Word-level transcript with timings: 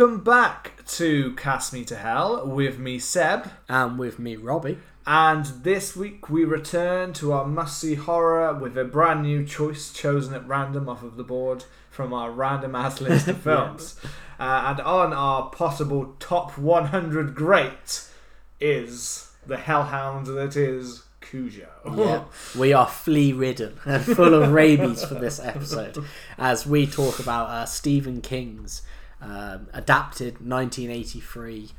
welcome 0.00 0.24
back 0.24 0.82
to 0.86 1.34
Cast 1.34 1.74
Me 1.74 1.84
to 1.84 1.94
Hell 1.94 2.46
with 2.46 2.78
me, 2.78 2.98
Seb. 2.98 3.50
And 3.68 3.98
with 3.98 4.18
me, 4.18 4.34
Robbie. 4.34 4.78
And 5.06 5.44
this 5.44 5.94
week 5.94 6.30
we 6.30 6.42
return 6.42 7.12
to 7.14 7.34
our 7.34 7.46
must 7.46 7.78
see 7.78 7.96
horror 7.96 8.54
with 8.54 8.78
a 8.78 8.84
brand 8.86 9.24
new 9.24 9.44
choice 9.44 9.92
chosen 9.92 10.32
at 10.32 10.48
random 10.48 10.88
off 10.88 11.02
of 11.02 11.18
the 11.18 11.22
board 11.22 11.66
from 11.90 12.14
our 12.14 12.30
random 12.30 12.74
ass 12.74 12.98
list 13.02 13.28
of 13.28 13.42
films. 13.42 14.00
uh, 14.38 14.68
and 14.68 14.80
on 14.80 15.12
our 15.12 15.50
possible 15.50 16.16
top 16.18 16.56
100 16.56 17.34
great 17.34 18.08
is 18.58 19.32
the 19.46 19.58
hellhound 19.58 20.28
that 20.28 20.56
is 20.56 21.02
Cujo. 21.20 21.68
Yeah, 21.94 22.24
we 22.58 22.72
are 22.72 22.88
flea 22.88 23.34
ridden 23.34 23.78
and 23.84 24.02
full 24.02 24.32
of 24.32 24.50
rabies 24.50 25.04
for 25.04 25.16
this 25.16 25.38
episode 25.38 26.02
as 26.38 26.66
we 26.66 26.86
talk 26.86 27.18
about 27.18 27.50
uh, 27.50 27.66
Stephen 27.66 28.22
King's 28.22 28.80
um, 29.20 29.68
adapted 29.72 30.34
1983 30.46 31.70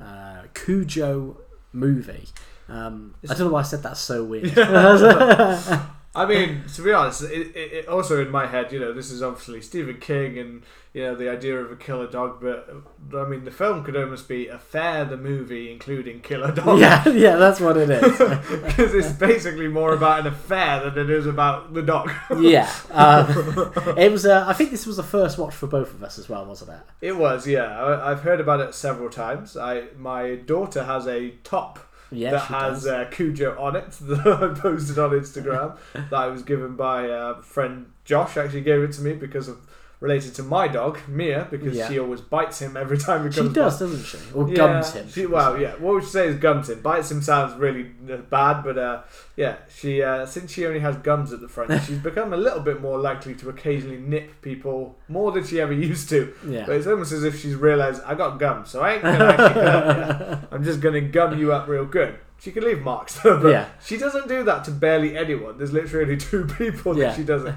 uh, 0.00 0.42
Cujo 0.54 1.38
movie. 1.72 2.28
Um, 2.68 3.14
I 3.24 3.34
don't 3.34 3.46
know 3.46 3.52
why 3.52 3.60
I 3.60 3.64
said 3.64 3.82
that 3.82 3.96
so 3.96 4.24
weird. 4.24 4.56
I 6.14 6.26
mean, 6.26 6.64
to 6.74 6.82
be 6.82 6.92
honest, 6.92 7.22
it, 7.22 7.56
it, 7.56 7.72
it 7.72 7.88
also 7.88 8.20
in 8.20 8.30
my 8.30 8.46
head, 8.46 8.70
you 8.70 8.78
know, 8.78 8.92
this 8.92 9.10
is 9.10 9.22
obviously 9.22 9.62
Stephen 9.62 9.98
King 9.98 10.38
and 10.38 10.62
you 10.92 11.02
know 11.04 11.14
the 11.14 11.30
idea 11.30 11.56
of 11.56 11.72
a 11.72 11.76
killer 11.76 12.06
dog, 12.06 12.42
but 12.42 12.68
I 13.16 13.24
mean, 13.24 13.44
the 13.44 13.50
film 13.50 13.82
could 13.82 13.96
almost 13.96 14.28
be 14.28 14.48
a 14.48 14.58
fair 14.58 15.06
the 15.06 15.16
movie, 15.16 15.72
including 15.72 16.20
Killer 16.20 16.52
Dog. 16.52 16.78
yeah, 16.80 17.08
yeah, 17.08 17.36
that's 17.36 17.60
what 17.60 17.78
it 17.78 17.88
is. 17.88 18.18
because 18.18 18.94
it's 18.94 19.12
basically 19.12 19.68
more 19.68 19.94
about 19.94 20.20
an 20.20 20.26
affair 20.26 20.90
than 20.90 20.98
it 20.98 21.08
is 21.08 21.26
about 21.26 21.72
the 21.72 21.80
dog. 21.80 22.10
yeah, 22.38 22.70
um, 22.90 23.72
it 23.96 24.12
was. 24.12 24.26
Uh, 24.26 24.44
I 24.46 24.52
think 24.52 24.70
this 24.70 24.86
was 24.86 24.98
the 24.98 25.02
first 25.02 25.38
watch 25.38 25.54
for 25.54 25.66
both 25.66 25.94
of 25.94 26.02
us 26.02 26.18
as 26.18 26.28
well, 26.28 26.44
wasn't 26.44 26.72
it? 26.72 26.80
It 27.00 27.16
was, 27.16 27.46
yeah. 27.46 27.82
I, 27.82 28.10
I've 28.10 28.20
heard 28.20 28.40
about 28.40 28.60
it 28.60 28.74
several 28.74 29.08
times. 29.08 29.56
I 29.56 29.84
my 29.96 30.34
daughter 30.34 30.84
has 30.84 31.06
a 31.06 31.30
top 31.42 31.78
Yeah, 32.12 32.32
that 32.32 32.42
has 32.42 32.86
uh, 32.86 33.06
Cujo 33.10 33.58
on 33.58 33.76
it 33.76 33.90
that 34.02 34.26
I 34.26 34.58
posted 34.58 34.98
on 34.98 35.10
Instagram 35.10 35.76
that 35.94 36.12
I 36.12 36.26
was 36.26 36.42
given 36.42 36.76
by 36.76 37.08
uh, 37.08 37.40
friend 37.42 37.92
Josh. 38.04 38.36
Actually, 38.36 38.62
gave 38.62 38.82
it 38.82 38.92
to 38.92 39.02
me 39.02 39.14
because 39.14 39.48
of 39.48 39.58
related 40.02 40.34
to 40.34 40.42
my 40.42 40.66
dog 40.66 40.98
Mia 41.08 41.46
because 41.48 41.76
Yeah. 41.76 41.88
she 41.88 41.98
always 42.00 42.20
bites 42.20 42.58
him 42.60 42.76
every 42.76 42.98
time 42.98 43.20
he 43.30 43.34
comes. 43.34 43.48
She 43.48 43.54
does, 43.54 43.78
by. 43.78 43.86
doesn't 43.86 44.04
she? 44.04 44.18
Or 44.34 44.48
Yeah, 44.48 44.54
gums 44.56 44.92
him. 44.92 45.08
She, 45.08 45.26
well, 45.26 45.56
yeah. 45.58 45.72
What 45.78 45.94
would 45.94 46.02
you 46.02 46.08
say 46.08 46.26
is 46.26 46.36
gums 46.36 46.68
him? 46.68 46.80
Bites 46.80 47.10
him 47.10 47.22
sounds 47.22 47.56
really 47.58 47.86
uh, 48.12 48.16
bad, 48.28 48.62
but 48.64 48.76
uh, 48.76 49.02
yeah, 49.36 49.56
she 49.74 50.02
uh, 50.02 50.26
since 50.26 50.50
she 50.52 50.66
only 50.66 50.80
has 50.80 50.96
gums 50.96 51.32
at 51.32 51.40
the 51.40 51.48
front, 51.48 51.70
she's 51.86 51.98
become 51.98 52.32
a 52.32 52.36
little 52.36 52.60
bit 52.60 52.80
more 52.82 52.98
likely 52.98 53.34
to 53.36 53.48
occasionally 53.48 53.98
nip 53.98 54.42
people 54.42 54.98
more 55.08 55.30
than 55.32 55.44
she 55.44 55.60
ever 55.60 55.72
used 55.90 56.08
to. 56.10 56.34
Yeah. 56.46 56.66
But 56.66 56.76
it's 56.76 56.86
almost 56.88 57.12
as 57.12 57.22
if 57.24 57.40
she's 57.40 57.54
realised 57.54 58.02
I 58.04 58.14
got 58.16 58.38
gum, 58.40 58.66
so 58.66 58.80
I 58.82 58.94
ain't 58.94 59.02
gonna 59.04 59.24
actually 59.24 59.62
hurt 59.70 60.40
you. 60.42 60.48
I'm 60.50 60.64
just 60.64 60.80
gonna 60.80 61.00
gum 61.00 61.38
you 61.38 61.52
up 61.52 61.68
real 61.68 61.84
good. 61.86 62.16
She 62.40 62.50
can 62.50 62.64
leave 62.64 62.82
marks, 62.82 63.20
but 63.22 63.46
Yeah. 63.46 63.66
she 63.84 63.96
doesn't 63.98 64.26
do 64.26 64.42
that 64.42 64.64
to 64.64 64.72
barely 64.72 65.16
anyone. 65.16 65.58
There's 65.58 65.72
literally 65.72 66.06
only 66.06 66.16
two 66.16 66.44
people 66.58 66.94
that 66.94 67.00
Yeah. 67.00 67.14
she 67.14 67.22
does 67.22 67.44
it. 67.44 67.54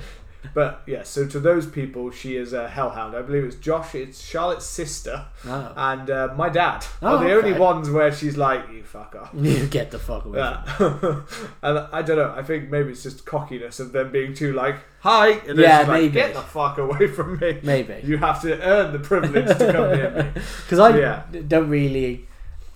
But 0.54 0.82
yeah, 0.86 1.04
so 1.04 1.26
to 1.28 1.40
those 1.40 1.66
people, 1.66 2.12
she 2.12 2.36
is 2.38 2.54
a 2.54 2.68
hellhound. 2.68 3.16
I 3.16 3.22
believe 3.22 3.44
it's 3.44 3.56
Josh, 3.56 3.96
it's 3.96 4.22
Charlotte's 4.24 4.66
sister, 4.66 5.26
Oh. 5.46 5.74
and 5.76 6.10
uh, 6.10 6.34
my 6.38 6.50
dad 6.50 6.86
Oh, 7.02 7.18
are 7.18 7.24
the 7.24 7.34
only 7.34 7.54
ones 7.54 7.90
where 7.90 8.12
she's 8.12 8.38
like, 8.38 8.70
"You 8.72 8.84
fuck 8.84 9.16
off." 9.16 9.30
You 9.34 9.66
get 9.68 9.92
the 9.92 10.00
fuck 10.00 10.26
away. 10.26 10.40
from 10.78 10.94
me. 10.94 11.00
Yeah, 11.02 11.22
and 11.64 11.80
I 11.92 12.02
don't 12.02 12.18
know. 12.18 12.34
I 12.36 12.44
think 12.44 12.70
maybe 12.70 12.92
it's 12.92 13.04
just 13.04 13.26
cockiness 13.26 13.80
of 13.80 13.92
them 13.92 14.12
being 14.12 14.34
too 14.34 14.54
like, 14.54 14.76
"Hi," 15.02 15.30
and 15.32 15.58
then 15.58 15.60
Yeah, 15.60 15.78
like, 15.80 15.88
maybe. 16.02 16.10
"Get 16.14 16.34
the 16.34 16.42
fuck 16.42 16.78
away 16.78 17.08
from 17.08 17.40
me." 17.40 17.60
Maybe. 17.64 18.02
You 18.04 18.18
have 18.18 18.42
to 18.44 18.62
earn 18.62 18.92
the 18.94 19.00
privilege 19.00 19.48
to 19.58 19.72
come 19.72 19.92
near 19.92 20.12
me. 20.12 20.42
because 20.64 20.80
I 20.80 20.98
Yeah. 20.98 21.24
don't 21.48 21.70
really 21.70 22.28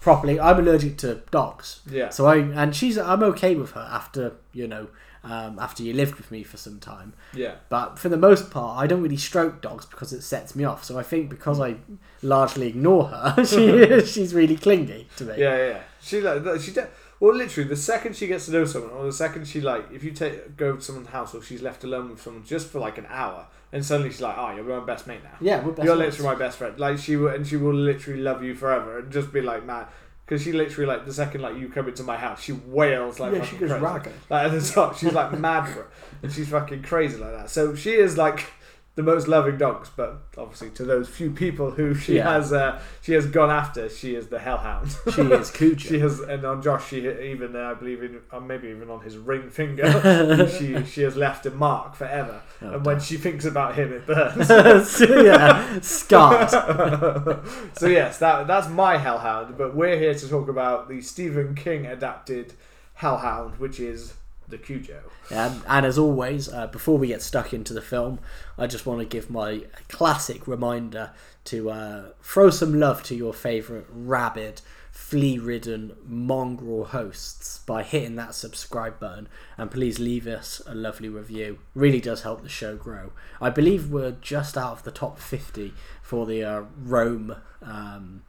properly. 0.02 0.40
I'm 0.40 0.60
allergic 0.60 0.98
to 1.00 1.22
dogs, 1.30 1.82
Yeah. 1.90 2.10
so 2.10 2.26
I 2.26 2.38
and 2.38 2.74
she's 2.76 2.98
I'm 2.98 3.22
okay 3.24 3.56
with 3.56 3.72
her 3.72 3.88
after 3.92 4.34
you 4.54 4.68
know 4.68 4.88
um, 5.24 5.60
after 5.60 5.84
you 5.84 5.94
lived 5.94 6.16
with 6.16 6.32
me 6.32 6.44
for 6.44 6.58
some 6.58 6.80
time. 6.80 7.14
Yeah. 7.34 7.56
But 7.70 8.00
for 8.00 8.10
the 8.10 8.18
most 8.18 8.52
part, 8.52 8.80
I 8.80 8.88
don't 8.88 9.02
really 9.02 9.18
stroke 9.18 9.62
dogs 9.62 9.86
because 9.86 10.14
it 10.14 10.22
sets 10.22 10.56
me 10.56 10.64
off. 10.64 10.84
So 10.84 10.98
I 10.98 11.04
think 11.04 11.30
because 11.30 11.60
I 11.60 11.76
largely 12.22 12.68
ignore 12.68 13.06
her, 13.08 13.46
she 13.46 14.06
she's 14.06 14.34
really 14.34 14.56
clingy 14.56 15.08
to 15.18 15.26
me. 15.26 15.34
Yeah, 15.38 15.58
yeah, 15.58 15.68
yeah. 15.68 15.82
She 16.02 16.22
like 16.22 16.62
she. 16.62 16.72
De- 16.72 16.90
well, 17.20 17.36
literally, 17.36 17.68
the 17.68 17.76
second 17.76 18.16
she 18.16 18.28
gets 18.28 18.46
to 18.46 18.52
know 18.52 18.64
someone, 18.64 18.92
or 18.92 19.06
the 19.06 19.12
second 19.12 19.46
she 19.46 19.60
like, 19.60 19.92
if 19.92 20.06
you 20.06 20.12
take 20.12 20.56
go 20.56 20.78
to 20.78 20.82
someone's 20.82 21.10
house, 21.10 21.36
or 21.36 21.44
she's 21.44 21.62
left 21.62 21.84
alone 21.84 22.10
with 22.10 22.22
someone 22.22 22.46
just 22.46 22.70
for 22.70 22.80
like 22.80 22.98
an 22.98 23.08
hour, 23.10 23.46
and 23.74 23.86
suddenly 23.86 24.10
she's 24.10 24.22
like, 24.22 24.38
"Oh, 24.38 24.56
you're 24.56 24.64
my 24.64 24.86
best 24.86 25.06
mate 25.06 25.22
now. 25.22 25.36
Yeah, 25.42 25.62
we're 25.62 25.74
best 25.74 25.86
you're 25.86 25.98
mates. 25.98 26.18
literally 26.18 26.38
my 26.38 26.46
best 26.46 26.58
friend." 26.58 26.80
Like 26.80 26.98
she 26.98 27.18
will, 27.18 27.28
and 27.28 27.46
she 27.46 27.58
will 27.58 27.74
literally 27.74 28.22
love 28.22 28.42
you 28.42 28.56
forever, 28.56 29.00
and 29.00 29.12
just 29.12 29.34
be 29.34 29.42
like, 29.42 29.66
"Man." 29.66 29.86
Because 30.30 30.44
she 30.44 30.52
literally 30.52 30.86
like 30.86 31.08
the 31.08 31.14
second 31.14 31.42
like 31.42 31.58
you 31.58 31.70
come 31.70 31.88
into 31.88 32.04
my 32.04 32.16
house, 32.16 32.44
she 32.44 32.52
wails 32.52 33.20
like 33.20 33.34
Yeah, 33.34 33.44
she 33.44 33.56
goes 33.58 33.72
crazy. 33.72 33.84
ragged. 33.84 34.14
Like 34.30 34.46
at 34.46 34.52
the 34.52 34.62
top, 34.62 34.96
she's 34.96 35.12
like 35.12 35.38
mad 35.40 35.76
and 36.22 36.32
she's 36.32 36.50
fucking 36.50 36.84
crazy 36.84 37.18
like 37.18 37.32
that. 37.32 37.50
So 37.50 37.74
she 37.74 37.94
is 37.94 38.16
like 38.16 38.46
the 39.00 39.04
most 39.04 39.30
loving 39.30 39.58
dogs, 39.58 39.90
but 39.96 40.18
obviously 40.38 40.70
to 40.72 40.84
those 40.84 41.08
few 41.08 41.32
people 41.32 41.72
who 41.72 41.96
she 41.96 42.18
Yeah. 42.18 42.34
has, 42.34 42.52
uh, 42.52 42.82
she 43.02 43.14
has 43.14 43.26
gone 43.28 43.50
after, 43.50 43.88
she 43.88 44.14
is 44.14 44.28
the 44.28 44.40
hellhound. 44.40 44.94
She 45.16 45.22
is 45.22 45.50
Cujo. 45.58 45.78
She 45.80 46.00
has, 46.00 46.20
and 46.20 46.44
on 46.44 46.62
Josh, 46.62 46.90
she 46.90 47.08
even 47.08 47.56
uh, 47.56 47.60
I 47.72 47.74
believe 47.76 48.04
in, 48.04 48.20
uh, 48.30 48.42
maybe 48.42 48.68
even 48.68 48.90
on 48.90 49.00
his 49.00 49.16
ring 49.18 49.50
finger, 49.50 49.88
she 50.60 50.84
she 50.84 51.02
has 51.04 51.16
left 51.16 51.46
a 51.46 51.52
mark 51.52 51.96
forever. 51.96 52.42
Oh, 52.62 52.74
and 52.74 52.86
when 52.86 53.00
she 53.00 53.16
thinks 53.16 53.46
about 53.46 53.76
him, 53.76 53.94
it 53.94 54.06
burns. 54.12 55.00
yeah, 55.00 55.80
scars. 55.80 56.52
so 57.80 57.88
yes, 57.88 58.20
that 58.20 58.48
that's 58.48 58.68
my 58.68 58.98
Hellhound. 58.98 59.58
But 59.58 59.74
we're 59.78 59.98
here 59.98 60.14
to 60.14 60.28
talk 60.30 60.50
about 60.50 60.90
the 60.90 61.00
Stephen 61.02 61.56
King 61.56 61.86
adapted 61.86 62.54
Hellhound, 62.96 63.60
which 63.60 63.80
is 63.80 64.16
the 64.50 64.58
Cujo. 64.58 65.02
Um, 65.32 65.64
and 65.68 65.86
as 65.86 65.98
always, 65.98 66.52
uh, 66.52 66.68
before 66.68 66.98
we 66.98 67.08
get 67.08 67.22
stuck 67.22 67.54
into 67.54 67.74
the 67.74 67.82
film, 67.82 68.20
I 68.58 68.68
just 68.68 68.86
want 68.86 69.00
to 69.00 69.06
give 69.06 69.30
my 69.30 69.64
classic 69.88 70.48
reminder 70.48 71.12
to 71.46 71.70
uh, 71.70 72.04
throw 72.22 72.50
some 72.50 72.80
love 72.80 73.04
to 73.04 73.16
your 73.16 73.34
favourite 73.34 73.86
rabid, 73.90 74.62
flea 74.92 75.40
ridden 75.40 75.96
mongrel 76.06 76.86
hosts 76.86 77.60
by 77.60 77.84
hitting 77.84 78.16
that 78.16 78.36
subscribe 78.36 79.00
button 79.00 79.28
and 79.58 79.72
please 79.72 79.98
leave 79.98 80.28
us 80.28 80.62
a 80.68 80.76
lovely 80.76 81.10
review. 81.10 81.60
Really 81.74 82.02
does 82.02 82.24
help 82.24 82.44
the 82.44 82.50
show 82.50 82.76
grow. 82.76 83.12
I 83.42 83.50
believe 83.50 83.90
we're 83.90 84.18
just 84.20 84.58
out 84.58 84.74
of 84.74 84.84
the 84.84 84.92
top 84.92 85.18
50 85.20 85.74
for 86.02 86.26
the 86.26 86.44
uh, 86.44 86.64
Rome. 86.84 87.36
Um, 87.62 88.24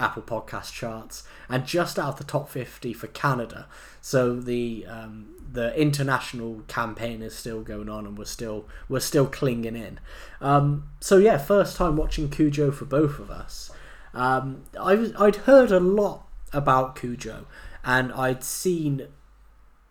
Apple 0.00 0.22
Podcast 0.22 0.72
charts, 0.72 1.24
and 1.48 1.66
just 1.66 1.98
out 1.98 2.08
of 2.08 2.16
the 2.18 2.24
top 2.24 2.48
50 2.48 2.92
for 2.92 3.06
Canada. 3.08 3.66
So 4.00 4.36
the 4.36 4.86
um, 4.88 5.34
the 5.52 5.78
international 5.78 6.62
campaign 6.68 7.22
is 7.22 7.34
still 7.34 7.62
going 7.62 7.88
on, 7.88 8.06
and 8.06 8.18
we're 8.18 8.24
still 8.24 8.66
we're 8.88 9.00
still 9.00 9.26
clinging 9.26 9.76
in. 9.76 10.00
Um, 10.40 10.88
so 11.00 11.18
yeah, 11.18 11.38
first 11.38 11.76
time 11.76 11.96
watching 11.96 12.30
Cujo 12.30 12.70
for 12.70 12.84
both 12.84 13.18
of 13.18 13.30
us. 13.30 13.70
Um, 14.12 14.64
I 14.78 14.94
was, 14.94 15.12
I'd 15.18 15.36
heard 15.36 15.70
a 15.70 15.80
lot 15.80 16.26
about 16.52 16.96
Cujo, 16.96 17.46
and 17.84 18.12
I'd 18.12 18.42
seen 18.42 19.08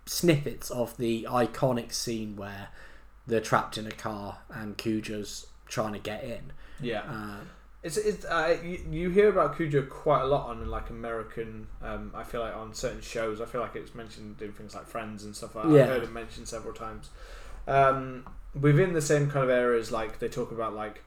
snippets 0.06 0.72
of 0.72 0.98
the 0.98 1.28
iconic 1.30 1.94
scene 1.94 2.36
where 2.36 2.70
they're 3.28 3.40
trapped 3.40 3.78
in 3.78 3.86
a 3.86 3.92
car 3.92 4.40
and 4.50 4.76
Cujo's 4.76 5.48
trying 5.68 5.94
to 5.94 6.00
get 6.00 6.24
in. 6.24 6.52
Yeah. 6.82 7.04
Uh, 7.08 7.38
It's, 7.82 7.96
it's 7.96 8.26
uh, 8.26 8.58
you, 8.64 8.80
you 8.92 9.10
hear 9.10 9.30
about 9.30 9.56
Cujo 9.56 9.84
quite 9.84 10.22
a 10.22 10.26
lot 10.26 10.48
on 10.50 10.70
like 10.70 10.90
American. 10.90 11.68
Um, 11.82 12.12
I 12.14 12.24
feel 12.24 12.42
like 12.42 12.56
on 12.56 12.74
certain 12.74 13.02
shows. 13.02 13.40
I 13.40 13.46
feel 13.46 13.62
like 13.62 13.76
it's 13.76 13.96
mentioned 13.96 14.42
in 14.42 14.52
things 14.52 14.76
like 14.76 14.86
Friends 14.86 15.24
and 15.24 15.36
stuff 15.36 15.56
like 15.56 15.66
that. 15.66 15.72
Yeah. 15.74 15.84
I've 15.84 15.90
heard 15.90 16.04
it 16.04 16.12
mentioned 16.12 16.48
several 16.48 16.74
times. 16.74 17.10
Um, 17.68 18.26
within 18.60 18.94
the 18.94 19.02
same 19.02 19.30
kind 19.30 19.44
of 19.46 19.50
areas, 19.50 19.92
like 19.92 20.20
they 20.20 20.28
talk 20.28 20.52
about 20.52 20.74
like, 20.76 21.04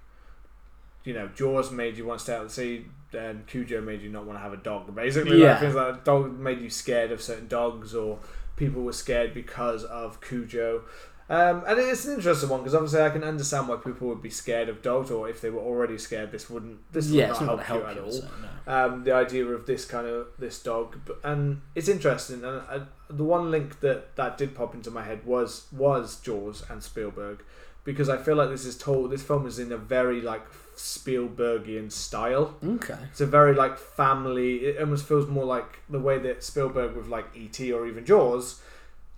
you 1.04 1.12
know, 1.12 1.28
Jaws 1.34 1.70
made 1.70 1.96
you 1.98 2.06
want 2.06 2.20
to 2.20 2.24
stay 2.24 2.34
out 2.36 2.44
at 2.44 2.50
sea, 2.50 2.86
and 3.12 3.46
Cujo 3.46 3.80
made 3.82 4.00
you 4.00 4.08
not 4.08 4.24
want 4.24 4.38
to 4.38 4.42
have 4.42 4.52
a 4.54 4.56
dog. 4.56 4.94
Basically, 4.94 5.42
Yeah. 5.42 5.52
like 5.52 5.60
things 5.60 5.74
like 5.74 6.04
dog 6.04 6.38
made 6.38 6.60
you 6.60 6.70
scared 6.70 7.12
of 7.12 7.20
certain 7.20 7.48
dogs, 7.48 7.94
or 7.94 8.18
people 8.56 8.82
were 8.82 8.92
scared 8.92 9.34
because 9.34 9.84
of 9.84 10.20
Cujo. 10.22 10.84
Um, 11.32 11.64
and 11.66 11.78
it's 11.78 12.04
an 12.04 12.16
interesting 12.16 12.50
one 12.50 12.60
because 12.60 12.74
obviously 12.74 13.00
I 13.00 13.08
can 13.08 13.24
understand 13.24 13.66
why 13.66 13.76
people 13.76 14.06
would 14.08 14.20
be 14.20 14.28
scared 14.28 14.68
of 14.68 14.82
dogs, 14.82 15.10
or 15.10 15.30
if 15.30 15.40
they 15.40 15.48
were 15.48 15.62
already 15.62 15.96
scared, 15.96 16.30
this 16.30 16.50
wouldn't 16.50 16.80
this 16.92 17.06
would 17.06 17.14
yeah, 17.14 17.28
not 17.28 17.40
not 17.46 17.62
help, 17.62 17.84
help 17.84 17.84
you 17.84 17.88
at 17.90 17.98
all. 17.98 18.14
it? 18.14 18.24
No. 18.66 18.86
Um, 18.86 19.04
the 19.04 19.12
idea 19.12 19.46
of 19.46 19.64
this 19.64 19.86
kind 19.86 20.06
of 20.06 20.26
this 20.38 20.62
dog, 20.62 20.98
and 21.24 21.62
it's 21.74 21.88
interesting. 21.88 22.44
And 22.44 22.60
I, 22.68 22.80
the 23.08 23.24
one 23.24 23.50
link 23.50 23.80
that 23.80 24.14
that 24.16 24.36
did 24.36 24.54
pop 24.54 24.74
into 24.74 24.90
my 24.90 25.04
head 25.04 25.24
was 25.24 25.68
was 25.72 26.20
Jaws 26.20 26.64
and 26.68 26.82
Spielberg, 26.82 27.42
because 27.82 28.10
I 28.10 28.18
feel 28.18 28.36
like 28.36 28.50
this 28.50 28.66
is 28.66 28.76
told. 28.76 29.10
This 29.10 29.22
film 29.22 29.46
is 29.46 29.58
in 29.58 29.72
a 29.72 29.78
very 29.78 30.20
like 30.20 30.44
Spielbergian 30.76 31.90
style. 31.90 32.56
Okay. 32.62 32.98
It's 33.10 33.22
a 33.22 33.26
very 33.26 33.54
like 33.54 33.78
family. 33.78 34.66
It 34.66 34.78
almost 34.78 35.08
feels 35.08 35.26
more 35.26 35.46
like 35.46 35.78
the 35.88 35.98
way 35.98 36.18
that 36.18 36.44
Spielberg 36.44 36.94
with 36.94 37.06
like 37.06 37.34
E.T. 37.34 37.72
or 37.72 37.86
even 37.86 38.04
Jaws. 38.04 38.60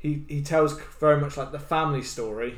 He 0.04 0.12
he 0.28 0.40
tells 0.42 0.78
very 1.00 1.18
much 1.20 1.36
like 1.36 1.50
the 1.50 1.58
family 1.74 2.02
story. 2.02 2.52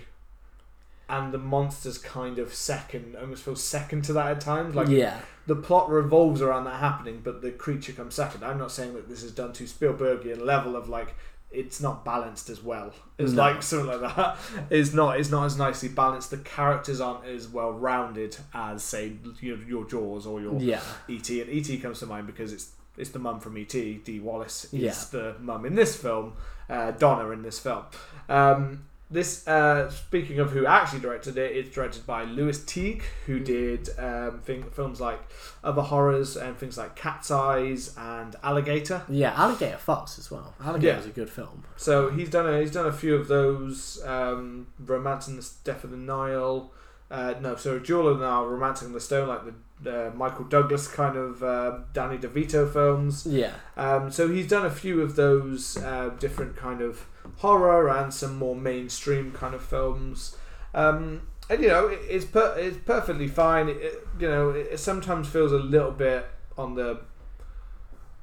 and 1.08 1.32
the 1.32 1.38
monsters 1.38 1.98
kind 1.98 2.37
of 2.40 2.52
second, 2.52 3.14
almost 3.14 3.44
feel 3.44 3.54
second 3.54 4.02
to 4.02 4.12
that 4.12 4.26
at 4.26 4.40
times. 4.40 4.75
Like 4.75 4.88
yeah, 4.88 5.20
the 5.46 5.54
plot 5.54 5.88
revolves 5.88 6.43
around 6.43 6.64
that 6.64 6.81
happening, 6.81 7.20
but 7.22 7.43
the 7.43 7.52
creature 7.52 7.93
comes 7.93 8.14
second. 8.16 8.43
I'm 8.43 8.58
not 8.58 8.72
saying 8.72 8.94
that 8.94 9.08
this 9.08 9.22
is 9.22 9.31
done 9.32 9.52
to 9.54 9.64
Spielbergian 9.64 10.40
level 10.44 10.75
of 10.75 10.88
like 10.88 11.14
it's 11.52 11.81
not 11.81 12.04
balanced 12.04 12.50
as 12.50 12.60
well. 12.60 12.93
It's 13.19 13.31
No. 13.32 13.43
like 13.44 13.62
something 13.62 13.87
like 13.87 14.00
that. 14.16 14.37
It's 14.70 14.93
not. 14.93 15.20
It's 15.20 15.31
not 15.31 15.44
as 15.46 15.56
nicely 15.56 15.88
balanced. 15.90 16.31
The 16.32 16.38
characters 16.38 17.00
aren't 17.00 17.25
as 17.25 17.46
well 17.46 17.70
rounded 17.72 18.37
as 18.52 18.82
say 18.82 19.12
your, 19.40 19.58
your 19.58 19.84
Jaws 19.93 20.26
or 20.26 20.40
your 20.40 20.58
yeah, 20.60 20.81
ET. 21.08 21.28
And 21.31 21.48
ET 21.48 21.69
comes 21.81 22.00
to 22.00 22.06
mind 22.06 22.26
because 22.26 22.52
it's 22.52 22.72
it's 22.98 23.10
the 23.10 23.20
mum 23.20 23.38
from 23.38 23.56
ET. 23.56 23.69
Dee 24.06 24.19
Wallace 24.20 24.64
is 24.72 24.72
Yeah. 24.72 24.94
the 25.12 25.37
mum 25.38 25.64
in 25.64 25.76
this 25.76 25.94
film. 25.96 26.32
Uh, 26.69 26.91
Donna 26.93 27.31
in 27.31 27.43
this 27.43 27.59
film. 27.59 27.85
Um, 28.29 28.85
this 29.09 29.47
uh, 29.47 29.89
speaking 29.89 30.41
of 30.41 30.51
who 30.51 30.67
actually 30.67 30.99
directed 30.99 31.39
it, 31.39 31.55
it's 31.57 31.73
directed 31.73 32.05
by 32.07 32.25
Lewis 32.25 32.65
Teague, 32.65 33.05
who 33.27 33.39
did 33.39 33.89
um, 34.01 34.41
thing, 34.41 34.65
films 34.73 35.01
like 35.01 35.21
other 35.63 35.83
horrors 35.83 36.37
and 36.37 36.57
things 36.59 36.77
like 36.77 36.97
Cat's 36.97 37.31
Eyes 37.31 37.95
and 37.97 38.35
Alligator. 38.43 39.03
yeah. 39.09 39.33
Alligator 39.37 39.77
Fox 39.79 40.19
as 40.19 40.29
well. 40.29 40.55
Alligator 40.61 40.95
Yeah. 40.95 40.99
is 40.99 41.07
a 41.07 41.11
good 41.11 41.31
film. 41.31 41.63
So 41.77 42.11
he's 42.11 42.31
done 42.31 42.53
a 42.53 42.61
he's 42.61 42.73
done 42.73 42.87
a 42.87 42.93
few 42.93 43.15
of 43.15 43.29
those. 43.29 44.03
Um, 44.05 44.67
Romancing 44.85 45.37
the 45.37 45.49
Death 45.63 45.85
of 45.85 45.91
the 45.93 45.97
Nile. 45.97 46.73
Uh, 47.11 47.35
no, 47.41 47.55
so 47.56 47.79
the 47.79 48.17
Nile, 48.19 48.47
Romancing 48.47 48.93
the 48.93 49.00
Stone, 49.00 49.29
like 49.29 49.41
the 49.82 50.08
uh, 50.08 50.11
Michael 50.14 50.44
Douglas 50.47 50.88
kind 50.88 51.17
of 51.17 51.43
uh, 51.43 51.79
Danny 51.93 52.19
DeVito 52.19 52.70
films. 52.73 53.26
Yeah, 53.26 53.53
Um, 53.76 54.11
so 54.11 54.29
he's 54.29 54.49
done 54.49 54.67
a 54.67 54.70
few 54.70 55.03
of 55.03 55.14
those 55.17 55.76
uh, 55.76 56.11
different 56.19 56.56
kind 56.56 56.81
of 56.81 57.06
horror 57.37 57.88
and 57.91 58.12
some 58.12 58.37
more 58.38 58.56
mainstream 58.56 59.32
kind 59.32 59.55
of 59.55 59.62
films. 59.62 60.37
Um, 60.75 61.23
and 61.49 61.62
you 61.62 61.69
know, 61.69 61.87
it, 61.88 62.00
it's 62.08 62.25
per- 62.25 62.56
it's 62.58 62.79
perfectly 62.85 63.29
fine. 63.29 63.69
It- 63.69 64.06
you 64.19 64.29
know, 64.29 64.50
it, 64.50 64.69
it 64.73 64.79
sometimes 64.81 65.29
feels 65.29 65.53
a 65.53 65.58
little 65.58 65.93
bit 65.93 66.26
on 66.58 66.75
the. 66.75 67.00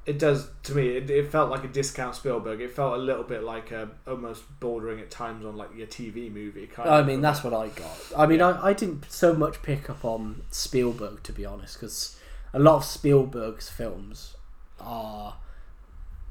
It 0.06 0.18
does 0.18 0.48
to 0.64 0.74
me. 0.74 0.88
It, 0.98 1.08
it 1.08 1.30
felt 1.32 1.50
like 1.50 1.64
a 1.64 1.68
discount 1.68 2.14
Spielberg. 2.14 2.60
It 2.60 2.70
felt 2.70 2.94
a 2.94 3.02
little 3.02 3.24
bit 3.24 3.42
like 3.42 3.70
a 3.70 3.88
almost 4.06 4.42
bordering 4.60 5.00
at 5.00 5.10
times 5.10 5.44
on 5.46 5.56
like 5.56 5.70
your 5.74 5.86
TV 5.86 6.30
movie 6.30 6.66
kind 6.66 6.88
I 6.90 7.02
mean 7.02 7.22
that's 7.22 7.42
what 7.42 7.54
I 7.54 7.68
got. 7.68 7.98
I 8.16 8.26
mean 8.26 8.42
I, 8.42 8.66
I 8.66 8.72
didn't 8.74 9.10
so 9.10 9.32
much 9.34 9.62
pick 9.62 9.88
up 9.88 10.04
on 10.04 10.42
Spielberg 10.50 11.22
to 11.22 11.32
be 11.32 11.46
honest, 11.46 11.80
because 11.80 12.18
a 12.52 12.58
lot 12.58 12.76
of 12.76 12.84
Spielberg's 12.84 13.68
films 13.70 14.36
are, 14.78 15.36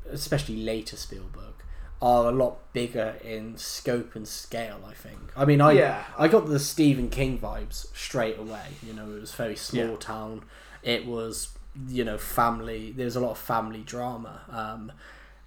especially 0.09 0.57
later 0.57 0.95
Spielberg, 0.95 1.55
are 2.01 2.27
a 2.27 2.31
lot 2.31 2.71
bigger 2.73 3.15
in 3.23 3.57
scope 3.57 4.15
and 4.15 4.27
scale. 4.27 4.81
I 4.87 4.93
think. 4.93 5.31
I 5.35 5.45
mean 5.45 5.61
I 5.61 5.71
Yeah. 5.71 6.03
I 6.17 6.27
got 6.27 6.45
the 6.47 6.59
Stephen 6.59 7.09
King 7.09 7.39
vibes 7.39 7.87
straight 7.97 8.37
away. 8.37 8.67
You 8.85 8.93
know, 8.93 9.09
it 9.15 9.19
was 9.21 9.33
very 9.33 9.55
small 9.55 9.91
Yeah. 9.91 9.95
town. 9.99 10.43
It 10.83 11.05
was 11.07 11.49
you 11.87 12.03
know 12.03 12.17
family. 12.17 12.91
There's 12.95 13.15
a 13.15 13.19
lot 13.19 13.31
of 13.31 13.37
family 13.37 13.81
drama, 13.81 14.41
um, 14.49 14.91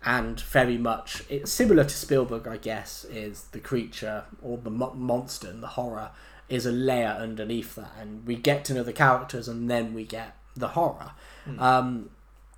and 0.05 0.41
very 0.41 0.79
much 0.79 1.23
it's 1.29 1.53
similar 1.53 1.85
to 1.85 1.95
Spielberg. 1.95 2.47
I 2.47 2.57
guess 2.57 3.05
is 3.05 3.45
the 3.53 3.61
creature 3.61 4.25
or 4.43 4.59
the 4.59 4.71
mo- 4.71 4.95
monster 4.95 5.49
and 5.49 5.63
the 5.63 5.69
horror 5.69 6.11
is 6.49 6.65
a 6.65 6.73
layer 6.73 7.17
underneath 7.19 7.75
that, 7.75 7.93
and 8.01 8.27
we 8.27 8.37
get 8.37 8.65
to 8.67 8.75
know 8.75 8.83
the 8.83 8.93
characters, 8.93 9.49
and 9.49 9.71
then 9.71 9.95
we 9.95 10.05
get 10.05 10.37
the 10.55 10.69
horror. 10.69 11.13
Um, 11.59 12.11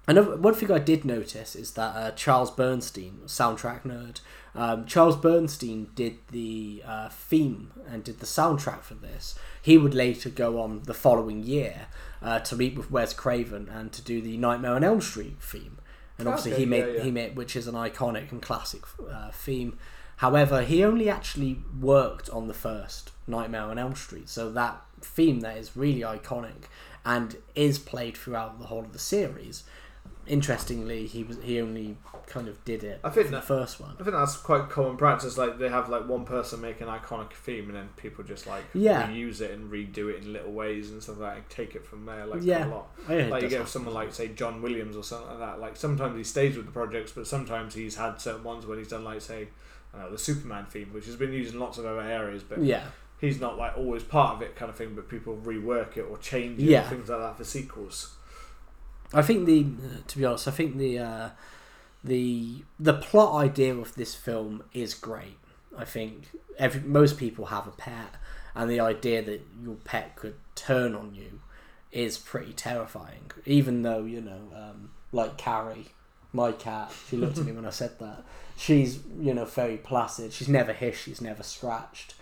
Another 0.09 0.37
one 0.38 0.55
thing 0.55 0.73
I 0.73 0.79
did 0.79 1.05
notice 1.05 1.55
is 1.55 1.73
that 1.73 1.94
uh, 1.94 2.11
Charles 2.12 2.50
Bernstein, 2.50 3.19
soundtrack 3.26 3.82
nerd, 3.82 4.21
um, 4.55 4.87
Charles 4.87 5.17
Bernstein 5.17 5.88
did 5.94 6.17
the 6.31 6.82
uh, 6.87 7.11
theme 7.11 7.73
and 7.87 8.03
did 8.03 8.19
the 8.19 8.25
soundtrack 8.25 8.81
for 8.81 8.94
this. 8.94 9.38
He 9.61 9.76
would 9.76 9.93
later 9.93 10.31
go 10.31 10.62
on 10.62 10.85
the 10.85 10.94
following 10.94 11.43
year 11.43 11.88
uh, 12.23 12.41
to 12.41 12.56
meet 12.56 12.76
with 12.76 12.91
Wes 12.91 13.12
Craven 13.12 13.69
and 13.69 13.93
to 13.93 14.03
do 14.03 14.20
the 14.20 14.37
Nightmare 14.37 14.73
on 14.73 14.85
Elm 14.85 15.00
Street 15.00 15.37
theme. 15.41 15.79
And 16.19 16.26
obviously, 16.26 16.53
Okay, 16.53 16.61
he 16.61 16.67
made 16.67 16.87
yeah, 16.87 16.93
yeah. 16.94 17.03
he 17.03 17.11
made 17.11 17.37
which 17.37 17.55
is 17.55 17.69
an 17.69 17.75
iconic 17.75 18.32
and 18.32 18.43
classic 18.43 18.82
uh, 19.09 19.31
theme. 19.31 19.79
However, 20.17 20.62
he 20.62 20.82
only 20.82 21.09
actually 21.09 21.61
worked 21.81 22.29
on 22.31 22.49
the 22.49 22.55
first 22.55 23.12
Nightmare 23.29 23.62
on 23.62 23.79
Elm 23.79 23.94
Street, 23.94 24.29
so 24.29 24.50
that 24.50 24.82
theme 25.00 25.41
there 25.41 25.56
is 25.56 25.76
really 25.76 26.00
iconic 26.00 26.65
and 27.05 27.37
is 27.55 27.79
played 27.79 28.17
throughout 28.17 28.59
the 28.59 28.67
whole 28.67 28.81
of 28.81 28.93
the 28.93 28.99
series. 28.99 29.62
Interestingly, 30.29 31.07
he 31.07 31.25
was 31.25 31.39
he 31.43 31.61
only 31.61 31.97
kind 32.27 32.47
of 32.47 32.63
did 32.65 32.85
it 32.85 33.01
I 33.03 33.09
think 33.09 33.27
for 33.29 33.33
the 33.37 33.41
first 33.43 33.81
one. 33.81 33.97
I 33.99 34.03
think 34.03 34.15
that's 34.15 34.37
quite 34.37 34.69
common 34.69 34.97
practice. 34.97 35.39
Like 35.39 35.59
they 35.59 35.69
have 35.69 35.89
like 35.89 36.07
one 36.09 36.25
person 36.25 36.61
make 36.61 36.81
an 36.81 36.89
iconic 36.89 37.33
theme, 37.33 37.67
and 37.69 37.75
then 37.77 37.89
people 37.97 38.23
just 38.25 38.47
like 38.47 38.64
Yeah. 38.75 39.09
reuse 39.09 39.41
it 39.41 39.50
and 39.52 39.71
redo 39.73 40.11
it 40.11 40.23
in 40.23 40.33
little 40.33 40.52
ways 40.52 40.91
and 40.91 41.02
stuff 41.02 41.19
like 41.19 41.31
that, 41.31 41.37
and 41.38 41.49
take 41.50 41.75
it 41.75 41.87
from 41.87 42.05
there. 42.07 42.26
Like 42.26 42.43
Yeah. 42.43 42.67
a 42.67 42.69
lot. 42.69 42.88
Yeah, 43.09 43.26
Like 43.29 43.43
you 43.43 43.49
get 43.49 43.67
someone 43.69 43.95
like 43.95 44.12
say 44.12 44.29
John 44.29 44.61
Williams 44.62 44.97
or 44.97 45.02
something 45.02 45.29
like 45.31 45.38
that. 45.38 45.61
Like 45.61 45.76
sometimes 45.76 46.17
he 46.17 46.25
stays 46.25 46.57
with 46.57 46.67
the 46.67 46.73
projects, 46.73 47.12
but 47.12 47.26
sometimes 47.26 47.75
he's 47.75 47.97
had 47.97 48.21
certain 48.21 48.45
ones 48.45 48.67
where 48.67 48.79
he's 48.79 48.88
done 48.88 49.05
like 49.05 49.21
say. 49.23 49.49
I 49.95 50.07
the 50.11 50.19
Superman 50.19 50.67
theme, 50.67 50.93
which 50.93 51.07
has 51.07 51.17
been 51.17 51.33
used 51.33 51.55
in 51.55 51.61
lots 51.61 51.79
of 51.79 51.87
other 51.87 52.02
areas, 52.02 52.43
but 52.43 52.62
yeah, 52.62 52.85
he's 53.19 53.41
not 53.41 53.57
like 53.57 53.73
always 53.79 54.02
part 54.02 54.37
of 54.37 54.43
it, 54.43 54.55
kind 54.55 54.69
of 54.69 54.76
thing. 54.76 54.95
But 54.95 55.09
people 55.09 55.38
rework 55.43 55.97
it 55.97 56.02
or 56.02 56.19
change 56.19 56.59
it, 56.61 56.67
Yeah. 56.67 56.87
things 56.88 57.09
like 57.09 57.19
that 57.21 57.38
for 57.38 57.45
sequels. 57.45 58.14
I 59.12 59.23
think 59.23 59.47
the 59.47 59.67
to 60.07 60.19
be 60.19 60.25
honest, 60.25 60.49
I 60.49 60.50
think 60.50 60.77
the 60.77 60.99
uh, 60.99 61.29
the 62.05 62.65
the 62.79 62.95
plot 62.95 63.35
idea 63.43 63.75
of 63.75 63.95
this 63.95 64.15
film 64.15 64.62
is 64.73 64.95
great. 64.95 65.38
I 65.77 65.85
think 65.85 66.29
every 66.59 66.81
most 66.81 67.19
people 67.19 67.47
have 67.47 67.67
a 67.67 67.71
pet, 67.71 68.15
and 68.55 68.71
the 68.71 68.81
idea 68.81 69.23
that 69.23 69.43
your 69.62 69.77
pet 69.77 70.17
could 70.17 70.35
turn 70.55 70.95
on 70.95 71.15
you 71.15 71.41
is 71.93 72.19
pretty 72.19 72.53
terrifying. 72.53 73.31
Even 73.47 73.83
though 73.83 74.05
you 74.05 74.21
know, 74.21 74.53
um, 74.55 74.91
like 75.12 75.38
Carrie, 75.38 75.87
my 76.33 76.53
cat, 76.53 76.93
she 77.09 77.17
looked 77.17 77.38
at 77.38 77.45
me 77.47 77.53
when 77.53 77.65
I 77.67 77.71
said 77.71 77.99
that. 78.00 78.25
She's 78.57 78.99
you 79.19 79.33
know 79.33 79.45
very 79.45 79.77
placid. 79.79 80.33
She's 80.33 80.49
never 80.49 80.73
hissed. 80.73 81.03
She's 81.03 81.21
never 81.21 81.43
scratched. 81.43 82.15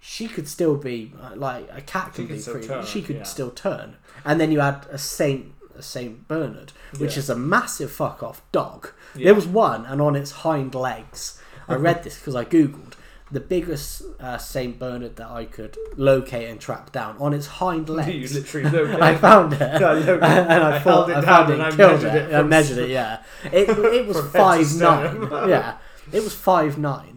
She 0.00 0.28
could 0.28 0.46
still 0.46 0.76
be 0.76 1.12
uh, 1.20 1.34
like 1.34 1.68
a 1.72 1.80
cat 1.80 2.12
She 2.14 2.26
can 2.26 2.26
can 2.28 2.36
be 2.36 2.42
pretty. 2.42 2.68
turn, 2.68 2.84
she 2.84 3.02
could 3.02 3.16
yeah. 3.16 3.22
still 3.22 3.50
turn. 3.50 3.96
And 4.24 4.40
then 4.40 4.52
you 4.52 4.60
add 4.60 4.86
a 4.90 4.98
Saint 4.98 5.52
Saint 5.82 6.26
Bernard, 6.28 6.72
which 6.98 7.12
Yeah. 7.14 7.18
is 7.20 7.30
a 7.30 7.36
massive 7.36 7.90
fuck 7.92 8.22
off 8.22 8.42
dog. 8.52 8.90
Yeah. 9.14 9.24
There 9.26 9.34
was 9.34 9.46
one, 9.46 9.86
and 9.86 10.00
on 10.00 10.16
its 10.16 10.30
hind 10.30 10.74
legs, 10.74 11.40
I 11.68 11.74
read 11.86 12.02
this 12.04 12.18
because 12.18 12.34
I 12.34 12.44
googled 12.44 12.94
the 13.30 13.40
biggest 13.40 14.02
uh, 14.20 14.38
Saint 14.38 14.78
Bernard 14.78 15.16
that 15.16 15.28
I 15.28 15.46
could 15.46 15.76
locate 15.96 16.48
and 16.48 16.60
track 16.60 16.92
down 16.92 17.16
on 17.18 17.32
its 17.34 17.46
hind 17.46 17.88
you 17.88 17.94
legs. 17.94 18.34
literally 18.34 18.70
look 18.88 19.02
I 19.02 19.16
found 19.16 19.52
it, 19.54 19.58
looked- 19.60 20.22
and 20.22 20.24
I, 20.62 20.76
I 20.76 20.78
thought 20.78 21.08
held 21.08 21.10
it 21.10 21.16
I 21.16 21.20
found 21.22 21.48
down 21.48 21.50
it, 21.50 21.54
and 21.54 21.62
I 21.62 21.70
killed 21.70 22.02
measured 22.02 22.14
it. 22.14 22.30
it 22.30 22.34
I 22.34 22.42
measured 22.42 22.78
it. 22.78 22.90
Yeah, 22.90 23.22
it 23.52 23.68
it 23.68 24.06
was 24.06 24.16
From 24.16 24.26
head 24.26 24.32
to 24.32 24.38
five 24.38 24.76
nine. 24.76 25.48
yeah, 25.48 25.76
it 26.12 26.22
was 26.22 26.34
five 26.34 26.78
nine. 26.78 27.15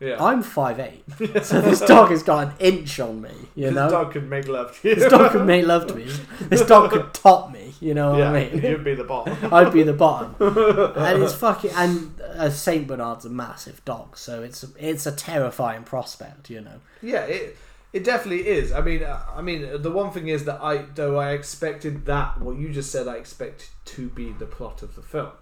Yeah. 0.00 0.22
I'm 0.24 0.44
five 0.44 0.78
eight, 0.78 1.02
so 1.44 1.60
this 1.60 1.80
dog 1.80 2.10
has 2.10 2.22
got 2.22 2.46
an 2.48 2.54
inch 2.60 3.00
on 3.00 3.20
me. 3.20 3.30
You 3.56 3.72
know, 3.72 3.84
this 3.84 3.92
dog 3.92 4.12
could 4.12 4.28
make 4.30 4.46
love 4.46 4.80
to 4.80 4.88
you. 4.88 4.94
this 4.94 5.10
dog 5.10 5.32
could 5.32 5.44
make 5.46 5.66
love 5.66 5.88
to 5.88 5.94
me. 5.94 6.08
This 6.42 6.64
dog 6.64 6.90
could 6.90 7.12
top 7.14 7.50
me. 7.52 7.74
You 7.80 7.94
know 7.94 8.10
what 8.12 8.18
yeah, 8.18 8.30
I 8.30 8.48
mean? 8.50 8.62
you'd 8.62 8.84
be 8.84 8.94
the 8.94 9.02
bottom. 9.04 9.36
I'd 9.52 9.72
be 9.72 9.82
the 9.82 9.92
bottom. 9.92 10.36
and 10.40 11.22
it's 11.22 11.34
fucking 11.34 11.72
and 11.74 12.20
uh, 12.20 12.48
Saint 12.50 12.86
Bernard's 12.86 13.24
a 13.24 13.30
massive 13.30 13.84
dog, 13.84 14.16
so 14.16 14.42
it's 14.42 14.64
it's 14.78 15.04
a 15.06 15.12
terrifying 15.12 15.82
prospect, 15.82 16.48
you 16.48 16.60
know. 16.60 16.80
Yeah, 17.02 17.24
it 17.24 17.56
it 17.92 18.04
definitely 18.04 18.46
is. 18.46 18.70
I 18.70 18.80
mean, 18.82 19.02
uh, 19.02 19.20
I 19.34 19.42
mean, 19.42 19.82
the 19.82 19.90
one 19.90 20.12
thing 20.12 20.28
is 20.28 20.44
that 20.44 20.60
I 20.62 20.82
though 20.94 21.16
I 21.18 21.32
expected 21.32 22.06
that 22.06 22.40
what 22.40 22.56
you 22.56 22.70
just 22.72 22.92
said, 22.92 23.08
I 23.08 23.14
expected 23.16 23.68
to 23.86 24.08
be 24.10 24.30
the 24.32 24.46
plot 24.46 24.82
of 24.82 24.94
the 24.94 25.02
film. 25.02 25.32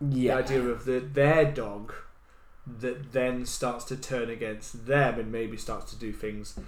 Yeah, 0.00 0.36
The 0.36 0.44
idea 0.44 0.62
of 0.68 0.84
the 0.86 1.00
their 1.00 1.44
dog 1.52 1.92
that 2.66 3.12
then 3.12 3.46
starts 3.46 3.84
to 3.86 3.96
turn 3.96 4.28
against 4.28 4.86
them 4.86 5.18
and 5.20 5.30
maybe 5.30 5.56
starts 5.56 5.92
to 5.92 5.98
do 5.98 6.12
things 6.12 6.58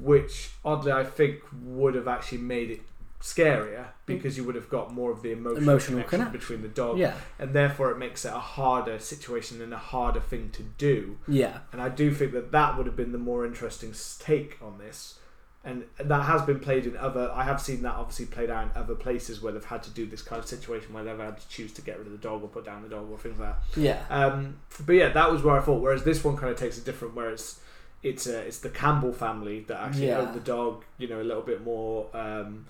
which 0.00 0.50
oddly 0.64 0.92
I 0.92 1.04
think 1.04 1.40
would 1.62 1.94
have 1.94 2.06
actually 2.06 2.38
made 2.38 2.70
it 2.70 2.80
scarier 3.20 3.86
because 4.04 4.36
you 4.36 4.42
would 4.44 4.56
have 4.56 4.68
got 4.68 4.92
more 4.92 5.12
of 5.12 5.22
the 5.22 5.30
emotional, 5.30 5.62
Emotional 5.62 5.98
connection 6.02 6.18
connect. 6.18 6.32
between 6.32 6.62
the 6.62 6.68
dog 6.68 6.98
yeah, 6.98 7.14
and 7.38 7.52
therefore 7.52 7.90
it 7.92 7.98
makes 7.98 8.24
it 8.24 8.32
a 8.32 8.38
harder 8.38 8.98
situation 8.98 9.62
and 9.62 9.72
a 9.72 9.78
harder 9.78 10.20
thing 10.20 10.50
to 10.50 10.62
do 10.62 11.18
yeah, 11.28 11.58
and 11.72 11.80
I 11.80 11.88
do 11.88 12.12
think 12.12 12.32
that 12.32 12.50
that 12.52 12.76
would 12.76 12.86
have 12.86 12.96
been 12.96 13.12
the 13.12 13.18
more 13.18 13.46
interesting 13.46 13.94
take 14.18 14.58
on 14.62 14.78
this. 14.78 15.18
And 15.64 15.84
that 15.98 16.22
has 16.24 16.42
been 16.42 16.58
played 16.58 16.86
in 16.86 16.96
other. 16.96 17.30
I 17.32 17.44
have 17.44 17.60
seen 17.60 17.82
that 17.82 17.94
obviously 17.94 18.26
played 18.26 18.50
out 18.50 18.64
in 18.64 18.70
other 18.74 18.96
places 18.96 19.40
where 19.40 19.52
they've 19.52 19.64
had 19.64 19.82
to 19.84 19.90
do 19.90 20.06
this 20.06 20.20
kind 20.20 20.40
of 20.42 20.48
situation 20.48 20.92
where 20.92 21.04
they've 21.04 21.16
had 21.18 21.38
to 21.38 21.48
choose 21.48 21.72
to 21.74 21.82
get 21.82 21.98
rid 21.98 22.06
of 22.08 22.12
the 22.12 22.18
dog 22.18 22.42
or 22.42 22.48
put 22.48 22.64
down 22.64 22.82
the 22.82 22.88
dog 22.88 23.08
or 23.10 23.16
things 23.16 23.38
like 23.38 23.54
that. 23.74 23.80
yeah. 23.80 24.02
Um, 24.10 24.56
but 24.84 24.94
yeah, 24.94 25.10
that 25.10 25.30
was 25.30 25.42
where 25.44 25.56
I 25.56 25.60
thought. 25.62 25.80
Whereas 25.80 26.02
this 26.02 26.24
one 26.24 26.36
kind 26.36 26.50
of 26.52 26.58
takes 26.58 26.78
a 26.78 26.80
different. 26.80 27.14
Where 27.14 27.30
it's 27.30 27.60
it's 28.02 28.26
uh, 28.26 28.42
it's 28.44 28.58
the 28.58 28.70
Campbell 28.70 29.12
family 29.12 29.60
that 29.68 29.78
actually 29.80 30.08
Yeah. 30.08 30.18
own 30.18 30.34
the 30.34 30.40
dog. 30.40 30.84
You 30.98 31.06
know, 31.08 31.20
a 31.20 31.22
little 31.22 31.42
bit 31.42 31.62
more. 31.62 32.08
Um, 32.12 32.66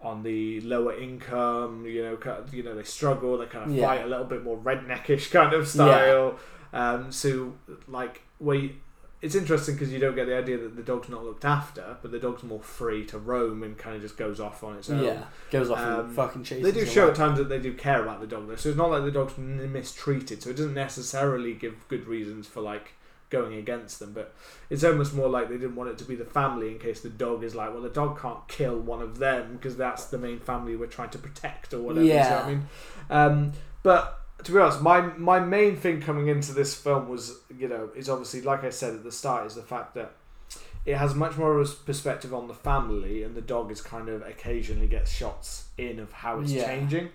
on 0.00 0.22
the 0.22 0.60
lower 0.60 0.94
income, 0.96 1.86
you 1.86 2.02
know, 2.02 2.16
kind 2.16 2.38
of- 2.38 2.52
you 2.52 2.62
know 2.62 2.74
they 2.74 2.82
struggle. 2.82 3.38
They 3.38 3.46
kind 3.46 3.70
of 3.70 3.76
Yeah. 3.76 3.86
fight 3.86 4.02
a 4.04 4.06
little 4.06 4.26
bit 4.26 4.42
more 4.44 4.56
redneckish 4.58 5.30
kind 5.30 5.54
of 5.54 5.66
style. 5.66 6.38
Um, 6.72 7.10
so 7.10 7.54
like 7.88 8.20
we, 8.38 8.76
it's 9.26 9.34
interesting 9.34 9.74
because 9.74 9.92
you 9.92 9.98
don't 9.98 10.14
get 10.14 10.26
the 10.26 10.36
idea 10.36 10.56
that 10.56 10.76
the 10.76 10.82
dog's 10.82 11.08
not 11.08 11.24
looked 11.24 11.44
after, 11.44 11.96
but 12.00 12.10
the 12.12 12.18
dog's 12.18 12.42
more 12.42 12.62
free 12.62 13.04
to 13.06 13.18
roam 13.18 13.62
and 13.62 13.76
kind 13.76 13.96
of 13.96 14.00
just 14.02 14.16
goes 14.16 14.40
off 14.40 14.62
on 14.64 14.76
its 14.76 14.88
own. 14.88 15.04
yeah, 15.04 15.24
goes 15.50 15.68
off 15.70 15.78
Um, 15.78 16.00
and 16.06 16.14
fucking 16.14 16.44
chases. 16.44 16.64
They 16.64 16.72
do 16.80 16.86
show 16.86 17.08
at 17.10 17.16
times 17.16 17.36
that 17.38 17.48
they 17.48 17.58
do 17.58 17.74
care 17.74 18.02
about 18.02 18.20
the 18.20 18.26
dog 18.26 18.48
though, 18.48 18.56
so 18.56 18.68
it's 18.70 18.78
not 18.78 18.90
like 18.90 19.04
the 19.04 19.10
dog's 19.10 19.36
mistreated. 19.36 20.42
So 20.42 20.50
it 20.50 20.56
doesn't 20.56 20.74
necessarily 20.74 21.52
give 21.54 21.86
good 21.88 22.06
reasons 22.06 22.46
for 22.46 22.60
like 22.60 22.92
going 23.28 23.54
against 23.54 23.98
them, 23.98 24.12
but 24.12 24.32
it's 24.70 24.84
almost 24.84 25.12
more 25.12 25.28
like 25.28 25.48
they 25.48 25.56
didn't 25.58 25.74
want 25.74 25.90
it 25.90 25.98
to 25.98 26.04
be 26.04 26.14
the 26.14 26.24
family 26.24 26.68
in 26.70 26.78
case 26.78 27.00
the 27.00 27.08
dog 27.08 27.42
is 27.42 27.54
like, 27.56 27.72
well, 27.72 27.82
the 27.82 27.88
dog 27.88 28.20
can't 28.20 28.46
kill 28.46 28.78
one 28.78 29.02
of 29.02 29.18
them 29.18 29.54
because 29.56 29.76
that's 29.76 30.04
the 30.06 30.18
main 30.18 30.38
family 30.38 30.76
we're 30.76 30.86
trying 30.86 31.10
to 31.10 31.18
protect 31.18 31.74
or 31.74 31.80
whatever. 31.80 32.06
Yeah. 32.06 32.42
I 32.44 32.48
mean, 32.48 32.68
um, 33.10 33.52
but 33.82 34.20
to 34.44 34.52
be 34.52 34.58
honest, 34.58 34.80
my 34.82 35.00
my 35.00 35.40
main 35.40 35.76
thing 35.76 36.00
coming 36.00 36.28
into 36.28 36.52
this 36.52 36.74
film 36.74 37.08
was, 37.08 37.38
you 37.56 37.68
know, 37.68 37.90
is 37.96 38.08
obviously 38.08 38.42
like 38.42 38.64
I 38.64 38.70
said 38.70 38.94
at 38.94 39.02
the 39.04 39.12
start, 39.12 39.46
is 39.46 39.54
the 39.54 39.62
fact 39.62 39.94
that 39.94 40.12
it 40.84 40.96
has 40.96 41.14
much 41.16 41.36
more 41.36 41.58
of 41.58 41.68
a 41.68 41.72
perspective 41.84 42.32
on 42.32 42.46
the 42.46 42.54
family, 42.54 43.22
and 43.22 43.34
the 43.34 43.40
dog 43.40 43.70
is 43.72 43.80
kind 43.80 44.08
of 44.08 44.22
occasionally 44.22 44.86
gets 44.86 45.10
shots 45.10 45.64
in 45.78 45.98
of 45.98 46.12
how 46.12 46.40
it's 46.40 46.52
Yeah. 46.52 46.66
changing. 46.66 47.08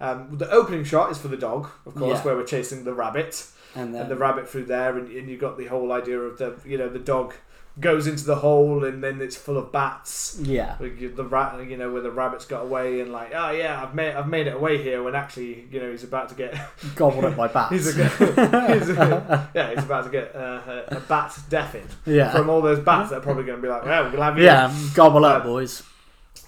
Um, 0.00 0.36
the 0.38 0.48
opening 0.50 0.84
shot 0.84 1.10
is 1.10 1.18
for 1.18 1.28
the 1.28 1.36
dog, 1.38 1.68
of 1.86 1.94
course, 1.94 2.18
Yeah. 2.18 2.24
where 2.24 2.36
we're 2.36 2.44
chasing 2.44 2.84
the 2.84 2.92
rabbit 2.94 3.46
and 3.74 3.94
then 3.94 4.02
and 4.02 4.10
the 4.10 4.16
rabbit 4.16 4.48
through 4.48 4.66
there, 4.66 4.96
and, 4.96 5.08
and 5.10 5.28
you 5.28 5.36
got 5.38 5.56
the 5.58 5.66
whole 5.66 5.90
idea 5.90 6.20
of 6.20 6.38
the 6.38 6.54
you 6.64 6.78
know 6.78 6.88
the 6.88 6.98
dog 7.00 7.34
goes 7.78 8.06
into 8.06 8.24
the 8.24 8.36
hole 8.36 8.84
and 8.84 9.04
then 9.04 9.20
it's 9.20 9.36
full 9.36 9.58
of 9.58 9.70
bats. 9.70 10.38
yeah, 10.40 10.76
The 10.78 11.24
rat, 11.24 11.68
you 11.68 11.76
know, 11.76 11.92
where 11.92 12.00
the 12.02 12.10
rabbit's 12.10 12.46
got 12.46 12.62
away 12.62 13.00
and 13.00 13.12
like, 13.12 13.32
oh 13.34 13.50
yeah, 13.50 13.82
I've 13.82 13.94
made 13.94 14.14
I've 14.14 14.28
made 14.28 14.46
it 14.46 14.54
away 14.54 14.82
here. 14.82 15.02
When 15.02 15.14
actually, 15.14 15.66
you 15.70 15.80
know, 15.80 15.90
he's 15.90 16.04
about 16.04 16.30
to 16.30 16.34
get 16.34 16.58
gobbled 16.94 17.24
up 17.26 17.36
by 17.36 17.48
bats. 17.48 17.70
he's, 17.72 17.88
a, 17.98 18.08
he's 18.08 18.88
a, 18.96 19.50
yeah, 19.54 19.74
he's 19.74 19.84
about 19.84 20.04
to 20.04 20.10
get 20.10 20.34
uh, 20.34 20.84
a, 20.90 20.96
a 20.96 21.00
bat 21.00 21.38
deafened 21.50 21.90
yeah, 22.06 22.30
from 22.32 22.48
all 22.48 22.62
those 22.62 22.80
bats 22.80 23.10
that 23.10 23.16
are 23.18 23.20
probably 23.20 23.44
going 23.44 23.58
to 23.58 23.62
be 23.62 23.68
like, 23.68 23.84
well, 23.84 24.10
we'll 24.10 24.22
have 24.22 24.38
you. 24.38 24.44
yeah, 24.44 24.72
gobble 24.94 25.24
up, 25.24 25.42
Um, 25.42 25.48
boys. 25.48 25.82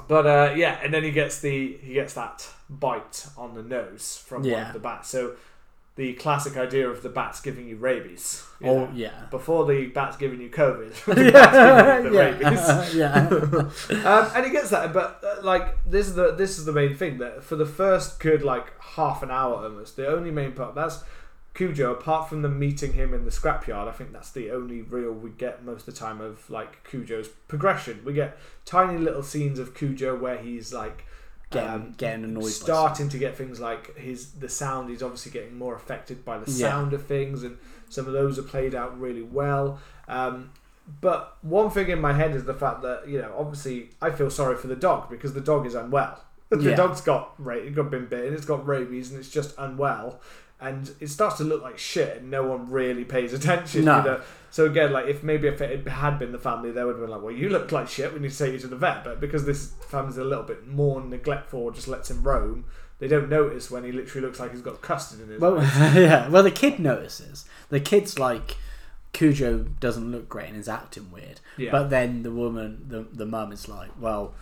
But 0.06 0.26
uh, 0.26 0.54
yeah, 0.56 0.78
and 0.82 0.94
then 0.94 1.02
he 1.02 1.10
gets 1.10 1.40
the 1.40 1.76
he 1.82 1.94
gets 1.94 2.14
that 2.14 2.48
bite 2.70 3.26
on 3.36 3.54
the 3.54 3.62
nose 3.62 4.22
from 4.26 4.42
one 4.42 4.52
of 4.68 4.72
the 4.72 4.78
bats. 4.78 5.08
So 5.10 5.32
the 5.98 6.12
classic 6.14 6.56
idea 6.56 6.88
of 6.88 7.02
the 7.02 7.08
bats 7.08 7.40
giving 7.40 7.66
you 7.66 7.76
rabies. 7.76 8.46
you 8.60 8.68
Oh 8.68 8.78
know. 8.86 8.90
yeah. 8.94 9.26
Before 9.32 9.66
the 9.66 9.86
bats 9.88 10.16
giving 10.16 10.40
you 10.40 10.48
COVID, 10.48 10.92
the 11.14 11.32
bats 11.32 11.56
giving 11.56 12.04
you 12.04 12.10
the 12.10 12.18
rabies. 12.18 12.94
yeah, 12.94 13.28
yeah, 13.98 14.08
um, 14.08 14.30
and 14.36 14.46
he 14.46 14.52
gets 14.52 14.70
that, 14.70 14.92
but 14.92 15.20
uh, 15.24 15.42
like 15.42 15.76
this 15.84 16.06
is 16.06 16.14
the 16.14 16.32
this 16.36 16.56
is 16.56 16.64
the 16.64 16.72
main 16.72 16.94
thing 16.94 17.18
that 17.18 17.42
for 17.42 17.56
the 17.56 17.66
first 17.66 18.20
good 18.20 18.42
like 18.42 18.80
half 18.80 19.24
an 19.24 19.30
hour 19.32 19.56
almost, 19.64 19.96
the 19.96 20.06
only 20.06 20.30
main 20.30 20.52
part 20.52 20.76
that's 20.76 21.02
Cujo. 21.54 21.90
Apart 21.94 22.28
from 22.28 22.42
them 22.42 22.60
meeting 22.60 22.92
him 22.92 23.12
in 23.12 23.24
the 23.24 23.32
scrapyard, 23.32 23.88
I 23.88 23.90
think 23.90 24.12
that's 24.12 24.30
the 24.30 24.52
only 24.52 24.82
real 24.82 25.10
we 25.12 25.30
get 25.30 25.64
most 25.64 25.88
of 25.88 25.94
the 25.94 25.98
time 26.00 26.20
of 26.20 26.48
like 26.48 26.84
Cujo's 26.88 27.26
progression. 27.26 28.02
We 28.04 28.12
get 28.12 28.38
tiny 28.64 28.98
little 29.00 29.24
scenes 29.24 29.58
of 29.58 29.74
Cujo 29.74 30.16
where 30.16 30.38
he's 30.38 30.72
like 30.72 31.04
getting 31.50 31.70
um, 31.70 31.94
getting 31.96 32.24
annoyed. 32.24 32.42
by 32.44 32.48
starting 32.50 33.08
to 33.08 33.18
get 33.18 33.36
things 33.36 33.58
like 33.60 33.96
his 33.96 34.32
the 34.32 34.48
sound 34.48 34.90
he's 34.90 35.02
obviously 35.02 35.32
getting 35.32 35.56
more 35.56 35.74
affected 35.74 36.24
by 36.24 36.36
the 36.38 36.50
Yeah. 36.50 36.68
sound 36.70 36.92
of 36.92 37.06
things 37.06 37.42
and 37.42 37.56
some 37.88 38.06
of 38.06 38.12
those 38.12 38.38
are 38.38 38.42
played 38.42 38.74
out 38.74 38.98
really 39.00 39.22
well 39.22 39.78
um, 40.08 40.50
but 41.00 41.36
one 41.42 41.70
thing 41.70 41.88
in 41.88 42.00
my 42.00 42.12
head 42.12 42.34
is 42.34 42.44
the 42.44 42.54
fact 42.54 42.82
that 42.82 43.08
you 43.08 43.20
know 43.20 43.32
obviously 43.36 43.90
I 44.02 44.10
feel 44.10 44.30
sorry 44.30 44.56
for 44.56 44.66
the 44.66 44.76
dog 44.76 45.08
because 45.10 45.32
the 45.34 45.40
dog 45.40 45.66
is 45.66 45.74
unwell 45.74 46.22
the 46.50 46.58
Yeah. 46.60 46.76
dog's 46.76 47.00
got 47.00 47.34
ra- 47.38 47.54
it 47.54 47.74
got 47.74 47.90
been 47.90 48.06
bitten 48.06 48.34
it's 48.34 48.44
got 48.46 48.66
rabies 48.66 49.10
and 49.10 49.18
it's 49.18 49.30
just 49.30 49.54
unwell 49.58 50.20
and 50.60 50.90
it 51.00 51.08
starts 51.08 51.36
to 51.38 51.44
look 51.44 51.62
like 51.62 51.78
shit 51.78 52.18
and 52.18 52.30
no 52.30 52.42
one 52.44 52.70
really 52.70 53.04
pays 53.04 53.32
attention 53.32 53.84
No. 53.84 53.98
you 53.98 54.04
know 54.04 54.20
so 54.50 54.64
again, 54.64 54.92
like 54.92 55.06
if 55.06 55.22
maybe 55.22 55.46
if 55.46 55.60
it 55.60 55.86
had 55.86 56.18
been 56.18 56.32
the 56.32 56.38
family, 56.38 56.70
they 56.70 56.82
would 56.82 56.92
have 56.96 57.00
been 57.02 57.10
like, 57.10 57.20
"Well, 57.20 57.34
you 57.34 57.50
look 57.50 57.70
like 57.70 57.86
shit. 57.86 58.14
We 58.14 58.18
need 58.18 58.30
to 58.30 58.38
take 58.38 58.54
you 58.54 58.58
to 58.60 58.66
the 58.66 58.76
vet." 58.76 59.04
But 59.04 59.20
because 59.20 59.44
this 59.44 59.72
family's 59.88 60.16
a 60.16 60.24
little 60.24 60.42
bit 60.42 60.66
more 60.66 61.02
neglectful, 61.02 61.70
just 61.72 61.86
lets 61.86 62.10
him 62.10 62.22
roam, 62.22 62.64
they 62.98 63.08
don't 63.08 63.28
notice 63.28 63.70
when 63.70 63.84
he 63.84 63.92
literally 63.92 64.26
looks 64.26 64.40
like 64.40 64.52
he's 64.52 64.62
got 64.62 64.80
custard 64.80 65.20
in 65.20 65.28
his. 65.28 65.38
Well, 65.38 65.56
yeah. 65.94 66.28
Well, 66.30 66.42
the 66.42 66.50
kid 66.50 66.78
notices. 66.80 67.44
The 67.68 67.78
kid's 67.78 68.18
like, 68.18 68.56
Cujo 69.12 69.64
doesn't 69.80 70.10
look 70.10 70.30
great 70.30 70.48
and 70.48 70.56
is 70.56 70.66
acting 70.66 71.10
weird. 71.12 71.40
yeah, 71.58 71.70
But 71.70 71.90
then 71.90 72.22
the 72.22 72.30
woman, 72.30 72.86
the 72.88 73.02
the 73.12 73.26
mum 73.26 73.52
is 73.52 73.68
like, 73.68 73.90
well, 74.00 74.32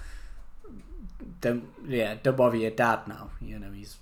don't 1.41 1.65
yeah, 1.87 2.15
don't 2.23 2.37
bother 2.37 2.57
your 2.57 2.71
dad 2.71 3.09
now. 3.09 3.31
You 3.41 3.59
know 3.59 3.73
he's 3.73 3.97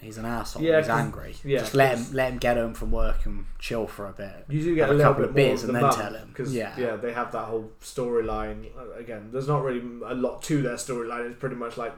he's 0.00 0.18
an 0.18 0.24
asshole. 0.24 0.62
Yeah, 0.62 0.78
he's 0.80 0.88
angry. 0.88 1.34
yeah, 1.44 1.58
Just 1.60 1.74
let 1.74 1.96
him 1.98 2.06
let 2.12 2.32
him 2.32 2.38
get 2.38 2.56
home 2.56 2.74
from 2.74 2.90
work 2.90 3.26
and 3.26 3.44
chill 3.58 3.86
for 3.86 4.06
a 4.06 4.12
bit. 4.12 4.44
you 4.48 4.62
do 4.62 4.74
get 4.74 4.88
a 4.90 4.96
a 4.96 4.98
couple 5.00 5.22
bit 5.22 5.28
of 5.30 5.34
beers 5.34 5.62
and 5.64 5.74
then 5.74 5.82
mum, 5.82 5.94
tell 5.94 6.14
him. 6.14 6.28
because 6.28 6.54
Yeah. 6.54 6.74
yeah, 6.78 6.96
they 6.96 7.12
have 7.12 7.30
that 7.32 7.44
whole 7.44 7.70
storyline. 7.82 8.66
Uh, 8.76 8.98
Again, 8.98 9.30
there's 9.32 9.48
not 9.48 9.62
really 9.62 9.80
a 10.06 10.14
lot 10.14 10.42
to 10.44 10.62
their 10.62 10.74
storyline. 10.76 11.30
It's 11.30 11.38
pretty 11.38 11.56
much 11.56 11.76
like 11.76 11.92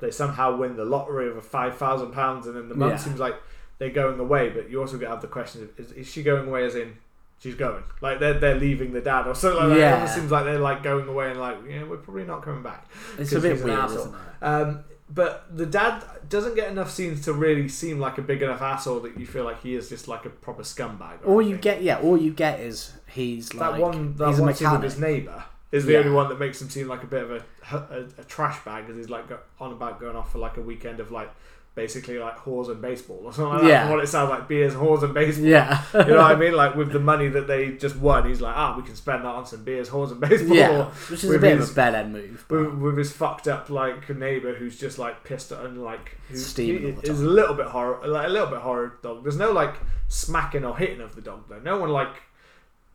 they 0.00 0.10
somehow 0.10 0.56
win 0.56 0.76
the 0.76 0.84
lottery 0.84 1.28
of 1.28 1.36
a 1.36 1.40
five 1.42 1.76
thousand 1.76 2.12
pounds, 2.12 2.46
and 2.46 2.56
then 2.56 2.68
the 2.68 2.74
mum 2.74 2.90
Yeah. 2.90 2.96
seems 2.96 3.18
like 3.20 3.36
they're 3.78 3.90
going 3.90 4.18
away. 4.20 4.50
But 4.50 4.70
you 4.70 4.80
also 4.80 4.98
get 4.98 5.08
have 5.08 5.20
the 5.22 5.26
question: 5.28 5.62
of, 5.62 5.78
is, 5.80 5.92
is 5.92 6.06
she 6.10 6.22
going 6.22 6.48
away? 6.48 6.64
As 6.64 6.74
in, 6.74 6.96
she's 7.38 7.54
going 7.54 7.82
like 8.00 8.18
they're 8.20 8.38
they're 8.38 8.54
leaving 8.58 8.92
the 8.92 9.00
dad 9.00 9.26
or 9.26 9.34
something 9.34 9.58
like 9.60 9.68
that. 9.70 9.76
It 9.76 9.80
Yeah. 9.80 10.06
seems 10.06 10.30
like 10.30 10.44
they're 10.44 10.58
like 10.58 10.82
going 10.82 11.08
away 11.08 11.30
and 11.30 11.40
like 11.40 11.58
yeah, 11.68 11.84
we're 11.84 11.96
probably 11.98 12.24
not 12.24 12.42
coming 12.42 12.62
back. 12.62 12.86
It's 13.18 13.32
a 13.32 13.40
bit 13.40 13.62
weird, 13.64 13.84
isn't 13.90 14.12
it? 14.14 14.44
Um, 14.44 14.84
but 15.14 15.44
the 15.56 15.66
dad 15.66 16.02
doesn't 16.28 16.54
get 16.56 16.70
enough 16.70 16.90
scenes 16.90 17.22
to 17.26 17.32
really 17.32 17.68
seem 17.68 17.98
like 18.00 18.18
a 18.18 18.22
big 18.22 18.42
enough 18.42 18.60
asshole 18.62 19.00
that 19.00 19.18
you 19.18 19.26
feel 19.26 19.44
like 19.44 19.62
he 19.62 19.74
is 19.74 19.88
just 19.88 20.08
like 20.08 20.24
a 20.24 20.30
proper 20.30 20.62
scumbag. 20.62 21.18
or 21.24 21.34
All 21.34 21.42
you 21.42 21.56
get, 21.56 21.82
yeah, 21.82 21.98
all 22.00 22.16
you 22.16 22.32
get 22.32 22.60
is 22.60 22.92
he's 23.06 23.48
that 23.50 23.72
like 23.72 23.80
one 23.80 24.16
that 24.16 24.28
he's 24.28 24.38
a 24.38 24.42
one 24.42 24.54
scene 24.54 24.70
with 24.72 24.82
his 24.82 24.98
neighbour 24.98 25.44
is 25.70 25.84
the 25.86 25.92
Yeah. 25.92 25.98
only 26.00 26.10
one 26.10 26.28
that 26.28 26.38
makes 26.40 26.60
him 26.60 26.68
seem 26.68 26.88
like 26.88 27.02
a 27.02 27.06
bit 27.06 27.22
of 27.22 27.30
a 27.32 27.44
a, 27.72 28.04
a 28.18 28.24
trash 28.24 28.64
bag 28.64 28.86
because 28.86 28.96
he's 28.96 29.10
like 29.10 29.24
on 29.60 29.72
about 29.72 30.00
going 30.00 30.16
off 30.16 30.32
for 30.32 30.38
like 30.38 30.56
a 30.56 30.62
weekend 30.62 31.00
of 31.00 31.10
like 31.10 31.30
basically 31.74 32.18
like 32.20 32.36
whores 32.36 32.68
and 32.70 32.80
baseball 32.80 33.20
or 33.24 33.32
something 33.32 33.58
like. 33.58 33.64
Yeah. 33.68 33.82
From 33.88 33.90
what 33.96 34.04
it 34.04 34.06
sounds 34.06 34.30
like 34.30 34.46
beers, 34.46 34.74
whores 34.74 35.02
and 35.02 35.12
baseball. 35.12 35.46
Yeah, 35.46 35.82
You 35.92 36.04
know 36.04 36.16
what 36.18 36.30
I 36.30 36.34
mean? 36.36 36.52
Like 36.64 36.76
with 36.76 36.92
the 36.92 37.00
money 37.00 37.28
that 37.28 37.46
they 37.48 37.72
just 37.72 37.96
won, 37.96 38.28
he's 38.28 38.40
like, 38.40 38.56
ah, 38.56 38.76
we 38.76 38.84
can 38.84 38.94
spend 38.94 39.24
that 39.24 39.28
on 39.28 39.44
some 39.44 39.64
beers, 39.64 39.88
whores, 39.90 40.12
and 40.12 40.20
baseball. 40.20 40.56
yeah, 40.56 40.84
which 41.10 41.24
is 41.24 41.30
a 41.34 41.38
bit 41.38 41.58
his- 41.58 41.70
of 41.70 41.74
a 41.74 41.76
bad 41.76 41.94
end 41.96 42.12
move. 42.12 42.44
with, 42.48 42.74
with 42.74 42.96
his 42.98 43.10
fucked 43.12 43.48
up 43.48 43.70
like 43.70 44.08
neighbor 44.16 44.54
who's 44.54 44.78
just 44.78 44.98
like 44.98 45.24
pissed 45.24 45.50
at 45.50 45.64
and 45.64 45.82
like 45.82 46.16
who 46.28 46.36
Steaming 46.36 46.94
all 46.94 47.00
the 47.00 47.10
is 47.10 47.20
a 47.20 47.26
little 47.26 47.54
bit 47.56 47.66
horror 47.66 48.06
like 48.06 48.26
a 48.28 48.30
little 48.30 48.46
bit 48.48 48.60
horror 48.60 48.98
dog. 49.02 49.24
There's 49.24 49.36
no 49.36 49.50
like 49.50 49.74
smacking 50.08 50.64
or 50.64 50.76
hitting 50.76 51.00
of 51.00 51.16
the 51.16 51.22
dog 51.22 51.48
though. 51.48 51.58
No 51.58 51.78
one 51.78 51.90
like 51.90 52.14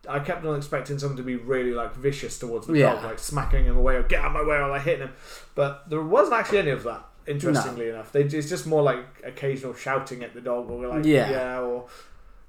I 0.08 0.20
kept 0.20 0.46
on 0.46 0.56
expecting 0.56 0.98
someone 0.98 1.18
to 1.18 1.24
be 1.24 1.36
really 1.36 1.72
like 1.72 1.94
vicious 1.94 2.40
towards 2.40 2.68
the 2.68 2.74
Yeah. 2.78 2.94
dog, 2.94 3.04
like 3.04 3.20
smacking 3.20 3.66
him 3.66 3.76
away 3.76 3.96
or 3.96 4.04
get 4.04 4.22
out 4.22 4.28
of 4.28 4.32
my 4.32 4.44
way 4.44 4.56
or 4.56 4.70
like 4.70 4.84
hitting 4.84 5.02
him. 5.08 5.14
But 5.56 5.90
there 5.90 6.02
wasn't 6.02 6.38
actually 6.40 6.60
any 6.60 6.72
of 6.72 6.84
that. 6.84 7.04
Interestingly 7.30 7.90
enough, 7.90 8.12
they 8.12 8.24
it's 8.24 8.50
just 8.50 8.66
more 8.68 8.82
like 8.82 9.06
occasional 9.24 9.74
shouting 9.74 10.24
at 10.24 10.34
the 10.34 10.42
dog 10.42 10.70
or 10.70 10.88
like 10.88 11.06
Yeah. 11.06 11.30
yeah 11.30 11.60
or 11.62 11.88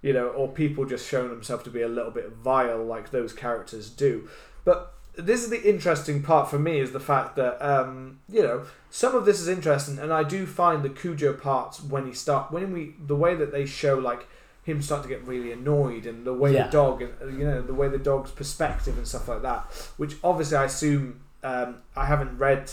you 0.02 0.12
know 0.12 0.28
or 0.28 0.48
people 0.48 0.84
just 0.86 1.08
showing 1.08 1.28
themselves 1.28 1.64
to 1.64 1.70
be 1.70 1.82
a 1.82 1.88
little 1.88 2.10
bit 2.10 2.30
vile 2.32 2.82
like 2.84 3.10
those 3.10 3.32
characters 3.32 3.90
do. 3.90 4.28
But 4.64 4.94
this 5.16 5.42
is 5.42 5.50
the 5.50 5.62
interesting 5.68 6.22
part 6.22 6.48
for 6.48 6.58
me 6.58 6.78
is 6.80 6.92
the 6.92 7.00
fact 7.00 7.36
that 7.36 7.60
um, 7.64 8.20
you 8.28 8.42
know 8.42 8.64
some 8.90 9.14
of 9.14 9.24
this 9.26 9.40
is 9.40 9.48
interesting, 9.48 9.98
and 9.98 10.12
I 10.12 10.22
do 10.24 10.46
find 10.46 10.82
the 10.82 10.88
Cujo 10.90 11.32
parts 11.34 11.82
when 11.82 12.06
he 12.06 12.12
start 12.14 12.50
when 12.50 12.72
we 12.72 12.94
the 13.06 13.16
way 13.16 13.34
that 13.34 13.52
they 13.52 13.66
show 13.66 13.96
like 13.98 14.26
him 14.62 14.80
start 14.82 15.02
to 15.02 15.08
get 15.08 15.26
really 15.26 15.52
annoyed 15.52 16.06
and 16.06 16.26
the 16.26 16.34
way 16.34 16.52
Yeah. 16.54 16.66
the 16.66 16.72
dog 16.72 17.02
and 17.02 17.38
you 17.38 17.44
know 17.44 17.60
the 17.62 17.74
way 17.74 17.88
the 17.88 17.98
dog's 17.98 18.30
perspective 18.30 18.96
and 18.96 19.06
stuff 19.06 19.28
like 19.28 19.42
that, 19.42 19.60
which 19.96 20.16
obviously 20.24 20.56
I 20.56 20.64
assume 20.64 21.20
um, 21.42 21.76
I 21.96 22.04
haven't 22.06 22.38
read 22.38 22.70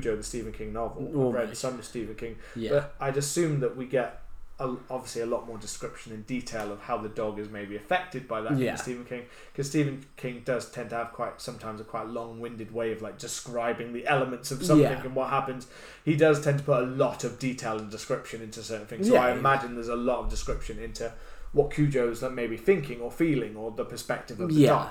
Cujo 0.00 0.16
the 0.16 0.22
Stephen 0.22 0.52
King 0.52 0.72
novel. 0.72 1.06
I've 1.08 1.16
Or 1.16 1.32
read 1.32 1.48
me. 1.50 1.54
some 1.54 1.82
Stephen 1.82 2.14
King, 2.14 2.36
Yeah, 2.56 2.70
but 2.70 2.94
I'd 3.00 3.16
assume 3.16 3.60
that 3.60 3.76
we 3.76 3.86
get 3.86 4.20
a, 4.58 4.76
obviously 4.90 5.22
a 5.22 5.26
lot 5.26 5.46
more 5.46 5.58
description 5.58 6.12
and 6.12 6.24
detail 6.26 6.70
of 6.70 6.82
how 6.82 6.96
the 6.98 7.08
dog 7.08 7.38
is 7.38 7.48
maybe 7.48 7.74
affected 7.74 8.28
by 8.28 8.40
that 8.42 8.56
Yeah. 8.58 8.76
Stephen 8.76 9.04
King 9.04 9.22
because 9.50 9.68
Stephen 9.68 10.04
King 10.16 10.42
does 10.44 10.70
tend 10.70 10.90
to 10.90 10.96
have 10.96 11.12
quite 11.12 11.40
sometimes 11.40 11.80
a 11.80 11.84
quite 11.84 12.06
long-winded 12.06 12.72
way 12.72 12.92
of 12.92 13.02
like 13.02 13.18
describing 13.18 13.92
the 13.92 14.06
elements 14.06 14.50
of 14.52 14.62
something 14.64 14.84
Yeah. 14.84 15.02
and 15.02 15.16
what 15.16 15.30
happens. 15.30 15.66
He 16.04 16.14
does 16.16 16.42
tend 16.44 16.58
to 16.58 16.64
put 16.64 16.82
a 16.82 16.86
lot 16.86 17.24
of 17.24 17.38
detail 17.38 17.78
and 17.78 17.90
description 17.90 18.40
into 18.42 18.62
certain 18.62 18.86
things. 18.86 19.08
So 19.08 19.14
Yeah, 19.14 19.24
I 19.26 19.32
imagine 19.32 19.74
there's 19.74 19.88
a 19.88 19.96
lot 19.96 20.18
of 20.20 20.28
description 20.30 20.78
into 20.78 21.12
what 21.52 21.70
Cujo's 21.72 22.22
like 22.22 22.32
maybe 22.32 22.56
thinking 22.56 23.00
or 23.00 23.10
feeling 23.10 23.56
or 23.56 23.70
the 23.72 23.84
perspective 23.84 24.38
of 24.40 24.48
the 24.50 24.54
yeah. 24.60 24.68
dog. 24.68 24.90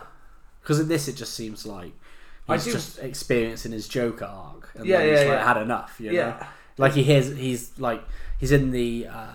Because 0.61 0.79
in 0.79 0.87
this, 0.89 1.07
it 1.07 1.15
just 1.15 1.33
seems 1.33 1.65
like 1.65 1.93
he's 2.47 2.65
do- 2.65 2.71
just 2.73 2.99
experiencing 2.99 3.71
his 3.71 3.87
Joker 3.87 4.25
arc, 4.25 4.69
and 4.75 4.85
Yeah, 4.85 4.97
then 4.99 5.09
he's 5.09 5.19
yeah, 5.21 5.25
like 5.29 5.39
yeah. 5.39 5.53
had 5.53 5.61
enough. 5.61 5.95
You 5.99 6.11
know? 6.11 6.17
Yeah. 6.17 6.47
like 6.77 6.93
he 6.93 7.03
hears 7.03 7.35
he's 7.35 7.77
like 7.79 8.03
he's 8.39 8.51
in 8.51 8.71
the 8.71 9.07
uh, 9.07 9.27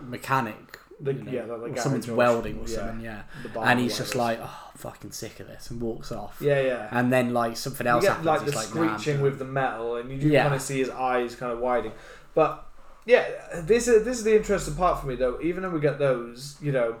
mechanic. 0.00 0.78
The- 1.00 1.12
you 1.14 1.22
know, 1.22 1.30
yeah, 1.30 1.42
or 1.42 1.76
someone's 1.76 2.10
welding 2.10 2.56
or 2.58 2.68
yeah, 2.68 2.74
something, 2.76 3.00
yeah. 3.04 3.22
And 3.62 3.78
he's 3.78 3.96
just 3.96 4.16
like, 4.16 4.40
oh, 4.42 4.68
I'm 4.72 4.78
fucking 4.78 5.12
sick 5.12 5.38
of 5.38 5.46
this, 5.46 5.70
and 5.70 5.80
walks 5.80 6.10
off. 6.10 6.38
yeah, 6.40 6.60
yeah. 6.60 6.88
And 6.90 7.12
then 7.12 7.32
like 7.32 7.56
something 7.56 7.86
you 7.86 7.92
else 7.92 8.02
get 8.02 8.08
happens. 8.16 8.26
like 8.26 8.44
the 8.44 8.50
like, 8.52 8.66
screeching 8.66 9.20
with 9.20 9.38
the 9.38 9.44
metal, 9.44 9.94
and 9.96 10.10
you 10.10 10.18
do 10.18 10.32
kind 10.36 10.54
of 10.54 10.60
see 10.60 10.80
his 10.80 10.90
eyes 10.90 11.36
kind 11.36 11.52
of 11.52 11.60
widening. 11.60 11.92
But 12.34 12.66
yeah, 13.06 13.28
this 13.62 13.86
is 13.86 14.04
this 14.04 14.18
is 14.18 14.24
the 14.24 14.34
interesting 14.34 14.74
part 14.74 15.00
for 15.00 15.06
me 15.06 15.14
though. 15.14 15.38
Even 15.40 15.62
though 15.62 15.70
we 15.70 15.78
get 15.78 16.00
those, 16.00 16.56
you 16.60 16.72
know, 16.72 16.96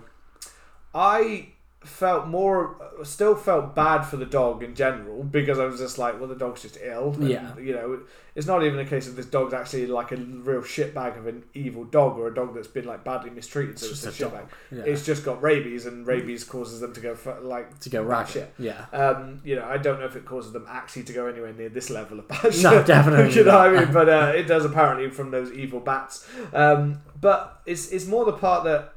I 0.94 1.48
felt 1.84 2.26
more 2.26 2.76
still 3.04 3.36
felt 3.36 3.72
bad 3.74 4.02
for 4.02 4.16
the 4.16 4.26
dog 4.26 4.64
in 4.64 4.74
general 4.74 5.22
because 5.22 5.60
I 5.60 5.64
was 5.64 5.78
just 5.78 5.96
like, 5.96 6.18
well, 6.18 6.28
the 6.28 6.34
dog's 6.34 6.62
just 6.62 6.76
ill. 6.82 7.12
And, 7.14 7.28
Yeah. 7.28 7.56
You 7.56 7.72
know, 7.72 8.00
it's 8.34 8.48
not 8.48 8.64
even 8.64 8.80
a 8.80 8.84
case 8.84 9.06
of 9.06 9.14
this 9.14 9.26
dog's 9.26 9.54
actually 9.54 9.86
like 9.86 10.10
a 10.10 10.16
real 10.16 10.60
shitbag 10.62 11.16
of 11.18 11.26
an 11.28 11.44
evil 11.54 11.84
dog 11.84 12.18
or 12.18 12.26
a 12.26 12.34
dog 12.34 12.54
that's 12.54 12.66
been 12.66 12.84
like 12.84 13.04
badly 13.04 13.30
mistreated. 13.30 13.78
So 13.78 13.86
it's, 13.86 14.04
It's 14.04 14.06
a 14.06 14.06
just 14.18 14.20
a 14.20 14.24
shitbag. 14.36 14.46
yeah. 14.72 14.82
It's 14.92 15.06
just 15.06 15.24
got 15.24 15.40
rabies, 15.40 15.86
and 15.86 16.04
rabies 16.04 16.42
causes 16.42 16.80
them 16.80 16.92
to 16.94 17.00
go 17.00 17.14
for, 17.14 17.38
like 17.40 17.78
to 17.80 17.90
go 17.90 18.24
shit. 18.24 18.52
Yeah. 18.58 18.86
Um, 18.92 19.40
you 19.44 19.54
know, 19.54 19.64
I 19.64 19.78
don't 19.78 20.00
know 20.00 20.06
if 20.06 20.16
it 20.16 20.24
causes 20.24 20.52
them 20.52 20.66
actually 20.68 21.04
to 21.04 21.12
go 21.12 21.26
anywhere 21.26 21.52
near 21.52 21.68
this 21.68 21.90
level 21.90 22.18
of 22.18 22.26
bad 22.28 22.52
shit. 22.54 22.62
No, 22.64 22.82
definitely 22.82 23.32
you 23.36 23.44
know 23.44 23.56
what 23.56 23.76
I 23.76 23.84
mean? 23.84 23.92
But 23.92 24.08
uh, 24.08 24.32
it 24.34 24.48
does 24.48 24.64
apparently 24.64 25.10
from 25.10 25.30
those 25.30 25.52
evil 25.52 25.78
bats. 25.80 26.28
Um, 26.52 27.02
but 27.20 27.60
it's 27.66 27.92
it's 27.92 28.06
more 28.06 28.24
the 28.24 28.32
part 28.32 28.64
that 28.64 28.94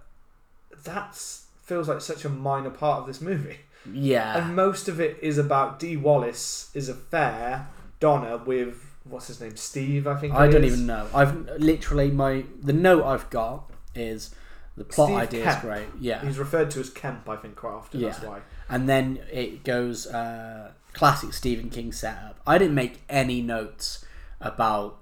that's 0.84 1.46
feels 1.62 1.88
like 1.88 2.01
such 2.01 2.25
a 2.25 2.30
minor 2.30 2.70
part 2.70 3.01
of 3.01 3.08
this 3.08 3.22
movie, 3.22 3.58
Yeah. 3.91 4.38
and 4.38 4.56
most 4.56 4.88
of 4.88 5.00
it 5.00 5.18
is 5.22 5.38
about 5.38 5.80
Dee 5.80 5.98
Wallace's 5.98 6.89
affair, 6.89 7.68
Donna 8.00 8.38
with 8.38 8.86
what's 9.03 9.27
his 9.27 9.39
name, 9.41 9.56
Steve, 9.58 10.06
I 10.08 10.15
think. 10.20 10.34
I 10.34 10.48
don't 10.48 10.63
is. 10.63 10.74
even 10.74 10.86
know. 10.88 11.08
I've 11.13 11.36
literally 11.60 12.12
my 12.12 12.46
the 12.62 12.74
note 12.74 13.03
I've 13.03 13.30
got 13.30 13.70
is 13.96 14.34
the 14.77 14.84
plot 14.84 15.08
Steve 15.10 15.18
idea 15.18 15.44
Kemp. 15.44 15.58
is 15.58 15.62
great. 15.63 15.88
Yeah. 16.00 16.25
He's 16.25 16.38
referred 16.39 16.72
to 16.72 16.80
as 16.80 16.89
Kemp, 16.89 17.27
I 17.27 17.36
think, 17.36 17.56
quite 17.56 17.74
often. 17.74 18.01
That's 18.01 18.22
Yeah. 18.22 18.30
why. 18.30 18.39
and 18.70 18.88
then 18.88 19.20
it 19.32 19.63
goes 19.65 20.08
uh, 20.08 20.72
classic 20.94 21.34
Stephen 21.34 21.70
King 21.70 21.91
setup. 21.91 22.39
I 22.48 22.58
didn't 22.58 22.75
make 22.75 23.01
any 23.10 23.41
notes 23.41 24.06
about 24.39 24.98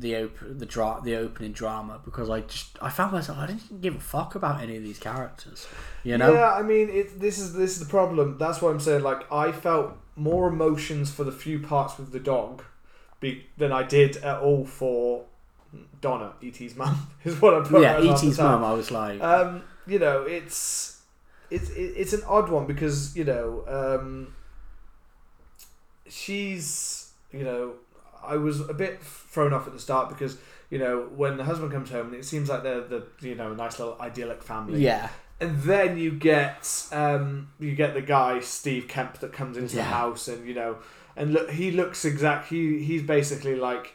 the 0.00 0.16
op- 0.16 0.58
the 0.58 0.66
dra- 0.66 1.00
the 1.04 1.14
opening 1.16 1.52
drama 1.52 2.00
because 2.04 2.30
I 2.30 2.40
just 2.40 2.78
I 2.80 2.88
found 2.90 3.12
myself 3.12 3.38
I 3.38 3.46
didn't 3.46 3.80
give 3.80 3.96
a 3.96 4.00
fuck 4.00 4.34
about 4.34 4.60
any 4.62 4.76
of 4.76 4.82
these 4.82 4.98
characters. 4.98 5.66
You 6.02 6.16
know? 6.18 6.32
Yeah, 6.32 6.52
I 6.52 6.62
mean, 6.62 6.88
it, 6.88 7.20
this 7.20 7.38
is 7.38 7.52
this 7.52 7.72
is 7.72 7.80
the 7.80 7.90
problem. 7.90 8.38
That's 8.38 8.62
why 8.62 8.70
I'm 8.70 8.80
saying, 8.80 9.02
like, 9.02 9.30
I 9.30 9.52
felt 9.52 9.92
more 10.16 10.48
emotions 10.48 11.10
for 11.10 11.24
the 11.24 11.32
few 11.32 11.58
parts 11.60 11.98
with 11.98 12.12
the 12.12 12.20
dog 12.20 12.62
be, 13.20 13.46
than 13.58 13.72
I 13.72 13.82
did 13.82 14.16
at 14.18 14.38
all 14.40 14.64
for 14.64 15.24
Donna, 16.00 16.32
E.T.'s 16.40 16.76
mum. 16.76 17.12
Is 17.24 17.40
what 17.40 17.54
I 17.54 17.60
put. 17.60 17.82
Yeah, 17.82 18.00
E.T.'s 18.00 18.38
mum. 18.38 18.64
I 18.64 18.72
was 18.72 18.90
like, 18.90 19.22
Um, 19.22 19.62
you 19.86 19.98
know, 19.98 20.22
it's 20.22 21.02
it's 21.50 21.70
it's 21.70 22.12
an 22.12 22.22
odd 22.26 22.48
one 22.48 22.66
because 22.66 23.16
you 23.16 23.24
know 23.24 23.64
um, 23.68 24.34
she's 26.08 27.12
you 27.32 27.44
know 27.44 27.74
I 28.24 28.36
was 28.36 28.60
a 28.68 28.74
bit 28.74 29.02
thrown 29.02 29.52
off 29.52 29.66
at 29.66 29.72
the 29.72 29.78
start 29.78 30.08
because 30.08 30.36
you 30.70 30.78
know 30.78 31.08
when 31.14 31.36
the 31.36 31.44
husband 31.44 31.72
comes 31.72 31.90
home 31.90 32.06
and 32.06 32.14
it 32.14 32.24
seems 32.24 32.48
like 32.48 32.62
they're 32.62 32.80
the 32.80 33.06
you 33.20 33.34
know 33.34 33.52
a 33.52 33.54
nice 33.56 33.78
little 33.78 33.96
idyllic 34.00 34.42
family 34.42 34.82
yeah, 34.82 35.08
and 35.40 35.62
then 35.62 35.98
you 35.98 36.12
get 36.12 36.86
um, 36.92 37.48
you 37.58 37.74
get 37.74 37.94
the 37.94 38.02
guy 38.02 38.40
Steve 38.40 38.86
Kemp 38.88 39.18
that 39.18 39.32
comes 39.32 39.56
into 39.56 39.76
the 39.76 39.82
house, 39.84 40.28
and 40.28 40.46
you 40.46 40.54
know, 40.54 40.76
and 41.16 41.32
look, 41.32 41.50
he 41.50 41.70
looks 41.70 42.04
exact. 42.04 42.48
He 42.48 42.84
he's 42.84 43.02
basically 43.02 43.56
like 43.56 43.94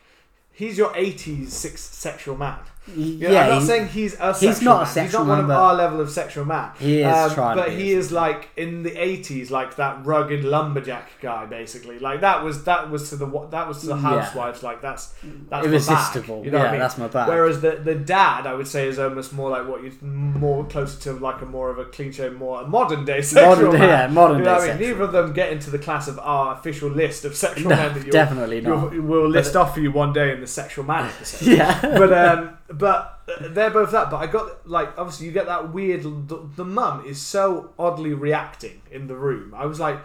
he's 0.51 0.77
your 0.77 0.89
'80s 0.93 1.49
sex, 1.49 1.81
sexual 1.81 2.35
man. 2.35 2.59
Yeah. 2.95 3.31
Yeah, 3.31 3.43
I'm 3.43 3.49
not 3.49 3.61
he- 3.61 3.67
saying 3.67 3.87
he's 3.87 4.19
a 4.19 4.27
he's 4.33 4.39
sexual 4.39 4.65
not 4.65 4.91
a 4.91 4.95
man. 4.95 5.05
he's 5.05 5.13
not 5.13 5.19
one 5.27 5.37
man, 5.39 5.45
of 5.45 5.51
our 5.51 5.73
level 5.75 6.01
of 6.01 6.09
sexual 6.09 6.45
man. 6.45 6.71
He 6.79 6.99
is 7.01 7.05
Um, 7.07 7.31
trying 7.33 7.57
to 7.57 7.63
but 7.63 7.71
he 7.71 7.91
is 7.93 8.11
like 8.11 8.49
in 8.57 8.83
the 8.83 8.91
'80s, 8.91 9.49
like 9.49 9.75
that 9.77 10.05
rugged 10.05 10.43
lumberjack 10.43 11.09
guy, 11.21 11.45
basically. 11.45 11.99
Like 11.99 12.21
that 12.21 12.43
was 12.43 12.63
that 12.65 12.89
was 12.91 13.09
to 13.09 13.15
the 13.15 13.25
that 13.51 13.67
was 13.67 13.79
to 13.81 13.87
the 13.87 13.95
Yeah. 13.95 14.01
housewives. 14.01 14.61
Like 14.63 14.81
that's 14.81 15.13
that's 15.49 15.65
irresistible. 15.65 16.37
bag, 16.37 16.45
you 16.45 16.51
know 16.51 16.57
yeah, 16.57 16.63
what 16.63 16.69
I 16.69 16.71
mean? 16.73 16.79
that's 16.81 16.97
my 16.97 17.07
bad. 17.07 17.27
Whereas 17.27 17.61
the 17.61 17.71
the 17.83 17.95
dad, 17.95 18.45
I 18.47 18.53
would 18.53 18.67
say, 18.67 18.87
is 18.87 18.99
almost 18.99 19.33
more 19.33 19.49
like 19.49 19.67
what 19.67 19.83
you 19.83 19.91
more 20.01 20.63
closer 20.65 20.99
to 21.01 21.13
like 21.13 21.41
a 21.41 21.45
more 21.45 21.69
of 21.69 21.79
a 21.79 21.85
clean 21.85 22.11
cliche, 22.13 22.29
more 22.29 22.61
a 22.61 22.67
modern 22.67 23.03
day 23.05 23.21
sexual 23.23 23.55
modern 23.55 23.71
day, 23.71 23.79
man. 23.79 23.89
yeah, 23.89 24.07
modern 24.13 24.37
You 24.39 24.43
day. 24.45 24.51
know 24.51 24.57
what 24.57 24.69
I 24.69 24.73
mean? 24.77 24.87
Neither 24.89 25.03
of 25.03 25.11
them 25.11 25.33
get 25.33 25.51
into 25.51 25.69
the 25.71 25.79
class 25.79 26.07
of 26.07 26.19
our 26.19 26.53
official 26.53 26.89
list 26.89 27.25
of 27.25 27.35
sexual 27.35 27.69
No, 27.71 27.75
men 27.75 27.93
that 27.93 28.03
you'll, 28.05 28.11
definitely 28.11 28.61
not. 28.61 28.91
we'll 28.95 29.27
list 29.29 29.55
off 29.55 29.73
for 29.73 29.79
you 29.79 29.91
one 29.91 30.13
day 30.13 30.31
in 30.31 30.39
the 30.41 30.47
sexual 30.47 30.85
man 30.85 31.05
episode. 31.05 31.47
Yeah, 31.55 31.79
but 31.81 32.11
um, 32.13 32.57
but 32.67 33.19
uh, 33.27 33.47
they're 33.49 33.69
both 33.71 33.91
that. 33.91 34.09
But 34.09 34.17
I 34.17 34.27
got 34.27 34.67
like 34.67 34.97
obviously 34.97 35.27
you 35.27 35.31
get 35.31 35.45
that 35.47 35.73
weird. 35.73 36.03
The, 36.03 36.47
the 36.55 36.65
mum 36.65 37.05
is 37.05 37.21
so 37.21 37.71
oddly 37.77 38.13
reacting 38.13 38.81
in 38.91 39.07
the 39.07 39.15
room. 39.15 39.53
I 39.55 39.65
was 39.65 39.79
like, 39.79 39.99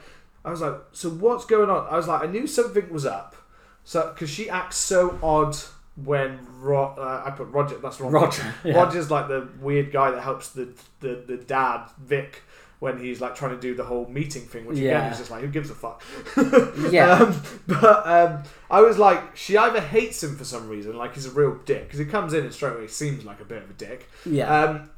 I 0.44 0.50
was 0.50 0.60
like, 0.60 0.74
so 0.92 1.10
what's 1.10 1.44
going 1.44 1.70
on? 1.70 1.86
I 1.90 1.96
was 1.96 2.08
like, 2.08 2.22
I 2.22 2.26
knew 2.26 2.46
something 2.46 2.90
was 2.90 3.06
up. 3.06 3.36
So 3.84 4.10
because 4.12 4.30
she 4.30 4.48
acts 4.50 4.76
so 4.76 5.18
odd 5.22 5.56
when 5.96 6.38
Ro- 6.60 6.94
uh, 6.96 7.22
I 7.26 7.30
put 7.30 7.48
Roger. 7.48 7.78
That's 7.78 8.00
wrong. 8.00 8.12
Roger. 8.12 8.54
Yeah. 8.64 8.74
Roger's 8.74 9.10
like 9.10 9.28
the 9.28 9.48
weird 9.60 9.92
guy 9.92 10.10
that 10.10 10.22
helps 10.22 10.50
the 10.50 10.68
the, 11.00 11.22
the 11.26 11.36
dad 11.36 11.86
Vic 11.98 12.42
when 12.80 12.98
he's 12.98 13.20
like 13.20 13.34
trying 13.34 13.52
to 13.54 13.60
do 13.60 13.74
the 13.74 13.84
whole 13.84 14.06
meeting 14.08 14.42
thing, 14.42 14.64
which 14.66 14.78
again 14.78 14.90
Yeah. 14.90 15.10
is 15.12 15.18
just 15.18 15.30
like 15.30 15.42
who 15.42 15.48
gives 15.48 15.70
a 15.70 15.74
fuck. 15.74 16.02
Yeah. 16.90 17.12
Um, 17.12 17.42
but 17.66 18.06
um, 18.06 18.42
I 18.70 18.80
was 18.80 18.98
like, 18.98 19.36
she 19.36 19.56
either 19.56 19.80
hates 19.80 20.22
him 20.22 20.36
for 20.36 20.44
some 20.44 20.68
reason, 20.68 20.96
like 20.96 21.14
he's 21.14 21.26
a 21.26 21.30
real 21.30 21.56
dick, 21.66 21.84
because 21.84 21.98
he 22.00 22.06
comes 22.06 22.32
in 22.32 22.44
and 22.44 22.52
straight 22.52 22.74
away 22.74 22.86
seems 22.88 23.24
like 23.24 23.40
a 23.40 23.44
bit 23.44 23.62
of 23.62 23.70
a 23.70 23.74
dick, 23.74 24.08
yeah, 24.26 24.62
um, 24.64 24.90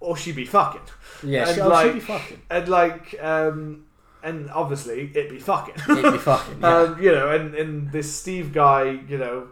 or 0.00 0.16
she'd 0.16 0.36
be 0.36 0.44
fucking, 0.44 0.80
yeah. 1.24 1.46
and 1.46 1.54
She, 1.54 1.60
oh, 1.60 1.68
like- 1.68 1.86
she'd 1.86 1.94
be 1.94 2.00
fucking. 2.00 2.42
and 2.50 2.68
like, 2.68 3.22
um, 3.22 3.84
and 4.22 4.50
obviously 4.50 5.10
it 5.14 5.30
be 5.30 5.38
fucking. 5.38 5.74
It'd 5.88 6.12
be 6.12 6.18
fucking. 6.18 6.58
Yeah. 6.60 6.76
Um, 6.76 7.02
you 7.02 7.10
know, 7.12 7.30
and, 7.30 7.54
and 7.54 7.90
this 7.90 8.14
Steve 8.14 8.52
guy, 8.52 9.00
you 9.08 9.16
know, 9.16 9.48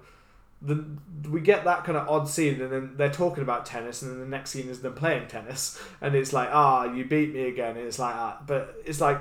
the 0.62 0.85
we 1.31 1.40
get 1.40 1.64
that 1.64 1.85
kind 1.85 1.97
of 1.99 2.09
odd 2.09 2.29
scene, 2.29 2.61
and 2.61 2.73
then 2.73 2.92
they're 2.97 3.11
talking 3.12 3.42
about 3.42 3.66
tennis, 3.66 4.03
and 4.03 4.11
then 4.12 4.21
the 4.21 4.27
next 4.27 4.51
scene 4.51 4.68
is 4.68 4.81
them 4.81 4.94
playing 4.94 5.29
tennis, 5.29 5.81
and 6.01 6.14
it's 6.14 6.33
like, 6.33 6.49
ah, 6.53 6.85
you 6.92 7.05
beat 7.05 7.33
me 7.35 7.42
again, 7.49 7.77
and 7.77 7.87
it's 7.87 7.99
like 7.99 8.14
that, 8.14 8.47
but 8.47 8.75
it's 8.85 9.01
like 9.01 9.21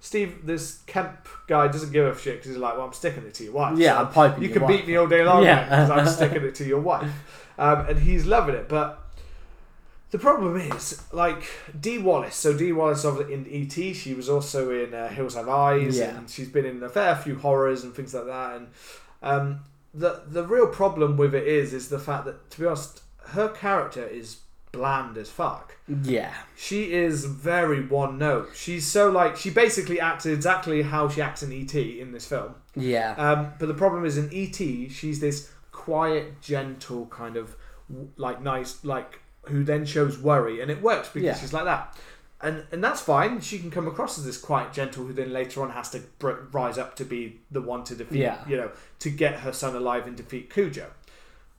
Steve, 0.00 0.44
this 0.44 0.80
Kemp 0.86 1.28
guy 1.46 1.68
doesn't 1.68 1.92
give 1.92 2.04
a 2.06 2.18
shit 2.18 2.34
because 2.38 2.48
he's 2.50 2.56
like, 2.56 2.76
well, 2.76 2.86
I'm 2.86 2.92
sticking 2.92 3.22
it 3.24 3.34
to 3.34 3.44
your 3.44 3.52
wife. 3.52 3.78
yeah, 3.78 3.94
so 3.94 4.00
I'm 4.06 4.12
piping. 4.12 4.42
you 4.42 4.48
can 4.48 4.62
wife. 4.62 4.76
beat 4.78 4.86
me 4.88 4.96
all 4.96 5.06
day 5.06 5.24
long 5.24 5.44
Yeah. 5.44 5.62
because 5.64 5.90
I'm 5.90 6.06
sticking 6.16 6.42
it 6.42 6.54
to 6.56 6.64
your 6.64 6.80
wife, 6.80 7.10
um, 7.58 7.86
and 7.88 7.98
he's 8.00 8.26
loving 8.26 8.54
it, 8.56 8.68
but. 8.68 8.98
The 10.10 10.18
problem 10.18 10.58
is, 10.58 11.02
like 11.10 11.42
Dee 11.80 11.96
Wallace. 11.96 12.34
So 12.36 12.52
Dee 12.54 12.70
Wallace 12.72 13.02
of 13.02 13.30
in 13.30 13.46
E.T. 13.46 13.94
She 13.94 14.12
was 14.12 14.28
also 14.28 14.70
in 14.70 14.92
uh, 14.92 15.08
Hills 15.08 15.36
Have 15.36 15.48
Eyes, 15.48 15.96
Yeah. 15.98 16.18
and 16.18 16.28
she's 16.28 16.50
been 16.50 16.66
in 16.66 16.82
a 16.82 16.90
fair 16.90 17.16
few 17.16 17.38
horrors 17.38 17.82
and 17.82 17.94
things 17.94 18.12
like 18.12 18.26
that. 18.26 18.56
And 18.56 18.66
um, 19.22 19.60
the 19.94 20.22
the 20.26 20.44
real 20.46 20.66
problem 20.68 21.16
with 21.16 21.34
it 21.34 21.46
is, 21.46 21.72
is 21.72 21.88
the 21.88 21.98
fact 21.98 22.24
that 22.26 22.50
to 22.50 22.60
be 22.60 22.66
honest, 22.66 23.02
her 23.28 23.48
character 23.48 24.06
is 24.06 24.38
bland 24.72 25.18
as 25.18 25.28
fuck. 25.28 25.76
Yeah, 26.02 26.32
She 26.56 26.92
is 26.94 27.26
very 27.26 27.84
one 27.86 28.16
note. 28.16 28.50
She's 28.54 28.86
so 28.86 29.10
like 29.10 29.36
she 29.36 29.50
basically 29.50 30.00
acts 30.00 30.24
exactly 30.24 30.80
how 30.82 31.08
she 31.10 31.20
acts 31.20 31.42
in 31.42 31.52
E.T. 31.52 32.00
in 32.00 32.12
this 32.12 32.26
film. 32.26 32.54
yeah, 32.74 33.12
Um, 33.18 33.52
but 33.58 33.66
the 33.66 33.74
problem 33.74 34.06
is 34.06 34.16
in 34.16 34.32
E.T. 34.32 34.88
she's 34.88 35.20
this 35.20 35.50
quiet, 35.72 36.40
gentle 36.40 37.06
kind 37.06 37.36
of 37.36 37.54
like 38.16 38.40
nice 38.40 38.82
like 38.84 39.20
who 39.46 39.62
then 39.64 39.84
shows 39.84 40.18
worry, 40.18 40.60
and 40.62 40.70
it 40.70 40.80
works 40.80 41.08
because 41.10 41.26
Yeah. 41.26 41.34
she's 41.36 41.52
like 41.52 41.64
that. 41.64 41.94
And, 42.42 42.64
and 42.72 42.82
that's 42.82 43.00
fine. 43.00 43.40
She 43.40 43.58
can 43.60 43.70
come 43.70 43.86
across 43.86 44.18
as 44.18 44.24
this 44.24 44.36
quiet, 44.36 44.72
gentle, 44.72 45.04
who 45.04 45.12
then 45.12 45.32
later 45.32 45.62
on 45.62 45.70
has 45.70 45.90
to 45.90 46.00
br- 46.18 46.40
rise 46.50 46.76
up 46.76 46.96
to 46.96 47.04
be 47.04 47.38
the 47.52 47.60
one 47.62 47.84
to 47.84 47.94
defeat, 47.94 48.18
Yeah. 48.18 48.46
you 48.48 48.56
know, 48.56 48.70
to 48.98 49.10
get 49.10 49.40
her 49.40 49.52
son 49.52 49.76
alive 49.76 50.06
and 50.08 50.16
defeat 50.16 50.52
Cujo. 50.52 50.90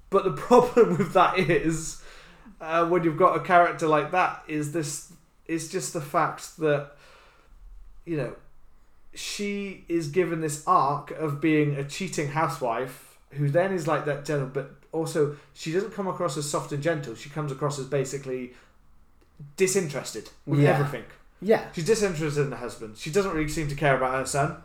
But 0.10 0.26
the 0.26 0.32
problem 0.50 0.98
with 0.98 1.14
that 1.14 1.40
is, 1.40 2.02
uh, 2.60 2.86
when 2.88 3.04
you've 3.06 3.18
got 3.18 3.38
a 3.38 3.40
character 3.40 3.88
like 3.88 4.12
that, 4.12 4.44
is 4.48 4.74
this 4.74 5.14
is 5.46 5.72
just 5.72 5.94
the 5.94 6.02
fact 6.02 6.58
that, 6.58 6.92
you 8.06 8.18
know, 8.18 8.36
she 9.16 9.86
is 9.88 10.08
given 10.10 10.42
this 10.42 10.64
arc 10.68 11.12
of 11.12 11.40
being 11.40 11.76
a 11.76 11.84
cheating 11.84 12.30
housewife 12.30 13.18
who 13.32 13.50
then 13.50 13.72
is 13.74 13.88
like 13.88 14.06
that 14.06 14.26
gentle, 14.26 14.48
but 14.48 14.72
also 14.92 15.36
she 15.54 15.72
doesn't 15.72 15.94
come 15.94 16.08
across 16.08 16.36
as 16.38 16.50
soft 16.50 16.72
and 16.72 16.84
gentle. 16.84 17.16
She 17.16 17.30
comes 17.30 17.52
across 17.52 17.80
as 17.80 17.86
basically 17.86 18.54
disinterested 19.58 20.30
with 20.46 20.60
Yeah. 20.60 20.72
everything. 20.78 21.06
yeah. 21.42 21.66
She's 21.74 21.86
disinterested 21.86 22.46
in 22.46 22.52
her 22.52 22.58
husband. 22.58 22.98
She 22.98 23.10
doesn't 23.12 23.32
really 23.34 23.50
seem 23.50 23.68
to 23.68 23.76
care 23.76 23.96
about 23.98 24.14
her 24.20 24.26
son. 24.26 24.58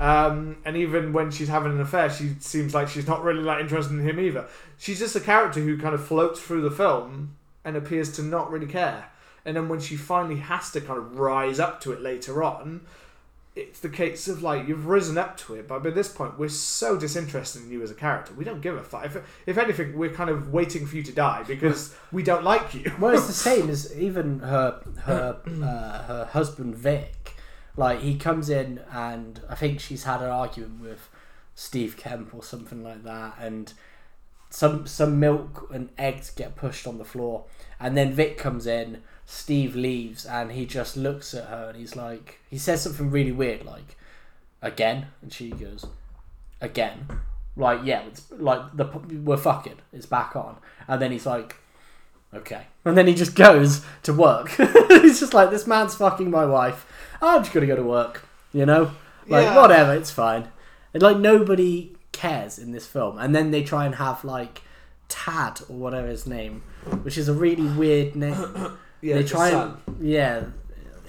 Um, 0.00 0.58
and 0.64 0.76
even 0.76 1.12
when 1.12 1.30
she's 1.30 1.48
having 1.48 1.72
an 1.72 1.80
affair, 1.80 2.08
she 2.10 2.34
seems 2.38 2.72
like 2.74 2.88
she's 2.88 3.06
not 3.08 3.24
really 3.24 3.42
that 3.44 3.60
interested 3.60 3.94
in 3.94 4.00
him 4.06 4.20
either. 4.20 4.46
She's 4.76 4.98
just 5.00 5.16
a 5.16 5.20
character 5.20 5.60
who 5.60 5.76
kind 5.78 5.94
of 5.94 6.04
floats 6.06 6.40
through 6.40 6.60
the 6.62 6.70
film 6.70 7.36
and 7.64 7.76
appears 7.76 8.12
to 8.16 8.22
not 8.22 8.50
really 8.50 8.66
care. 8.66 9.06
And 9.44 9.56
then 9.56 9.68
when 9.68 9.80
she 9.80 9.96
finally 9.96 10.36
has 10.36 10.70
to 10.72 10.80
kind 10.80 10.98
of 10.98 11.18
rise 11.18 11.58
up 11.58 11.80
to 11.80 11.92
it 11.92 12.00
later 12.00 12.42
on, 12.44 12.82
it's 13.58 13.80
the 13.80 13.88
case 13.88 14.28
of 14.28 14.42
like 14.42 14.68
you've 14.68 14.86
risen 14.86 15.18
up 15.18 15.36
to 15.38 15.54
it, 15.54 15.66
but 15.66 15.82
by 15.82 15.90
this 15.90 16.08
point 16.08 16.38
we're 16.38 16.48
so 16.48 16.96
disinterested 16.96 17.62
in 17.62 17.70
you 17.70 17.82
as 17.82 17.90
a 17.90 17.94
character. 17.94 18.32
We 18.34 18.44
don't 18.44 18.60
give 18.60 18.76
a 18.76 18.82
fuck. 18.82 19.04
If, 19.06 19.16
if 19.46 19.58
anything, 19.58 19.98
we're 19.98 20.12
kind 20.12 20.30
of 20.30 20.52
waiting 20.52 20.86
for 20.86 20.96
you 20.96 21.02
to 21.02 21.12
die 21.12 21.42
because 21.42 21.94
we 22.12 22.22
don't 22.22 22.44
like 22.44 22.74
you. 22.74 22.92
Well, 22.98 23.14
it's 23.14 23.26
the 23.26 23.32
same 23.50 23.68
as 23.68 23.96
even 23.98 24.40
her 24.40 24.80
her 25.02 25.40
uh, 25.46 26.02
her 26.04 26.28
husband 26.32 26.76
Vic. 26.76 27.34
Like 27.76 28.00
he 28.00 28.16
comes 28.16 28.48
in 28.48 28.80
and 28.92 29.40
I 29.48 29.54
think 29.54 29.80
she's 29.80 30.04
had 30.04 30.20
an 30.22 30.30
argument 30.30 30.80
with 30.80 31.08
Steve 31.54 31.96
Kemp 31.96 32.34
or 32.34 32.42
something 32.42 32.82
like 32.82 33.02
that, 33.02 33.34
and 33.40 33.72
some 34.50 34.86
some 34.86 35.18
milk 35.20 35.68
and 35.72 35.90
eggs 35.98 36.30
get 36.30 36.56
pushed 36.56 36.86
on 36.86 36.98
the 36.98 37.04
floor, 37.04 37.44
and 37.80 37.96
then 37.96 38.12
Vic 38.12 38.38
comes 38.38 38.66
in, 38.66 39.02
Steve 39.30 39.76
leaves 39.76 40.24
and 40.24 40.52
he 40.52 40.64
just 40.64 40.96
looks 40.96 41.34
at 41.34 41.44
her 41.48 41.66
and 41.68 41.76
he's 41.76 41.94
like, 41.94 42.38
he 42.48 42.56
says 42.56 42.80
something 42.82 43.10
really 43.10 43.30
weird, 43.30 43.62
like, 43.62 43.94
again, 44.62 45.08
and 45.20 45.30
she 45.30 45.50
goes, 45.50 45.84
again, 46.62 47.06
like 47.54 47.80
yeah, 47.84 48.00
it's 48.06 48.22
like 48.32 48.74
the 48.74 48.86
we're 49.22 49.36
fucking, 49.36 49.76
it's 49.92 50.06
back 50.06 50.34
on, 50.34 50.56
and 50.88 51.02
then 51.02 51.12
he's 51.12 51.26
like, 51.26 51.56
okay, 52.32 52.62
and 52.86 52.96
then 52.96 53.06
he 53.06 53.14
just 53.14 53.34
goes 53.34 53.84
to 54.04 54.14
work. 54.14 54.48
he's 54.88 55.20
just 55.20 55.34
like, 55.34 55.50
this 55.50 55.66
man's 55.66 55.94
fucking 55.94 56.30
my 56.30 56.46
wife. 56.46 56.86
I'm 57.20 57.42
just 57.42 57.52
gonna 57.52 57.66
go 57.66 57.76
to 57.76 57.82
work, 57.82 58.24
you 58.54 58.64
know, 58.64 58.92
like 59.28 59.44
Yeah. 59.44 59.60
whatever, 59.60 59.92
it's 59.92 60.10
fine. 60.10 60.48
And 60.94 61.02
like 61.02 61.18
nobody 61.18 61.94
cares 62.12 62.58
in 62.58 62.72
this 62.72 62.86
film, 62.86 63.18
and 63.18 63.34
then 63.34 63.50
they 63.50 63.62
try 63.62 63.84
and 63.84 63.96
have 63.96 64.24
like 64.24 64.62
Tad 65.10 65.60
or 65.68 65.76
whatever 65.76 66.08
his 66.08 66.26
name, 66.26 66.62
which 67.02 67.18
is 67.18 67.28
a 67.28 67.34
really 67.34 67.66
weird 67.68 68.16
name. 68.16 68.78
Yeah, 69.00 69.14
they 69.16 69.24
try 69.24 69.50
and 69.50 69.76
yeah, 70.00 70.44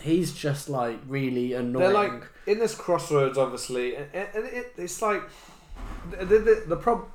he's 0.01 0.33
just 0.33 0.69
like 0.69 0.99
really 1.07 1.53
annoying. 1.53 1.83
They're 1.85 1.93
like 1.93 2.23
in 2.45 2.59
this 2.59 2.75
crossroads, 2.75 3.37
obviously, 3.37 3.95
and, 3.95 4.07
and 4.13 4.45
it, 4.45 4.73
it's 4.77 5.01
like 5.01 5.23
the 6.11 6.25
the, 6.25 6.63
the, 6.67 6.75
problem. 6.75 7.09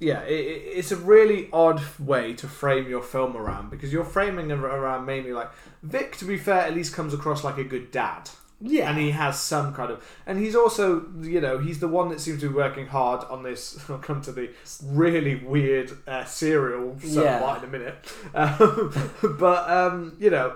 Yeah, 0.00 0.22
it, 0.22 0.32
it- 0.32 0.62
it's 0.78 0.92
a 0.92 0.96
really 0.96 1.48
odd 1.52 1.82
way 1.98 2.32
to 2.34 2.46
frame 2.48 2.88
your 2.88 3.02
film 3.02 3.36
around 3.36 3.70
because 3.70 3.92
you're 3.92 4.04
framing 4.04 4.50
it 4.50 4.58
around 4.58 5.04
mainly 5.06 5.32
like 5.32 5.50
Vic. 5.82 6.16
To 6.18 6.24
be 6.24 6.38
fair, 6.38 6.60
at 6.60 6.74
least 6.74 6.94
comes 6.94 7.12
across 7.14 7.44
like 7.44 7.58
a 7.58 7.64
good 7.64 7.90
dad. 7.90 8.30
Yeah, 8.60 8.90
and 8.90 8.98
he 8.98 9.10
has 9.12 9.38
some 9.40 9.72
kind 9.74 9.90
of 9.92 10.04
and 10.26 10.38
he's 10.38 10.56
also 10.56 11.06
you 11.20 11.40
know 11.40 11.58
he's 11.58 11.78
the 11.80 11.88
one 11.88 12.08
that 12.08 12.20
seems 12.20 12.40
to 12.40 12.48
be 12.48 12.54
working 12.54 12.86
hard 12.86 13.24
on 13.30 13.42
this 13.42 13.78
i'll 13.90 13.98
come 13.98 14.20
to 14.22 14.32
the 14.32 14.50
really 14.84 15.36
weird 15.36 15.92
uh, 16.08 16.24
serial 16.24 16.96
Yeah. 17.02 17.58
in 17.58 17.64
a 17.64 17.66
minute. 17.68 17.94
Um, 18.34 18.92
but 19.38 19.70
um 19.70 20.16
you 20.18 20.30
know 20.30 20.54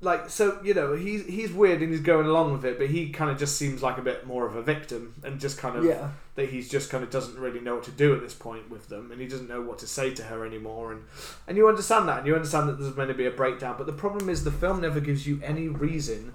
like 0.00 0.28
so 0.28 0.58
you 0.62 0.74
know 0.74 0.92
he's 0.94 1.24
he's 1.24 1.50
weird 1.50 1.80
and 1.80 1.90
he's 1.90 2.02
going 2.02 2.26
along 2.26 2.52
with 2.52 2.64
it 2.66 2.76
but 2.78 2.88
he 2.88 3.08
kind 3.08 3.30
of 3.30 3.38
just 3.38 3.56
seems 3.56 3.82
like 3.82 3.96
a 3.96 4.02
bit 4.02 4.26
more 4.26 4.46
of 4.46 4.54
a 4.54 4.60
victim 4.62 5.14
and 5.24 5.40
just 5.40 5.56
kind 5.56 5.76
of 5.78 5.84
yeah, 5.84 6.10
that 6.34 6.50
he's 6.50 6.68
just 6.68 6.90
kind 6.90 7.02
of 7.02 7.08
doesn't 7.10 7.38
really 7.38 7.60
know 7.60 7.76
what 7.76 7.84
to 7.84 7.90
do 7.90 8.14
at 8.14 8.20
this 8.20 8.34
point 8.34 8.68
with 8.68 8.88
them 8.90 9.10
and 9.10 9.18
he 9.20 9.26
doesn't 9.26 9.48
know 9.48 9.62
what 9.62 9.78
to 9.78 9.86
say 9.86 10.12
to 10.12 10.24
her 10.24 10.44
anymore 10.44 10.92
and 10.92 11.04
and 11.48 11.56
you 11.56 11.66
understand 11.68 12.06
that 12.06 12.18
and 12.18 12.26
you 12.26 12.34
understand 12.34 12.68
that 12.68 12.78
there's 12.78 12.92
going 12.92 13.08
to 13.08 13.14
be 13.14 13.24
a 13.24 13.30
breakdown 13.30 13.76
but 13.78 13.86
the 13.86 13.92
problem 13.94 14.28
is 14.28 14.44
the 14.44 14.50
film 14.52 14.82
never 14.82 15.00
gives 15.00 15.26
you 15.26 15.40
any 15.42 15.68
reason 15.68 16.34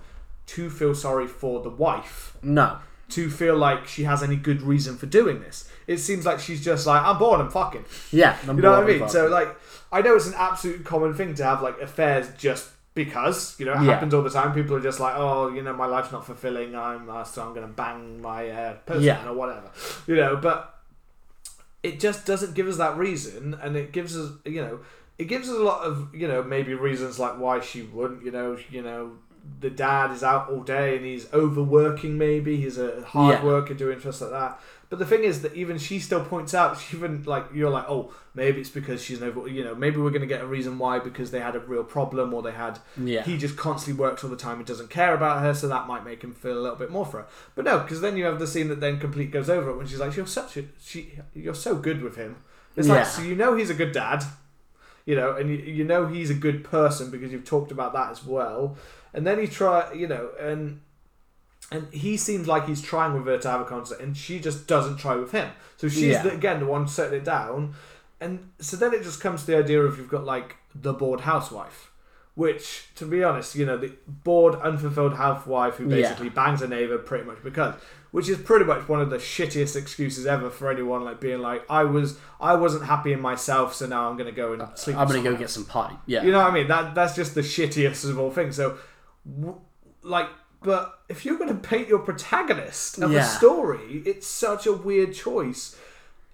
to 0.55 0.69
feel 0.69 0.93
sorry 0.95 1.27
for 1.27 1.61
the 1.61 1.69
wife. 1.69 2.35
No, 2.41 2.77
to 3.09 3.29
feel 3.29 3.55
like 3.57 3.87
she 3.87 4.03
has 4.03 4.21
any 4.23 4.35
good 4.35 4.61
reason 4.61 4.97
for 4.97 5.05
doing 5.05 5.39
this. 5.41 5.69
It 5.87 5.97
seems 5.97 6.25
like 6.25 6.39
she's 6.39 6.63
just 6.63 6.85
like 6.85 7.01
i'm 7.03 7.17
bored 7.17 7.39
i'm 7.41 7.49
fucking. 7.49 7.85
Yeah. 8.11 8.37
I'm 8.47 8.57
you 8.57 8.61
know 8.63 8.71
what 8.71 8.83
i 8.83 8.87
mean? 8.87 9.09
So 9.09 9.27
like 9.27 9.49
i 9.91 10.01
know 10.01 10.15
it's 10.15 10.27
an 10.27 10.35
absolute 10.37 10.85
common 10.85 11.13
thing 11.13 11.33
to 11.35 11.43
have 11.43 11.61
like 11.61 11.79
affairs 11.81 12.27
just 12.37 12.69
because 12.95 13.55
you 13.59 13.65
know 13.65 13.73
it 13.73 13.83
Yeah. 13.83 13.93
happens 13.93 14.13
all 14.13 14.21
the 14.23 14.29
time. 14.29 14.53
People 14.53 14.75
are 14.75 14.81
just 14.81 14.99
like 14.99 15.15
oh 15.17 15.49
you 15.49 15.61
know 15.63 15.73
my 15.73 15.85
life's 15.87 16.11
not 16.11 16.25
fulfilling. 16.25 16.75
I'm 16.75 17.09
uh, 17.09 17.23
so 17.23 17.43
i'm 17.43 17.53
gonna 17.55 17.67
bang 17.67 18.21
my 18.21 18.49
uh, 18.49 18.73
person 18.85 19.03
Yeah. 19.03 19.27
or 19.27 19.33
whatever. 19.33 19.69
You 20.07 20.15
know 20.15 20.35
but 20.35 20.75
it 21.81 21.99
just 21.99 22.25
doesn't 22.25 22.53
give 22.55 22.67
us 22.67 22.77
that 22.77 22.97
reason 22.97 23.57
and 23.61 23.75
it 23.75 23.91
gives 23.91 24.17
us 24.17 24.31
you 24.45 24.61
know 24.61 24.79
it 25.17 25.25
gives 25.25 25.49
us 25.49 25.55
a 25.55 25.63
lot 25.63 25.81
of 25.83 26.13
you 26.13 26.27
know 26.27 26.43
maybe 26.43 26.73
reasons 26.73 27.17
like 27.19 27.39
why 27.39 27.59
she 27.59 27.81
wouldn't 27.83 28.23
you 28.23 28.31
know 28.31 28.57
you 28.69 28.81
know 28.81 29.13
the 29.59 29.69
dad 29.69 30.11
is 30.11 30.23
out 30.23 30.49
all 30.49 30.61
day 30.61 30.95
and 30.95 31.05
he's 31.05 31.31
overworking 31.33 32.17
maybe 32.17 32.57
he's 32.57 32.77
a 32.77 33.01
hard 33.03 33.39
Yeah. 33.39 33.43
worker 33.45 33.73
doing 33.73 33.99
stuff 33.99 34.21
like 34.21 34.31
that 34.31 34.59
but 34.89 34.99
the 34.99 35.05
thing 35.05 35.23
is 35.23 35.41
that 35.41 35.53
even 35.53 35.77
she 35.77 35.99
still 35.99 36.23
points 36.23 36.53
out 36.53 36.79
she 36.79 36.95
even 36.97 37.23
like 37.23 37.45
you're 37.53 37.69
like 37.69 37.85
oh 37.89 38.11
maybe 38.33 38.61
it's 38.61 38.69
because 38.69 39.03
she's 39.03 39.21
over 39.21 39.47
you 39.47 39.63
know 39.63 39.75
maybe 39.75 39.97
we're 39.97 40.09
going 40.11 40.21
to 40.21 40.27
get 40.27 40.41
a 40.41 40.47
reason 40.47 40.77
why 40.79 40.97
because 40.99 41.31
they 41.31 41.39
had 41.41 41.55
a 41.55 41.59
real 41.59 41.83
problem 41.83 42.33
or 42.33 42.41
they 42.41 42.51
had 42.51 42.79
yeah, 42.97 43.23
he 43.23 43.37
just 43.37 43.57
constantly 43.57 43.99
works 43.99 44.23
all 44.23 44.29
the 44.29 44.35
time 44.37 44.57
and 44.57 44.65
doesn't 44.65 44.89
care 44.89 45.13
about 45.13 45.41
her, 45.41 45.53
so 45.53 45.67
that 45.67 45.87
might 45.87 46.05
make 46.05 46.23
him 46.23 46.33
feel 46.33 46.57
a 46.57 46.61
little 46.61 46.77
bit 46.77 46.89
more 46.89 47.05
for 47.05 47.19
her. 47.19 47.27
But 47.55 47.65
no, 47.65 47.79
because 47.79 48.01
then 48.01 48.15
you 48.17 48.25
have 48.25 48.39
the 48.39 48.47
scene 48.47 48.67
that 48.69 48.79
then 48.79 48.99
complete 48.99 49.29
goes 49.31 49.49
over 49.49 49.69
it 49.71 49.77
when 49.77 49.87
she's 49.87 49.99
like, 49.99 50.15
"You're 50.15 50.25
such 50.27 50.57
a 50.57 50.63
she, 50.81 51.13
you're 51.33 51.53
so 51.55 51.75
good 51.75 52.01
with 52.01 52.15
him." 52.15 52.37
It's 52.75 52.87
Yeah. 52.87 52.95
like 52.95 53.05
so 53.05 53.21
you 53.21 53.35
know 53.35 53.55
he's 53.55 53.69
a 53.69 53.73
good 53.73 53.91
dad, 53.91 54.23
you 55.05 55.15
know, 55.15 55.35
and 55.35 55.49
you, 55.49 55.57
you 55.57 55.83
know 55.83 56.07
he's 56.07 56.29
a 56.29 56.33
good 56.35 56.63
person 56.63 57.09
because 57.11 57.31
you've 57.31 57.45
talked 57.45 57.71
about 57.71 57.93
that 57.93 58.09
as 58.11 58.23
well. 58.25 58.77
And 59.13 59.25
then 59.25 59.39
he 59.39 59.47
try, 59.47 59.91
you 59.93 60.07
know, 60.07 60.29
and 60.39 60.81
and 61.71 61.87
he 61.93 62.17
seems 62.17 62.47
like 62.47 62.67
he's 62.67 62.81
trying 62.81 63.13
with 63.13 63.25
her 63.27 63.37
to 63.37 63.49
have 63.49 63.61
a 63.61 63.65
concert, 63.65 63.99
and 63.99 64.15
she 64.17 64.39
just 64.39 64.65
doesn't 64.67 64.97
try 64.97 65.15
with 65.15 65.31
him. 65.31 65.49
So 65.77 65.87
she's 65.87 66.03
Yeah. 66.15 66.23
the, 66.23 66.31
again 66.33 66.59
the 66.59 66.65
one 66.65 66.87
setting 66.87 67.19
it 67.19 67.25
down, 67.25 67.73
and 68.19 68.49
so 68.59 68.75
then 68.77 68.93
it 68.93 69.03
just 69.03 69.21
comes 69.21 69.41
to 69.41 69.47
the 69.51 69.57
idea 69.57 69.81
of 69.81 69.97
you've 69.97 70.09
got 70.09 70.25
like 70.25 70.57
the 70.73 70.93
bored 70.93 71.21
housewife, 71.21 71.91
which 72.35 72.87
to 72.95 73.05
be 73.05 73.23
honest, 73.23 73.55
you 73.55 73.65
know, 73.65 73.77
the 73.77 73.91
bored 74.07 74.55
unfulfilled 74.55 75.13
housewife 75.15 75.75
who 75.75 75.83
Yeah. 75.89 75.95
basically 76.01 76.29
bangs 76.29 76.61
a 76.61 76.67
neighbor 76.67 76.97
pretty 76.97 77.25
much 77.25 77.37
because, 77.43 77.75
which 78.11 78.27
is 78.29 78.37
pretty 78.39 78.65
much 78.65 78.87
one 78.87 79.01
of 79.01 79.09
the 79.11 79.17
shittiest 79.17 79.75
excuses 79.75 80.25
ever 80.25 80.49
for 80.49 80.71
anyone 80.71 81.03
like 81.03 81.19
being 81.19 81.39
like 81.39 81.63
I 81.69 81.83
was 81.83 82.17
I 82.41 82.55
wasn't 82.55 82.85
happy 82.85 83.13
in 83.13 83.21
myself, 83.21 83.75
so 83.75 83.85
now 83.85 84.09
I'm 84.09 84.17
gonna 84.17 84.31
go 84.31 84.53
and 84.53 84.61
uh, 84.63 84.73
sleep. 84.75 84.97
I'm 84.97 85.07
gonna 85.07 85.21
go 85.21 85.35
get 85.35 85.49
some 85.51 85.65
pie. 85.65 85.95
Yeah, 86.07 86.23
You 86.23 86.31
know 86.31 86.39
what 86.39 86.51
I 86.51 86.53
mean? 86.53 86.67
That 86.67 86.95
that's 86.95 87.15
just 87.15 87.35
the 87.35 87.41
shittiest 87.41 88.09
of 88.09 88.17
all 88.17 88.31
things. 88.31 88.55
So, 88.55 88.77
like, 90.03 90.27
but 90.61 90.99
if 91.09 91.25
you're 91.25 91.37
going 91.37 91.49
to 91.49 91.67
paint 91.67 91.87
your 91.87 91.99
protagonist 91.99 92.97
of 92.99 93.11
Yeah. 93.11 93.19
a 93.21 93.23
story, 93.25 94.01
it's 94.05 94.27
such 94.27 94.65
a 94.65 94.73
weird 94.73 95.13
choice. 95.13 95.75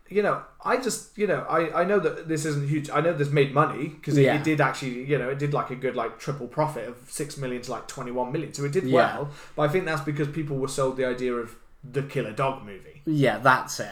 You 0.07 0.21
know, 0.21 0.43
I 0.63 0.77
just, 0.77 1.17
you 1.17 1.25
know, 1.25 1.45
I, 1.49 1.81
I 1.81 1.83
know 1.83 1.97
that 1.99 2.27
this 2.27 2.45
isn't 2.45 2.67
huge. 2.69 2.89
I 2.91 3.01
know 3.01 3.11
this 3.13 3.29
made 3.31 3.53
money 3.53 3.87
because 3.87 4.17
it, 4.17 4.23
Yeah. 4.23 4.35
it 4.35 4.43
did 4.43 4.61
actually, 4.61 5.03
you 5.03 5.17
know, 5.17 5.29
it 5.29 5.39
did 5.39 5.51
like 5.53 5.71
a 5.71 5.75
good 5.75 5.95
like 5.95 6.19
triple 6.19 6.47
profit 6.47 6.87
of 6.87 6.97
six 7.07 7.37
million 7.37 7.61
to 7.63 7.71
like 7.71 7.87
twenty 7.87 8.11
one 8.11 8.31
million. 8.31 8.53
So 8.53 8.65
it 8.65 8.71
did 8.71 8.83
Yeah. 8.83 8.95
well. 8.95 9.29
But 9.55 9.63
I 9.63 9.67
think 9.71 9.85
that's 9.85 10.01
because 10.01 10.27
people 10.27 10.57
were 10.57 10.67
sold 10.67 10.97
the 10.97 11.05
idea 11.05 11.33
of 11.33 11.55
the 11.83 12.03
killer 12.03 12.33
dog 12.33 12.63
movie. 12.65 13.01
yeah, 13.05 13.37
that's 13.39 13.79
it. 13.79 13.87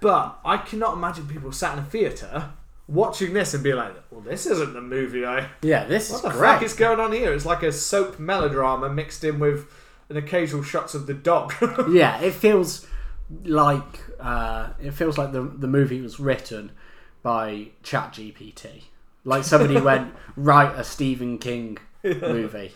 But 0.00 0.38
I 0.44 0.56
cannot 0.58 0.94
imagine 0.94 1.26
people 1.26 1.50
sat 1.52 1.74
in 1.78 1.84
a 1.84 1.86
theater 1.86 2.50
watching 2.88 3.32
this 3.32 3.54
and 3.54 3.62
be 3.64 3.72
like, 3.72 3.94
"Well, 4.10 4.20
this 4.20 4.46
isn't 4.46 4.72
the 4.74 4.80
movie 4.80 5.24
I 5.24 5.48
Yeah, 5.62 5.84
this 5.86 6.10
what 6.10 6.16
is 6.16 6.22
the 6.22 6.30
great. 6.30 6.48
fuck 6.54 6.62
is 6.62 6.74
going 6.74 7.00
on 7.00 7.12
here? 7.12 7.32
It's 7.32 7.46
like 7.46 7.62
a 7.62 7.72
soap 7.72 8.18
melodrama 8.18 8.88
mixed 8.90 9.24
in 9.24 9.38
with 9.38 9.66
an 10.08 10.16
occasional 10.16 10.62
shots 10.62 10.94
of 10.94 11.06
the 11.06 11.14
dog. 11.14 11.52
yeah, 11.90 12.20
it 12.20 12.34
feels 12.34 12.86
like 13.44 14.00
uh, 14.20 14.68
it 14.82 14.92
feels 14.92 15.16
like 15.18 15.32
the 15.32 15.42
the 15.42 15.66
movie 15.68 16.00
was 16.00 16.20
written 16.20 16.72
by 17.22 17.68
ChatGPT. 17.82 18.82
Like 19.24 19.44
somebody 19.44 19.80
went 19.90 20.14
write 20.36 20.78
a 20.78 20.84
Stephen 20.84 21.38
King 21.38 21.78
movie 22.04 22.72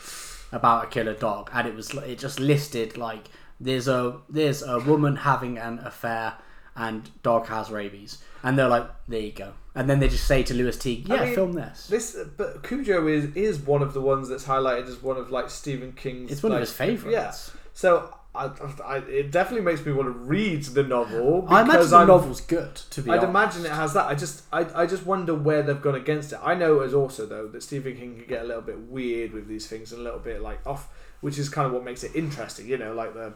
about 0.52 0.84
a 0.84 0.86
killer 0.88 1.14
dog, 1.14 1.50
and 1.52 1.68
it 1.68 1.74
was 1.74 1.92
it 1.92 2.18
just 2.18 2.40
listed 2.40 2.96
like 2.96 3.28
there's 3.60 3.88
a 3.88 4.18
there's 4.30 4.62
a 4.62 4.78
woman 4.80 5.16
having 5.16 5.58
an 5.58 5.78
affair 5.80 6.34
and 6.74 7.10
dog 7.22 7.46
has 7.48 7.70
rabies, 7.70 8.18
and 8.42 8.58
they're 8.58 8.68
like 8.68 8.88
there 9.06 9.20
you 9.20 9.32
go, 9.32 9.52
and 9.78 9.88
then 9.88 10.00
they 10.00 10.08
just 10.08 10.26
say 10.26 10.42
to 10.42 10.54
Lewis 10.54 10.76
Teague, 10.76 11.08
yeah, 11.08 11.24
mean, 11.24 11.34
film 11.34 11.52
this. 11.52 11.86
this, 11.86 12.16
but 12.36 12.64
Cujo 12.64 13.06
is 13.06 13.34
is 13.36 13.60
one 13.60 13.80
of 13.80 13.94
the 13.94 14.00
ones 14.00 14.28
that's 14.28 14.44
highlighted 14.44 14.88
as 14.88 15.00
one 15.00 15.16
of 15.16 15.30
like 15.30 15.48
Stephen 15.48 15.92
King's. 15.92 16.32
It's 16.32 16.42
one 16.42 16.50
like, 16.50 16.62
of 16.62 16.68
his 16.68 16.76
favourites. 16.76 17.12
Yeah. 17.12 17.60
So 17.74 18.12
I, 18.34 18.50
I, 18.84 18.96
it 18.98 19.30
definitely 19.30 19.64
makes 19.64 19.86
me 19.86 19.92
want 19.92 20.06
to 20.06 20.18
read 20.18 20.64
the 20.64 20.82
novel. 20.82 21.46
I 21.48 21.62
imagine 21.62 21.90
the 21.90 21.96
I'm- 21.96 22.08
novel's 22.08 22.40
good. 22.40 22.74
To 22.74 23.02
be 23.02 23.10
I'd 23.10 23.18
honest. 23.18 23.30
imagine 23.30 23.66
it 23.66 23.72
has 23.72 23.92
that. 23.94 24.06
I 24.06 24.14
just, 24.16 24.42
I, 24.52 24.82
I 24.82 24.86
just 24.86 25.06
wonder 25.06 25.34
where 25.34 25.62
they've 25.62 25.80
gone 25.80 25.94
against 25.94 26.32
it. 26.32 26.40
I 26.42 26.54
know 26.54 26.80
as 26.80 26.92
also 26.92 27.24
though 27.24 27.46
that 27.46 27.62
Stephen 27.62 27.96
King 27.96 28.16
can 28.16 28.26
get 28.26 28.42
a 28.42 28.44
little 28.44 28.62
bit 28.62 28.80
weird 28.80 29.32
with 29.32 29.46
these 29.46 29.68
things 29.68 29.92
and 29.92 30.00
a 30.00 30.04
little 30.04 30.18
bit 30.18 30.42
like 30.42 30.58
off, 30.66 30.88
which 31.20 31.38
is 31.38 31.48
kind 31.48 31.66
of 31.66 31.72
what 31.72 31.84
makes 31.84 32.02
it 32.02 32.16
interesting. 32.16 32.66
You 32.66 32.78
know, 32.78 32.94
like 32.94 33.14
the 33.14 33.32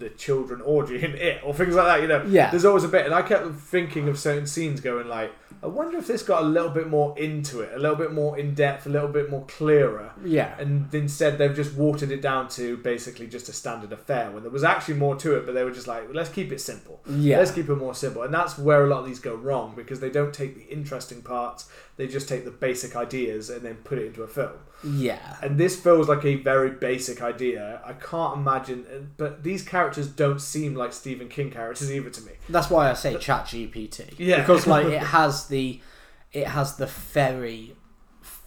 the 0.00 0.10
children 0.10 0.60
orgy 0.62 1.02
in 1.02 1.14
it 1.14 1.40
or 1.44 1.54
things 1.54 1.74
like 1.74 1.86
that. 1.86 2.02
You 2.02 2.08
know, 2.08 2.24
Yeah. 2.26 2.50
There's 2.50 2.64
always 2.64 2.84
a 2.84 2.88
bit, 2.88 3.06
and 3.06 3.14
I 3.14 3.22
kept 3.22 3.54
thinking 3.54 4.08
of 4.08 4.18
certain 4.18 4.46
scenes, 4.46 4.80
going 4.80 5.06
like, 5.06 5.32
I 5.62 5.66
wonder 5.66 5.98
if 5.98 6.06
this 6.06 6.22
got 6.22 6.42
a 6.42 6.46
little 6.46 6.70
bit 6.70 6.88
more 6.88 7.16
into 7.18 7.60
it, 7.60 7.74
a 7.74 7.78
little 7.78 7.96
bit 7.96 8.12
more 8.12 8.38
in 8.38 8.54
depth, 8.54 8.86
a 8.86 8.88
little 8.88 9.08
bit 9.08 9.30
more 9.30 9.44
clearer. 9.46 10.10
Yeah. 10.24 10.58
And 10.58 10.92
instead, 10.94 11.36
they've 11.36 11.54
just 11.54 11.74
watered 11.74 12.10
it 12.10 12.22
down 12.22 12.48
to 12.50 12.78
basically 12.78 13.26
just 13.26 13.50
a 13.50 13.52
standard 13.52 13.92
affair 13.92 14.30
when 14.30 14.42
there 14.42 14.50
was 14.50 14.64
actually 14.64 14.94
more 14.94 15.16
to 15.16 15.36
it, 15.36 15.44
but 15.44 15.54
they 15.54 15.62
were 15.62 15.70
just 15.70 15.86
like, 15.86 16.04
let's 16.14 16.30
keep 16.30 16.50
it 16.50 16.62
simple. 16.62 17.00
Yeah. 17.06 17.38
Let's 17.38 17.50
keep 17.50 17.68
it 17.68 17.74
more 17.74 17.94
simple. 17.94 18.22
And 18.22 18.32
that's 18.32 18.56
where 18.56 18.84
a 18.84 18.88
lot 18.88 19.00
of 19.00 19.06
these 19.06 19.18
go 19.20 19.34
wrong 19.34 19.74
because 19.76 20.00
they 20.00 20.08
don't 20.10 20.32
take 20.32 20.54
the 20.54 20.64
interesting 20.72 21.20
parts, 21.20 21.68
they 22.00 22.06
just 22.08 22.28
take 22.30 22.46
the 22.46 22.50
basic 22.50 22.96
ideas 22.96 23.50
and 23.50 23.60
then 23.60 23.74
put 23.84 23.98
it 23.98 24.06
into 24.06 24.22
a 24.22 24.26
film. 24.26 24.52
Yeah. 24.82 25.36
And 25.42 25.58
this 25.58 25.78
feels 25.78 26.08
like 26.08 26.24
a 26.24 26.36
very 26.36 26.70
basic 26.70 27.20
idea. 27.20 27.82
I 27.84 27.92
can't 27.92 28.38
imagine, 28.38 28.86
uh, 28.90 29.00
but 29.18 29.42
these 29.42 29.62
characters 29.62 30.08
don't 30.08 30.40
seem 30.40 30.74
like 30.74 30.94
Stephen 30.94 31.28
King 31.28 31.50
characters 31.50 31.92
either 31.92 32.08
to 32.08 32.22
me. 32.22 32.32
That's 32.48 32.70
why 32.70 32.90
I 32.90 32.94
say 32.94 33.18
Chat 33.18 33.44
GPT. 33.44 34.14
Yeah. 34.16 34.40
Because 34.40 34.66
like 34.66 34.86
it 34.86 35.02
has 35.18 35.48
the 35.48 35.80
it 36.32 36.46
has 36.46 36.76
the 36.76 36.86
very 36.86 37.74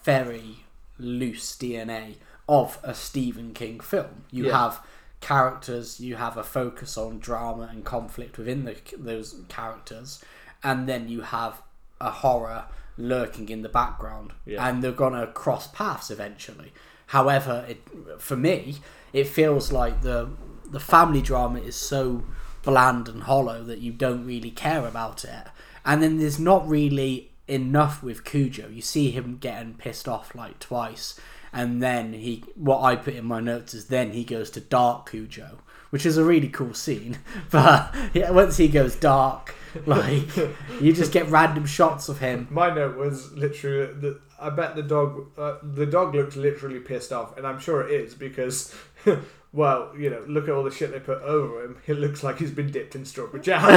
very 0.02 0.64
loose 0.98 1.54
DNA 1.56 2.16
of 2.48 2.78
a 2.82 2.92
Stephen 2.92 3.54
King 3.54 3.78
film. 3.78 4.24
You 4.32 4.46
Yeah. 4.46 4.58
have 4.64 4.80
characters, 5.20 6.00
you 6.00 6.16
have 6.16 6.36
a 6.36 6.42
focus 6.42 6.98
on 6.98 7.18
drama 7.20 7.68
and 7.70 7.84
conflict 7.84 8.36
within 8.36 8.64
the, 8.64 8.76
those 8.98 9.36
characters, 9.48 10.22
and 10.62 10.88
then 10.88 11.08
you 11.08 11.20
have 11.22 11.62
a 12.00 12.10
horror 12.10 12.64
lurking 12.96 13.48
in 13.48 13.62
the 13.62 13.68
background, 13.68 14.32
Yeah. 14.46 14.66
and 14.66 14.82
they're 14.82 14.92
gonna 14.92 15.26
cross 15.26 15.66
paths 15.68 16.10
eventually. 16.10 16.72
However, 17.08 17.64
it, 17.68 17.82
for 18.18 18.36
me, 18.36 18.76
it 19.12 19.28
feels 19.28 19.72
like 19.72 20.02
the 20.02 20.28
the 20.70 20.80
family 20.80 21.20
drama 21.22 21.60
is 21.60 21.76
so 21.76 22.24
bland 22.62 23.08
and 23.08 23.24
hollow 23.24 23.62
that 23.62 23.78
you 23.78 23.92
don't 23.92 24.26
really 24.26 24.50
care 24.50 24.86
about 24.86 25.24
it. 25.24 25.46
And 25.84 26.02
then 26.02 26.18
there's 26.18 26.38
not 26.38 26.66
really 26.66 27.30
enough 27.46 28.02
with 28.02 28.24
Cujo. 28.24 28.68
You 28.68 28.80
see 28.82 29.10
him 29.10 29.36
getting 29.38 29.74
pissed 29.74 30.08
off 30.08 30.34
like 30.34 30.58
twice, 30.58 31.20
and 31.52 31.82
then 31.82 32.14
he 32.14 32.42
what 32.54 32.82
I 32.82 32.96
put 32.96 33.14
in 33.14 33.26
my 33.26 33.40
notes 33.40 33.74
is 33.74 33.86
then 33.86 34.12
he 34.12 34.24
goes 34.24 34.50
to 34.52 34.60
dark 34.60 35.10
Cujo, 35.10 35.58
which 35.90 36.06
is 36.06 36.16
a 36.16 36.24
really 36.24 36.48
cool 36.48 36.74
scene. 36.74 37.18
But 37.50 37.94
yeah, 38.14 38.30
once 38.30 38.56
he 38.56 38.66
goes 38.68 38.96
dark, 38.96 39.54
like 39.86 40.36
you 40.80 40.92
just 40.92 41.12
get 41.12 41.28
random 41.30 41.66
shots 41.66 42.08
of 42.08 42.18
him. 42.18 42.46
My 42.50 42.72
note 42.74 42.96
was 42.96 43.32
literally 43.32 43.92
that 44.00 44.20
I 44.40 44.50
bet 44.50 44.74
the 44.76 44.82
dog 44.82 45.26
uh, 45.38 45.56
the 45.62 45.86
dog 45.86 46.14
looks 46.14 46.36
literally 46.36 46.80
pissed 46.80 47.12
off, 47.12 47.36
and 47.36 47.46
I'm 47.46 47.58
sure 47.60 47.86
it 47.86 47.92
is 48.00 48.14
because. 48.14 48.74
Well, 49.54 49.92
you 49.96 50.10
know, 50.10 50.20
look 50.26 50.48
at 50.48 50.50
all 50.50 50.64
the 50.64 50.70
shit 50.72 50.90
they 50.90 50.98
put 50.98 51.22
over 51.22 51.62
him. 51.64 51.76
It 51.86 51.94
looks 52.00 52.24
like 52.24 52.38
he's 52.38 52.50
been 52.50 52.72
dipped 52.72 52.96
in 52.96 53.04
strawberry 53.04 53.40
jam. 53.40 53.62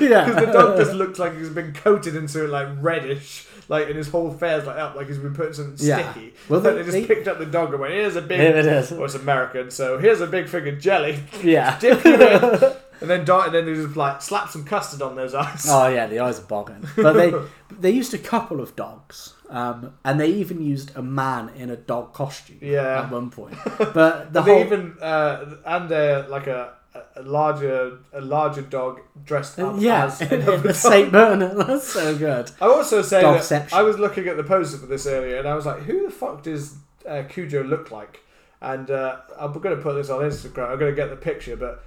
yeah, 0.00 0.24
Because 0.24 0.36
the 0.46 0.50
dog 0.50 0.78
just 0.78 0.94
looks 0.94 1.18
like 1.18 1.36
he's 1.36 1.50
been 1.50 1.74
coated 1.74 2.16
into 2.16 2.46
like 2.46 2.68
reddish, 2.80 3.46
like, 3.68 3.88
and 3.88 3.96
his 3.96 4.08
whole 4.08 4.32
fair's 4.32 4.64
like 4.66 4.78
up, 4.78 4.94
like 4.94 5.08
he's 5.08 5.18
been 5.18 5.34
putting 5.34 5.52
something 5.52 5.86
Yeah. 5.86 6.10
sticky. 6.10 6.32
Well, 6.48 6.62
Well, 6.62 6.72
they- 6.74 6.78
they, 6.78 6.84
just 6.90 6.92
they- 6.92 7.14
picked 7.14 7.28
up 7.28 7.38
the 7.38 7.44
dog 7.44 7.72
and 7.72 7.80
went, 7.80 7.92
"Here's 7.92 8.16
a 8.16 8.22
big." 8.22 8.40
Here 8.40 8.56
it 8.56 8.64
is. 8.64 8.92
Well, 8.92 9.04
it's 9.04 9.14
American, 9.14 9.70
so 9.70 9.98
here's 9.98 10.22
a 10.22 10.26
big 10.26 10.48
figure 10.48 10.74
jelly. 10.74 11.18
yeah. 11.42 11.78
Dip 11.78 12.02
you 12.02 12.14
in. 12.14 12.72
And 13.00 13.10
then, 13.10 13.24
Don- 13.24 13.46
and 13.46 13.54
then 13.54 13.66
they 13.66 13.74
just 13.74 13.96
like 13.96 14.22
slap 14.22 14.48
some 14.50 14.64
custard 14.64 15.02
on 15.02 15.16
those 15.16 15.34
eyes. 15.34 15.66
Oh 15.68 15.88
yeah, 15.88 16.06
the 16.06 16.20
eyes 16.20 16.38
are 16.38 16.42
bogging. 16.46 16.86
But 16.96 17.12
they 17.14 17.32
they 17.80 17.90
used 17.90 18.14
a 18.14 18.18
couple 18.18 18.60
of 18.60 18.74
dogs, 18.76 19.34
um, 19.50 19.94
and 20.04 20.20
they 20.20 20.28
even 20.28 20.62
used 20.62 20.96
a 20.96 21.02
man 21.02 21.50
in 21.56 21.70
a 21.70 21.76
dog 21.76 22.12
costume 22.12 22.58
Yeah. 22.60 23.02
at 23.02 23.10
one 23.10 23.30
point. 23.30 23.56
But 23.78 24.32
the 24.32 24.40
But 24.40 24.44
they 24.44 24.60
even 24.64 24.96
uh, 25.00 25.56
and 25.66 25.90
uh, 25.92 26.24
like 26.28 26.46
a, 26.46 26.74
a 27.16 27.22
larger 27.22 27.98
a 28.12 28.20
larger 28.20 28.62
dog 28.62 29.00
dressed 29.24 29.58
up 29.58 29.76
yeah, 29.78 30.06
as 30.06 30.20
in 30.32 30.42
another. 30.42 30.72
Saint 30.72 31.10
Bernard. 31.12 31.56
That's 31.66 31.88
so 31.88 32.16
good. 32.16 32.50
I 32.60 32.66
also 32.66 33.02
say 33.02 33.22
that. 33.22 33.72
I 33.72 33.82
was 33.82 33.98
looking 33.98 34.28
at 34.28 34.36
the 34.36 34.44
poster 34.44 34.78
for 34.78 34.86
this 34.86 35.06
earlier, 35.06 35.38
and 35.38 35.48
I 35.48 35.54
was 35.54 35.66
like, 35.66 35.82
"Who 35.82 36.04
the 36.04 36.10
fuck 36.12 36.42
does 36.44 36.76
uh, 37.08 37.22
Cujo 37.28 37.64
look 37.64 37.90
like?" 37.90 38.20
And 38.60 38.90
uh, 38.90 39.16
I'm 39.38 39.52
going 39.52 39.76
to 39.76 39.82
put 39.82 39.94
this 39.94 40.08
on 40.08 40.22
Instagram. 40.22 40.70
I'm 40.70 40.78
going 40.78 40.90
to 40.90 40.96
get 40.96 41.10
the 41.10 41.16
picture, 41.16 41.54
but 41.56 41.84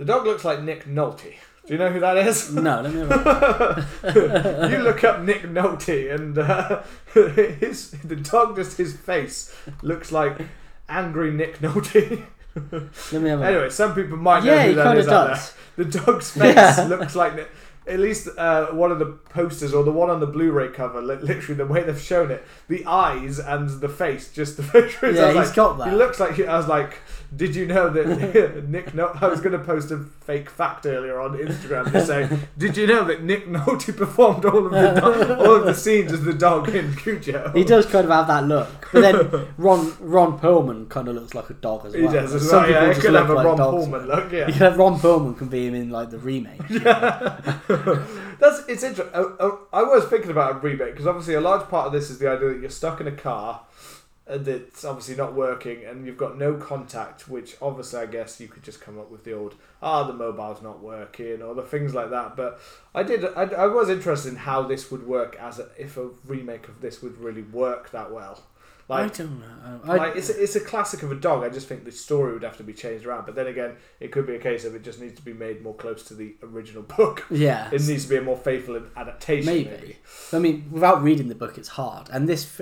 the 0.00 0.06
dog 0.06 0.24
looks 0.26 0.44
like 0.44 0.62
Nick 0.62 0.86
Nolte. 0.86 1.34
Do 1.66 1.74
you 1.74 1.78
know 1.78 1.90
who 1.90 2.00
that 2.00 2.16
is? 2.16 2.52
No, 2.54 2.80
let 2.80 2.92
me. 2.94 3.00
Have 4.02 4.70
you 4.72 4.78
look 4.78 5.04
up 5.04 5.20
Nick 5.20 5.42
Nolte, 5.42 6.12
and 6.14 6.38
uh, 6.38 6.82
his 7.60 7.90
the 8.02 8.16
dog 8.16 8.56
just 8.56 8.78
his 8.78 8.96
face 8.96 9.54
looks 9.82 10.10
like 10.10 10.38
angry 10.88 11.30
Nick 11.30 11.58
Nolte. 11.58 12.24
Let 13.12 13.22
me 13.22 13.28
have 13.28 13.42
a. 13.42 13.46
anyway, 13.46 13.70
some 13.70 13.94
people 13.94 14.16
might 14.16 14.42
know 14.42 14.54
yeah, 14.54 14.62
who 14.64 14.68
he 14.70 14.74
that 14.76 14.96
is 14.96 15.08
out 15.08 15.28
does. 15.28 15.54
there. 15.76 15.84
The 15.84 15.98
dog's 16.00 16.30
face 16.40 16.54
Yeah. 16.56 16.86
looks 16.88 17.14
like 17.14 17.48
at 17.86 17.98
least 18.00 18.28
uh, 18.38 18.66
one 18.68 18.90
of 18.90 18.98
the 18.98 19.06
posters 19.06 19.72
or 19.74 19.84
the 19.84 19.92
one 19.92 20.10
on 20.10 20.20
the 20.20 20.26
Blu-ray 20.26 20.68
cover. 20.68 21.00
li- 21.02 21.16
Literally, 21.16 21.54
the 21.56 21.66
way 21.66 21.82
they've 21.82 22.00
shown 22.00 22.30
it, 22.30 22.44
the 22.68 22.84
eyes 22.86 23.38
and 23.38 23.68
the 23.80 23.88
face, 23.88 24.32
just 24.32 24.56
the 24.56 24.62
pictures. 24.62 25.16
Yeah, 25.16 25.28
he's 25.28 25.36
like, 25.48 25.54
got 25.54 25.78
that. 25.78 25.90
He 25.90 25.94
looks 25.96 26.18
like. 26.20 26.38
I 26.40 26.56
was 26.56 26.68
like, 26.68 26.98
did 27.34 27.54
you 27.54 27.66
know 27.66 27.88
that 27.90 28.64
Nick? 28.68 28.94
No- 28.94 29.12
I 29.20 29.28
was 29.28 29.40
going 29.40 29.52
to 29.58 29.64
post 29.64 29.90
a 29.90 29.98
fake 29.98 30.50
fact 30.50 30.84
earlier 30.86 31.20
on 31.20 31.36
Instagram 31.38 31.90
to 31.92 32.04
say, 32.04 32.28
did 32.58 32.76
you 32.76 32.86
know 32.86 33.04
that 33.04 33.22
Nick 33.22 33.46
Nolte 33.46 33.96
performed 33.96 34.44
all 34.44 34.66
of 34.66 34.72
the 34.72 35.00
do- 35.00 35.34
all 35.34 35.54
of 35.54 35.64
the 35.64 35.74
scenes 35.74 36.12
as 36.12 36.24
the 36.24 36.32
dog 36.34 36.68
in 36.68 36.94
Cujo? 36.96 37.52
He 37.54 37.64
does 37.64 37.86
kind 37.86 38.04
of 38.04 38.10
have 38.10 38.26
that 38.26 38.44
look, 38.46 38.88
but 38.92 39.00
then 39.02 39.46
Ron 39.58 39.94
Ron 40.00 40.38
Perlman 40.38 40.88
kind 40.88 41.08
of 41.08 41.14
looks 41.14 41.34
like 41.34 41.50
a 41.50 41.54
dog 41.54 41.86
as 41.86 41.92
well. 41.94 42.02
He 42.02 42.08
does 42.08 42.34
as 42.34 42.50
well. 42.50 42.68
Yeah, 42.68 42.72
people 42.72 42.86
he 42.88 42.88
just 42.94 43.00
could 43.02 43.12
look 43.12 43.20
have 43.22 43.30
a 43.30 43.34
like 43.34 43.46
Ron. 43.46 43.58
Perlman 43.58 44.06
look. 44.06 44.32
Yeah. 44.32 44.50
Have 44.50 44.76
Ron 44.78 44.98
Perlman 44.98 45.38
can 45.38 45.48
be 45.48 45.66
him 45.66 45.74
in 45.74 45.90
like 45.90 46.10
the 46.10 46.18
remake. 46.18 46.60
That's 48.40 48.66
it's 48.68 48.82
interesting. 48.82 49.14
I, 49.14 49.18
uh, 49.18 49.34
uh, 49.38 49.56
I 49.72 49.82
was 49.82 50.04
thinking 50.06 50.30
about 50.30 50.56
a 50.56 50.58
remake 50.58 50.92
because 50.92 51.06
obviously 51.06 51.34
a 51.34 51.40
large 51.40 51.68
part 51.68 51.86
of 51.86 51.92
this 51.92 52.10
is 52.10 52.18
the 52.18 52.28
idea 52.30 52.48
that 52.50 52.60
you're 52.60 52.70
stuck 52.70 53.00
in 53.00 53.06
a 53.06 53.12
car 53.12 53.62
it's 54.30 54.84
obviously 54.84 55.16
not 55.16 55.34
working 55.34 55.84
and 55.84 56.06
you've 56.06 56.16
got 56.16 56.38
no 56.38 56.54
contact. 56.54 57.28
Which 57.28 57.56
obviously 57.60 58.00
I 58.00 58.06
guess 58.06 58.40
you 58.40 58.48
could 58.48 58.62
just 58.62 58.80
come 58.80 58.98
up 58.98 59.10
with 59.10 59.24
the 59.24 59.32
old 59.32 59.54
ah 59.82 60.04
the 60.04 60.12
mobile's 60.12 60.62
not 60.62 60.80
working 60.80 61.42
or 61.42 61.54
the 61.54 61.62
things 61.62 61.94
like 61.94 62.10
that. 62.10 62.36
But 62.36 62.60
I 62.94 63.02
did 63.02 63.24
I, 63.24 63.44
I 63.44 63.66
was 63.66 63.90
interested 63.90 64.30
in 64.30 64.36
how 64.36 64.62
this 64.62 64.90
would 64.90 65.06
work 65.06 65.36
as 65.40 65.58
a, 65.58 65.68
if 65.78 65.96
a 65.96 66.10
remake 66.26 66.68
of 66.68 66.80
this 66.80 67.02
would 67.02 67.18
really 67.18 67.42
work 67.42 67.90
that 67.90 68.12
well. 68.12 68.42
I 68.90 69.02
Like 69.02 69.16
don't 69.16 69.40
know. 69.40 69.46
I, 69.84 69.96
like 69.96 70.16
it's 70.16 70.28
a, 70.30 70.42
it's 70.42 70.56
a 70.56 70.60
classic 70.60 71.02
of 71.02 71.12
a 71.12 71.14
dog. 71.14 71.44
I 71.44 71.48
just 71.48 71.68
think 71.68 71.84
the 71.84 71.92
story 71.92 72.32
would 72.32 72.42
have 72.42 72.56
to 72.56 72.64
be 72.64 72.72
changed 72.72 73.06
around. 73.06 73.24
But 73.26 73.34
then 73.34 73.46
again, 73.46 73.76
it 74.00 74.10
could 74.10 74.26
be 74.26 74.34
a 74.34 74.38
case 74.38 74.64
of 74.64 74.74
it 74.74 74.82
just 74.82 75.00
needs 75.00 75.14
to 75.16 75.22
be 75.22 75.32
made 75.32 75.62
more 75.62 75.74
close 75.74 76.02
to 76.04 76.14
the 76.14 76.34
original 76.42 76.82
book. 76.82 77.24
yeah, 77.30 77.68
It 77.72 77.82
needs 77.86 78.04
to 78.04 78.10
be 78.10 78.16
a 78.16 78.22
more 78.22 78.36
faithful 78.36 78.82
adaptation. 78.96 79.46
Maybe. 79.46 79.70
Maybe. 79.70 79.96
I 80.32 80.38
mean, 80.38 80.68
without 80.70 81.02
reading 81.02 81.28
the 81.28 81.34
book, 81.34 81.56
it's 81.56 81.68
hard. 81.68 82.08
And 82.10 82.28
this, 82.28 82.60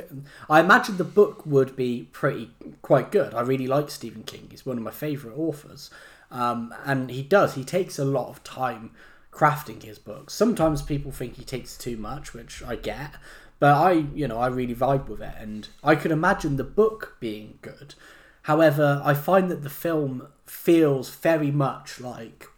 I 0.51 0.61
imagine 0.61 0.97
the 0.97 1.05
book 1.05 1.47
would 1.47 1.75
be 1.77 2.09
pretty 2.13 2.51
quite 2.83 3.11
good. 3.11 3.35
I 3.35 3.41
really 3.41 3.67
like 3.67 3.91
Stephen 3.91 4.23
King. 4.25 4.49
He's 4.51 4.67
one 4.67 4.77
of 4.77 4.85
my 4.85 4.91
favourite 4.91 5.37
authors, 5.37 5.91
um, 6.31 6.75
and 6.85 7.11
he 7.11 7.23
does. 7.23 7.55
He 7.55 7.65
takes 7.65 7.99
a 7.99 8.05
lot 8.05 8.29
of 8.29 8.45
time 8.45 8.91
crafting 9.33 9.83
his 9.83 9.99
books. 9.99 10.35
Sometimes 10.35 10.83
people 10.83 11.13
think 11.13 11.37
he 11.37 11.45
takes 11.45 11.77
too 11.79 11.97
much, 11.97 12.35
which 12.35 12.63
I 12.63 12.77
get, 12.77 13.13
but 13.61 13.75
I, 13.75 13.93
you 14.15 14.29
know, 14.29 14.39
I 14.39 14.47
really 14.49 14.75
vibe 14.75 15.09
with 15.09 15.21
it, 15.21 15.35
and 15.39 15.69
I 15.83 15.95
could 15.95 16.11
imagine 16.11 16.57
the 16.57 16.65
book 16.65 17.17
being 17.21 17.59
good. 17.63 17.95
However, 18.43 19.03
I 19.05 19.15
find 19.15 19.51
that 19.51 19.63
the 19.63 19.71
film 19.71 20.29
feels 20.47 21.11
very 21.11 21.51
much 21.51 22.01
like 22.01 22.49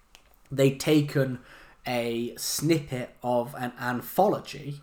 they'd 0.50 0.78
taken 0.78 1.40
a 1.86 2.34
snippet 2.36 3.16
of 3.22 3.54
an 3.58 3.72
anthology 3.80 4.80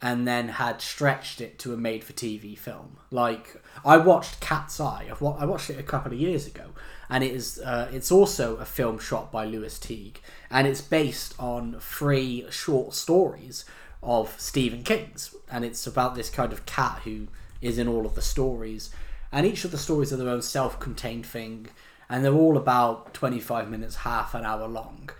and 0.00 0.28
then 0.28 0.48
had 0.48 0.80
stretched 0.80 1.40
it 1.40 1.58
to 1.58 1.72
a 1.72 1.76
made 1.76 2.04
for 2.04 2.12
TV 2.12 2.56
film. 2.56 2.98
Like 3.10 3.60
I 3.84 3.96
watched 3.96 4.40
Cat's 4.40 4.78
Eye. 4.78 5.10
Wa- 5.20 5.36
I 5.38 5.46
watched 5.46 5.70
it 5.70 5.78
a 5.78 5.82
couple 5.82 6.12
of 6.12 6.20
years 6.20 6.46
ago, 6.46 6.66
and 7.08 7.24
it 7.24 7.32
is 7.32 7.58
uh, 7.58 7.88
it's 7.92 8.12
also 8.12 8.56
a 8.56 8.64
film 8.64 8.98
shot 8.98 9.32
by 9.32 9.46
Lewis 9.46 9.78
Teague, 9.78 10.20
and 10.50 10.66
it's 10.66 10.82
based 10.82 11.34
on 11.38 11.76
three 11.80 12.46
short 12.50 12.94
stories 12.94 13.64
of 14.06 14.34
Stephen 14.40 14.82
King's, 14.82 15.34
and 15.50 15.64
it's 15.64 15.86
about 15.86 16.14
this 16.14 16.30
kind 16.30 16.52
of 16.52 16.64
cat 16.64 17.00
who 17.04 17.26
is 17.60 17.76
in 17.78 17.88
all 17.88 18.06
of 18.06 18.14
the 18.14 18.22
stories, 18.22 18.90
and 19.32 19.44
each 19.44 19.64
of 19.64 19.70
the 19.72 19.78
stories 19.78 20.12
are 20.12 20.16
their 20.16 20.28
own 20.30 20.40
self-contained 20.42 21.26
thing, 21.26 21.66
and 22.08 22.24
they're 22.24 22.32
all 22.32 22.56
about 22.56 23.12
twenty-five 23.12 23.68
minutes, 23.68 23.96
half 23.96 24.34
an 24.34 24.44
hour 24.46 24.66
long, 24.68 25.10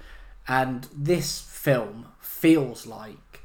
and 0.48 0.88
this 0.96 1.40
film 1.40 2.06
feels 2.20 2.86
like 2.86 3.42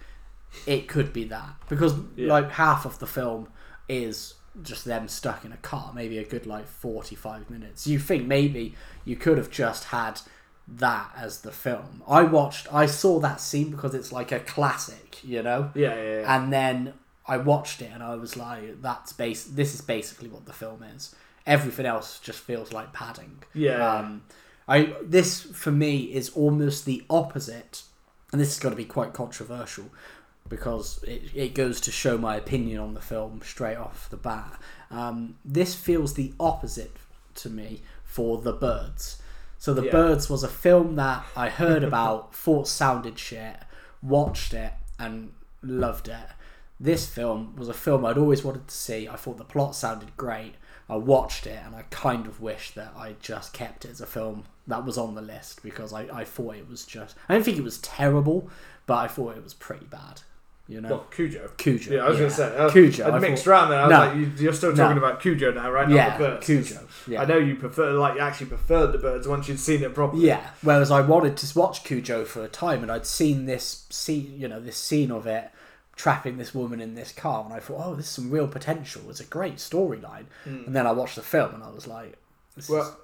it 0.68 0.88
could 0.88 1.12
be 1.12 1.24
that 1.24 1.56
because 1.70 1.94
Yeah. 2.16 2.28
like 2.32 2.52
half 2.52 2.86
of 2.86 3.00
the 3.00 3.08
film 3.08 3.48
is 3.90 4.36
just 4.62 4.84
them 4.86 5.08
stuck 5.08 5.46
in 5.46 5.54
a 5.54 5.58
car 5.58 5.94
maybe 5.96 6.18
a 6.18 6.26
good 6.26 6.46
like 6.46 6.68
45 6.68 7.50
minutes 7.50 7.88
you 7.88 7.98
think 7.98 8.28
maybe 8.28 8.76
you 9.06 9.16
could 9.16 9.38
have 9.38 9.50
just 9.50 9.86
had 9.86 10.20
that 10.68 11.12
as 11.18 11.42
the 11.42 11.52
film 11.52 12.02
i 12.08 12.22
watched 12.24 12.72
i 12.74 12.86
saw 12.86 13.20
that 13.20 13.42
scene 13.42 13.70
because 13.72 13.94
it's 13.94 14.12
like 14.12 14.32
a 14.32 14.40
classic 14.40 15.20
you 15.24 15.42
know 15.44 15.72
Yeah, 15.76 15.96
yeah, 15.96 16.20
yeah. 16.22 16.36
and 16.38 16.54
then 16.54 16.94
i 17.28 17.38
watched 17.38 17.82
it 17.82 17.92
and 17.94 18.02
i 18.04 18.16
was 18.16 18.38
like 18.38 18.82
that's 18.82 19.12
base 19.14 19.44
this 19.44 19.74
is 19.74 19.82
basically 19.82 20.30
what 20.30 20.46
the 20.46 20.54
film 20.54 20.84
is 20.84 21.14
everything 21.46 21.86
else 21.86 22.20
just 22.20 22.40
feels 22.40 22.72
like 22.72 22.94
padding 22.94 23.44
Yeah. 23.54 23.98
um, 24.00 24.24
I 24.68 24.94
this 25.04 25.42
for 25.42 25.72
me 25.72 26.04
is 26.14 26.30
almost 26.30 26.86
the 26.86 27.04
opposite, 27.10 27.82
and 28.32 28.40
this 28.40 28.52
is 28.54 28.60
going 28.60 28.72
to 28.72 28.78
be 28.78 28.86
quite 28.86 29.12
controversial 29.12 29.86
because 30.48 31.04
it, 31.04 31.24
it 31.34 31.54
goes 31.56 31.82
to 31.82 31.92
show 31.92 32.18
my 32.18 32.36
opinion 32.36 32.80
on 32.80 32.94
the 32.94 33.02
film 33.02 33.42
straight 33.44 33.76
off 33.76 34.10
the 34.10 34.18
bat. 34.18 34.60
Um, 34.90 35.36
this 35.44 35.76
feels 35.76 36.14
the 36.14 36.34
opposite 36.40 36.96
to 37.36 37.50
me 37.50 37.82
for 38.06 38.38
The 38.42 38.54
Birds. 38.54 39.21
So 39.62 39.76
The 39.76 39.84
Yeah. 39.84 39.92
Birds 39.92 40.28
was 40.28 40.42
a 40.44 40.48
film 40.48 40.96
that 40.96 41.24
I 41.36 41.50
heard 41.50 41.84
about, 41.84 42.34
thought 42.44 42.68
sounded 42.68 43.20
shit, 43.20 43.58
watched 44.02 44.56
it, 44.56 44.74
and 44.98 45.34
loved 45.62 46.08
it. 46.08 46.30
This 46.80 47.08
film 47.08 47.56
was 47.56 47.70
a 47.70 47.74
film 47.76 48.04
I'd 48.04 48.18
always 48.18 48.44
wanted 48.44 48.68
to 48.68 48.74
see. 48.74 49.08
I 49.08 49.16
thought 49.18 49.38
the 49.38 49.44
plot 49.44 49.76
sounded 49.76 50.18
great. 50.18 50.56
I 50.90 50.96
watched 50.96 51.46
it 51.46 51.60
and 51.64 51.76
I 51.76 51.84
kind 51.92 52.26
of 52.26 52.42
wish 52.42 52.72
that 52.72 52.92
I 52.98 53.14
just 53.22 53.54
kept 53.54 53.86
it 53.86 53.92
as 53.92 54.02
a 54.02 54.08
film 54.08 54.46
that 54.66 54.84
was 54.84 54.98
on 54.98 55.14
the 55.14 55.22
list 55.22 55.62
because 55.62 55.94
I, 55.94 56.08
I 56.12 56.24
thought 56.24 56.56
it 56.56 56.68
was 56.68 56.84
just. 56.84 57.16
I 57.30 57.36
don't 57.36 57.44
think 57.44 57.60
it 57.60 57.64
was 57.64 57.78
terrible, 57.82 58.50
but 58.88 58.96
I 58.96 59.08
thought 59.08 59.38
it 59.38 59.44
was 59.44 59.54
pretty 59.54 59.86
bad. 59.86 60.24
You 60.72 60.80
know? 60.82 60.90
Well, 60.90 61.08
Cujo. 61.12 61.50
Cujo. 61.58 61.94
Yeah, 61.94 62.06
I 62.06 62.10
was 62.10 62.18
going 62.18 62.30
to 62.30 62.36
say. 62.36 62.58
Uh, 62.58 62.72
Cujo. 62.72 63.04
I 63.04 63.16
I 63.16 63.20
mixed 63.20 63.44
thought- 63.44 63.52
around 63.52 63.70
there. 63.72 63.80
I 63.80 63.88
was 63.88 63.92
No. 63.92 64.00
like, 64.00 64.16
you, 64.16 64.32
you're 64.46 64.54
still 64.54 64.76
talking 64.76 64.98
No. 64.98 65.04
about 65.06 65.20
Cujo 65.22 65.52
now, 65.52 65.70
right? 65.70 65.90
Not 65.90 65.96
yeah, 65.96 66.18
the 66.18 66.24
birds. 66.24 66.46
Cujo. 66.46 66.80
Yeah. 67.08 67.22
I 67.22 67.26
know 67.26 67.38
you 67.38 67.56
prefer, 67.56 67.92
like, 67.94 68.16
you 68.16 68.22
actually 68.22 68.46
preferred 68.48 68.94
the 68.94 68.98
birds 69.00 69.28
once 69.28 69.48
you'd 69.50 69.60
seen 69.60 69.84
it 69.84 69.94
properly. 69.94 70.26
Yeah. 70.28 70.50
Whereas 70.62 70.90
I 70.92 71.02
wanted 71.02 71.36
to 71.38 71.60
watch 71.60 71.84
Cujo 71.84 72.24
for 72.26 72.44
a 72.44 72.48
time, 72.48 72.84
and 72.84 72.92
I'd 72.92 73.06
seen 73.06 73.46
this 73.48 73.86
scene, 73.90 74.34
you 74.38 74.48
know, 74.48 74.60
this 74.60 74.78
scene 74.78 75.12
of 75.12 75.28
it 75.28 75.52
trapping 75.98 76.38
this 76.38 76.56
woman 76.56 76.80
in 76.80 76.96
this 76.96 77.12
car, 77.12 77.44
and 77.46 77.54
I 77.54 77.60
thought, 77.60 77.82
oh, 77.86 77.96
this 77.96 78.06
is 78.06 78.12
some 78.12 78.32
real 78.32 78.48
potential. 78.48 79.02
It's 79.10 79.20
a 79.20 79.26
great 79.26 79.58
storyline. 79.58 80.26
And 80.46 80.74
then 80.76 80.88
I 80.88 80.92
watched 80.94 81.16
the 81.16 81.22
film, 81.22 81.54
and 81.54 81.64
I 81.64 81.70
was 81.70 81.86
like, 81.86 82.18
this 82.56 82.70
Well. 82.70 82.98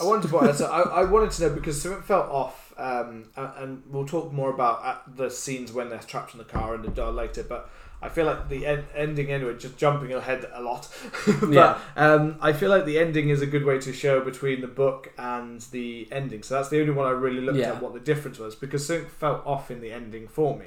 I 0.00 0.04
wanted 0.04 0.28
to 0.28 0.54
so 0.54 0.66
I, 0.66 1.02
I 1.02 1.04
wanted 1.04 1.30
to 1.32 1.42
know 1.42 1.54
because 1.54 1.80
something 1.80 2.02
felt 2.02 2.28
off, 2.28 2.71
um, 2.78 3.28
and, 3.36 3.50
and 3.56 3.82
we'll 3.90 4.06
talk 4.06 4.32
more 4.32 4.50
about 4.50 4.84
uh, 4.84 4.96
the 5.14 5.30
scenes 5.30 5.72
when 5.72 5.88
they're 5.88 5.98
trapped 5.98 6.34
in 6.34 6.38
the 6.38 6.44
car 6.44 6.74
and 6.74 6.84
the 6.84 6.90
door 6.90 7.12
later. 7.12 7.42
But 7.42 7.70
I 8.00 8.08
feel 8.08 8.26
like 8.26 8.48
the 8.48 8.66
en- 8.66 8.86
ending 8.96 9.30
anyway, 9.30 9.56
just 9.56 9.76
jumping 9.76 10.12
ahead 10.12 10.46
a 10.52 10.60
lot. 10.60 10.88
but 11.40 11.50
Yeah. 11.52 11.78
um, 11.96 12.36
I 12.40 12.52
feel 12.52 12.70
like 12.70 12.84
the 12.84 12.98
ending 12.98 13.28
is 13.28 13.42
a 13.42 13.46
good 13.46 13.64
way 13.64 13.78
to 13.78 13.92
show 13.92 14.20
between 14.20 14.60
the 14.60 14.66
book 14.66 15.12
and 15.16 15.60
the 15.70 16.08
ending. 16.10 16.42
So 16.42 16.54
that's 16.54 16.68
the 16.68 16.80
only 16.80 16.92
one 16.92 17.06
I 17.06 17.10
really 17.10 17.40
looked 17.40 17.58
Yeah. 17.58 17.72
at 17.72 17.82
what 17.82 17.94
the 17.94 18.00
difference 18.00 18.38
was 18.38 18.54
because 18.54 18.86
something 18.86 19.06
felt 19.06 19.46
off 19.46 19.70
in 19.70 19.80
the 19.80 19.92
ending 19.92 20.26
for 20.26 20.58
me. 20.58 20.66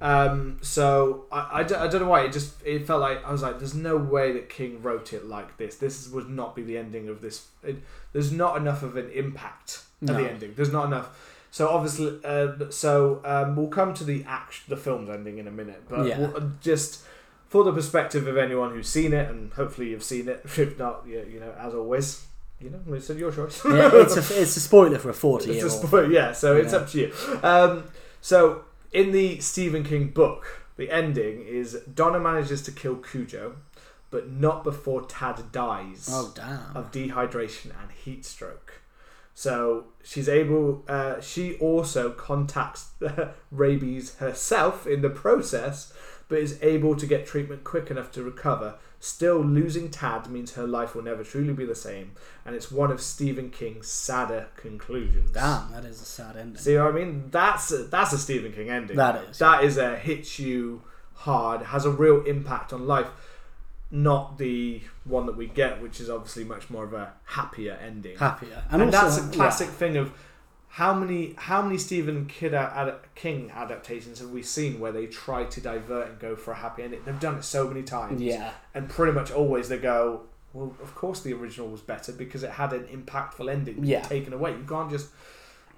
Um, 0.00 0.58
so 0.60 1.24
I, 1.32 1.60
I, 1.60 1.62
don't, 1.62 2.02
know 2.02 2.08
why 2.08 2.24
it 2.24 2.32
just 2.32 2.54
it 2.66 2.86
felt 2.86 3.00
like 3.00 3.24
I 3.24 3.32
was 3.32 3.42
like 3.42 3.58
there's 3.58 3.74
no 3.74 3.96
way 3.96 4.32
that 4.32 4.50
King 4.50 4.82
wrote 4.82 5.14
it 5.14 5.24
like 5.24 5.56
this. 5.56 5.76
This 5.76 6.08
would 6.10 6.28
not 6.28 6.54
be 6.54 6.62
the 6.62 6.76
ending 6.76 7.08
of 7.08 7.22
this. 7.22 7.46
It, 7.62 7.76
there's 8.12 8.30
not 8.30 8.58
enough 8.58 8.82
of 8.82 8.96
an 8.98 9.08
impact 9.10 9.84
at 10.02 10.08
the 10.08 10.30
ending. 10.30 10.52
There's 10.54 10.72
not 10.72 10.84
enough. 10.84 11.25
So 11.56 11.68
obviously, 11.70 12.18
uh, 12.22 12.68
so 12.70 13.22
um, 13.24 13.56
we'll 13.56 13.68
come 13.68 13.94
to 13.94 14.04
the 14.04 14.22
act, 14.28 14.68
the 14.68 14.76
film's 14.76 15.08
ending 15.08 15.38
in 15.38 15.48
a 15.48 15.50
minute, 15.50 15.84
but 15.88 16.06
Yeah. 16.06 16.18
we'll, 16.18 16.52
just 16.60 17.02
for 17.48 17.64
the 17.64 17.72
perspective 17.72 18.26
of 18.26 18.36
anyone 18.36 18.72
who's 18.74 18.88
seen 18.90 19.14
it, 19.14 19.30
and 19.30 19.50
hopefully 19.54 19.88
you've 19.88 20.02
seen 20.04 20.28
it. 20.28 20.42
If 20.58 20.78
not, 20.78 21.04
you, 21.06 21.24
you 21.32 21.40
know, 21.40 21.52
as 21.58 21.72
always, 21.72 22.26
you 22.60 22.68
know, 22.68 22.80
it's 22.94 23.08
your 23.08 23.32
choice. 23.32 23.64
yeah, 23.64 23.88
it's 23.94 24.16
a 24.18 24.42
it's 24.42 24.54
a 24.58 24.60
spoiler 24.60 24.98
for 24.98 25.08
a 25.08 25.14
forty 25.14 25.46
It's 25.52 25.56
year 25.56 25.66
a 25.68 25.70
old. 25.72 25.86
spoil- 25.86 26.12
yeah, 26.12 26.32
so 26.32 26.54
it's 26.56 26.74
up 26.74 26.90
to 26.90 26.98
you. 27.00 27.08
Um, 27.42 27.84
so 28.20 28.66
in 28.92 29.12
the 29.12 29.40
Stephen 29.40 29.82
King 29.82 30.08
book, 30.08 30.62
the 30.76 30.90
ending 30.90 31.40
is 31.46 31.72
Donna 32.00 32.20
manages 32.20 32.60
to 32.64 32.70
kill 32.70 32.96
Cujo, 32.96 33.56
but 34.10 34.30
not 34.30 34.62
before 34.62 35.06
Tad 35.06 35.52
dies 35.52 36.06
Oh 36.12 36.32
damn! 36.34 36.76
of 36.76 36.92
dehydration 36.92 37.70
and 37.80 37.90
heat 38.04 38.26
stroke. 38.26 38.82
So 39.38 39.84
she's 40.02 40.30
able. 40.30 40.82
Uh, 40.88 41.20
she 41.20 41.58
also 41.58 42.10
contacts 42.10 42.92
rabies 43.50 44.16
herself 44.16 44.86
in 44.86 45.02
the 45.02 45.10
process, 45.10 45.92
but 46.26 46.38
is 46.38 46.58
able 46.62 46.96
to 46.96 47.06
get 47.06 47.26
treatment 47.26 47.62
quick 47.62 47.90
enough 47.90 48.10
to 48.12 48.22
recover. 48.22 48.76
Still, 48.98 49.42
losing 49.44 49.90
Tad 49.90 50.30
means 50.30 50.54
her 50.54 50.66
life 50.66 50.94
will 50.94 51.02
never 51.02 51.22
truly 51.22 51.52
be 51.52 51.66
the 51.66 51.74
same, 51.74 52.12
and 52.46 52.56
it's 52.56 52.72
one 52.72 52.90
of 52.90 53.02
Stephen 53.02 53.50
King's 53.50 53.88
sadder 53.88 54.46
conclusions. 54.56 55.32
Damn, 55.32 55.70
that 55.70 55.84
is 55.84 56.00
a 56.00 56.06
sad 56.06 56.38
ending. 56.38 56.56
See 56.56 56.74
what 56.78 56.86
I 56.86 56.92
mean? 56.92 57.28
That's 57.30 57.70
a, 57.72 57.84
that's 57.84 58.14
a 58.14 58.18
Stephen 58.18 58.54
King 58.54 58.70
ending. 58.70 58.96
That 58.96 59.22
is. 59.28 59.38
That 59.38 59.64
is 59.64 59.76
a 59.76 59.98
hits 59.98 60.38
you 60.38 60.82
hard, 61.12 61.60
has 61.60 61.84
a 61.84 61.90
real 61.90 62.22
impact 62.24 62.72
on 62.72 62.86
life. 62.86 63.08
Not 63.90 64.38
the 64.38 64.80
one 65.04 65.26
that 65.26 65.36
we 65.36 65.46
get, 65.46 65.80
which 65.80 66.00
is 66.00 66.10
obviously 66.10 66.44
much 66.44 66.68
more 66.70 66.84
of 66.84 66.92
a 66.92 67.12
happier 67.24 67.78
ending. 67.80 68.16
Happier, 68.18 68.64
and 68.70 68.82
also- 68.82 68.90
that's 68.98 69.18
a 69.18 69.22
yeah. 69.26 69.30
classic 69.32 69.68
thing 69.68 69.96
of 69.96 70.12
how 70.68 70.92
many 70.92 71.34
how 71.38 71.62
many 71.62 71.78
Stephen 71.78 72.26
Kid 72.26 72.52
ad- 72.52 72.96
King 73.14 73.50
adaptations 73.54 74.18
have 74.18 74.30
we 74.30 74.42
seen 74.42 74.80
where 74.80 74.92
they 74.92 75.06
try 75.06 75.44
to 75.44 75.60
divert 75.60 76.08
and 76.08 76.18
go 76.18 76.34
for 76.36 76.50
a 76.50 76.56
happy 76.56 76.82
ending? 76.82 77.00
They've 77.04 77.18
done 77.20 77.36
it 77.38 77.44
so 77.44 77.66
many 77.68 77.82
times, 77.82 78.20
Yeah, 78.20 78.50
and 78.74 78.88
pretty 78.88 79.12
much 79.12 79.30
always 79.30 79.68
they 79.68 79.78
go, 79.78 80.22
well, 80.52 80.74
of 80.82 80.94
course 80.94 81.20
the 81.20 81.32
original 81.32 81.68
was 81.68 81.80
better 81.80 82.12
because 82.12 82.42
it 82.42 82.50
had 82.50 82.72
an 82.72 82.84
impactful 82.88 83.48
ending 83.50 83.84
Yeah. 83.84 84.02
taken 84.02 84.32
away. 84.32 84.50
You 84.52 84.64
can't 84.68 84.90
just, 84.90 85.08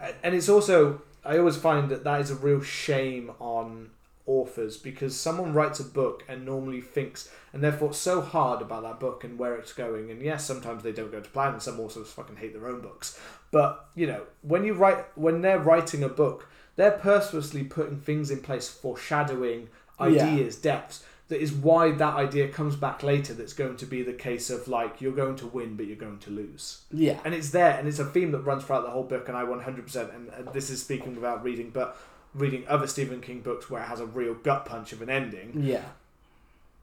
and 0.01 0.35
it's 0.35 0.49
also 0.49 1.03
I 1.25 1.37
always 1.39 1.57
find 1.59 1.91
that 1.91 2.05
that 2.05 2.21
is 2.23 2.31
a 2.31 2.37
real 2.37 2.63
shame 2.63 3.33
on 3.39 3.91
authors 4.29 4.77
because 4.77 5.19
someone 5.19 5.55
writes 5.55 5.81
a 5.81 5.85
book 5.85 6.23
and 6.29 6.45
normally 6.45 6.81
thinks 6.83 7.31
and 7.53 7.65
they've 7.65 7.95
so 7.95 8.21
hard 8.21 8.61
about 8.63 8.83
that 8.83 9.01
book 9.01 9.25
and 9.25 9.39
where 9.39 9.57
it's 9.57 9.73
going. 9.73 10.11
And 10.11 10.21
yes 10.23 10.45
sometimes 10.45 10.83
they 10.83 10.93
don't 10.93 11.11
go 11.11 11.21
to 11.21 11.31
plan 11.31 11.55
and 11.55 11.63
some 11.63 11.81
authors 11.81 12.13
fucking 12.13 12.37
hate 12.37 12.53
their 12.53 12.69
own 12.69 12.81
books. 12.83 13.19
But 13.51 13.87
you 13.95 14.07
know 14.07 14.23
when 14.43 14.65
you 14.65 14.75
write 14.75 15.05
when 15.17 15.41
they're 15.41 15.59
writing 15.59 16.03
a 16.05 16.09
book 16.09 16.49
they're 16.77 16.93
purposely 16.93 17.65
putting 17.65 17.99
things 17.99 18.31
in 18.31 18.41
place 18.41 18.69
foreshadowing 18.69 19.69
Yeah. 19.99 20.07
ideas 20.07 20.57
depths. 20.57 21.05
That 21.29 21.43
is 21.43 21.53
why 21.53 21.91
that 21.93 22.15
idea 22.15 22.49
comes 22.49 22.75
back 22.77 23.03
later 23.03 23.35
that's 23.35 23.53
going 23.53 23.77
to 23.77 23.87
be 23.87 24.03
the 24.03 24.15
case 24.15 24.49
of 24.49 24.67
like 24.67 25.01
you're 25.01 25.13
going 25.13 25.37
to 25.37 25.47
win 25.47 25.77
but 25.77 25.87
you're 25.87 25.97
going 25.97 26.21
to 26.21 26.31
lose. 26.31 26.83
Yeah, 26.91 27.19
and 27.25 27.35
it's 27.35 27.51
there 27.51 27.79
and 27.79 27.87
it's 27.89 27.99
a 27.99 28.05
theme 28.05 28.31
that 28.33 28.41
runs 28.41 28.65
throughout 28.65 28.85
the 28.85 28.91
whole 28.91 29.05
book 29.05 29.29
and 29.29 29.37
i 29.37 29.43
100% 29.45 30.15
and, 30.15 30.29
and 30.31 30.49
this 30.55 30.71
is 30.71 30.81
speaking 30.83 31.15
without 31.15 31.43
reading 31.45 31.71
but 31.71 31.99
reading 32.39 32.65
other 32.69 32.87
stephen 32.87 33.21
king 33.21 33.41
books 33.41 33.69
where 33.71 33.83
it 33.83 33.87
has 33.87 34.01
a 34.01 34.07
real 34.07 34.35
gut 34.35 34.65
punch 34.65 34.93
of 34.93 35.03
an 35.03 35.11
ending 35.11 35.53
yeah, 35.63 35.83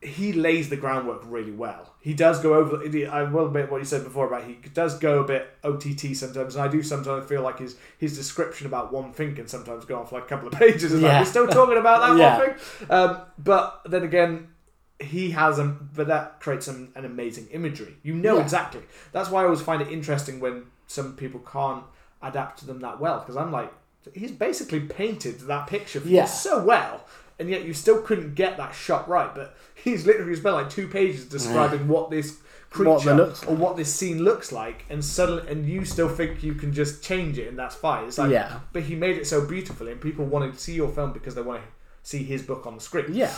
he 0.02 0.34
lays 0.34 0.70
the 0.70 0.76
groundwork 0.78 1.22
really 1.26 1.52
well. 1.52 1.94
He 2.00 2.13
does 2.13 2.39
go 2.39 2.54
over 2.54 2.84
i 3.12 3.24
will 3.24 3.48
admit 3.48 3.72
what 3.72 3.80
you 3.80 3.86
said 3.86 4.04
before 4.04 4.28
about 4.28 4.44
he 4.44 4.54
does 4.74 5.00
go 5.00 5.22
a 5.22 5.24
bit 5.24 5.48
ott 5.63 5.82
sometimes 6.13 6.56
and 6.56 6.63
i 6.63 6.68
do 6.68 6.84
sometimes 6.84 7.28
feel 7.28 7.41
like 7.41 7.58
his 7.58 7.76
his 7.98 8.15
description 8.15 8.68
about 8.68 8.94
one 8.94 9.12
thing 9.13 9.34
can 9.36 9.48
sometimes 9.48 9.86
go 9.86 9.98
on 10.00 10.06
for 10.06 10.15
like 10.15 10.26
a 10.26 10.28
couple 10.28 10.48
of 10.48 10.54
pages. 10.63 10.94
It's 10.94 11.02
like 11.02 11.20
we're 11.22 11.26
still 11.26 11.48
talking 11.48 11.78
about 11.78 12.02
that 12.02 12.18
Yeah. 12.20 12.38
one 12.38 12.46
thing. 12.58 12.89
Um, 12.91 13.22
but 13.39 13.82
then 13.86 14.04
again 14.04 14.50
he 15.00 15.32
has 15.32 15.60
um 15.60 15.89
but 15.96 16.08
that 16.08 16.39
creates 16.39 16.68
some 16.68 16.89
an 16.96 17.06
amazing 17.06 17.48
imagery. 17.52 17.96
You 18.04 18.13
know 18.13 18.36
Yeah. 18.38 18.44
exactly. 18.44 18.82
That's 19.12 19.30
why 19.32 19.41
i 19.41 19.46
always 19.46 19.62
find 19.62 19.82
it 19.82 19.88
interesting 19.91 20.39
when 20.39 20.65
some 20.88 21.15
people 21.15 21.39
can't 21.39 21.84
adapt 22.22 22.60
to 22.60 22.65
them 22.68 22.80
that 22.82 23.00
well 23.00 23.20
because 23.20 23.38
i'm 23.38 23.52
like 23.52 23.72
he's 24.13 24.32
basically 24.32 24.80
painted 24.80 25.39
that 25.41 25.68
picture 25.68 26.00
for 26.00 26.08
you 26.08 26.28
so 26.28 26.63
well 26.63 27.04
and 27.39 27.50
yet 27.50 27.65
you 27.65 27.74
still 27.74 28.02
couldn't 28.02 28.36
get 28.36 28.58
that 28.58 28.74
shot 28.74 29.08
right 29.10 29.34
but 29.36 29.56
he's 29.74 30.06
literally 30.06 30.36
spent 30.36 30.56
like 30.56 30.70
two 30.70 30.88
pages 30.88 31.26
describing 31.26 31.88
what 31.88 32.10
this 32.10 32.39
creature 32.70 33.15
What 33.15 33.48
or 33.48 33.56
what 33.56 33.78
this 33.78 33.94
scene 33.94 34.24
looks 34.24 34.52
like 34.52 34.86
and 34.89 35.04
suddenly 35.04 35.50
and 35.50 35.65
you 35.65 35.86
still 35.86 36.10
think 36.10 36.44
you 36.44 36.54
can 36.54 36.74
just 36.74 37.02
change 37.04 37.38
it 37.38 37.48
and 37.48 37.58
that's 37.58 37.76
fine. 37.76 38.06
It's 38.06 38.18
like 38.18 38.32
Yeah. 38.32 38.60
but 38.74 38.84
he 38.84 38.96
made 38.96 39.15
it 39.18 39.26
so 39.26 39.46
beautifully 39.46 39.94
and 39.94 40.02
people 40.02 40.26
want 40.26 40.54
to 40.54 40.60
see 40.60 40.74
your 40.74 40.89
film 40.89 41.13
because 41.13 41.36
they 41.36 41.41
want 41.41 41.62
to 41.62 41.68
see 42.04 42.24
his 42.24 42.41
book 42.44 42.68
on 42.68 42.76
the 42.76 42.82
screen. 42.82 43.06
Yeah, 43.13 43.34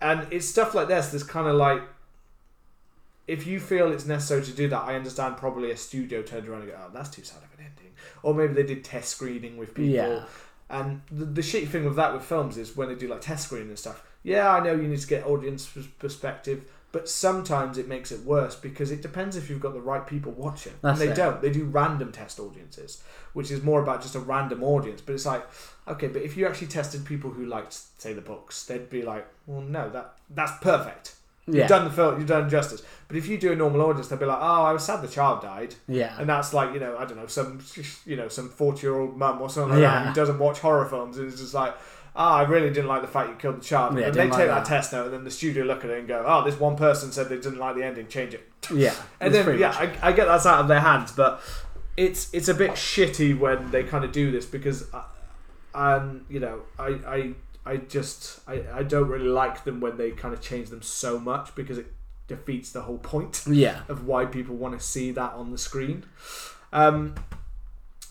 and 0.00 0.26
it's 0.32 0.46
stuff 0.48 0.74
like 0.74 0.88
this 0.88 1.08
that's 1.08 1.22
kind 1.24 1.46
of 1.48 1.56
like 1.56 1.82
if 3.28 3.46
you 3.46 3.60
feel 3.60 3.92
it's 3.92 4.06
necessary 4.06 4.42
to 4.42 4.52
do 4.52 4.68
that 4.68 4.82
i 4.82 4.96
understand 4.96 5.36
probably 5.36 5.70
a 5.70 5.76
studio 5.76 6.22
turned 6.22 6.48
around 6.48 6.62
and 6.62 6.70
go 6.70 6.76
oh 6.80 6.90
that's 6.92 7.10
too 7.10 7.22
sad 7.22 7.38
of 7.38 7.58
an 7.58 7.66
ending. 7.66 7.92
Or 8.22 8.34
maybe 8.34 8.54
they 8.54 8.62
did 8.62 8.82
test 8.84 9.10
screening 9.10 9.56
with 9.56 9.74
people. 9.74 9.92
Yeah. 9.92 10.24
and 10.70 11.02
the, 11.10 11.24
the 11.24 11.42
shitty 11.42 11.68
thing 11.68 11.84
with 11.84 11.96
that 11.96 12.12
with 12.12 12.24
films 12.24 12.56
is 12.56 12.76
when 12.76 12.88
they 12.88 12.94
do 12.94 13.06
like 13.06 13.20
test 13.20 13.44
screening 13.46 13.68
and 13.68 13.78
stuff 13.78 14.04
yeah 14.24 14.52
i 14.52 14.60
know 14.64 14.72
you 14.72 14.88
need 14.88 15.00
to 15.00 15.06
get 15.06 15.24
audience 15.26 15.70
perspective 15.98 16.64
but 16.90 17.08
sometimes 17.08 17.76
it 17.76 17.86
makes 17.86 18.10
it 18.10 18.24
worse 18.24 18.54
because 18.56 18.90
it 18.90 19.02
depends 19.02 19.36
if 19.36 19.50
you've 19.50 19.60
got 19.60 19.74
the 19.74 19.80
right 19.80 20.06
people 20.06 20.32
watching. 20.32 20.72
That's 20.80 20.98
and 20.98 21.08
they 21.08 21.12
it. 21.12 21.16
don't. 21.16 21.42
They 21.42 21.50
do 21.50 21.64
random 21.64 22.12
test 22.12 22.40
audiences 22.40 23.02
which 23.34 23.50
is 23.50 23.62
more 23.62 23.82
about 23.82 24.00
just 24.00 24.14
a 24.14 24.20
random 24.20 24.62
audience. 24.64 25.02
But 25.02 25.14
it's 25.14 25.26
like 25.26 25.46
okay 25.86 26.08
but 26.08 26.22
if 26.22 26.36
you 26.36 26.46
actually 26.46 26.68
tested 26.68 27.04
people 27.04 27.30
who 27.30 27.44
liked 27.44 27.74
say 27.98 28.12
the 28.12 28.20
books 28.20 28.64
they'd 28.64 28.88
be 28.88 29.02
like 29.02 29.26
well 29.46 29.60
no 29.60 29.90
that 29.90 30.14
that's 30.30 30.52
perfect 30.62 31.14
yeah, 31.48 31.60
you've 31.62 31.68
done 31.68 31.84
the 31.84 31.90
film 31.90 32.18
you've 32.18 32.28
done 32.28 32.48
justice 32.48 32.82
but 33.08 33.16
if 33.16 33.26
you 33.26 33.38
do 33.38 33.52
a 33.52 33.56
normal 33.56 33.80
audience 33.82 34.08
they'll 34.08 34.18
be 34.18 34.24
like 34.26 34.38
oh 34.40 34.62
i 34.64 34.72
was 34.72 34.84
sad 34.84 35.00
the 35.02 35.08
child 35.08 35.40
died 35.42 35.74
yeah, 35.88 36.14
and 36.20 36.28
that's 36.28 36.52
like 36.54 36.72
you 36.74 36.80
know 36.80 36.96
i 36.98 37.04
don't 37.04 37.16
know 37.16 37.26
some 37.26 37.60
you 38.06 38.16
know 38.16 38.28
some 38.28 38.48
40 38.48 38.82
year 38.86 38.98
old 38.98 39.16
mum 39.16 39.40
or 39.40 39.48
something 39.50 39.72
like 39.74 39.82
Yeah. 39.82 40.02
that 40.04 40.08
who 40.08 40.14
doesn't 40.14 40.38
watch 40.38 40.58
horror 40.60 40.84
films 40.86 41.18
and 41.18 41.26
is 41.28 41.40
just 41.40 41.54
like 41.54 41.74
ah 42.16 42.36
i 42.38 42.42
really 42.42 42.68
didn't 42.68 42.88
like 42.88 43.02
the 43.02 43.08
fact 43.08 43.28
you 43.30 43.34
killed 43.36 43.56
the 43.60 43.64
child 43.64 43.98
Yeah, 43.98 44.06
and 44.06 44.14
they 44.14 44.22
take 44.24 44.30
like 44.32 44.46
that 44.48 44.54
that. 44.64 44.64
test 44.66 44.92
note 44.92 45.06
and 45.06 45.14
then 45.14 45.24
the 45.24 45.30
studio 45.30 45.64
look 45.64 45.84
at 45.84 45.90
it 45.90 45.98
and 46.00 46.08
go 46.08 46.24
oh 46.26 46.44
this 46.44 46.58
one 46.60 46.76
person 46.76 47.10
said 47.12 47.28
they 47.28 47.36
didn't 47.36 47.58
like 47.58 47.76
the 47.76 47.84
ending 47.84 48.08
change 48.08 48.34
it 48.34 48.46
yeah. 48.74 48.94
and 49.20 49.32
then 49.32 49.58
yeah 49.58 49.70
I, 49.70 50.08
I 50.08 50.12
get 50.12 50.26
that's 50.26 50.46
out 50.46 50.60
of 50.60 50.68
their 50.68 50.80
hands 50.80 51.12
but 51.12 51.40
it's 51.96 52.32
it's 52.32 52.48
a 52.48 52.54
bit 52.54 52.72
shitty 52.72 53.38
when 53.38 53.70
they 53.70 53.82
kind 53.84 54.04
of 54.04 54.12
do 54.12 54.30
this 54.30 54.46
because 54.46 54.86
and 55.74 56.24
you 56.28 56.40
know 56.40 56.60
i 56.78 56.88
i 57.06 57.32
i 57.68 57.76
just 57.76 58.40
I, 58.48 58.64
I 58.72 58.82
don't 58.82 59.08
really 59.08 59.28
like 59.28 59.64
them 59.64 59.80
when 59.80 59.96
they 59.96 60.10
kind 60.10 60.32
of 60.32 60.40
change 60.40 60.70
them 60.70 60.82
so 60.82 61.18
much 61.18 61.54
because 61.54 61.78
it 61.78 61.92
defeats 62.28 62.70
the 62.70 62.82
whole 62.82 62.98
point 62.98 63.42
yeah, 63.50 63.80
of 63.88 64.06
why 64.06 64.26
people 64.26 64.54
want 64.54 64.78
to 64.78 64.86
see 64.86 65.10
that 65.10 65.32
on 65.32 65.50
the 65.50 65.58
screen. 65.58 66.04
Um, 66.72 67.14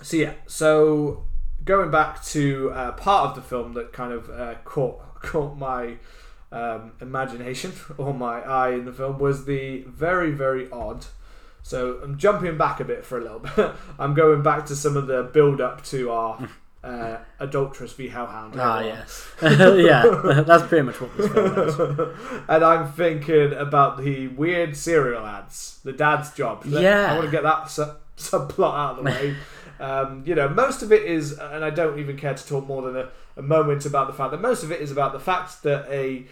so 0.01 0.17
yeah, 0.17 0.33
so 0.47 1.25
going 1.63 1.89
back 1.89 2.23
to 2.25 2.71
uh, 2.73 2.91
part 2.93 3.29
of 3.29 3.35
the 3.35 3.41
film 3.41 3.73
that 3.73 3.93
kind 3.93 4.11
of 4.11 4.29
uh, 4.29 4.55
caught 4.65 4.99
caught 5.21 5.57
my 5.57 5.95
um, 6.51 6.91
imagination 6.99 7.71
or 7.97 8.13
my 8.13 8.41
eye 8.41 8.71
in 8.71 8.85
the 8.85 8.93
film 8.93 9.17
was 9.19 9.45
the 9.45 9.83
very 9.83 10.31
very 10.31 10.69
odd. 10.71 11.05
So 11.63 11.99
I'm 12.01 12.17
jumping 12.17 12.57
back 12.57 12.79
a 12.79 12.85
bit 12.85 13.03
for 13.05 13.17
a 13.17 13.21
little 13.21 13.39
bit. 13.39 13.71
I'm 13.99 14.13
going 14.13 14.41
back 14.41 14.65
to 14.67 14.75
some 14.75 14.95
of 14.95 15.07
the 15.07 15.23
build 15.23 15.59
up 15.59 15.83
to 15.85 16.09
our 16.11 16.47
uh, 16.87 17.17
adulterous 17.39 17.93
v 17.93 18.07
hellhound. 18.07 18.55
ah 18.57 18.79
yes, 18.81 19.27
yeah. 19.41 20.43
That's 20.47 20.63
pretty 20.67 20.83
much 20.83 20.99
what 21.01 21.15
this 21.17 21.31
film 21.31 21.67
is. 21.67 21.75
and 22.47 22.63
I'm 22.63 22.91
thinking 22.91 23.53
about 23.53 23.97
the 23.97 24.27
weird 24.29 24.75
cereal 24.77 25.25
ads, 25.25 25.79
the 25.83 25.93
dad's 25.93 26.33
job. 26.33 26.65
Yeah. 26.65 27.11
I 27.11 27.15
want 27.15 27.25
to 27.25 27.31
get 27.31 27.43
that 27.43 27.69
sub- 27.69 27.99
subplot 28.17 28.73
out 28.73 28.91
of 28.91 28.97
the 28.97 29.03
way. 29.03 29.35
Um, 29.79 30.23
you 30.25 30.33
know, 30.33 30.49
most 30.49 30.81
of 30.81 30.91
it 30.91 31.03
is, 31.03 31.33
and 31.37 31.63
I 31.63 31.69
don't 31.69 31.99
even 31.99 32.17
care 32.17 32.33
to 32.33 32.47
talk 32.47 32.65
more 32.65 32.81
than 32.81 32.95
a, 32.97 33.09
a 33.35 33.43
moment 33.43 33.85
about 33.85 34.07
the 34.07 34.13
fact 34.13 34.31
that 34.31 34.41
most 34.41 34.63
of 34.63 34.71
it 34.71 34.81
is 34.81 34.89
about 34.91 35.13
the 35.13 35.19
fact 35.19 35.61
that 35.61 35.85
a 35.91 36.25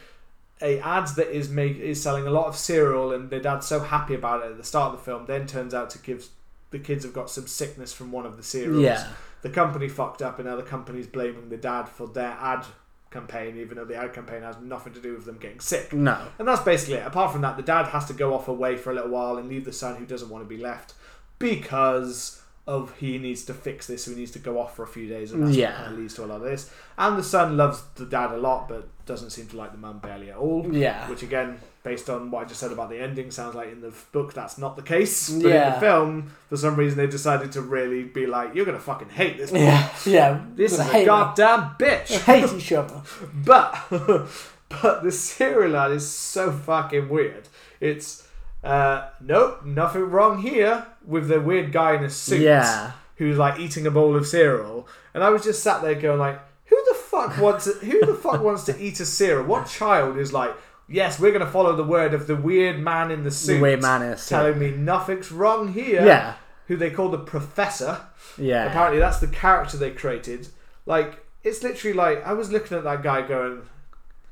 a 0.63 0.79
ad 0.79 1.07
that 1.15 1.29
is 1.29 1.47
make 1.47 1.77
is 1.77 2.01
selling 2.01 2.25
a 2.25 2.31
lot 2.31 2.47
of 2.47 2.55
cereal, 2.55 3.13
and 3.13 3.29
the 3.29 3.39
dad's 3.39 3.67
so 3.67 3.81
happy 3.81 4.15
about 4.15 4.43
it 4.43 4.49
at 4.49 4.57
the 4.57 4.63
start 4.63 4.93
of 4.93 4.99
the 4.99 5.05
film, 5.05 5.27
then 5.27 5.45
turns 5.45 5.75
out 5.75 5.91
to 5.91 5.99
give 5.99 6.27
the 6.71 6.79
kids 6.79 7.03
have 7.05 7.13
got 7.13 7.29
some 7.29 7.45
sickness 7.45 7.93
from 7.93 8.11
one 8.11 8.25
of 8.25 8.35
the 8.37 8.41
cereals. 8.43 8.81
Yeah. 8.81 9.07
The 9.45 9.51
company 9.51 9.87
fucked 9.87 10.23
up, 10.23 10.39
and 10.39 10.47
now 10.47 10.55
the 10.55 10.63
company's 10.63 11.05
blaming 11.05 11.49
the 11.49 11.57
dad 11.57 11.83
for 11.87 12.07
their 12.07 12.35
ad 12.41 12.65
campaign, 13.11 13.57
even 13.59 13.77
though 13.77 13.85
the 13.85 13.95
ad 13.95 14.11
campaign 14.11 14.41
has 14.41 14.57
nothing 14.59 14.91
to 14.93 14.99
do 14.99 15.13
with 15.13 15.25
them 15.25 15.37
getting 15.37 15.59
sick. 15.59 15.93
No. 15.93 16.17
And 16.39 16.47
that's 16.47 16.63
basically 16.63 16.95
it. 16.95 17.05
Apart 17.05 17.31
from 17.31 17.41
that, 17.41 17.55
the 17.55 17.61
dad 17.61 17.85
has 17.89 18.05
to 18.05 18.13
go 18.13 18.33
off 18.33 18.47
away 18.47 18.75
for 18.75 18.89
a 18.91 18.95
little 18.95 19.11
while 19.11 19.37
and 19.37 19.47
leave 19.47 19.63
the 19.63 19.71
son 19.71 19.97
who 19.97 20.05
doesn't 20.07 20.29
want 20.29 20.43
to 20.43 20.49
be 20.49 20.57
left 20.57 20.95
because 21.37 22.41
of 22.67 22.95
he 22.97 23.17
needs 23.19 23.43
to 23.45 23.53
fix 23.53 23.85
this, 23.87 24.05
so 24.05 24.11
he 24.11 24.17
needs 24.17 24.31
to 24.31 24.39
go 24.39 24.59
off 24.59 24.75
for 24.75 24.81
a 24.83 24.87
few 24.87 25.07
days, 25.07 25.31
and 25.31 25.43
that's 25.45 25.55
Yeah. 25.55 25.69
what 25.71 25.77
kind 25.81 25.93
of 25.93 25.99
leads 25.99 26.13
to 26.15 26.23
a 26.23 26.25
lot 26.25 26.37
of 26.37 26.43
this. 26.43 26.71
And 26.97 27.15
the 27.17 27.23
son 27.23 27.55
loves 27.57 27.83
the 27.95 28.05
dad 28.05 28.31
a 28.31 28.37
lot, 28.37 28.67
but 28.67 28.87
doesn't 29.05 29.29
seem 29.29 29.45
to 29.47 29.55
like 29.57 29.71
the 29.71 29.77
mum 29.77 29.99
barely 29.99 30.31
at 30.31 30.37
all. 30.37 30.65
Yeah. 30.73 31.07
Which 31.07 31.21
again, 31.21 31.59
based 31.83 32.09
on 32.09 32.31
what 32.31 32.43
I 32.43 32.45
just 32.47 32.59
said 32.59 32.71
about 32.71 32.89
the 32.89 32.97
ending, 32.99 33.29
sounds 33.29 33.53
like 33.53 33.71
in 33.71 33.81
the 33.81 33.93
book 34.11 34.33
that's 34.33 34.57
not 34.57 34.75
the 34.75 34.81
case. 34.81 35.29
But 35.29 35.51
in 35.51 35.73
the 35.73 35.79
film, 35.79 36.31
for 36.49 36.57
some 36.57 36.75
reason, 36.75 36.97
they 36.97 37.05
decided 37.05 37.51
to 37.51 37.61
really 37.61 38.03
be 38.03 38.25
like, 38.25 38.55
"You're 38.55 38.65
gonna 38.65 38.79
fucking 38.79 39.09
hate 39.09 39.37
this. 39.37 39.51
Yeah. 39.51 39.87
Yeah. 40.07 40.41
This 40.55 40.73
is 40.73 40.79
a 40.79 41.05
goddamn 41.05 41.75
bitch." 41.77 42.17
hate 42.25 42.51
each 42.51 42.71
other. 42.71 43.01
But 43.45 43.75
but 44.81 45.03
the 45.03 45.11
cereal 45.11 45.77
ad 45.77 45.91
is 45.91 46.07
so 46.09 46.51
fucking 46.51 47.09
weird. 47.09 47.47
It's 47.79 48.27
uh 48.63 49.09
nope, 49.21 49.63
nothing 49.63 50.09
wrong 50.09 50.41
here 50.41 50.87
with 51.05 51.27
the 51.27 51.39
weird 51.39 51.71
guy 51.71 51.95
in 51.95 52.03
a 52.03 52.09
suit 52.09 52.41
Yeah. 52.41 52.91
who's 53.17 53.37
like 53.37 53.59
eating 53.59 53.85
a 53.87 53.91
bowl 53.91 54.15
of 54.15 54.25
cereal. 54.27 54.87
And 55.13 55.23
I 55.23 55.29
was 55.29 55.43
just 55.43 55.63
sat 55.63 55.81
there 55.81 55.95
going 55.95 56.19
like, 56.19 56.39
who 56.65 56.75
the 56.89 56.95
fuck 56.95 57.37
wants 57.39 57.65
who 57.79 58.05
the 58.05 58.15
fuck 58.15 58.41
wants 58.41 58.63
to 58.65 58.79
eat 58.81 58.99
a 58.99 59.05
cereal? 59.05 59.45
What 59.45 59.67
child 59.67 60.17
is 60.17 60.33
like, 60.33 60.55
yes, 60.87 61.19
we're 61.19 61.31
gonna 61.31 61.49
follow 61.49 61.75
the 61.75 61.83
word 61.83 62.13
of 62.13 62.27
the 62.27 62.35
weird 62.35 62.79
man 62.79 63.11
in 63.11 63.23
the 63.23 63.31
suit 63.31 63.55
The 63.55 63.61
weird 63.61 63.81
man 63.81 64.01
is 64.01 64.27
telling 64.27 64.57
me 64.59 64.71
nothing's 64.71 65.31
wrong 65.31 65.73
here. 65.73 66.05
Yeah. 66.05 66.33
Who 66.67 66.75
they 66.77 66.89
call 66.89 67.09
the 67.09 67.19
professor. 67.19 68.01
Yeah. 68.37 68.65
Apparently 68.65 68.99
that's 68.99 69.19
the 69.19 69.27
character 69.27 69.77
they 69.77 69.91
created. 69.91 70.47
Like 70.85 71.23
it's 71.43 71.61
literally 71.63 71.93
like 71.95 72.25
I 72.25 72.33
was 72.33 72.51
looking 72.51 72.75
at 72.77 72.83
that 72.83 73.03
guy 73.03 73.21
going, 73.21 73.61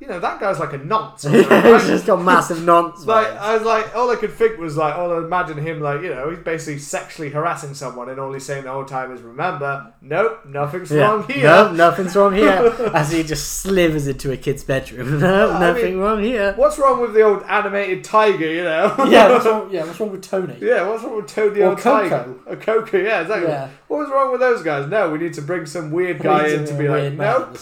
you 0.04 0.10
know, 0.10 0.20
that 0.20 0.38
guy's 0.42 0.60
like 0.60 0.74
a 0.74 0.78
nonce. 0.80 1.22
He's 1.32 1.48
just 1.88 2.06
got 2.06 2.22
massive 2.22 2.62
nonsense. 2.66 3.08
Like 3.08 3.28
I 3.28 3.54
was 3.56 3.64
like, 3.64 3.96
all 3.96 4.12
I 4.12 4.18
could 4.18 4.34
think 4.34 4.60
was 4.60 4.76
like, 4.76 4.94
oh, 4.98 5.22
I 5.22 5.26
imagine 5.26 5.58
him 5.58 5.80
like, 5.80 6.02
you 6.02 6.10
know, 6.10 6.30
he's 6.30 6.40
basically 6.40 6.80
sexually 6.80 7.30
harassing 7.30 7.74
someone, 7.74 8.10
and 8.10 8.20
all 8.20 8.34
he's 8.34 8.46
saying 8.46 8.66
the 8.66 8.72
whole 8.72 8.84
time 8.84 9.14
is, 9.14 9.22
"Remember, 9.22 9.94
nope, 10.02 10.46
nothing's 10.46 10.92
wrong 10.92 11.26
here." 11.30 11.44
No, 11.44 11.72
nothing's 11.72 12.18
wrong 12.18 12.34
here. 12.34 12.50
As 12.94 13.14
he 13.14 13.24
just 13.24 13.60
slivers 13.62 14.06
into 14.08 14.34
a 14.34 14.36
kid's 14.38 14.66
bedroom. 14.66 15.20
No, 15.24 15.52
I 15.52 15.60
nothing 15.62 15.86
mean- 15.94 16.00
wrong 16.00 16.22
here. 16.22 16.52
What's 16.58 16.78
wrong 16.78 17.00
with 17.00 17.14
the 17.14 17.22
old 17.22 17.44
animated 17.44 18.04
tiger? 18.04 18.52
You 18.52 18.64
know? 18.66 18.94
Yeah, 19.08 19.30
what's 19.30 19.46
wrong, 19.46 19.72
yeah, 19.72 19.86
what's 19.86 20.00
wrong 20.02 20.12
with 20.12 20.22
Tony? 20.22 20.58
Yeah, 20.60 20.86
what's 20.86 21.02
wrong 21.04 21.16
with 21.16 21.28
the 21.34 21.62
Or 21.64 21.70
old 21.70 21.78
Coco. 21.78 22.10
tiger? 22.10 22.36
Or 22.46 22.56
Coco, 22.58 22.98
yeah, 22.98 23.22
exactly. 23.22 23.48
Yeah. 23.48 23.70
What 23.88 24.00
was 24.00 24.10
wrong 24.10 24.32
with 24.34 24.42
those 24.42 24.64
guys? 24.64 24.90
No, 24.90 25.12
we 25.12 25.20
need 25.20 25.34
to 25.36 25.42
bring 25.42 25.66
some 25.66 25.92
weird 25.92 26.20
guy 26.20 26.48
in 26.48 26.66
to 26.66 26.74
be 26.74 26.90
like, 26.90 27.02
weird 27.04 27.18
man 27.18 27.36
in 27.36 27.42
nope. 27.42 27.58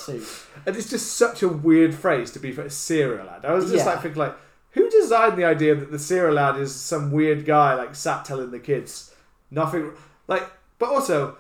And 0.66 0.76
it's 0.76 0.90
just 0.90 1.14
such 1.18 1.42
a 1.44 1.48
weird 1.48 1.94
phrase 1.94 2.32
to 2.32 2.40
be 2.40 2.52
for 2.52 2.62
a 2.62 2.70
cereal 2.70 3.30
ad. 3.30 3.46
I 3.46 3.54
was 3.54 3.66
just 3.72 3.86
Yeah. 3.86 3.92
like 3.94 4.02
thinking 4.02 4.20
like, 4.20 4.36
who 4.72 4.90
designed 4.90 5.38
the 5.38 5.44
idea 5.46 5.76
that 5.76 5.92
the 5.92 6.00
cereal 6.00 6.40
ad 6.40 6.58
is 6.58 6.74
some 6.74 7.12
weird 7.12 7.46
guy 7.46 7.74
like 7.76 7.94
sat 7.96 8.24
telling 8.26 8.52
the 8.52 8.60
kids 8.60 9.12
nothing 9.50 9.92
like 10.28 10.44
but 10.80 10.90
also 10.90 11.36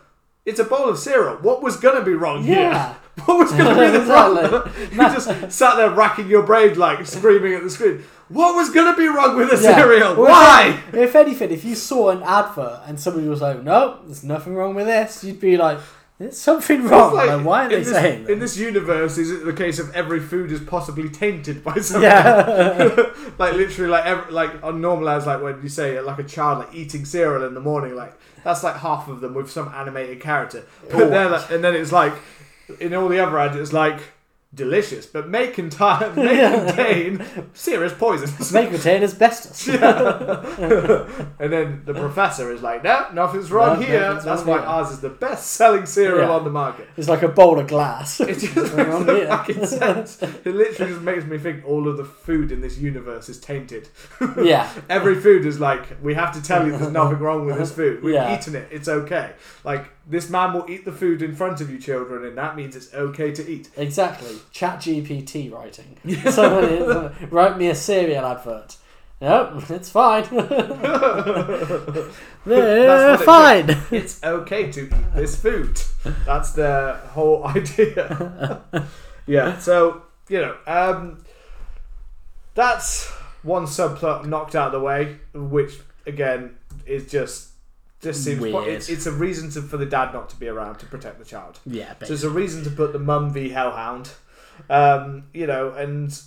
it's 0.45 0.59
a 0.59 0.63
bowl 0.63 0.89
of 0.89 0.97
cereal. 0.97 1.35
What 1.37 1.61
was 1.63 1.77
gonna 1.77 2.03
be 2.03 2.13
wrong 2.13 2.43
Yeah. 2.43 2.55
here? 2.87 2.95
What 3.25 3.37
was 3.37 3.51
gonna 3.51 3.79
be 3.79 3.97
the 3.97 4.05
problem? 4.13 4.71
you 4.91 4.97
just 4.97 5.51
sat 5.51 5.75
there 5.75 5.91
racking 5.91 6.27
your 6.27 6.43
brain 6.43 6.77
like 6.77 7.05
screaming 7.05 7.53
at 7.53 7.61
the 7.63 7.69
screen. 7.69 8.03
What 8.29 8.55
was 8.55 8.69
gonna 8.71 8.95
be 8.97 9.07
wrong 9.07 9.35
with 9.37 9.49
the 9.51 9.61
Yeah. 9.61 9.75
cereal? 9.75 10.15
Well, 10.15 10.31
Why? 10.31 10.79
If, 10.89 10.95
if 10.95 11.15
anything, 11.15 11.51
if 11.51 11.63
you 11.63 11.75
saw 11.75 12.09
an 12.09 12.23
advert 12.23 12.79
and 12.87 12.99
somebody 12.99 13.27
was 13.27 13.41
like, 13.41 13.61
"No, 13.63 13.99
there's 14.05 14.23
nothing 14.23 14.55
wrong 14.55 14.73
with 14.73 14.87
this," 14.87 15.23
you'd 15.23 15.39
be 15.41 15.57
like, 15.57 15.77
"There's 16.21 16.37
something 16.37 16.87
wrong." 16.87 17.13
Like, 17.13 17.29
Like, 17.29 17.45
why 17.45 17.65
are 17.65 17.69
they 17.69 17.77
this, 17.77 17.89
saying 17.89 18.29
in 18.29 18.39
this 18.39 18.57
universe? 18.57 19.17
Is 19.17 19.31
it 19.31 19.45
the 19.45 19.53
case 19.53 19.79
of 19.79 19.93
every 19.95 20.19
food 20.19 20.51
is 20.51 20.59
possibly 20.59 21.09
tainted 21.09 21.63
by 21.63 21.75
something? 21.75 22.03
Yeah. 22.03 23.11
like 23.37 23.53
literally, 23.53 23.89
like 23.89 24.05
every, 24.05 24.31
like 24.31 24.63
on 24.63 24.81
normal 24.81 25.09
as 25.09 25.25
like 25.25 25.41
when 25.41 25.61
you 25.61 25.69
say 25.69 25.99
like 25.99 26.19
a 26.19 26.23
child 26.23 26.59
like 26.59 26.73
eating 26.73 27.05
cereal 27.05 27.43
in 27.45 27.53
the 27.53 27.59
morning, 27.59 27.95
like 27.95 28.13
that's 28.43 28.63
like 28.63 28.75
half 28.77 29.07
of 29.07 29.21
them 29.21 29.33
with 29.33 29.49
some 29.51 29.69
animated 29.69 30.21
character. 30.21 30.65
But 30.89 31.09
then, 31.09 31.31
like, 31.31 31.49
and 31.51 31.63
then 31.63 31.75
it's 31.75 31.91
like 31.91 32.13
in 32.79 32.93
all 32.93 33.07
the 33.09 33.19
other 33.19 33.37
ads, 33.39 33.55
it's 33.55 33.73
like 33.73 33.99
delicious, 34.53 35.05
but 35.05 35.29
may 35.29 35.47
contain 35.59 36.15
may 36.15 36.37
contain 36.65 37.25
serious 37.53 37.93
poisons. 37.93 38.51
May 38.51 38.67
contain 38.67 39.01
asbestos. 39.03 39.67
and 39.69 41.51
then 41.53 41.81
the 41.85 41.93
professor 41.93 42.51
is 42.51 42.61
like, 42.61 42.83
no, 42.83 43.07
nothing's 43.13 43.51
wrong 43.51 43.79
No, 43.79 43.85
here. 43.85 43.99
nothing's 44.01 44.25
That's 44.25 44.41
wrong 44.41 44.49
why 44.49 44.57
here." 44.59 44.67
ours 44.67 44.91
is 44.91 44.99
the 44.99 45.09
best 45.09 45.51
selling 45.51 45.85
cereal 45.85 46.27
Yeah. 46.27 46.35
on 46.35 46.43
the 46.43 46.49
market. 46.49 46.87
It's 46.97 47.07
like 47.09 47.23
a 47.23 47.27
bowl 47.27 47.59
of 47.59 47.67
glass. 47.67 48.19
It 48.19 48.39
just 48.39 48.55
makes 48.55 48.73
wrong 48.73 49.05
no 49.05 49.15
here. 49.15 49.27
fucking 49.27 49.65
sense. 49.81 50.21
It 50.21 50.45
literally 50.45 50.91
just 50.93 51.01
makes 51.03 51.23
me 51.25 51.37
think 51.37 51.63
all 51.65 51.87
of 51.87 51.97
the 51.97 52.05
food 52.05 52.51
in 52.51 52.61
this 52.61 52.77
universe 52.77 53.29
is 53.29 53.39
tainted. 53.39 53.89
yeah. 54.41 54.69
Every 54.89 55.15
food 55.19 55.45
is 55.45 55.59
like, 55.59 55.83
we 56.03 56.13
have 56.15 56.33
to 56.33 56.41
tell 56.41 56.65
you 56.65 56.77
there's 56.77 56.91
nothing 56.91 57.19
wrong 57.19 57.45
with 57.45 57.57
this 57.57 57.71
food. 57.71 58.03
We've 58.03 58.15
Yeah. 58.15 58.37
eaten 58.37 58.55
it, 58.55 58.67
it's 58.71 58.87
okay. 58.87 59.31
Like, 59.63 59.85
this 60.05 60.29
man 60.29 60.53
will 60.53 60.69
eat 60.69 60.85
the 60.85 60.91
food 60.91 61.21
in 61.21 61.35
front 61.35 61.61
of 61.61 61.69
you, 61.69 61.79
children, 61.79 62.25
and 62.25 62.37
that 62.37 62.55
means 62.55 62.75
it's 62.75 62.93
okay 62.93 63.31
to 63.31 63.47
eat. 63.47 63.69
Exactly. 63.77 64.35
ChatGPT 64.53 65.51
writing. 65.51 65.97
Someone 66.31 66.63
is, 66.65 67.31
write 67.31 67.57
me 67.57 67.67
a 67.67 67.75
cereal 67.75 68.25
advert. 68.25 68.77
Nope, 69.21 69.69
it's 69.69 69.89
fine. 69.91 70.23
That's 70.31 70.33
what 72.45 73.21
it 73.21 73.25
fine. 73.25 73.77
It's 73.91 74.23
okay 74.23 74.71
to 74.71 74.85
eat 74.85 75.13
this 75.13 75.39
food. 75.39 75.79
That's 76.25 76.53
the 76.53 76.99
whole 77.11 77.43
idea. 77.47 78.63
yeah, 79.27 79.59
so, 79.59 80.01
you 80.27 80.41
know, 80.41 80.55
um, 80.65 81.23
that's 82.55 83.09
one 83.43 83.65
subplot 83.65 84.25
knocked 84.25 84.55
out 84.55 84.67
of 84.67 84.71
the 84.73 84.79
way, 84.79 85.19
which, 85.35 85.79
again, 86.07 86.57
is 86.87 87.09
just. 87.11 87.50
Just 88.01 88.23
seems 88.23 88.39
Weird. 88.41 88.67
It's, 88.67 88.89
it's 88.89 89.05
a 89.05 89.11
reason 89.11 89.49
to, 89.51 89.61
for 89.61 89.77
the 89.77 89.85
dad 89.85 90.11
not 90.13 90.29
to 90.29 90.35
be 90.35 90.47
around 90.47 90.77
to 90.79 90.85
protect 90.87 91.19
the 91.19 91.25
child. 91.25 91.59
Yeah, 91.65 91.89
So 91.89 91.93
basically. 91.93 92.07
there's 92.07 92.23
a 92.23 92.29
reason 92.31 92.63
to 92.63 92.69
put 92.71 92.93
the 92.93 92.99
mum 92.99 93.31
v 93.31 93.49
hellhound, 93.49 94.11
um, 94.69 95.25
you 95.33 95.45
know, 95.47 95.69
and 95.71 96.19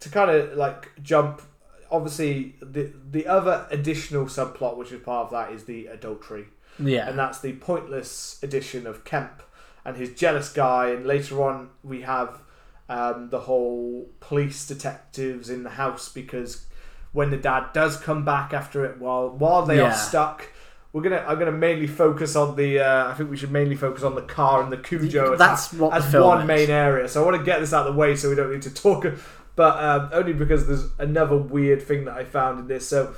to 0.00 0.08
kind 0.10 0.30
of 0.30 0.56
like 0.56 0.90
jump. 1.02 1.42
Obviously, 1.90 2.56
the 2.62 2.90
the 3.10 3.26
other 3.26 3.66
additional 3.70 4.24
subplot, 4.26 4.76
which 4.76 4.90
is 4.92 5.00
part 5.02 5.26
of 5.26 5.30
that, 5.32 5.52
is 5.52 5.64
the 5.64 5.86
adultery, 5.86 6.46
Yeah, 6.78 7.08
and 7.08 7.18
that's 7.18 7.40
the 7.40 7.52
pointless 7.52 8.38
addition 8.42 8.86
of 8.86 9.04
Kemp 9.04 9.42
and 9.84 9.96
his 9.96 10.14
jealous 10.14 10.48
guy. 10.52 10.88
And 10.90 11.06
later 11.06 11.42
on, 11.42 11.68
we 11.84 12.00
have 12.02 12.38
um, 12.88 13.28
the 13.30 13.40
whole 13.40 14.08
police 14.20 14.66
detectives 14.66 15.50
in 15.50 15.62
the 15.64 15.70
house 15.70 16.08
because 16.08 16.66
when 17.12 17.30
the 17.30 17.36
dad 17.36 17.66
does 17.74 17.96
come 17.98 18.24
back 18.24 18.52
after 18.54 18.84
it, 18.86 18.98
while 18.98 19.28
while 19.28 19.64
they 19.66 19.76
Yeah. 19.76 19.90
are 19.92 19.94
stuck. 19.94 20.48
We're 20.92 21.02
gonna. 21.02 21.24
I'm 21.26 21.38
gonna 21.38 21.52
mainly 21.52 21.86
focus 21.86 22.36
on 22.36 22.54
the. 22.56 22.80
Uh, 22.80 23.08
I 23.10 23.14
think 23.14 23.30
we 23.30 23.36
should 23.36 23.50
mainly 23.50 23.76
focus 23.76 24.02
on 24.02 24.14
the 24.14 24.22
car 24.22 24.62
and 24.62 24.70
the 24.70 24.76
Cujo 24.76 25.36
That's 25.36 25.72
what 25.72 25.94
as 25.94 26.12
one 26.14 26.42
is. 26.42 26.46
main 26.46 26.70
area. 26.70 27.08
So 27.08 27.22
I 27.22 27.24
want 27.24 27.38
to 27.38 27.44
get 27.44 27.60
this 27.60 27.72
out 27.72 27.86
of 27.86 27.94
the 27.94 27.98
way 27.98 28.14
so 28.14 28.28
we 28.28 28.34
don't 28.34 28.52
need 28.52 28.62
to 28.62 28.74
talk. 28.74 29.06
But 29.56 29.82
um, 29.82 30.10
only 30.12 30.32
because 30.34 30.66
there's 30.66 30.88
another 30.98 31.36
weird 31.36 31.82
thing 31.82 32.04
that 32.06 32.16
I 32.16 32.24
found 32.24 32.60
in 32.60 32.66
this. 32.68 32.86
So 32.88 33.14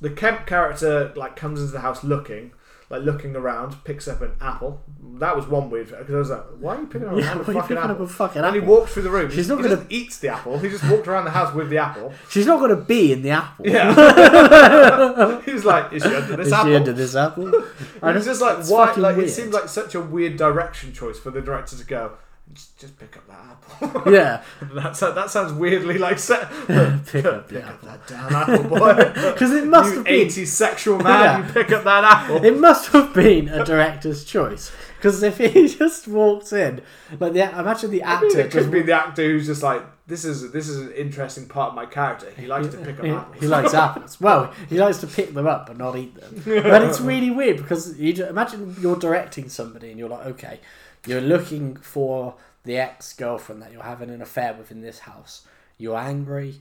the 0.00 0.10
Kemp 0.10 0.46
character 0.46 1.12
like 1.14 1.36
comes 1.36 1.60
into 1.60 1.72
the 1.72 1.80
house 1.80 2.02
looking, 2.02 2.52
like 2.90 3.02
looking 3.02 3.34
around, 3.36 3.82
picks 3.84 4.06
up 4.08 4.20
an 4.20 4.32
apple. 4.40 4.82
That 5.20 5.36
was 5.36 5.46
one 5.46 5.70
weird 5.70 5.90
because 5.90 6.14
I 6.14 6.18
was 6.18 6.30
like, 6.30 6.44
"Why 6.58 6.74
are 6.76 6.80
you 6.80 6.86
picking 6.88 7.08
up 7.08 7.16
Yeah, 7.16 7.32
a 7.32 7.34
are 7.34 7.38
you 7.38 7.44
fucking 7.44 7.62
picking 7.62 7.76
up 7.78 7.90
apple?" 7.90 8.04
a 8.04 8.08
fucking 8.08 8.42
and 8.42 8.54
he 8.54 8.60
apple? 8.60 8.74
walked 8.74 8.90
through 8.90 9.02
the 9.04 9.10
room. 9.10 9.30
She's 9.30 9.46
he 9.48 9.54
not 9.54 9.62
gonna- 9.62 9.86
eat 9.88 10.12
the 10.20 10.28
apple. 10.28 10.58
He 10.58 10.68
just 10.68 10.84
walked 10.90 11.06
around 11.06 11.24
the 11.26 11.30
house 11.30 11.54
with 11.54 11.70
the 11.70 11.78
apple. 11.78 12.12
She's 12.30 12.46
not 12.46 12.58
going 12.58 12.70
to 12.70 12.82
be 12.82 13.12
in 13.12 13.22
the 13.22 13.30
apple. 13.30 13.66
Yeah. 13.68 15.40
He's 15.44 15.64
like, 15.64 15.92
"Is 15.92 16.02
she 16.02 16.14
under 16.14 16.36
this 16.36 16.46
Is 16.48 16.52
apple?" 16.52 16.66
she 16.70 16.74
into 16.74 16.92
this 16.92 17.14
apple? 17.16 17.64
And 18.02 18.16
it's 18.16 18.26
just 18.26 18.40
like 18.40 18.64
why? 18.66 18.92
Like 18.94 19.16
weird. 19.16 19.28
it 19.28 19.32
seemed 19.32 19.52
like 19.52 19.68
such 19.68 19.94
a 19.94 20.00
weird 20.00 20.36
direction 20.36 20.92
choice 20.92 21.18
for 21.18 21.30
the 21.30 21.40
director 21.42 21.76
to 21.76 21.84
go. 21.84 22.12
Just, 22.52 22.78
just 22.78 22.98
pick 22.98 23.16
up 23.16 23.26
that 23.28 23.90
apple. 23.90 24.12
Yeah, 24.12 24.42
That's 24.74 25.00
that 25.00 25.30
sounds 25.30 25.52
weirdly 25.52 25.98
like 25.98 26.18
set. 26.18 26.48
pick 27.06 27.24
up 27.24 27.48
pick 27.48 27.64
up 27.64 27.80
that 27.82 28.06
damn 28.06 28.34
apple, 28.34 28.64
boy. 28.64 28.94
Because 29.32 29.52
it 29.52 29.66
must 29.66 29.90
you 29.90 29.96
have 29.98 30.04
been 30.06 30.28
80s 30.28 30.46
sexual 30.48 30.98
man, 30.98 31.06
Yeah. 31.40 31.46
you 31.46 31.52
pick 31.52 31.72
up 31.72 31.84
that 31.84 32.04
apple. 32.04 32.44
It 32.44 32.58
must 32.58 32.88
have 32.92 33.14
been 33.14 33.48
a 33.48 33.64
director's 33.64 34.24
choice. 34.24 34.72
Because 34.96 35.22
if 35.22 35.38
he 35.38 35.66
just 35.68 36.08
walks 36.08 36.52
in, 36.52 36.82
like 37.18 37.32
the 37.32 37.42
imagine 37.58 37.90
the 37.90 38.04
I 38.04 38.20
mean, 38.20 38.30
actor 38.30 38.40
it 38.40 38.50
could 38.50 38.70
be 38.70 38.82
the 38.82 38.92
actor 38.92 39.22
who's 39.22 39.46
just 39.46 39.62
like, 39.62 39.82
this 40.06 40.24
is 40.26 40.50
this 40.52 40.68
is 40.68 40.78
an 40.78 40.92
interesting 40.92 41.46
part 41.46 41.70
of 41.70 41.74
my 41.74 41.86
character. 41.86 42.30
He 42.36 42.46
likes 42.46 42.68
to 42.68 42.76
pick 42.78 42.98
up 42.98 43.04
he, 43.04 43.10
apples. 43.12 43.36
he 43.40 43.46
likes 43.46 43.72
apples. 43.72 44.20
Well, 44.20 44.52
he 44.68 44.78
likes 44.78 44.98
to 44.98 45.06
pick 45.06 45.32
them 45.32 45.46
up 45.46 45.66
but 45.68 45.78
not 45.78 45.96
eat 45.96 46.14
them. 46.16 46.42
But 46.44 46.82
it's 46.82 47.00
really 47.00 47.30
weird 47.30 47.56
because 47.58 47.98
you 47.98 48.26
imagine 48.26 48.76
you're 48.80 48.96
directing 48.96 49.48
somebody 49.48 49.90
and 49.90 49.98
you're 49.98 50.08
like, 50.10 50.26
okay, 50.26 50.60
you're 51.06 51.20
looking 51.20 51.76
for 51.76 52.34
the 52.64 52.76
ex 52.76 53.12
girlfriend 53.12 53.62
that 53.62 53.72
you're 53.72 53.82
having 53.82 54.10
an 54.10 54.22
affair 54.22 54.54
with 54.54 54.70
in 54.70 54.80
this 54.80 55.00
house. 55.00 55.46
You're 55.78 55.96
angry, 55.96 56.60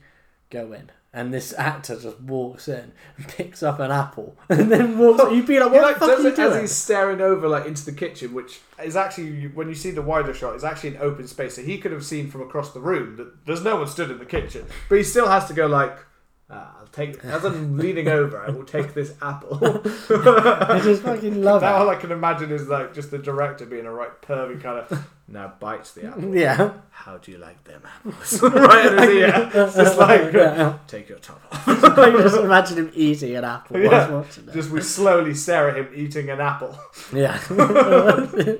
go 0.50 0.72
in. 0.74 0.92
And 1.12 1.34
this 1.34 1.56
actor 1.58 2.00
just 2.00 2.22
walks 2.22 2.68
in 2.68 2.92
and 3.18 3.28
picks 3.28 3.64
up 3.64 3.80
an 3.80 3.90
apple 3.90 4.38
and 4.50 4.72
then 4.72 5.00
walks. 5.00 5.24
You'd 5.32 5.48
be 5.48 5.60
like, 5.60 5.72
what 5.72 5.82
like 5.82 5.96
the 5.96 6.02
fuck 6.02 6.20
are 6.20 6.22
you 6.22 6.28
it 6.28 6.40
as 6.40 6.62
he's 6.62 6.76
staring 6.76 7.20
over 7.20 7.48
like 7.48 7.66
into 7.66 7.84
the 7.84 7.92
kitchen, 7.92 8.34
which 8.34 8.60
is 8.84 8.96
actually 8.96 9.48
when 9.48 9.68
you 9.68 9.74
see 9.74 9.90
the 9.90 10.04
wider 10.04 10.36
shot, 10.36 10.56
is 10.56 10.64
actually 10.64 10.96
an 10.96 11.02
open 11.02 11.28
space. 11.28 11.56
So 11.56 11.64
he 11.64 11.80
could 11.80 11.92
have 11.92 12.06
seen 12.06 12.30
from 12.30 12.42
across 12.42 12.74
the 12.74 12.80
room 12.80 13.16
that 13.18 13.46
there's 13.48 13.64
no 13.64 13.78
one 13.78 13.88
stood 13.88 14.12
in 14.12 14.20
the 14.20 14.26
kitchen, 14.26 14.68
but 14.88 15.00
he 15.00 15.04
still 15.04 15.28
has 15.28 15.48
to 15.48 15.54
go 15.54 15.66
like, 15.66 15.98
ah, 16.50 16.76
"I'll 16.80 16.88
take." 16.88 17.24
As 17.24 17.45
I'm 17.45 17.78
leaning 17.78 18.08
over, 18.08 18.39
I 18.39 18.50
will 18.50 18.66
take 18.66 18.93
this 18.93 19.14
apple. 19.22 19.60
I 19.64 20.80
just 20.84 21.04
fucking 21.04 21.41
love 21.43 21.62
Now 21.62 21.76
it. 21.76 21.80
all 21.80 21.89
I 21.89 21.95
can 21.95 22.12
imagine 22.12 22.52
is 22.52 22.68
like 22.68 22.93
just 22.93 23.12
the 23.12 23.18
director 23.20 23.66
being 23.66 23.86
a 23.86 23.91
right 23.91 24.22
pervy 24.22 24.62
kind 24.62 24.80
of. 24.80 25.08
Now 25.32 25.54
bites 25.60 25.92
the 25.94 26.08
apple. 26.08 26.36
Yeah. 26.36 26.72
How 26.90 27.18
do 27.18 27.32
you 27.32 27.38
like 27.38 27.64
them 27.64 27.82
apples? 27.86 28.42
right 28.44 28.86
in 28.88 28.98
his 28.98 29.10
ear. 29.18 29.52
It's 29.54 29.76
just 29.76 29.98
like 29.98 30.34
Yeah. 30.34 30.78
take 30.88 31.08
your 31.08 31.20
top 31.20 31.40
off. 31.52 31.68
I 31.68 32.10
just 32.12 32.38
imagine 32.38 32.78
him 32.78 32.92
eating 32.96 33.36
an 33.36 33.44
apple 33.46 33.80
Yeah. 33.80 34.06
he's 34.06 34.12
watching 34.12 34.48
it. 34.50 34.54
Just 34.54 34.72
we 34.72 34.82
slowly 34.82 35.34
stare 35.36 35.70
at 35.70 35.78
him 35.78 35.88
eating 35.96 36.30
an 36.32 36.42
apple. 36.42 36.76
Yeah. 37.14 37.36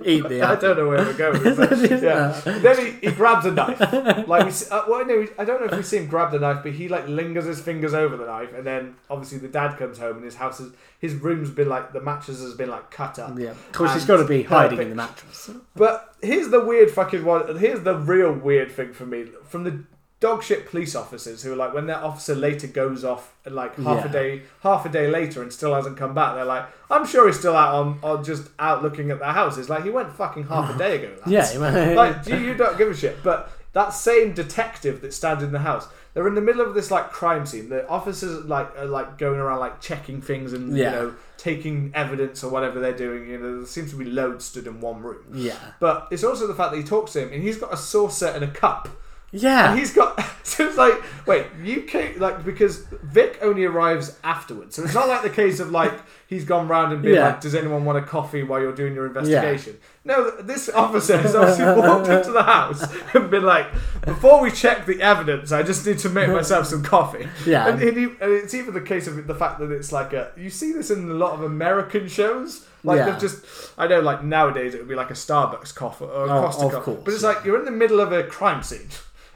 Eat 0.06 0.28
the 0.30 0.42
I 0.44 0.56
don't 0.56 0.78
know 0.78 0.88
where 0.88 1.04
we're 1.04 1.14
going. 1.14 1.44
With 1.44 1.58
that. 1.58 2.02
Yeah. 2.46 2.60
then 2.60 2.78
he, 3.02 3.08
he 3.10 3.16
grabs 3.16 3.46
a 3.48 3.52
knife. 3.52 3.80
Like 4.28 4.46
we, 4.46 4.52
uh, 4.72 4.84
well, 4.88 5.06
no, 5.06 5.28
I 5.38 5.46
don't 5.46 5.62
know 5.62 5.68
if 5.68 5.76
we 5.76 5.84
see 5.84 5.98
him 5.98 6.08
grab 6.08 6.32
the 6.32 6.40
knife, 6.40 6.60
but 6.64 6.74
he 6.74 6.88
like 6.88 7.08
lingers 7.08 7.46
his 7.46 7.60
fingers 7.62 7.94
over 7.94 8.16
the 8.16 8.26
knife, 8.26 8.54
and 8.54 8.66
then 8.66 8.96
obviously 9.10 9.40
the 9.40 9.48
dad 9.48 9.78
comes 9.78 9.98
home 9.98 10.18
and 10.18 10.26
his 10.26 10.36
house 10.36 10.60
is 10.60 10.72
his 11.00 11.16
room's 11.16 11.50
been 11.50 11.68
like 11.70 11.94
the 11.94 12.02
mattress 12.02 12.42
has 12.42 12.54
been 12.54 12.70
like 12.70 12.92
cut 12.92 13.18
up. 13.20 13.38
Yeah. 13.40 13.50
Of 13.52 13.72
course, 13.72 13.94
he's 13.94 14.06
got 14.06 14.18
to 14.18 14.26
be 14.26 14.44
hiding 14.44 14.72
perfect. 14.78 14.82
in 14.84 14.90
the 14.90 14.96
mattress. 14.96 15.50
But 15.76 16.14
here's 16.22 16.50
the 16.50 16.60
weird 16.64 16.92
fucking 16.92 17.24
one. 17.26 17.58
Here's 17.58 17.82
the 17.82 17.96
real 17.98 18.34
weird 18.34 18.72
thing 18.72 18.94
for 18.94 19.06
me 19.06 19.26
from 19.48 19.64
the 19.64 19.84
dogshit 20.22 20.66
police 20.66 20.96
officers 20.96 21.44
who 21.44 21.54
are 21.54 21.56
like 21.56 21.74
when 21.74 21.88
their 21.88 21.96
officer 22.04 22.36
later 22.36 22.68
goes 22.68 23.06
off 23.06 23.34
like 23.46 23.74
half 23.78 24.04
Yeah. 24.04 24.10
a 24.10 24.12
day 24.12 24.42
half 24.64 24.86
a 24.86 24.90
day 24.90 25.08
later 25.10 25.42
and 25.42 25.52
still 25.54 25.74
hasn't 25.74 25.96
come 25.96 26.14
back 26.14 26.36
they're 26.36 26.44
like 26.44 26.66
i'm 26.92 27.06
sure 27.08 27.26
he's 27.28 27.40
still 27.40 27.56
out 27.56 27.74
on, 27.74 28.00
on 28.04 28.22
just 28.22 28.50
out 28.60 28.84
looking 28.84 29.12
at 29.12 29.20
the 29.20 29.32
house 29.32 29.58
it's 29.58 29.70
like 29.70 29.86
he 29.86 29.90
went 29.90 30.12
fucking 30.12 30.44
half 30.48 30.76
a 30.76 30.78
day 30.78 30.98
ago 30.98 31.16
lads. 31.26 31.56
Yeah. 31.56 31.94
like 31.96 32.28
you, 32.28 32.36
you 32.36 32.54
don't 32.54 32.78
give 32.78 32.90
a 32.90 32.94
shit 32.94 33.24
but 33.24 33.50
that 33.72 33.92
same 33.94 34.34
detective 34.34 35.00
that 35.00 35.14
stands 35.14 35.42
in 35.42 35.54
the 35.54 35.60
house 35.60 35.88
they're 36.14 36.28
in 36.28 36.36
the 36.36 36.42
middle 36.42 36.62
of 36.62 36.74
this 36.74 36.90
like 36.92 37.10
crime 37.12 37.46
scene 37.46 37.70
the 37.70 37.88
officers 37.88 38.46
like 38.46 38.70
are 38.78 38.86
like 38.86 39.18
going 39.18 39.40
around 39.40 39.60
like 39.60 39.80
checking 39.82 40.22
things 40.22 40.54
and 40.54 40.76
Yeah. 40.76 40.86
you 40.86 40.96
know 40.96 41.14
taking 41.38 41.92
evidence 41.96 42.44
or 42.44 42.52
whatever 42.52 42.80
they're 42.80 42.98
doing 42.98 43.30
you 43.30 43.38
know 43.38 43.58
there 43.60 43.66
seems 43.66 43.92
to 43.92 43.96
be 43.98 44.06
loads 44.06 44.44
stood 44.46 44.68
in 44.68 44.82
one 44.82 45.02
room 45.02 45.24
yeah. 45.34 45.56
but 45.80 46.08
it's 46.12 46.24
also 46.24 46.48
the 46.48 46.56
fact 46.56 46.72
that 46.72 46.78
he 46.78 46.84
talks 46.84 47.14
to 47.14 47.22
him 47.22 47.32
and 47.34 47.42
he's 47.44 47.58
got 47.58 47.74
a 47.74 47.78
saucer 47.78 48.28
and 48.28 48.44
a 48.44 48.48
cup 48.48 48.90
Yeah. 49.32 49.70
and 49.72 49.80
he's 49.80 49.94
got 49.94 50.20
so 50.44 50.68
it's 50.68 50.78
like 50.78 50.96
wait 51.28 51.46
you 51.64 51.84
came 51.84 52.20
like 52.20 52.44
because 52.44 52.80
Vic 53.04 53.38
only 53.42 53.64
arrives 53.64 54.18
afterwards 54.24 54.76
so 54.76 54.84
it's 54.84 54.94
not 54.94 55.08
like 55.08 55.22
the 55.22 55.30
case 55.30 55.60
of 55.62 55.72
like 55.72 55.94
he's 56.30 56.46
gone 56.46 56.68
round 56.68 56.94
and 56.94 57.02
been 57.02 57.16
Yeah. 57.16 57.26
like 57.30 57.42
does 57.42 57.56
anyone 57.56 57.84
want 57.86 57.98
a 57.98 58.02
coffee 58.04 58.44
while 58.44 58.62
you're 58.62 58.76
doing 58.76 58.94
your 58.94 59.08
investigation 59.08 59.78
no 60.06 60.30
this 60.42 60.70
officer 60.70 61.18
has 61.18 61.36
obviously 61.36 61.66
walked 61.82 62.08
into 62.08 62.32
the 62.32 62.44
house 62.44 62.82
and 63.16 63.30
been 63.32 63.44
like 63.44 63.66
before 64.06 64.40
we 64.42 64.52
check 64.52 64.86
the 64.86 65.02
evidence 65.02 65.52
I 65.52 65.64
just 65.64 65.86
need 65.88 66.00
to 66.00 66.10
make 66.10 66.30
myself 66.30 66.68
some 66.68 66.84
coffee 66.84 67.28
Yeah. 67.46 67.68
and, 67.68 67.82
and, 67.82 67.98
he, 67.98 68.04
and 68.04 68.32
it's 68.42 68.54
even 68.54 68.74
the 68.76 68.82
case 68.82 69.08
of 69.08 69.26
the 69.28 69.36
fact 69.36 69.60
that 69.60 69.72
it's 69.72 69.92
like 69.92 70.14
a 70.14 70.32
you 70.38 70.50
see 70.50 70.72
this 70.72 70.92
in 70.92 71.10
a 71.10 71.14
lot 71.14 71.34
of 71.34 71.42
American 71.44 72.08
shows 72.08 72.66
like 72.84 72.98
Yeah. 72.98 73.10
they've 73.10 73.20
just 73.20 73.44
I 73.78 73.88
know 73.88 74.00
like 74.00 74.24
nowadays 74.24 74.74
it 74.76 74.78
would 74.80 74.88
be 74.88 74.96
like 74.96 75.10
a 75.10 75.14
Starbucks 75.26 75.74
coffee 75.74 76.06
or 76.06 76.30
uh, 76.30 76.34
a 76.34 76.40
Oh, 76.40 76.46
Costa 76.46 76.70
coffee 76.70 76.98
but 77.04 77.14
it's 77.14 77.24
yeah. 77.24 77.30
like 77.30 77.44
you're 77.44 77.58
in 77.60 77.66
the 77.66 77.72
middle 77.84 78.00
of 78.00 78.12
a 78.12 78.24
crime 78.24 78.62
scene 78.64 78.88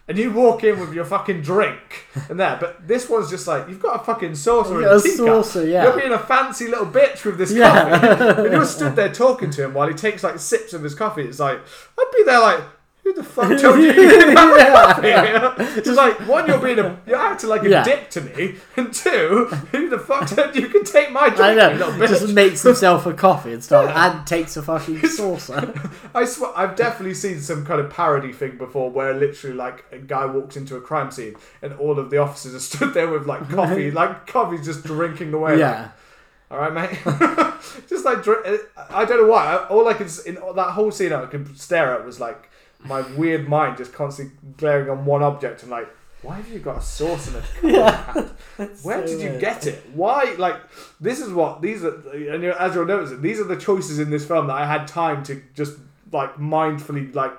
and 0.07 0.17
you 0.17 0.31
walk 0.31 0.63
in 0.63 0.79
with 0.79 0.93
your 0.93 1.05
fucking 1.05 1.41
drink 1.41 2.05
and 2.29 2.39
there. 2.39 2.57
But 2.59 2.87
this 2.87 3.09
one's 3.09 3.29
just 3.29 3.47
like 3.47 3.67
you've 3.69 3.81
got 3.81 4.01
a 4.01 4.03
fucking 4.03 4.35
saucer 4.35 4.75
and 4.77 4.85
a 4.85 4.95
a 4.95 4.99
saucer, 4.99 5.65
yeah. 5.65 5.83
You're 5.83 5.99
being 5.99 6.11
a 6.11 6.19
fancy 6.19 6.67
little 6.67 6.85
bitch 6.87 7.23
with 7.25 7.37
this 7.37 7.51
Yeah. 7.51 7.99
coffee, 7.99 8.41
and 8.43 8.51
you're 8.53 8.65
stood 8.65 8.95
there 8.95 9.13
talking 9.13 9.49
to 9.51 9.63
him 9.63 9.73
while 9.73 9.87
he 9.87 9.93
takes 9.93 10.23
like 10.23 10.39
sips 10.39 10.73
of 10.73 10.83
his 10.83 10.93
coffee. 10.95 11.23
It's 11.23 11.39
like 11.39 11.59
I'd 11.99 12.11
be 12.15 12.23
there 12.23 12.39
like. 12.39 12.61
Who 13.03 13.13
the 13.13 13.23
fuck 13.23 13.59
told 13.59 13.79
you 13.79 13.87
you 13.87 13.93
could 13.93 14.37
have 14.37 14.57
a 14.57 15.55
coffee? 15.57 15.81
Just 15.81 15.97
like 15.97 16.25
one, 16.25 16.47
you're 16.47 16.57
being 16.59 16.79
a, 16.79 16.97
you're 17.05 17.17
acting 17.17 17.49
like 17.49 17.63
a 17.63 17.69
Yeah. 17.69 17.83
dick 17.83 18.09
to 18.11 18.21
me, 18.21 18.55
and 18.77 18.93
two, 18.93 19.45
who 19.71 19.89
the 19.89 19.99
fuck 19.99 20.25
told 20.29 20.55
you 20.55 20.69
could 20.69 20.85
take 20.85 21.11
my 21.11 21.27
drink? 21.27 21.41
I 21.41 21.53
know. 21.73 22.07
Just 22.07 22.29
makes 22.33 22.61
himself 22.63 23.05
a 23.05 23.13
coffee 23.13 23.51
and 23.51 23.61
stuff, 23.61 23.91
and 23.93 24.25
takes 24.25 24.55
a 24.55 24.61
fucking 24.61 25.05
saucer. 25.05 25.73
I 26.15 26.23
swear, 26.23 26.51
I've 26.55 26.77
definitely 26.77 27.13
seen 27.15 27.41
some 27.41 27.65
kind 27.65 27.81
of 27.81 27.89
parody 27.89 28.31
thing 28.31 28.57
before 28.57 28.89
where 28.89 29.13
literally 29.13 29.55
like 29.57 29.83
a 29.91 29.97
guy 29.97 30.25
walks 30.25 30.55
into 30.55 30.77
a 30.77 30.81
crime 30.81 31.11
scene 31.11 31.35
and 31.61 31.73
all 31.73 31.99
of 31.99 32.09
the 32.09 32.19
officers 32.19 32.55
are 32.55 32.59
stood 32.59 32.93
there 32.93 33.09
with 33.09 33.25
like 33.27 33.49
coffee, 33.49 33.91
like 34.01 34.27
coffee's 34.27 34.63
just 34.65 34.85
drinking 34.85 35.33
away. 35.33 35.51
like, 35.51 35.59
Yeah. 35.59 35.89
all 36.49 36.57
right, 36.59 36.73
mate. 36.73 36.99
just 37.89 38.05
like 38.05 38.23
drink. 38.23 38.45
Uh, 38.45 38.57
I 38.91 39.03
don't 39.03 39.23
know 39.23 39.27
why. 39.27 39.57
All 39.69 39.89
I 39.89 39.93
could 39.93 40.09
in 40.25 40.35
that 40.55 40.71
whole 40.71 40.89
scene 40.91 41.11
I 41.11 41.25
could 41.25 41.57
stare 41.59 41.93
at 41.93 42.05
was 42.05 42.21
like 42.21 42.49
my 42.85 43.01
weird 43.15 43.47
mind 43.47 43.77
just 43.77 43.93
constantly 43.93 44.35
glaring 44.57 44.89
on 44.89 45.05
one 45.05 45.23
object 45.23 45.61
and 45.63 45.71
like. 45.71 45.87
Why 46.21 46.37
have 46.37 46.47
you 46.47 46.59
got 46.59 46.77
a 46.77 46.81
sauce 46.81 47.27
and 47.27 47.35
a 47.35 47.41
cup 47.41 47.63
in 47.65 47.69
your? 48.61 48.67
Where 48.83 49.05
so 49.05 49.07
did 49.07 49.19
you 49.21 49.29
weird. 49.31 49.41
get 49.41 49.67
it? 49.67 49.83
Why? 49.93 50.35
Like, 50.37 50.55
this 51.01 51.19
is 51.19 51.33
what 51.33 51.61
these 51.61 51.83
are, 51.83 51.95
and 52.13 52.45
as 52.45 52.73
you'll 52.75 52.85
notice, 52.85 53.11
these 53.19 53.41
are 53.41 53.43
the 53.43 53.57
choices 53.57 53.99
in 53.99 54.09
this 54.09 54.25
film 54.25 54.47
that 54.47 54.53
I 54.53 54.65
had 54.65 54.87
time 54.87 55.21
to 55.23 55.41
just 55.53 55.73
like 56.13 56.35
mindfully 56.37 57.13
like 57.13 57.37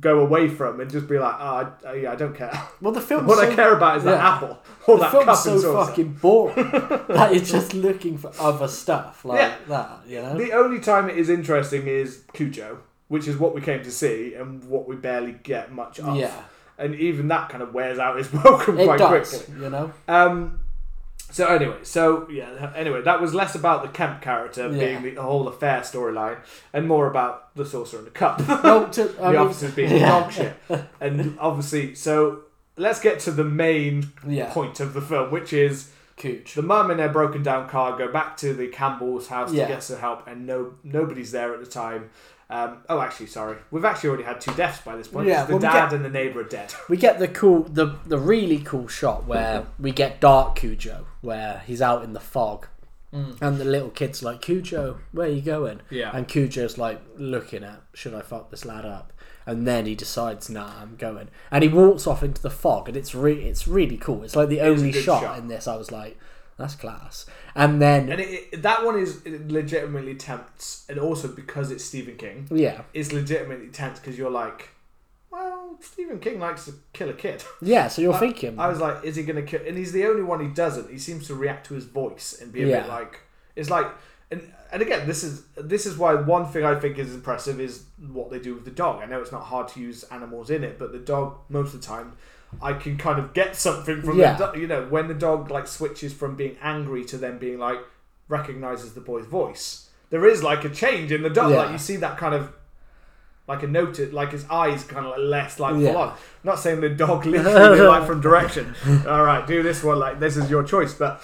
go 0.00 0.20
away 0.20 0.48
from 0.48 0.80
and 0.80 0.90
just 0.90 1.06
be 1.06 1.18
like, 1.18 1.34
oh, 1.38 1.72
I, 1.86 1.94
yeah, 1.96 2.12
I 2.12 2.16
don't 2.16 2.34
care. 2.34 2.50
Well, 2.80 2.92
the 2.92 3.00
film's 3.02 3.26
What 3.28 3.38
so, 3.38 3.50
I 3.50 3.54
care 3.54 3.76
about 3.76 3.98
is 3.98 4.04
that 4.04 4.18
apple 4.18 4.58
or 4.86 4.96
the 4.96 5.02
that 5.02 5.10
film's 5.12 5.26
cup 5.26 5.36
so 5.36 5.52
and 5.52 5.60
saucer. 5.60 5.86
fucking 5.86 6.12
boring 6.14 6.54
that 7.08 7.28
you're 7.34 7.44
just 7.44 7.74
looking 7.86 8.16
for 8.16 8.32
other 8.40 8.68
stuff 8.68 9.24
like 9.26 9.38
Yeah. 9.38 9.54
that. 9.68 10.00
You 10.06 10.22
know. 10.22 10.38
The 10.38 10.52
only 10.52 10.80
time 10.80 11.10
it 11.10 11.18
is 11.18 11.28
interesting 11.28 11.86
is 11.86 12.22
Cujo, 12.32 12.78
which 13.08 13.28
is 13.28 13.36
what 13.36 13.54
we 13.54 13.60
came 13.60 13.82
to 13.82 13.90
see 13.90 14.34
and 14.34 14.64
what 14.64 14.88
we 14.88 14.96
barely 14.96 15.32
get 15.42 15.72
much 15.72 16.00
of. 16.00 16.16
yeah. 16.16 16.42
And 16.76 16.94
even 16.96 17.28
that 17.28 17.50
kind 17.50 17.62
of 17.62 17.72
wears 17.72 17.98
out 17.98 18.18
its 18.18 18.32
welcome 18.44 18.78
It 18.80 18.84
quite 18.86 18.98
does. 18.98 19.28
quickly. 19.44 19.62
You 19.62 19.70
know. 19.70 19.92
Um, 20.08 20.60
so 21.30 21.46
anyway, 21.46 21.78
so 21.82 22.28
yeah, 22.30 22.72
anyway, 22.76 23.02
that 23.02 23.20
was 23.20 23.34
less 23.34 23.54
about 23.54 23.82
the 23.82 23.88
Kemp 23.88 24.20
character 24.22 24.68
Yeah. 24.70 24.98
being 25.00 25.14
the 25.14 25.22
whole 25.22 25.46
affair 25.48 25.80
storyline, 25.80 26.38
and 26.72 26.86
more 26.88 27.06
about 27.08 27.54
the 27.56 27.64
saucer 27.64 27.98
and 27.98 28.06
the 28.06 28.10
cup, 28.10 28.40
Well, 28.48 28.88
to, 28.96 29.04
the 29.04 29.22
mean, 29.22 29.36
officers 29.36 29.74
being 29.74 29.90
yeah. 29.92 30.08
dog 30.20 30.32
shit, 30.32 30.54
and 31.00 31.36
obviously, 31.40 31.94
so 31.94 32.40
let's 32.76 33.00
get 33.00 33.18
to 33.20 33.30
the 33.30 33.44
main 33.44 34.12
Yeah. 34.26 34.52
point 34.52 34.80
of 34.80 34.94
the 34.94 35.00
film, 35.00 35.30
which 35.32 35.52
is 35.52 35.90
Cooch. 36.16 36.54
the 36.54 36.62
mum 36.62 36.90
in 36.92 36.98
their 36.98 37.08
broken 37.08 37.42
down 37.42 37.68
car 37.68 37.96
go 37.96 38.06
back 38.12 38.36
to 38.38 38.52
the 38.54 38.68
Camber's 38.68 39.26
house 39.28 39.52
Yeah. 39.52 39.66
to 39.66 39.72
get 39.74 39.82
some 39.82 39.98
help, 39.98 40.26
and 40.28 40.46
no 40.46 40.74
nobody's 40.84 41.32
there 41.32 41.52
at 41.54 41.60
the 41.60 41.66
time. 41.66 42.10
Um, 42.54 42.78
oh, 42.88 43.00
actually, 43.00 43.26
sorry, 43.26 43.56
we've 43.72 43.84
actually 43.84 44.10
already 44.10 44.22
had 44.24 44.40
two 44.40 44.54
deaths 44.54 44.80
by 44.80 44.94
this 44.94 45.08
point. 45.08 45.26
Yeah, 45.26 45.44
the 45.44 45.54
well, 45.54 45.60
dad 45.60 45.86
get- 45.90 45.94
and 45.94 46.04
the 46.04 46.08
neighbor 46.08 46.40
are 46.40 46.44
dead. 46.44 46.72
We 46.88 46.96
get 46.96 47.18
the 47.18 47.26
cool, 47.26 47.64
the 47.64 47.96
the 48.06 48.18
really 48.18 48.58
cool 48.58 48.86
shot 48.86 49.26
where 49.26 49.66
we 49.78 49.90
get 49.90 50.20
Dark 50.20 50.54
Cujo, 50.54 51.06
where 51.20 51.62
he's 51.66 51.82
out 51.82 52.04
in 52.04 52.12
the 52.12 52.20
fog, 52.20 52.68
and 53.12 53.58
the 53.58 53.64
little 53.64 53.90
kid's 53.90 54.22
like, 54.22 54.40
"Cujo, 54.40 54.98
where 55.10 55.26
are 55.26 55.30
you 55.30 55.42
going?" 55.42 55.80
Yeah. 55.90 56.10
and 56.14 56.28
Cujo's 56.28 56.78
like 56.78 57.00
looking 57.16 57.64
at, 57.64 57.80
"Should 57.92 58.14
I 58.14 58.20
fuck 58.22 58.50
this 58.52 58.64
lad 58.64 58.84
up?" 58.84 59.12
And 59.46 59.66
then 59.66 59.86
he 59.86 59.94
decides, 59.96 60.48
"Nah, 60.48 60.80
I'm 60.80 60.94
going," 60.96 61.28
and 61.50 61.64
he 61.64 61.68
walks 61.68 62.06
off 62.06 62.22
into 62.22 62.40
the 62.40 62.50
fog, 62.50 62.88
and 62.88 62.96
it's 62.96 63.14
re- 63.16 63.44
it's 63.48 63.66
really 63.66 63.96
cool. 63.96 64.22
It's 64.22 64.36
like 64.36 64.48
the 64.48 64.60
is 64.60 64.78
only 64.80 64.92
shot, 64.92 65.22
shot. 65.22 65.38
in 65.38 65.48
this. 65.48 65.66
I 65.66 65.76
was 65.76 65.90
like, 65.90 66.16
"That's 66.56 66.74
class," 66.74 67.26
and 67.54 67.80
then 67.82 68.10
And 68.12 68.20
it, 68.20 68.48
it, 68.52 68.62
that 68.62 68.84
one 68.84 68.98
is 68.98 69.22
legitimately 69.26 70.14
tense, 70.16 70.84
and 70.88 70.98
also 70.98 71.28
because 71.28 71.70
it's 71.70 71.84
Stephen 71.84 72.16
King, 72.16 72.46
yeah, 72.50 72.82
it's 72.92 73.12
legitimately 73.12 73.68
tense 73.68 73.98
because 73.98 74.16
you're 74.18 74.30
like, 74.30 74.70
well, 75.30 75.76
Stephen 75.80 76.18
King 76.20 76.38
likes 76.40 76.64
to 76.66 76.74
kill 76.92 77.08
a 77.08 77.14
kid. 77.14 77.42
yeah. 77.60 77.88
So 77.88 78.02
you're 78.02 78.14
I- 78.14 78.20
thinking, 78.20 78.58
I 78.58 78.68
was 78.68 78.80
like, 78.80 79.04
is 79.04 79.16
he 79.16 79.22
going 79.24 79.36
to 79.36 79.42
kill? 79.50 79.66
And 79.66 79.76
he's 79.76 79.92
the 79.92 80.06
only 80.06 80.22
one 80.22 80.40
he 80.40 80.48
doesn't. 80.48 80.90
He 80.90 80.98
seems 80.98 81.26
to 81.26 81.34
react 81.34 81.66
to 81.66 81.74
his 81.74 81.84
voice 81.86 82.38
and 82.40 82.52
be 82.52 82.62
a 82.62 82.66
Yeah. 82.68 82.80
bit 82.82 82.88
like, 82.88 83.20
it's 83.56 83.70
like, 83.70 83.86
and 84.30 84.40
and 84.72 84.80
again, 84.82 85.06
this 85.06 85.22
is 85.22 85.44
this 85.56 85.86
is 85.86 85.96
why 85.98 86.14
one 86.14 86.46
thing 86.46 86.64
I 86.64 86.74
think 86.78 86.98
is 86.98 87.14
impressive 87.14 87.60
is 87.60 87.84
what 88.12 88.30
they 88.30 88.38
do 88.38 88.54
with 88.54 88.64
the 88.64 88.70
dog. 88.70 89.02
I 89.02 89.06
know 89.06 89.20
it's 89.20 89.32
not 89.32 89.42
hard 89.44 89.68
to 89.68 89.80
use 89.80 90.02
animals 90.04 90.50
in 90.50 90.64
it, 90.64 90.78
but 90.78 90.92
the 90.92 90.98
dog 90.98 91.36
most 91.48 91.74
of 91.74 91.80
the 91.80 91.86
time. 91.86 92.12
I 92.62 92.72
can 92.74 92.96
kind 92.96 93.18
of 93.18 93.32
get 93.34 93.56
something 93.56 94.02
from 94.02 94.18
Yeah. 94.18 94.34
the 94.36 94.46
dog. 94.46 94.56
You 94.58 94.66
know, 94.66 94.86
when 94.90 95.08
the 95.08 95.14
dog 95.14 95.50
like 95.50 95.66
switches 95.66 96.12
from 96.12 96.36
being 96.36 96.56
angry 96.62 97.04
to 97.06 97.16
then 97.18 97.38
being 97.38 97.58
like 97.58 97.78
recognizes 98.28 98.94
the 98.94 99.00
boy's 99.00 99.26
voice, 99.26 99.90
there 100.10 100.26
is 100.26 100.42
like 100.42 100.64
a 100.64 100.68
change 100.70 101.12
in 101.12 101.22
the 101.22 101.30
dog. 101.30 101.50
Yeah. 101.52 101.58
Like 101.58 101.72
you 101.72 101.78
see 101.78 101.96
that 101.96 102.16
kind 102.18 102.34
of 102.34 102.52
like 103.46 103.62
a 103.62 103.66
note, 103.66 103.98
like 104.12 104.32
his 104.32 104.46
eyes 104.48 104.84
kind 104.84 105.04
of 105.04 105.12
like 105.12 105.20
less 105.20 105.60
like 105.60 105.76
Yeah. 105.78 105.94
on. 105.94 106.14
not 106.42 106.58
saying 106.58 106.80
the 106.80 106.88
dog 106.88 107.26
literally 107.26 107.80
like 107.80 108.06
from 108.06 108.20
direction. 108.20 108.74
All 109.06 109.22
right, 109.24 109.46
do 109.46 109.62
this 109.62 109.82
one. 109.84 109.98
Like 109.98 110.18
this 110.20 110.36
is 110.36 110.50
your 110.50 110.62
choice. 110.62 110.94
But 110.94 111.22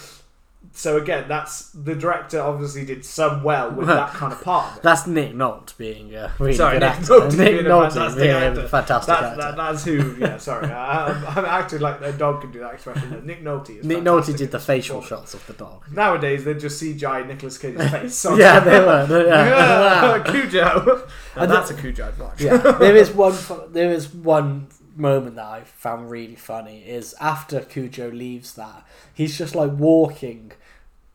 so 0.72 0.96
again, 0.96 1.24
that's 1.28 1.70
the 1.70 1.94
director 1.94 2.40
obviously 2.40 2.84
did 2.86 3.04
some 3.04 3.42
well 3.42 3.70
with 3.72 3.88
that 3.88 4.10
kind 4.10 4.32
of 4.32 4.40
part. 4.42 4.70
Of 4.72 4.76
it. 4.78 4.82
That's 4.84 5.06
Nick 5.06 5.32
Nolte 5.34 5.76
being 5.76 6.14
a 6.14 6.32
really 6.38 6.54
Sorry, 6.54 6.78
good 6.78 6.86
Nick 6.86 6.90
actor. 7.00 7.12
Nolte 7.14 7.36
Nick 7.38 7.52
being 7.52 7.66
a 7.66 7.68
Nolte 7.68 7.82
fantastic 7.92 8.20
being 8.22 8.30
actor. 8.36 8.60
a 8.60 8.68
fantastic 8.68 9.06
That's, 9.08 9.22
actor. 9.26 9.40
that, 9.42 9.56
that's 9.56 9.84
who. 9.84 10.16
Yeah, 10.18 10.36
sorry. 10.38 10.66
I, 10.70 11.06
I'm, 11.08 11.38
I'm 11.38 11.44
acting 11.44 11.80
like 11.80 12.00
a 12.02 12.12
dog 12.12 12.40
can 12.42 12.52
do 12.52 12.60
that 12.60 12.74
expression. 12.74 13.10
but 13.10 13.26
Nick 13.26 13.42
Nolte 13.42 13.78
is 13.80 13.84
Nick 13.84 13.98
Nolte 13.98 14.36
did 14.36 14.50
the 14.52 14.60
facial 14.60 15.02
shots 15.02 15.34
of 15.34 15.44
the 15.46 15.52
dog. 15.54 15.84
Nowadays, 15.92 16.44
they 16.44 16.54
just 16.54 16.80
CGI 16.82 17.26
Nicolas 17.26 17.58
Cage's 17.58 17.90
face. 17.90 18.14
So 18.14 18.36
yeah, 18.36 18.60
they 18.60 18.78
were. 18.80 19.26
Yeah. 19.26 20.22
Cujo. 20.24 20.60
Now, 20.64 21.02
And 21.42 21.50
that's 21.50 21.70
a 21.70 21.74
Cujo 21.74 22.06
I'd 22.08 22.18
watch. 22.18 22.40
yeah. 22.40 22.56
There 22.78 22.96
is 22.96 23.10
one. 23.10 23.34
There 23.70 23.90
is 23.92 24.12
one 24.14 24.68
moment 24.96 25.36
that 25.36 25.46
I 25.46 25.62
found 25.62 26.10
really 26.10 26.36
funny. 26.36 26.82
Is 26.88 27.14
after 27.20 27.60
Cujo 27.60 28.10
leaves 28.10 28.54
that, 28.54 28.86
he's 29.12 29.36
just 29.36 29.54
like 29.54 29.72
walking 29.72 30.52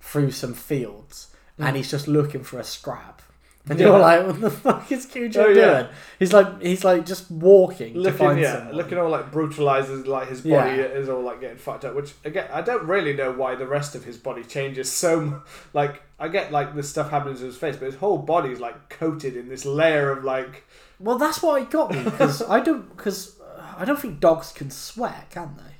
through 0.06 0.32
some 0.32 0.54
fields, 0.54 1.28
and 1.58 1.74
mm. 1.74 1.78
he's 1.78 1.90
just 1.92 2.08
looking 2.08 2.44
for 2.44 2.60
a 2.60 2.64
scrap. 2.64 3.22
And 3.68 3.80
Yeah. 3.80 3.88
you're 3.88 4.00
like, 4.00 4.28
what 4.28 4.40
the 4.42 4.52
fuck 4.52 4.92
is 4.92 5.08
Cujo 5.08 5.42
Oh, 5.42 5.46
doing? 5.54 5.58
yeah. 5.58 5.88
He's 6.20 6.32
like, 6.32 6.62
he's 6.62 6.84
like 6.84 7.04
just 7.04 7.32
walking 7.32 7.94
to 7.96 8.00
looking 8.00 8.18
find 8.20 8.40
yeah, 8.40 8.58
someone. 8.58 8.76
looking 8.76 8.98
all 9.00 9.10
like 9.10 9.32
brutalizes, 9.32 10.06
like 10.06 10.28
his 10.30 10.42
body 10.42 10.78
Yeah. 10.78 10.84
is 11.02 11.10
all 11.10 11.24
like 11.24 11.42
getting 11.42 11.58
fucked 11.58 11.84
up. 11.84 11.96
Which 11.96 12.14
again, 12.24 12.48
I 12.54 12.62
don't 12.62 12.84
really 12.84 13.14
know 13.14 13.32
why 13.32 13.56
the 13.56 13.66
rest 13.66 13.96
of 13.96 14.04
his 14.06 14.18
body 14.18 14.44
changes 14.44 14.92
so. 14.92 15.42
Like 15.74 16.04
I 16.20 16.28
get 16.28 16.52
like 16.52 16.76
the 16.76 16.84
stuff 16.84 17.10
happening 17.10 17.38
to 17.38 17.44
his 17.46 17.58
face, 17.58 17.76
but 17.76 17.88
his 17.88 17.96
whole 17.96 18.20
body 18.20 18.52
is 18.52 18.60
like 18.60 18.90
coated 18.90 19.36
in 19.36 19.50
this 19.50 19.66
layer 19.66 20.12
of 20.12 20.24
like. 20.24 20.64
Well, 21.00 21.18
that's 21.18 21.42
what 21.42 21.60
it 21.60 21.72
got 21.72 21.90
me 21.92 22.04
because 22.04 22.44
I 22.44 22.60
don't 22.60 22.96
because 22.96 23.40
uh, 23.42 23.74
I 23.80 23.84
don't 23.84 24.00
think 24.00 24.20
dogs 24.20 24.52
can 24.54 24.70
sweat, 24.70 25.32
can 25.32 25.56
they? 25.58 25.74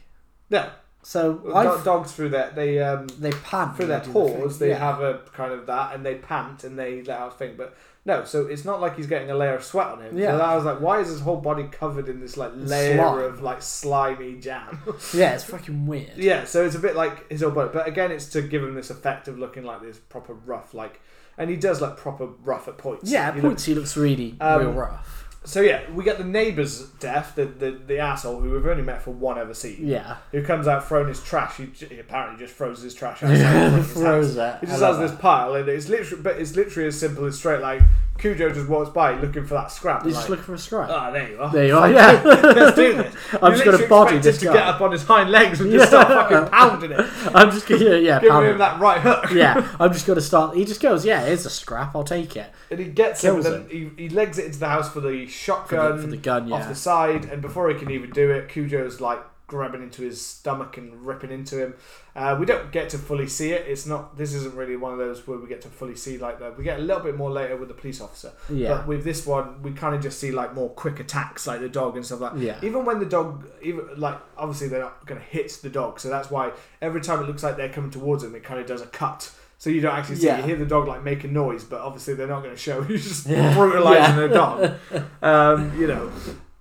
No, 0.58 0.70
So 1.06 1.34
do- 1.34 1.84
dogs 1.86 2.12
through 2.14 2.30
their 2.30 2.50
they 2.52 2.80
um 2.80 3.08
they 3.20 3.32
pant 3.32 3.78
through 3.78 3.86
their 3.88 4.00
they 4.00 4.06
do 4.08 4.12
the 4.14 4.20
paws 4.20 4.58
they 4.60 4.70
Yeah. 4.70 4.80
have 4.80 5.02
a 5.02 5.20
kind 5.34 5.54
of 5.54 5.66
that, 5.68 5.94
and 5.96 6.06
they 6.06 6.16
pant 6.16 6.64
and 6.64 6.78
they 6.80 7.04
let 7.04 7.20
out 7.20 7.34
a 7.34 7.38
thing, 7.38 7.56
but. 7.58 7.76
No, 8.08 8.24
so 8.24 8.46
it's 8.46 8.64
not 8.64 8.82
like 8.82 8.98
he's 8.98 9.08
getting 9.08 9.32
a 9.32 9.36
layer 9.36 9.56
of 9.56 9.64
sweat 9.64 9.88
on 9.88 10.00
him. 10.00 10.16
Yeah. 10.16 10.38
So 10.38 10.44
I 10.44 10.56
was 10.56 10.64
like, 10.64 10.80
why 10.80 11.00
is 11.00 11.08
his 11.08 11.22
whole 11.22 11.38
body 11.42 11.64
covered 11.72 12.08
in 12.08 12.20
this 12.20 12.38
like 12.38 12.52
layer 12.56 12.98
Slime. 12.98 13.20
of 13.24 13.42
like 13.42 13.64
slimy 13.64 14.40
jam? 14.40 14.80
yeah, 15.16 15.34
it's 15.34 15.44
fucking 15.46 15.88
weird. 15.88 16.16
Yeah, 16.16 16.44
so 16.46 16.64
it's 16.64 16.76
a 16.76 16.80
bit 16.80 16.96
like 16.96 17.28
his 17.32 17.42
whole 17.42 17.50
body, 17.50 17.72
but 17.74 17.88
again, 17.88 18.12
it's 18.12 18.28
to 18.34 18.44
give 18.44 18.62
him 18.64 18.76
this 18.76 18.92
effect 18.92 19.28
of 19.28 19.40
looking 19.40 19.64
like 19.64 19.82
this 19.82 19.98
proper 19.98 20.36
rough, 20.36 20.76
like, 20.76 21.02
and 21.40 21.50
he 21.50 21.56
does 21.56 21.82
look 21.82 21.98
proper 21.98 22.28
rough 22.44 22.68
at 22.68 22.78
points. 22.78 23.10
Yeah, 23.10 23.30
at 23.30 23.34
He 23.36 23.42
points 23.42 23.66
he 23.66 23.74
looks 23.74 23.98
really 23.98 24.36
Um, 24.40 24.60
real 24.60 24.72
rough. 24.74 25.15
So 25.46 25.62
yeah, 25.62 25.82
we 25.92 26.04
get 26.04 26.18
the 26.18 26.24
neighbour's 26.24 26.88
death, 27.00 27.34
the, 27.36 27.46
the 27.46 27.72
the 27.86 28.00
asshole 28.00 28.40
who 28.42 28.52
we've 28.52 28.66
only 28.66 28.84
met 28.84 29.02
for 29.02 29.12
one 29.12 29.38
ever 29.38 29.54
scene, 29.54 29.88
Yeah, 29.88 30.18
who 30.32 30.44
comes 30.44 30.68
out 30.68 30.88
throwing 30.88 31.08
his 31.08 31.24
trash. 31.24 31.58
He, 31.58 31.68
j- 31.68 31.88
he 31.88 32.00
apparently 32.00 32.44
just 32.44 32.58
throws 32.58 32.82
his 32.82 32.94
trash 32.96 33.22
outside. 33.24 33.38
in 33.38 33.42
front 33.52 33.66
of 33.76 33.86
his 33.86 33.94
throws 33.94 34.36
it. 34.38 34.56
He 34.62 34.68
I 34.68 34.70
just 34.70 34.82
love 34.82 35.00
has 35.00 35.12
this 35.12 35.20
pile, 35.20 35.54
and 35.56 35.70
it's 35.70 35.88
literally, 35.88 36.24
but 36.24 36.38
it's 36.38 36.56
literally 36.56 36.88
as 36.88 37.00
simple 37.00 37.26
as 37.26 37.38
straight 37.38 37.62
like 37.62 37.82
Cujo 38.18 38.50
just 38.50 38.70
walks 38.70 38.90
by 38.90 39.20
looking 39.20 39.46
for 39.46 39.56
that 39.56 39.72
scrap. 39.72 40.04
He's 40.04 40.14
and 40.14 40.16
just 40.16 40.30
looking 40.30 40.46
for 40.46 40.54
a 40.54 40.58
scrap. 40.58 40.90
Ah, 40.90 41.12
there 41.12 41.30
you 41.32 41.40
are. 41.40 41.52
there 41.52 41.66
you 41.68 41.78
are. 41.78 41.92
Yeah, 41.92 42.22
Let's 42.26 42.76
do 42.76 42.94
this. 42.96 43.16
I'm 43.42 43.52
You 43.52 43.58
just 43.58 43.66
gonna 43.66 43.78
literally 43.78 43.88
body 43.88 44.18
this 44.20 44.42
guy. 44.42 44.54
to 44.54 44.58
get 44.58 44.68
up 44.68 44.82
on 44.82 44.92
his 44.94 45.04
hind 45.04 45.32
legs 45.32 45.60
and 45.62 45.72
just 45.72 45.92
Yeah. 45.92 46.04
start 46.04 46.30
fucking 46.30 46.50
pounding 46.52 46.92
it, 46.92 47.00
I'm 47.36 47.52
just 47.52 47.68
gonna 47.68 47.98
yeah, 47.98 48.20
giving 48.20 48.30
pound 48.30 48.46
him 48.46 48.52
him. 48.54 48.58
that 48.60 48.80
right 48.80 49.02
hook. 49.02 49.32
yeah, 49.34 49.76
I'm 49.80 49.92
just 49.92 50.08
gonna 50.08 50.22
start. 50.22 50.56
He 50.56 50.64
just 50.66 50.82
goes, 50.82 51.06
yeah, 51.06 51.26
here's 51.26 51.46
a 51.46 51.50
scrap. 51.50 51.94
I'll 51.96 52.04
take 52.06 52.36
it. 52.38 52.50
And 52.72 52.80
he 52.80 52.86
gets 52.86 53.24
him, 53.24 53.36
and 53.36 53.44
Kills 53.44 53.54
then 53.68 53.70
he, 53.98 54.04
he 54.04 54.10
legs 54.10 54.40
it 54.40 54.46
into 54.46 54.60
the 54.60 54.70
house 54.70 54.90
for 54.92 55.02
the 55.02 55.26
For 55.26 55.32
shotgun 55.32 55.98
the, 55.98 56.02
for 56.04 56.08
the 56.08 56.18
gun, 56.18 56.48
yeah. 56.48 56.56
off 56.56 56.68
the 56.70 56.76
side, 56.76 57.26
and 57.26 57.42
before 57.42 57.70
he 57.70 57.76
can 57.78 57.92
even 57.92 58.12
do 58.12 58.32
it, 58.32 58.48
Cujo's 58.50 59.02
like 59.02 59.20
grabbing 59.48 59.84
into 59.84 60.02
his 60.02 60.20
stomach 60.26 60.78
and 60.78 61.06
ripping 61.06 61.32
into 61.32 61.58
him. 61.62 61.76
Uh, 62.16 62.36
we 62.40 62.46
don't 62.46 62.72
get 62.72 62.90
to 62.90 62.98
fully 62.98 63.28
see 63.28 63.52
it. 63.52 63.66
It's 63.68 63.86
not. 63.86 64.18
This 64.18 64.34
isn't 64.34 64.56
really 64.56 64.76
one 64.76 64.92
of 64.94 64.98
those 65.00 65.28
where 65.28 65.38
we 65.38 65.48
get 65.48 65.62
to 65.62 65.68
fully 65.68 65.96
see 65.96 66.18
like 66.18 66.40
that. 66.40 66.58
We 66.58 66.64
get 66.64 66.80
a 66.80 66.82
little 66.82 67.04
bit 67.04 67.16
more 67.16 67.30
later 67.32 67.56
with 67.58 67.68
the 67.68 67.74
police 67.76 68.02
officer, 68.02 68.32
Yeah, 68.50 68.70
but 68.70 68.88
with 68.88 69.04
this 69.04 69.26
one, 69.26 69.62
we 69.62 69.72
kind 69.74 69.94
of 69.96 70.02
just 70.02 70.20
see 70.20 70.32
like 70.32 70.54
more 70.56 70.70
quick 70.70 71.00
attacks, 71.00 71.46
like 71.46 71.60
the 71.60 71.70
dog 71.70 71.96
and 71.96 72.06
stuff 72.06 72.22
like. 72.22 72.34
yeah, 72.38 72.58
Even 72.64 72.86
when 72.86 73.00
the 73.00 73.06
dog, 73.06 73.48
even 73.62 73.86
like 73.98 74.18
obviously 74.38 74.68
they're 74.68 74.80
not 74.82 75.06
going 75.06 75.20
to 75.22 75.28
hit 75.28 75.52
the 75.62 75.70
dog, 75.70 76.00
so 76.00 76.10
that's 76.10 76.32
why 76.32 76.52
every 76.82 77.02
time 77.02 77.22
it 77.22 77.28
looks 77.28 77.44
like 77.44 77.58
they're 77.58 77.70
coming 77.70 77.92
towards 77.92 78.24
him, 78.24 78.34
it 78.36 78.44
kind 78.44 78.60
of 78.60 78.66
does 78.66 78.82
a 78.82 78.88
cut. 78.88 79.32
So 79.58 79.70
you 79.70 79.80
don't 79.80 79.96
actually 79.96 80.18
see. 80.18 80.26
Yeah. 80.28 80.38
You 80.40 80.44
hear 80.44 80.56
the 80.58 80.66
dog 80.66 80.88
like 80.88 81.04
making 81.04 81.32
noise, 81.34 81.64
but 81.64 81.80
obviously 81.80 82.14
they're 82.14 82.28
not 82.28 82.44
going 82.44 82.54
to 82.54 82.60
show 82.62 82.82
you 82.84 82.98
just 83.10 83.26
Yeah. 83.26 83.54
brutalizing 83.56 84.16
Yeah. 84.16 84.28
the 84.28 84.34
dog. 84.34 84.74
Um, 85.22 85.80
you 85.80 85.88
know. 85.88 86.12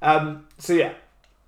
Um, 0.01 0.47
so 0.59 0.73
yeah, 0.75 0.93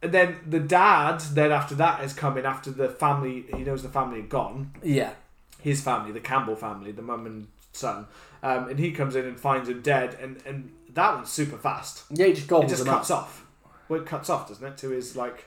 and 0.03 0.12
then 0.12 0.36
the 0.47 0.61
dad. 0.61 1.20
Then 1.20 1.53
after 1.53 1.74
that 1.76 2.03
is 2.05 2.12
coming 2.12 2.44
after 2.44 2.70
the 2.70 2.88
family. 2.88 3.47
He 3.55 3.62
knows 3.64 3.82
the 3.82 3.88
family 3.88 4.20
are 4.20 4.22
gone. 4.22 4.72
yeah. 4.82 5.12
His 5.61 5.80
family, 5.80 6.12
the 6.12 6.20
Camber 6.20 6.55
family, 6.55 6.92
the 6.92 7.03
mum 7.03 7.26
and 7.26 7.49
son, 7.72 8.07
um, 8.42 8.68
and 8.68 8.78
he 8.78 8.92
comes 8.92 9.16
in 9.16 9.24
and 9.24 9.40
finds 9.40 9.68
him 9.68 9.82
dead. 9.82 10.16
And 10.20 10.40
and 10.47 10.70
that 10.94 11.14
one's 11.14 11.30
super 11.30 11.57
fast. 11.57 12.05
Yeah, 12.11 12.26
he 12.26 12.32
just 12.34 12.51
It 12.51 12.68
just 12.68 12.84
cuts 12.86 13.11
up. 13.11 13.22
off. 13.24 13.44
Well, 13.88 14.01
it 14.01 14.07
cuts 14.07 14.30
off, 14.30 14.49
doesn't 14.49 14.64
it? 14.66 14.76
To 14.78 14.90
his 14.90 15.16
like. 15.16 15.47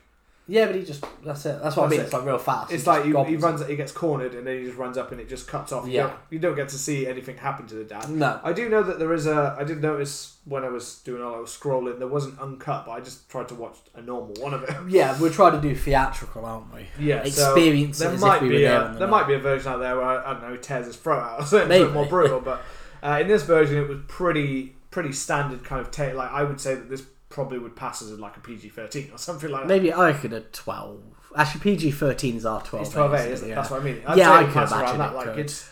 Yeah, 0.51 0.65
but 0.65 0.75
he 0.75 0.83
just 0.83 1.05
that's 1.23 1.45
it. 1.45 1.61
That's 1.61 1.75
what 1.75 1.83
I 1.83 1.87
That's 1.87 1.91
mean. 1.91 1.99
it. 1.99 2.03
It's 2.05 2.13
like 2.13 2.25
real 2.25 2.37
fast. 2.39 2.71
It's 2.71 2.83
He 2.83 2.89
like 2.89 2.97
just 2.99 3.05
he, 3.05 3.09
he 3.09 3.13
gobbles 3.37 3.43
runs, 3.43 3.67
he 3.67 3.75
gets 3.75 3.91
cornered, 3.91 4.33
and 4.33 4.47
then 4.47 4.57
he 4.59 4.65
just 4.65 4.77
runs 4.77 4.97
up, 4.97 5.11
and 5.11 5.21
it 5.21 5.29
just 5.29 5.47
cuts 5.47 5.71
off. 5.71 5.85
You 5.85 5.93
Yeah. 5.93 6.01
don't, 6.07 6.15
you 6.31 6.39
don't 6.39 6.55
get 6.55 6.69
to 6.69 6.77
see 6.79 7.05
anything 7.05 7.37
happen 7.37 7.67
to 7.67 7.75
the 7.75 7.83
dad. 7.83 8.09
No. 8.09 8.39
I 8.43 8.51
do 8.51 8.67
know 8.67 8.81
that 8.81 8.97
there 8.97 9.13
is 9.13 9.27
a. 9.27 9.55
I 9.59 9.63
did 9.63 9.79
notice 9.81 10.37
when 10.45 10.63
I 10.63 10.69
was 10.69 10.99
doing 11.05 11.21
all 11.21 11.35
I 11.35 11.39
was 11.39 11.51
scrolling, 11.51 11.99
there 11.99 12.07
wasn't 12.07 12.39
uncut, 12.39 12.87
but 12.87 12.93
I 12.93 12.99
just 12.99 13.29
tried 13.29 13.47
to 13.49 13.55
watch 13.55 13.77
a 13.93 14.01
normal 14.01 14.33
one 14.41 14.55
of 14.55 14.63
it. 14.63 14.71
Yeah, 14.89 15.19
we're 15.21 15.29
trying 15.29 15.51
to 15.53 15.61
do 15.61 15.75
theatrical, 15.75 16.43
aren't 16.43 16.73
we? 16.73 16.87
Yeah, 16.99 17.23
so 17.25 17.53
Experience 17.53 18.01
it 18.01 18.05
there 18.05 18.13
as 18.15 18.21
might 18.21 18.37
if 18.37 18.41
we 18.41 18.49
be 18.49 18.63
a, 18.65 18.89
the 18.93 18.99
there 18.99 19.07
might 19.07 19.27
be 19.27 19.35
a 19.35 19.39
version 19.39 19.71
out 19.71 19.77
there 19.79 19.95
where 19.97 20.05
I 20.05 20.33
don't 20.33 20.41
know 20.41 20.51
he 20.53 20.57
tears 20.57 20.87
his 20.87 20.95
throat 20.95 21.19
out, 21.21 21.47
so 21.47 21.57
it's 21.57 21.65
a 21.67 21.69
Maybe. 21.69 21.83
bit 21.85 21.93
more 21.93 22.07
brutal. 22.07 22.39
But 22.41 22.63
uh, 23.03 23.19
in 23.21 23.27
this 23.27 23.43
version, 23.43 23.77
it 23.77 23.87
was 23.87 23.99
pretty 24.07 24.73
pretty 24.89 25.11
standard 25.11 25.63
kind 25.63 25.79
of 25.79 25.91
take. 25.91 26.15
Like 26.15 26.31
I 26.31 26.41
would 26.43 26.59
say 26.59 26.73
that 26.73 26.89
this 26.89 27.03
probably 27.29 27.59
would 27.59 27.75
pass 27.75 28.01
as 28.01 28.11
like 28.19 28.35
a 28.37 28.39
PG 28.39 28.69
thirteen 28.69 29.09
or 29.13 29.17
something 29.17 29.49
like 29.49 29.61
that. 29.61 29.67
Maybe 29.67 29.93
I 29.93 30.13
could 30.13 30.31
have 30.31 30.51
twelve. 30.51 31.01
Actually, 31.35 31.61
PG 31.61 31.91
13s 31.91 32.43
are 32.43 32.61
twelve. 32.63 32.85
It's 32.87 32.93
twelve 32.93 33.13
A, 33.13 33.29
isn't 33.29 33.47
it? 33.47 33.49
Yeah. 33.49 33.55
That's 33.55 33.69
what 33.69 33.81
I 33.81 33.83
mean. 33.83 34.01
I'd 34.07 34.17
Yeah, 34.17 34.31
I 34.31 34.43
could 34.45 34.51
imagine 34.71 34.97
that. 34.97 35.11
it 35.11 35.15
Like 35.15 35.25
could. 35.27 35.37
it's 35.39 35.69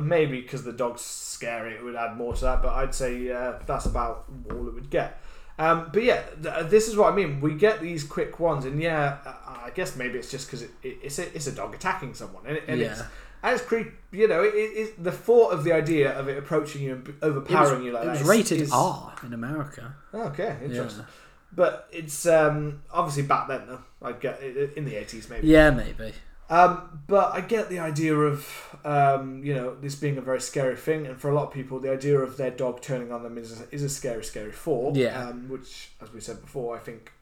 maybe 0.00 0.40
because 0.40 0.62
the 0.62 0.72
dog's 0.72 1.00
scary, 1.00 1.74
it 1.74 1.82
would 1.82 1.96
add 1.96 2.16
more 2.16 2.32
to 2.34 2.40
that. 2.42 2.62
But 2.62 2.74
I'd 2.74 2.94
say 2.94 3.28
uh, 3.30 3.54
that's 3.66 3.86
about 3.86 4.26
all 4.52 4.68
it 4.68 4.74
would 4.74 4.88
get. 4.88 5.20
Um, 5.58 5.90
but 5.92 6.04
yeah, 6.04 6.22
th- 6.42 6.66
this 6.70 6.86
is 6.88 6.96
what 6.96 7.12
I 7.12 7.16
mean. 7.16 7.40
We 7.40 7.54
get 7.54 7.80
these 7.80 8.04
quick 8.04 8.38
ones, 8.38 8.64
and 8.64 8.80
yeah, 8.80 9.18
uh, 9.26 9.34
I 9.64 9.70
guess 9.74 9.96
maybe 9.96 10.16
it's 10.18 10.30
just 10.30 10.46
because 10.46 10.62
it, 10.62 10.70
it, 10.82 10.98
it's 11.02 11.18
a 11.18 11.34
it's 11.34 11.48
a 11.48 11.52
dog 11.52 11.74
attacking 11.74 12.14
someone, 12.14 12.44
and, 12.46 12.56
it, 12.56 12.64
and 12.68 12.80
it's 12.80 12.98
Yeah. 13.00 13.06
and 13.06 13.10
it's 13.44 13.62
creep. 13.62 13.92
You 14.12 14.26
know, 14.28 14.42
it, 14.42 14.54
it, 14.54 14.58
it, 14.78 15.02
the 15.04 15.12
thought 15.12 15.52
of 15.52 15.62
the 15.64 15.72
idea 15.72 16.10
of 16.18 16.28
it 16.28 16.36
approaching 16.36 16.82
you 16.82 16.94
and 16.94 17.08
It 17.08 17.14
was, 17.22 17.22
overpowering 17.22 17.84
you 17.84 17.92
like 17.92 18.02
it 18.02 18.06
that 18.06 18.12
was 18.12 18.20
is- 18.22 18.26
rated 18.28 18.60
is- 18.60 18.72
R 18.72 19.14
in 19.24 19.32
America. 19.32 19.94
Okay, 20.12 20.56
Yeah. 20.60 20.66
interesting. 20.66 21.04
But 21.52 21.88
it's 21.92 22.26
um, 22.26 22.82
obviously 22.92 23.24
back 23.24 23.48
then 23.48 23.62
though. 23.66 23.80
I 24.02 24.12
get 24.12 24.40
in 24.42 24.84
the 24.84 24.94
eighties 24.96 25.28
maybe. 25.28 25.46
Yeah, 25.48 25.70
maybe. 25.70 26.12
Um, 26.48 27.00
but 27.06 27.32
I 27.32 27.40
get 27.42 27.68
the 27.68 27.78
idea 27.80 28.14
of 28.16 28.76
um, 28.84 29.42
you 29.44 29.54
know 29.54 29.74
this 29.80 29.94
being 29.94 30.16
a 30.18 30.20
very 30.20 30.40
scary 30.40 30.76
thing, 30.76 31.06
and 31.06 31.16
for 31.20 31.28
a 31.30 31.34
lot 31.34 31.48
of 31.48 31.52
people, 31.52 31.78
the 31.80 31.90
idea 31.92 32.18
of 32.18 32.36
their 32.36 32.50
dog 32.50 32.82
turning 32.82 33.12
on 33.12 33.22
them 33.22 33.36
is 33.38 33.62
is 33.72 33.82
a 33.82 33.88
scary, 33.88 34.24
scary 34.24 34.52
thought. 34.52 34.96
Yeah. 34.96 35.28
Um, 35.28 35.48
which, 35.48 35.90
as 36.00 36.12
we 36.12 36.20
said 36.20 36.40
before, 36.40 36.76
I 36.76 36.80
think 36.80 37.12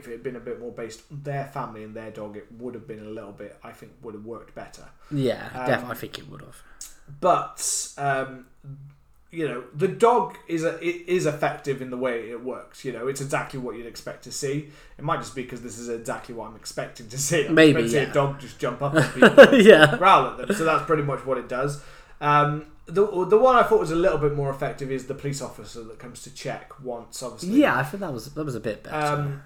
if 0.00 0.08
it 0.08 0.12
had 0.12 0.22
been 0.24 0.36
a 0.36 0.40
bit 0.40 0.58
more 0.58 0.72
based 0.72 1.02
on 1.12 1.20
their 1.22 1.44
family 1.44 1.84
and 1.84 1.94
their 1.94 2.10
dog, 2.10 2.36
it 2.36 2.46
would 2.58 2.74
have 2.74 2.86
been 2.88 3.00
a 3.06 3.08
little 3.10 3.32
bit. 3.32 3.56
I 3.62 3.70
think 3.72 3.92
would 4.02 4.14
have 4.14 4.24
worked 4.24 4.54
better. 4.54 4.86
Yeah, 5.12 5.48
Um, 5.54 5.66
definitely. 5.66 5.90
I 5.96 5.98
think 6.00 6.18
it 6.18 6.28
would 6.28 6.40
have. 6.40 6.56
But 7.20 7.88
um, 7.98 8.46
you 9.30 9.46
know, 9.48 9.62
the 9.74 9.86
dog 9.88 10.36
is 10.48 10.64
a, 10.64 10.74
it 10.84 11.04
is 11.08 11.24
effective 11.26 11.80
in 11.80 11.90
the 11.90 11.96
way 11.96 12.30
it 12.30 12.42
works. 12.42 12.84
You 12.84 12.92
know, 12.92 13.06
it's 13.06 13.20
exactly 13.20 13.60
what 13.60 13.76
you'd 13.76 13.86
expect 13.86 14.24
to 14.24 14.32
see. 14.32 14.70
It 14.98 15.04
might 15.04 15.18
just 15.18 15.34
be 15.36 15.42
because 15.42 15.62
this 15.62 15.78
is 15.78 15.88
exactly 15.88 16.34
what 16.34 16.48
I'm 16.50 16.56
expecting 16.56 17.08
to 17.08 17.18
see. 17.18 17.46
I'm 17.46 17.54
Maybe, 17.54 17.82
to 17.82 17.88
see 17.88 17.98
a 17.98 18.12
dog 18.12 18.40
just 18.40 18.58
jump 18.58 18.82
up 18.82 18.92
people. 19.14 19.54
yeah. 19.60 19.96
growl 19.96 20.26
at 20.32 20.38
them. 20.38 20.56
So 20.56 20.64
that's 20.64 20.84
pretty 20.84 21.02
much 21.04 21.24
what 21.24 21.38
it 21.38 21.48
does. 21.48 21.82
Um, 22.20 22.66
the 22.86 23.04
the 23.26 23.38
one 23.38 23.54
I 23.54 23.62
thought 23.62 23.78
was 23.80 23.92
a 23.92 23.96
little 23.96 24.18
bit 24.18 24.34
more 24.34 24.50
effective 24.50 24.90
is 24.90 25.06
the 25.06 25.14
police 25.14 25.40
officer 25.40 25.84
that 25.84 25.98
comes 26.00 26.22
to 26.24 26.34
check 26.34 26.72
once, 26.82 27.22
obviously. 27.22 27.60
Yeah, 27.60 27.76
I 27.78 27.84
think 27.84 28.00
that 28.00 28.12
was 28.12 28.32
that 28.34 28.44
was 28.44 28.56
a 28.56 28.60
bit 28.60 28.82
better. 28.82 28.96
Um, 29.20 29.42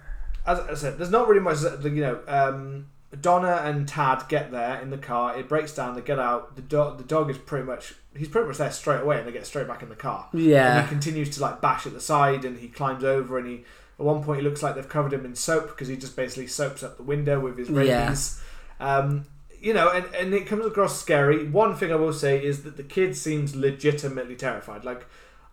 as 0.46 0.60
I 0.60 0.74
said, 0.74 0.98
there's 0.98 1.10
not 1.10 1.28
really 1.28 1.40
much. 1.40 1.58
You 1.82 1.90
know, 1.90 2.20
um, 2.28 2.86
Donna 3.20 3.60
and 3.64 3.86
Tad 3.88 4.24
get 4.28 4.50
there 4.50 4.80
in 4.80 4.90
the 4.90 4.98
car. 4.98 5.38
It 5.38 5.48
breaks 5.48 5.74
down. 5.74 5.94
They 5.94 6.00
get 6.02 6.18
out. 6.18 6.56
The 6.56 6.62
dog. 6.62 6.98
The 6.98 7.04
dog 7.04 7.30
is 7.30 7.38
pretty 7.38 7.64
much. 7.64 7.94
He's 8.16 8.28
pretty 8.28 8.46
much 8.48 8.58
there 8.58 8.70
straight 8.70 9.00
away, 9.02 9.18
and 9.18 9.26
they 9.26 9.32
get 9.32 9.46
straight 9.46 9.66
back 9.66 9.82
in 9.82 9.88
the 9.88 9.96
car. 9.96 10.28
And 10.32 10.42
Yeah. 10.42 10.82
he 10.82 10.88
continues 10.88 11.30
to 11.36 11.40
like 11.42 11.60
bash 11.60 11.86
at 11.86 11.92
the 11.92 12.00
side, 12.00 12.44
and 12.44 12.58
he 12.58 12.68
climbs 12.68 13.02
over, 13.04 13.38
and 13.38 13.46
he 13.46 13.64
at 13.98 14.04
one 14.04 14.22
point 14.22 14.40
he 14.40 14.44
looks 14.48 14.62
like 14.62 14.74
they've 14.74 14.88
covered 14.88 15.12
him 15.12 15.24
in 15.24 15.34
soap 15.34 15.68
because 15.68 15.88
he 15.88 15.96
just 15.96 16.16
basically 16.16 16.46
soaps 16.48 16.82
up 16.82 16.96
the 16.96 17.02
window 17.04 17.38
with 17.40 17.56
his 17.58 17.68
Yeah. 17.70 18.04
rabies. 18.06 18.40
Um, 18.80 19.24
you 19.60 19.72
know, 19.72 19.88
and, 19.90 20.04
and 20.14 20.34
it 20.34 20.46
comes 20.46 20.66
across 20.66 21.00
scary. 21.00 21.48
One 21.48 21.74
thing 21.74 21.90
I 21.92 21.96
will 21.96 22.12
say 22.12 22.44
is 22.44 22.64
that 22.64 22.76
the 22.76 22.82
kid 22.82 23.16
seems 23.16 23.54
legitimately 23.56 24.34
terrified. 24.36 24.84
Like, 24.84 25.06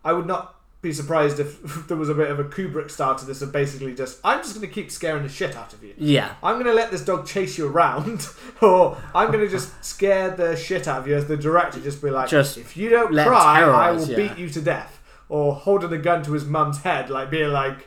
I 0.04 0.12
would 0.12 0.26
not 0.26 0.56
be 0.82 0.92
surprised 0.92 1.38
if 1.38 1.62
there 1.88 1.96
was 1.96 2.08
a 2.08 2.14
bit 2.14 2.28
of 2.30 2.40
a 2.40 2.44
Kubrick 2.44 2.90
style 2.90 3.14
to 3.14 3.24
this 3.24 3.40
of 3.40 3.52
basically 3.52 3.94
just, 3.94 4.18
I'm 4.24 4.40
just 4.40 4.54
going 4.54 4.66
to 4.66 4.72
keep 4.74 4.90
scaring 4.90 5.22
the 5.22 5.28
shit 5.28 5.56
out 5.56 5.72
of 5.72 5.82
you. 5.82 5.94
Yeah. 5.96 6.34
I'm 6.42 6.54
going 6.56 6.66
to 6.66 6.74
let 6.74 6.90
this 6.90 7.04
dog 7.04 7.24
chase 7.26 7.56
you 7.56 7.68
around, 7.68 8.28
or 8.60 8.98
I'm 9.14 9.28
going 9.30 9.44
to 9.44 9.48
just 9.48 9.72
scare 9.84 10.30
the 10.30 10.56
shit 10.56 10.88
out 10.88 10.98
of 11.00 11.08
you 11.08 11.14
as 11.14 11.28
the 11.28 11.36
director. 11.36 11.80
Just 11.80 12.02
be 12.02 12.10
like, 12.10 12.28
Just 12.28 12.58
if 12.58 12.76
you 12.76 12.90
don't 12.90 13.12
cry, 13.12 13.62
I 13.62 13.92
will 13.92 14.06
you." 14.06 14.16
beat 14.16 14.36
you 14.36 14.48
to 14.50 14.60
death. 14.60 14.98
Or 15.28 15.54
holding 15.54 15.90
a 15.92 15.98
gun 15.98 16.22
to 16.24 16.32
his 16.32 16.44
mum's 16.44 16.82
head, 16.82 17.08
like 17.08 17.30
being 17.30 17.50
like, 17.52 17.78
"Y- 17.78 17.84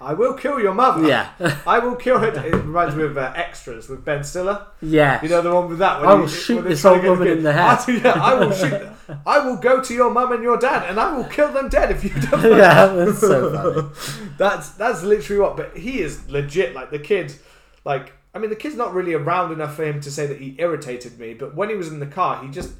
I 0.00 0.14
will 0.14 0.34
kill 0.34 0.58
your 0.60 0.74
mother. 0.74 1.06
Yeah. 1.06 1.30
I 1.66 1.78
will 1.78 1.94
kill 1.94 2.18
her. 2.18 2.28
It 2.28 2.52
reminds 2.52 2.96
me 2.96 3.04
of 3.04 3.16
uh, 3.16 3.32
Extras 3.36 3.88
with 3.88 4.04
Ben 4.04 4.24
Stiller. 4.24 4.66
yeah. 4.80 5.22
You 5.22 5.28
know 5.28 5.40
the 5.42 5.54
one 5.54 5.68
with 5.68 5.78
that. 5.78 6.00
When 6.00 6.10
I 6.10 6.14
will 6.14 6.26
he- 6.26 6.34
shoot 6.34 6.62
this 6.62 6.84
old 6.84 7.02
woman 7.04 7.28
in 7.28 7.42
the 7.42 7.52
head. 7.52 7.78
I, 7.78 7.92
yeah, 8.04 8.12
I 8.22 8.34
will 8.34 8.52
shoot. 8.52 8.88
I 9.26 9.38
will 9.44 9.56
go 9.56 9.80
to 9.82 9.94
your 9.94 10.10
mum 10.10 10.32
and 10.32 10.42
your 10.42 10.58
dad, 10.58 10.88
and 10.88 10.98
I 10.98 11.16
will 11.16 11.24
kill 11.24 11.52
them 11.52 11.68
dead 11.68 11.90
if 11.90 12.02
you 12.02 12.10
don't. 12.10 12.42
yeah, 12.58 12.86
that's 12.86 13.20
so 13.20 13.52
funny. 13.52 14.28
That's 14.38 14.70
that's 14.70 15.02
literally 15.02 15.40
what. 15.40 15.56
But 15.56 15.76
he 15.76 16.00
is 16.00 16.28
legit. 16.28 16.74
Like 16.74 16.90
the 16.90 16.98
kid, 16.98 17.34
like 17.84 18.12
I 18.34 18.38
mean, 18.38 18.50
the 18.50 18.56
kid's 18.56 18.76
not 18.76 18.94
really 18.94 19.14
around 19.14 19.52
enough 19.52 19.76
for 19.76 19.84
him 19.84 20.00
to 20.00 20.10
say 20.10 20.26
that 20.26 20.40
he 20.40 20.56
irritated 20.58 21.18
me. 21.18 21.34
But 21.34 21.54
when 21.54 21.68
he 21.68 21.74
was 21.76 21.88
in 21.88 22.00
the 22.00 22.06
car, 22.06 22.42
he 22.42 22.50
just 22.50 22.72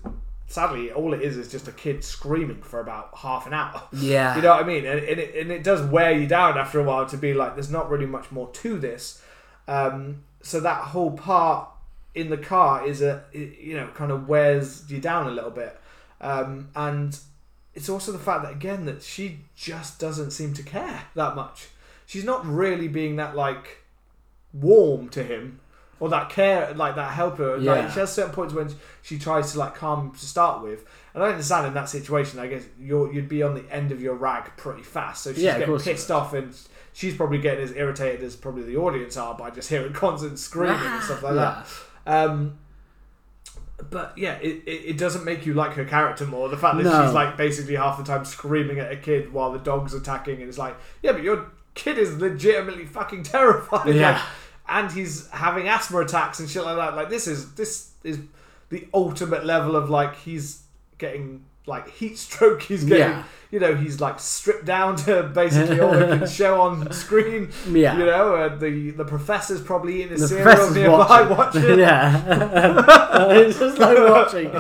sadly 0.46 0.92
all 0.92 1.14
it 1.14 1.22
is 1.22 1.36
is 1.36 1.50
just 1.50 1.68
a 1.68 1.72
kid 1.72 2.04
screaming 2.04 2.62
for 2.62 2.80
about 2.80 3.10
half 3.16 3.46
an 3.46 3.54
hour. 3.54 3.82
Yeah. 3.92 4.36
You 4.36 4.42
know 4.42 4.50
what 4.50 4.64
I 4.64 4.66
mean? 4.66 4.84
And, 4.84 5.00
and, 5.00 5.20
it, 5.20 5.34
and 5.34 5.50
it 5.50 5.62
does 5.62 5.82
wear 5.82 6.12
you 6.12 6.26
down 6.26 6.58
after 6.58 6.80
a 6.80 6.82
while 6.82 7.06
to 7.06 7.16
be 7.16 7.34
like, 7.34 7.54
there's 7.54 7.70
not 7.70 7.88
really 7.90 8.06
much 8.06 8.30
more 8.30 8.50
to 8.50 8.78
this. 8.78 9.22
Um, 9.68 10.24
so 10.42 10.60
that 10.60 10.82
whole 10.82 11.12
part 11.12 11.68
in 12.14 12.28
the 12.30 12.36
car 12.36 12.86
is 12.86 13.00
a, 13.00 13.24
you 13.32 13.76
know, 13.76 13.88
kind 13.94 14.10
of 14.10 14.28
wears 14.28 14.90
you 14.90 15.00
down 15.00 15.26
a 15.26 15.30
little 15.30 15.50
bit. 15.50 15.78
Um, 16.20 16.68
and 16.76 17.18
it's 17.74 17.88
also 17.88 18.12
the 18.12 18.18
fact 18.18 18.42
that, 18.42 18.52
again, 18.52 18.84
that 18.84 19.02
she 19.02 19.40
just 19.56 19.98
doesn't 19.98 20.32
seem 20.32 20.52
to 20.54 20.62
care 20.62 21.04
that 21.14 21.34
much. 21.34 21.68
She's 22.06 22.24
not 22.24 22.44
really 22.44 22.88
being 22.88 23.16
that, 23.16 23.34
like, 23.34 23.78
warm 24.52 25.08
to 25.10 25.22
him 25.22 25.60
or 26.02 26.08
that 26.08 26.30
care, 26.30 26.74
like 26.74 26.96
that 26.96 27.12
helper. 27.12 27.58
Yeah. 27.58 27.74
Like, 27.74 27.90
she 27.92 28.00
has 28.00 28.12
certain 28.12 28.32
points 28.34 28.52
when 28.52 28.68
she 29.02 29.20
tries 29.20 29.52
to, 29.52 29.58
like, 29.60 29.76
calm 29.76 30.10
to 30.10 30.26
start 30.26 30.60
with. 30.60 30.84
And 31.14 31.22
I 31.22 31.28
understand 31.28 31.64
in 31.68 31.74
that 31.74 31.88
situation, 31.88 32.40
I 32.40 32.48
guess 32.48 32.64
you're, 32.76 33.12
you'd 33.12 33.28
be 33.28 33.40
on 33.44 33.54
the 33.54 33.64
end 33.72 33.92
of 33.92 34.02
your 34.02 34.16
rag 34.16 34.50
pretty 34.56 34.82
fast. 34.82 35.22
So 35.22 35.32
she's 35.32 35.44
Yeah, 35.44 35.60
getting 35.60 35.78
pissed 35.78 36.10
off 36.10 36.32
and 36.34 36.52
she's 36.92 37.14
probably 37.14 37.38
getting 37.38 37.62
as 37.62 37.70
irritated 37.76 38.24
as 38.24 38.34
probably 38.34 38.64
the 38.64 38.76
audience 38.78 39.16
are 39.16 39.34
by 39.36 39.50
just 39.50 39.68
hearing 39.72 39.92
constant 39.92 40.40
screaming 40.40 40.80
and 40.80 41.02
stuff 41.04 41.22
like 41.22 41.34
that. 41.34 41.66
Um, 42.04 42.58
but 43.90 44.12
yeah, 44.18 44.34
it, 44.40 44.64
it, 44.66 44.70
it 44.90 44.98
doesn't 44.98 45.24
make 45.24 45.46
you 45.46 45.54
like 45.54 45.74
her 45.74 45.84
character 45.84 46.26
more. 46.26 46.48
The 46.48 46.56
fact 46.56 46.78
that 46.78 46.82
No. 46.82 47.04
she's 47.04 47.14
like 47.14 47.36
basically 47.36 47.76
half 47.76 47.96
the 47.96 48.02
time 48.02 48.24
screaming 48.24 48.80
at 48.80 48.90
a 48.90 48.96
kid 48.96 49.32
while 49.32 49.52
the 49.52 49.60
dog's 49.60 49.94
attacking, 49.94 50.40
and 50.40 50.48
it's 50.48 50.58
like, 50.58 50.74
yeah, 51.00 51.12
but 51.12 51.22
your 51.22 51.46
kid 51.74 51.96
is 51.96 52.16
legitimately 52.18 52.86
fucking 52.86 53.22
terrified. 53.36 53.94
Yeah. 53.94 54.12
Like, 54.14 54.22
and 54.68 54.90
he's 54.90 55.28
having 55.30 55.68
asthma 55.68 56.00
attacks 56.00 56.40
and 56.40 56.48
shit 56.48 56.64
like 56.64 56.76
that. 56.76 56.94
Like 56.96 57.10
this 57.10 57.26
is 57.26 57.52
this 57.54 57.90
is 58.04 58.18
the 58.70 58.86
ultimate 58.94 59.44
level 59.44 59.76
of 59.76 59.90
like 59.90 60.16
he's 60.16 60.62
getting 60.98 61.44
like 61.66 61.88
heat 61.90 62.18
stroke. 62.18 62.62
He's 62.70 62.82
getting 62.84 62.98
Yeah. 63.18 63.24
you 63.52 63.60
know 63.60 63.74
he's 63.76 64.00
like 64.00 64.18
stripped 64.18 64.64
down 64.64 64.96
to 64.96 65.22
basically 65.24 65.78
all 65.78 65.92
he 65.92 66.18
can 66.18 66.26
show 66.42 66.60
on 66.60 66.90
screen. 66.92 67.50
Yeah. 67.70 67.96
You 67.98 68.06
know, 68.06 68.34
uh, 68.34 68.56
the 68.56 68.90
the 68.90 69.04
professor's 69.04 69.60
probably 69.60 69.96
eating 70.00 70.10
his 70.12 70.22
The 70.22 70.28
cereal 70.28 70.70
nearby 70.72 71.22
watching. 71.22 71.36
watching. 71.62 71.78
yeah. 71.78 73.30
it's 73.30 73.58
just 73.60 73.78
like 73.78 73.96
watching. 73.98 74.50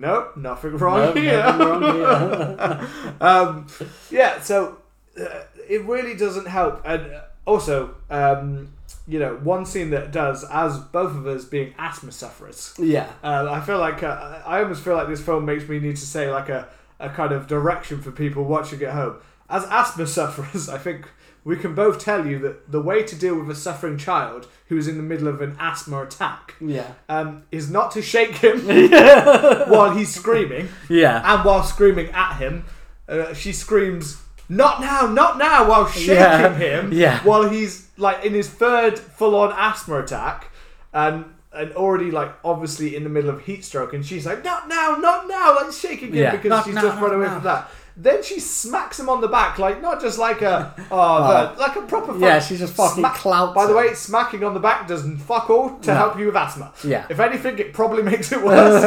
nope, 0.00 0.36
nothing 0.36 0.76
wrong 0.76 1.00
No, 1.00 1.12
here. 1.20 1.38
nothing 1.38 1.68
wrong 2.00 2.78
here. 2.78 2.88
um, 3.20 3.66
yeah, 4.10 4.40
so 4.40 4.78
uh, 5.20 5.44
it 5.68 5.82
really 5.84 6.14
doesn't 6.14 6.46
help. 6.46 6.82
And 6.84 7.10
uh, 7.12 7.20
also, 7.44 7.94
um, 8.10 8.72
you 9.06 9.18
know, 9.18 9.34
one 9.42 9.66
scene 9.66 9.90
that 9.90 10.12
does, 10.12 10.44
as 10.50 10.78
both 10.78 11.10
of 11.16 11.26
us 11.26 11.44
being 11.44 11.74
asthma 11.78 12.12
sufferers, 12.12 12.74
yeah. 12.78 13.08
uh, 13.24 13.48
I 13.50 13.60
feel 13.60 13.78
like 13.78 14.02
uh, 14.02 14.40
I 14.46 14.62
almost 14.62 14.82
feel 14.84 14.94
like 14.94 15.08
this 15.08 15.20
film 15.20 15.44
makes 15.44 15.68
me 15.68 15.78
need 15.80 15.96
to 15.96 16.06
say 16.06 16.30
like 16.30 16.48
a, 16.48 16.68
a 17.00 17.08
kind 17.10 17.32
of 17.32 17.46
direction 17.46 18.00
for 18.00 18.12
people 18.12 18.44
watching 18.44 18.82
at 18.82 18.92
home. 18.92 19.16
As 19.50 19.64
asthma 19.64 20.06
sufferers, 20.18 20.68
I 20.68 20.78
think 20.78 21.08
we 21.44 21.56
can 21.56 21.74
both 21.74 21.98
tell 21.98 22.24
you 22.24 22.38
that 22.38 22.70
the 22.70 22.80
way 22.80 23.02
to 23.02 23.16
deal 23.16 23.36
with 23.36 23.50
a 23.50 23.54
suffering 23.56 23.98
child 23.98 24.46
who 24.68 24.78
is 24.78 24.86
in 24.86 24.96
the 24.96 25.02
middle 25.02 25.26
of 25.26 25.42
an 25.42 25.56
asthma 25.58 26.00
attack 26.04 26.54
Yeah. 26.60 26.92
um, 27.08 27.42
is 27.50 27.68
not 27.68 27.90
to 27.92 28.02
shake 28.02 28.36
him 28.36 28.60
while 29.68 29.90
he's 29.96 30.14
screaming, 30.14 30.68
Yeah. 30.88 31.34
and 31.34 31.44
while 31.44 31.64
screaming 31.64 32.10
at 32.12 32.34
him, 32.36 32.64
uh, 33.08 33.34
she 33.34 33.52
screams, 33.52 34.21
"Not 34.48 34.80
now, 34.80 35.06
not 35.06 35.38
now!" 35.38 35.68
while 35.68 35.86
shaking 35.86 36.14
Yeah. 36.16 36.54
him, 36.54 36.90
Yeah. 37.04 37.20
while 37.24 37.48
he's 37.48 37.88
like 37.96 38.24
in 38.24 38.34
his 38.34 38.48
third 38.48 38.98
full-on 38.98 39.52
asthma 39.56 39.98
attack, 40.00 40.50
and 40.92 41.24
and 41.54 41.70
already 41.72 42.10
like 42.10 42.32
obviously 42.44 42.96
in 42.96 43.04
the 43.04 43.10
middle 43.10 43.28
of 43.30 43.40
heat 43.42 43.64
stroke, 43.64 43.92
and 43.92 44.04
she's 44.04 44.24
like, 44.26 44.42
"Not 44.44 44.68
now, 44.68 44.96
not 44.98 45.28
now!" 45.28 45.54
like 45.56 45.72
shaking 45.72 46.08
him 46.08 46.14
Yeah. 46.16 46.30
because 46.32 46.48
Not 46.48 46.64
she's 46.64 46.74
now, 46.74 46.82
just 46.82 46.94
run 47.00 47.10
not 47.10 47.14
away 47.16 47.26
now. 47.26 47.34
from 47.34 47.44
that. 47.44 47.68
Then 47.94 48.22
she 48.22 48.40
smacks 48.40 48.98
him 48.98 49.10
on 49.10 49.20
the 49.20 49.28
back, 49.28 49.58
like 49.58 49.82
not 49.82 50.00
just 50.00 50.18
like 50.18 50.40
a 50.40 50.72
oh, 50.90 50.98
oh. 50.98 51.52
the- 51.54 51.60
like 51.60 51.76
a 51.76 51.82
proper 51.82 52.16
Yeah, 52.18 52.38
fuck- 52.38 52.48
she 52.48 52.56
just 52.56 52.72
fucking 52.72 53.04
clouts 53.04 53.54
By 53.54 53.66
the 53.66 53.72
him. 53.72 53.76
way, 53.76 53.92
smacking 53.92 54.42
on 54.44 54.54
the 54.54 54.60
back 54.60 54.88
doesn't 54.88 55.18
fuck 55.18 55.50
all 55.50 55.76
to 55.80 55.94
help 55.94 56.18
you 56.18 56.24
with 56.26 56.36
asthma. 56.36 56.72
Yeah. 56.82 57.04
If 57.10 57.20
anything, 57.20 57.58
it 57.58 57.74
probably 57.74 58.02
makes 58.12 58.32
it 58.32 58.42
worse. 58.42 58.82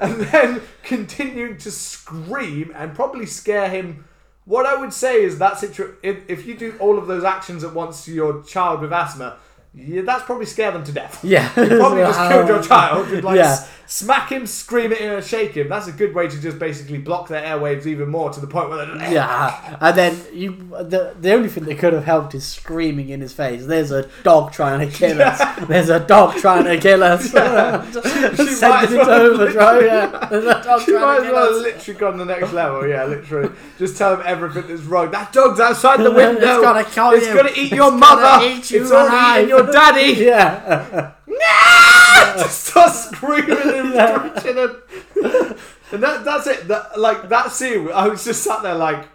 and 0.00 0.20
then 0.22 0.62
continuing 0.82 1.58
to 1.58 1.70
scream 1.70 2.72
and 2.74 2.94
probably 2.94 3.26
scare 3.26 3.68
him. 3.68 4.06
What 4.44 4.66
I 4.66 4.74
would 4.74 4.92
say 4.92 5.22
is 5.22 5.38
that 5.38 5.58
situ- 5.58 5.94
if, 6.02 6.28
if 6.28 6.46
you 6.46 6.54
do 6.56 6.74
all 6.80 6.98
of 6.98 7.06
those 7.06 7.22
actions 7.24 7.62
at 7.64 7.72
once 7.74 8.04
to 8.06 8.12
your 8.12 8.42
child 8.42 8.80
with 8.80 8.92
asthma, 8.92 9.36
yeah, 9.74 10.02
that's 10.02 10.24
probably 10.24 10.46
scare 10.46 10.72
them 10.72 10.84
to 10.84 10.92
death. 10.92 11.24
Yeah. 11.24 11.48
You 11.56 11.78
probably 11.78 12.00
just 12.10 12.18
killed 12.30 12.48
your 12.48 12.58
um, 12.58 12.62
child. 12.64 13.10
You'd 13.10 13.24
like 13.24 13.36
Yeah. 13.36 13.64
Smack 13.92 14.30
him, 14.32 14.46
scream 14.46 14.90
at 14.92 14.98
him, 14.98 15.12
and 15.12 15.24
shake 15.24 15.52
him. 15.52 15.68
That's 15.68 15.86
a 15.86 15.92
good 15.92 16.14
way 16.14 16.26
to 16.26 16.40
just 16.40 16.58
basically 16.58 16.96
block 16.98 17.28
their 17.28 17.42
airwaves 17.42 17.84
even 17.86 18.08
more 18.08 18.30
to 18.30 18.40
the 18.40 18.46
point 18.46 18.70
where 18.70 18.86
they're 18.86 19.12
Yeah, 19.12 19.76
and 19.80 19.96
then 19.96 20.18
you 20.32 20.52
the 20.80 21.14
the 21.20 21.32
only 21.34 21.48
thing 21.50 21.64
that 21.64 21.78
could 21.78 21.92
have 21.92 22.04
helped 22.04 22.34
is 22.34 22.46
screaming 22.46 23.10
in 23.10 23.20
his 23.20 23.32
face. 23.34 23.66
There's 23.66 23.90
a 23.90 24.08
dog 24.22 24.52
trying 24.52 24.80
to 24.88 24.96
kill 24.96 25.20
us. 25.20 25.40
There's 25.68 25.90
a 25.90 26.00
dog 26.00 26.36
trying 26.36 26.64
to 26.64 26.78
kill 26.78 27.02
us. 27.02 27.32
She 27.32 28.68
might 28.68 28.84
as 28.84 28.90
Sending 28.90 29.00
it 29.00 29.52
to 29.52 29.58
well- 29.58 29.82
Yeah, 29.84 30.28
there's 30.30 30.44
a 30.44 30.62
dog 30.62 30.80
She 30.84 30.92
trying 30.92 31.02
might 31.02 31.16
to 31.16 31.20
as 31.20 31.24
kill 31.26 31.34
well 31.34 31.54
us. 31.56 31.62
literally 31.62 32.00
gone 32.00 32.16
the 32.18 32.24
next 32.24 32.52
level. 32.52 32.86
Yeah, 32.86 33.04
literally. 33.04 33.50
Just 33.78 33.96
tell 33.98 34.14
him 34.16 34.22
everything 34.24 34.66
that's 34.68 34.82
wrong. 34.82 35.10
That 35.10 35.32
dog's 35.32 35.60
outside 35.60 35.98
the 36.00 36.10
window. 36.12 36.40
It's 36.54 36.62
gonna 36.62 36.84
kill 36.84 37.10
It's 37.10 37.26
you. 37.26 37.34
gonna 37.34 37.50
eat 37.50 37.58
It's 37.64 37.72
your 37.72 37.90
gonna 37.90 37.96
mother. 37.98 38.46
eat 38.46 38.70
you 38.70 38.82
it's 38.82 38.90
alive. 38.90 39.38
eating 39.38 39.48
your 39.50 39.66
daddy. 39.72 40.12
Yeah, 40.22 41.12
Just 41.26 42.64
start 42.66 42.92
screaming 42.92 43.58
and 43.58 43.92
screeching 43.92 44.58
and, 44.58 45.56
and 45.92 46.02
that, 46.02 46.24
that's 46.24 46.46
it. 46.46 46.68
That 46.68 46.98
like 46.98 47.28
that 47.28 47.52
scene. 47.52 47.90
I 47.92 48.08
was 48.08 48.24
just 48.24 48.42
sat 48.42 48.62
there 48.62 48.74
like, 48.74 49.08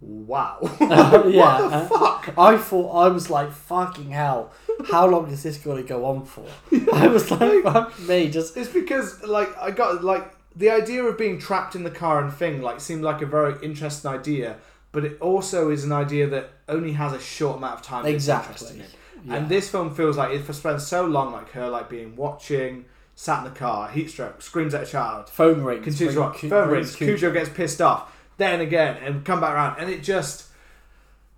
wow. 0.00 0.58
yeah. 0.62 0.76
Uh, 0.80 1.22
what 1.22 1.70
the 1.70 1.76
uh, 1.76 1.86
fuck? 1.86 2.34
I 2.38 2.56
thought 2.56 2.90
I 2.92 3.08
was 3.08 3.30
like 3.30 3.52
fucking 3.52 4.10
hell. 4.10 4.52
How 4.90 5.06
long 5.06 5.30
is 5.30 5.42
this 5.42 5.58
going 5.58 5.82
to 5.82 5.88
go 5.88 6.04
on 6.06 6.24
for? 6.24 6.46
I 6.92 7.06
was 7.06 7.30
like, 7.30 7.62
fuck 7.62 7.98
me, 8.00 8.30
just 8.30 8.56
It's 8.56 8.70
because 8.70 9.22
like 9.22 9.56
I 9.58 9.70
got 9.70 10.02
like 10.02 10.34
the 10.56 10.70
idea 10.70 11.04
of 11.04 11.16
being 11.16 11.38
trapped 11.38 11.74
in 11.74 11.84
the 11.84 11.90
car 11.90 12.22
and 12.22 12.32
thing 12.32 12.60
like 12.60 12.80
seemed 12.80 13.02
like 13.02 13.22
a 13.22 13.26
very 13.26 13.54
interesting 13.64 14.10
idea, 14.10 14.56
but 14.92 15.04
it 15.04 15.20
also 15.20 15.70
is 15.70 15.84
an 15.84 15.92
idea 15.92 16.26
that 16.28 16.50
only 16.68 16.92
has 16.92 17.12
a 17.12 17.20
short 17.20 17.58
amount 17.58 17.74
of 17.74 17.82
time. 17.82 18.06
Exactly. 18.06 18.82
Yeah. 19.24 19.36
And 19.36 19.48
this 19.48 19.68
film 19.68 19.94
feels 19.94 20.16
like 20.16 20.32
it 20.32 20.52
spends 20.54 20.86
so 20.86 21.04
long, 21.04 21.32
like 21.32 21.50
her 21.50 21.68
like 21.68 21.88
being 21.90 22.16
watching, 22.16 22.86
sat 23.14 23.44
in 23.46 23.52
the 23.52 23.58
car, 23.58 23.88
heat 23.90 24.10
stroke, 24.10 24.40
screams 24.40 24.72
at 24.74 24.84
a 24.84 24.86
child, 24.86 25.28
phone 25.28 25.62
rings. 25.62 25.84
continues 25.84 26.16
what 26.16 26.34
Cu- 26.36 26.48
phone 26.48 26.68
rings 26.70 26.98
rings, 27.00 27.20
Cujo 27.20 27.30
gets 27.32 27.50
pissed 27.50 27.82
off, 27.82 28.16
then 28.38 28.60
again, 28.60 28.96
and 29.04 29.24
come 29.24 29.40
back 29.40 29.54
around, 29.54 29.78
and 29.78 29.90
it 29.90 30.02
just. 30.02 30.46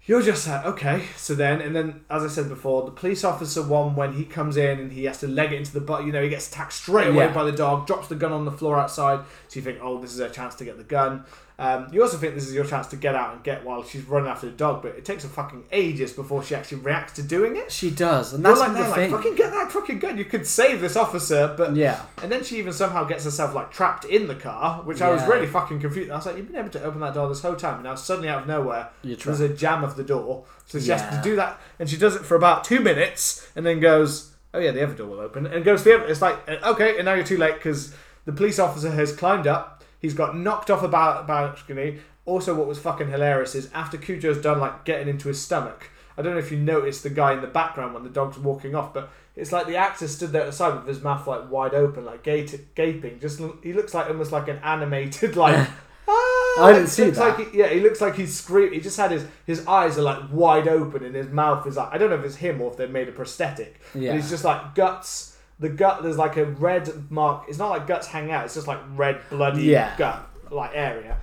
You're 0.04 0.20
just 0.22 0.48
like, 0.48 0.64
okay, 0.64 1.04
so 1.16 1.32
then, 1.36 1.60
and 1.60 1.76
then, 1.76 2.00
as 2.10 2.24
I 2.24 2.26
said 2.26 2.48
before, 2.48 2.84
the 2.84 2.90
police 2.90 3.22
officer 3.22 3.62
one, 3.62 3.94
when 3.94 4.14
he 4.14 4.24
comes 4.24 4.56
in 4.56 4.80
and 4.80 4.90
he 4.92 5.04
has 5.04 5.20
to 5.20 5.28
leg 5.28 5.52
it 5.52 5.58
into 5.58 5.72
the 5.72 5.80
butt, 5.80 6.04
you 6.04 6.10
know, 6.10 6.20
he 6.20 6.28
gets 6.28 6.48
attacked 6.48 6.72
straight 6.72 7.06
away 7.06 7.26
Yeah. 7.26 7.32
by 7.32 7.44
the 7.44 7.52
dog, 7.52 7.86
drops 7.86 8.08
the 8.08 8.16
gun 8.16 8.32
on 8.32 8.44
the 8.44 8.50
floor 8.50 8.80
outside, 8.80 9.20
so 9.46 9.60
you 9.60 9.62
think, 9.62 9.78
oh, 9.80 10.00
this 10.00 10.12
is 10.12 10.18
a 10.18 10.28
chance 10.28 10.56
to 10.56 10.64
get 10.64 10.76
the 10.76 10.82
gun. 10.82 11.24
Um, 11.58 11.86
you 11.92 12.02
also 12.02 12.16
think 12.16 12.34
this 12.34 12.48
is 12.48 12.54
your 12.54 12.64
chance 12.64 12.86
to 12.88 12.96
get 12.96 13.14
out 13.14 13.34
and 13.34 13.44
get 13.44 13.64
while 13.64 13.84
she's 13.84 14.02
running 14.04 14.28
after 14.28 14.46
the 14.46 14.52
dog, 14.52 14.82
but 14.82 14.96
it 14.96 15.04
takes 15.04 15.22
her 15.22 15.28
fucking 15.28 15.64
ages 15.70 16.12
before 16.12 16.42
she 16.42 16.54
actually 16.54 16.78
reacts 16.78 17.12
to 17.14 17.22
doing 17.22 17.56
it. 17.56 17.70
She 17.70 17.90
does, 17.90 18.32
and 18.32 18.42
You're 18.42 18.54
that's 18.54 18.60
like, 18.68 18.72
the 18.76 18.80
like, 18.88 18.94
thing. 18.94 19.10
fucking 19.12 19.34
get 19.36 19.52
that 19.52 19.70
fucking 19.70 19.98
gun. 19.98 20.18
You 20.18 20.24
could 20.24 20.46
save 20.46 20.80
this 20.80 20.96
officer, 20.96 21.54
but 21.56 21.76
yeah, 21.76 22.00
and 22.22 22.32
then 22.32 22.42
she 22.42 22.56
even 22.58 22.72
somehow 22.72 23.04
gets 23.04 23.24
herself 23.24 23.54
like 23.54 23.70
trapped 23.70 24.04
in 24.06 24.26
the 24.26 24.34
car, 24.34 24.82
which 24.82 25.00
I 25.02 25.10
was 25.10 25.20
Yeah. 25.22 25.28
really 25.28 25.46
fucking 25.46 25.80
confused. 25.80 26.10
I 26.10 26.16
was 26.16 26.26
like, 26.26 26.36
you've 26.36 26.48
been 26.48 26.56
able 26.56 26.70
to 26.70 26.82
open 26.82 27.00
that 27.00 27.14
door 27.14 27.28
this 27.28 27.42
whole 27.42 27.54
time, 27.54 27.74
and 27.76 27.84
now 27.84 27.94
suddenly 27.94 28.28
out 28.28 28.42
of 28.42 28.48
nowhere, 28.48 28.88
you're 29.02 29.16
there's 29.18 29.40
a 29.40 29.48
jam 29.50 29.84
of 29.84 29.96
the 29.96 30.04
door. 30.04 30.44
So 30.66 30.80
she 30.80 30.90
has 30.90 31.02
Yeah. 31.02 31.10
to 31.18 31.22
do 31.22 31.36
that, 31.36 31.60
and 31.78 31.88
she 31.88 31.96
does 31.96 32.16
it 32.16 32.24
for 32.24 32.34
about 32.34 32.64
two 32.64 32.80
minutes, 32.80 33.46
and 33.54 33.64
then 33.66 33.78
goes, 33.78 34.32
"Oh 34.54 34.58
yeah, 34.58 34.70
the 34.72 34.82
other 34.82 34.94
door 34.94 35.06
will 35.08 35.20
open," 35.20 35.46
and 35.46 35.64
goes 35.64 35.82
to 35.82 35.90
the 35.90 35.94
other. 35.96 36.06
It's 36.06 36.22
like, 36.22 36.38
uh, 36.48 36.70
okay, 36.72 36.96
and 36.96 37.04
now 37.04 37.14
you're 37.14 37.24
too 37.24 37.36
late 37.38 37.54
because 37.54 37.94
the 38.24 38.32
police 38.32 38.58
officer 38.58 38.90
has 38.90 39.12
climbed 39.14 39.46
up. 39.46 39.71
He's 40.02 40.14
got 40.14 40.36
knocked 40.36 40.68
off 40.68 40.82
a 40.82 40.88
balcony. 40.88 42.00
Also, 42.24 42.54
what 42.54 42.66
was 42.66 42.78
fucking 42.78 43.08
hilarious 43.08 43.54
is 43.54 43.70
after 43.72 43.96
Cujo's 43.96 44.42
done 44.42 44.60
like 44.60 44.84
getting 44.84 45.08
into 45.08 45.28
his 45.28 45.40
stomach. 45.40 45.90
I 46.18 46.22
don't 46.22 46.32
know 46.32 46.38
if 46.38 46.52
you 46.52 46.58
noticed 46.58 47.04
the 47.04 47.10
guy 47.10 47.32
in 47.32 47.40
the 47.40 47.46
background 47.46 47.94
when 47.94 48.02
the 48.02 48.10
dog's 48.10 48.36
walking 48.36 48.74
off, 48.74 48.92
but 48.92 49.10
it's 49.34 49.52
like 49.52 49.66
the 49.66 49.76
actor 49.76 50.06
stood 50.06 50.32
there 50.32 50.42
at 50.42 50.46
the 50.46 50.52
side 50.52 50.74
with 50.74 50.86
his 50.86 51.02
mouth 51.02 51.26
like 51.26 51.50
wide 51.50 51.72
open, 51.72 52.04
like 52.04 52.22
gaping. 52.22 53.18
Just 53.20 53.40
he 53.62 53.72
looks 53.72 53.94
like 53.94 54.08
almost 54.08 54.32
like 54.32 54.48
an 54.48 54.58
animated 54.62 55.36
like. 55.36 55.68
Ah, 56.08 56.64
I 56.64 56.72
didn't 56.72 56.88
see 56.88 57.10
that. 57.10 57.38
Like 57.38 57.52
he, 57.52 57.58
yeah, 57.58 57.68
he 57.68 57.80
looks 57.80 58.00
like 58.00 58.16
he's 58.16 58.36
screaming. 58.36 58.74
He 58.74 58.80
just 58.80 58.96
had 58.96 59.12
his 59.12 59.24
his 59.46 59.66
eyes 59.66 59.96
are 59.98 60.02
like 60.02 60.20
wide 60.32 60.66
open 60.68 61.04
and 61.04 61.14
his 61.14 61.28
mouth 61.28 61.66
is 61.66 61.76
like 61.76 61.92
I 61.92 61.98
don't 61.98 62.10
know 62.10 62.16
if 62.16 62.24
it's 62.24 62.36
him 62.36 62.60
or 62.60 62.72
if 62.72 62.76
they've 62.76 62.90
made 62.90 63.08
a 63.08 63.12
prosthetic. 63.12 63.80
Yeah. 63.94 64.10
But 64.10 64.16
he's 64.16 64.30
just 64.30 64.44
like 64.44 64.74
guts. 64.74 65.31
The 65.62 65.70
gut 65.70 66.02
there's 66.02 66.18
like 66.18 66.36
a 66.36 66.44
red 66.44 67.10
mark. 67.10 67.44
It's 67.48 67.56
not 67.58 67.70
like 67.70 67.86
guts 67.86 68.06
hang 68.08 68.30
out. 68.30 68.44
It's 68.44 68.54
just 68.54 68.66
like 68.66 68.80
red 68.94 69.20
bloody 69.30 69.62
Yeah. 69.62 69.96
gut 69.96 70.28
like 70.50 70.72
area. 70.74 71.16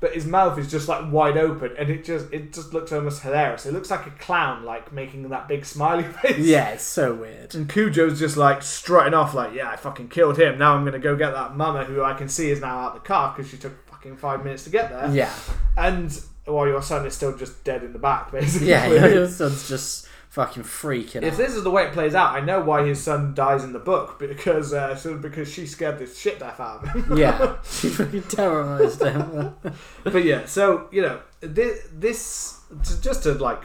But 0.00 0.14
his 0.14 0.26
mouth 0.26 0.56
is 0.60 0.70
just 0.70 0.86
like 0.86 1.10
wide 1.10 1.36
open, 1.36 1.74
and 1.76 1.90
it 1.90 2.04
just 2.04 2.32
it 2.32 2.52
just 2.52 2.72
looks 2.72 2.92
almost 2.92 3.22
hilarious. 3.22 3.66
It 3.66 3.72
looks 3.74 3.90
like 3.90 4.06
a 4.06 4.10
clown, 4.10 4.64
like 4.64 4.92
making 4.92 5.28
that 5.30 5.48
big 5.48 5.64
smiley 5.64 6.04
face. 6.22 6.38
Yeah, 6.38 6.68
it's 6.68 6.84
so 6.84 7.14
weird. 7.14 7.52
And 7.56 7.68
Cujo's 7.68 8.16
just 8.20 8.36
like 8.36 8.62
strutting 8.62 9.12
off, 9.14 9.34
like, 9.34 9.54
yeah, 9.54 9.68
I 9.70 9.74
fucking 9.74 10.10
killed 10.10 10.38
him. 10.38 10.56
Now 10.56 10.74
I'm 10.76 10.84
gonna 10.84 11.00
go 11.00 11.16
get 11.16 11.32
that 11.32 11.56
mama 11.56 11.82
who 11.84 12.04
I 12.04 12.14
can 12.14 12.28
see 12.28 12.50
is 12.52 12.60
now 12.60 12.78
out 12.78 12.94
the 12.94 13.00
car 13.00 13.34
because 13.36 13.50
she 13.50 13.56
took 13.56 13.72
fucking 13.90 14.18
five 14.18 14.44
minutes 14.44 14.62
to 14.64 14.70
get 14.70 14.88
there. 14.90 15.10
Yeah, 15.12 15.32
And 15.76 16.16
while 16.44 16.68
your 16.68 16.80
son 16.80 17.04
is 17.04 17.14
still 17.14 17.36
just 17.36 17.64
dead 17.64 17.82
in 17.82 17.92
the 17.92 17.98
back, 17.98 18.30
basically. 18.38 18.68
yeah, 18.68 18.86
your 19.06 19.26
son's 19.28 19.68
just 19.68 20.06
fucking 20.38 20.62
freaking 20.62 21.24
If 21.24 21.32
out. 21.32 21.36
this 21.36 21.56
is 21.56 21.64
the 21.64 21.70
way 21.70 21.86
it 21.86 21.92
plays 21.92 22.14
out, 22.14 22.32
I 22.32 22.38
know 22.38 22.60
why 22.60 22.86
his 22.86 23.02
son 23.02 23.34
dies 23.34 23.64
in 23.64 23.72
the 23.72 23.80
book 23.80 24.20
because 24.20 24.72
uh, 24.72 24.94
so 24.94 25.16
because 25.18 25.52
she 25.52 25.66
scared 25.66 25.98
the 25.98 26.06
shit 26.06 26.40
out 26.40 26.60
of 26.60 26.88
him. 26.88 27.18
Yeah, 27.18 27.56
she 27.68 27.88
fucking 27.88 28.22
terrorized 28.22 29.02
him. 29.02 29.56
but 30.04 30.22
yeah, 30.24 30.46
so 30.46 30.86
you 30.92 31.02
know 31.02 31.18
this, 31.40 31.88
this 31.92 32.60
to- 32.84 33.02
just 33.02 33.24
to 33.24 33.32
like, 33.32 33.64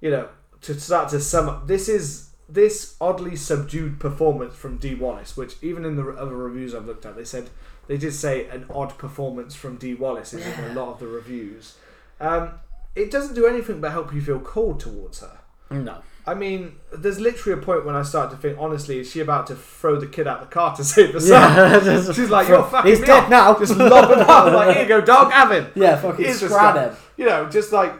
you 0.00 0.12
know, 0.12 0.28
to 0.60 0.78
start 0.78 1.08
to 1.08 1.18
sum 1.20 1.48
up, 1.48 1.66
this 1.66 1.88
is 1.88 2.30
this 2.48 2.94
oddly 3.00 3.34
subdued 3.34 3.98
performance 3.98 4.54
from 4.54 4.76
Dee 4.76 4.94
Wallace, 4.94 5.36
which 5.36 5.56
even 5.60 5.84
in 5.84 5.96
the 5.96 6.08
other 6.10 6.36
reviews 6.36 6.72
I've 6.72 6.86
looked 6.86 7.04
at, 7.04 7.16
they 7.16 7.24
said 7.24 7.50
they 7.88 7.96
did 7.96 8.14
say 8.14 8.46
an 8.48 8.64
odd 8.70 8.96
performance 8.96 9.56
from 9.56 9.76
Dee 9.76 9.94
Wallace 9.94 10.32
is 10.32 10.46
in 10.46 10.64
a 10.66 10.72
lot 10.74 10.92
of 10.92 11.00
the 11.00 11.08
reviews. 11.08 11.78
Um, 12.20 12.60
it 12.94 13.10
doesn't 13.10 13.34
do 13.34 13.46
anything 13.46 13.80
but 13.80 13.90
help 13.90 14.14
you 14.14 14.20
feel 14.20 14.38
cold 14.38 14.78
towards 14.78 15.18
her. 15.18 15.38
No. 15.70 15.98
I 16.26 16.34
mean, 16.34 16.76
there's 16.92 17.18
literally 17.18 17.58
a 17.58 17.64
point 17.64 17.86
when 17.86 17.94
I 17.94 18.02
start 18.02 18.30
to 18.32 18.36
think, 18.36 18.58
honestly, 18.60 18.98
is 18.98 19.10
she 19.10 19.20
about 19.20 19.46
to 19.46 19.54
throw 19.56 19.98
the 19.98 20.06
kid 20.06 20.26
out 20.26 20.40
the 20.40 20.46
car 20.46 20.76
to 20.76 20.84
save 20.94 21.12
son? 21.22 21.56
Yeah, 21.56 21.80
just- 21.82 22.14
She's 22.14 22.28
like, 22.28 22.48
you're 22.48 22.62
fucking 22.64 22.90
He's 22.90 23.00
me 23.00 23.06
dead 23.06 23.24
off. 23.24 23.30
now. 23.30 23.58
Just 23.58 23.76
lob 23.76 24.10
him 24.10 24.18
out. 24.18 24.52
Like, 24.52 24.74
here 24.74 24.82
you 24.82 24.88
go, 24.88 25.00
dog, 25.00 25.32
have 25.32 25.50
him. 25.50 25.68
Yeah, 25.74 25.96
fucking 25.96 26.26
the 26.26 26.32
scrap 26.34 26.76
him. 26.76 26.96
You 27.16 27.24
know, 27.24 27.48
just 27.48 27.72
like 27.72 27.94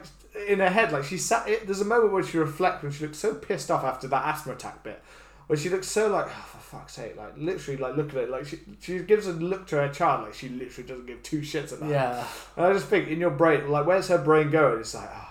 in 0.47 0.59
her 0.59 0.69
head, 0.69 0.93
like 0.93 1.05
she 1.05 1.17
sat. 1.17 1.49
It, 1.49 1.65
there's 1.67 1.81
a 1.81 1.87
moment 1.87 2.13
where 2.13 2.23
she 2.23 2.37
reflects 2.37 2.83
when 2.83 2.93
she 2.93 3.05
looks 3.07 3.17
so 3.19 3.35
pissed 3.35 3.71
off 3.71 3.83
after 3.83 4.07
that 4.09 4.25
asthma 4.27 4.53
attack 4.53 4.85
bit, 4.85 5.03
where 5.47 5.57
she 5.59 5.71
looks 5.71 5.89
so 5.89 6.09
like, 6.09 6.27
oh, 6.27 6.47
for 6.53 6.59
fuck's 6.77 6.93
sake, 6.93 7.17
like 7.17 7.33
literally, 7.39 7.79
like 7.81 7.97
look 7.97 8.11
at 8.11 8.17
it, 8.17 8.31
like 8.31 8.47
she 8.47 8.59
she 8.81 8.99
gives 9.01 9.27
a 9.27 9.33
look 9.33 9.67
to 9.69 9.77
her 9.77 9.89
child, 9.89 10.25
like 10.25 10.35
she 10.35 10.51
literally 10.51 10.87
doesn't 10.87 11.07
give 11.07 11.23
two 11.23 11.41
shits 11.41 11.73
about. 11.75 11.89
it. 11.89 11.93
Yeah. 11.95 12.25
And 12.59 12.67
I 12.67 12.73
just 12.75 12.87
think 12.89 13.09
in 13.09 13.19
your 13.21 13.31
brain, 13.31 13.71
like, 13.71 13.87
where's 13.87 14.09
her 14.09 14.19
brain 14.19 14.51
going? 14.51 14.81
It's 14.81 14.95
like, 14.95 15.09
oh, 15.13 15.28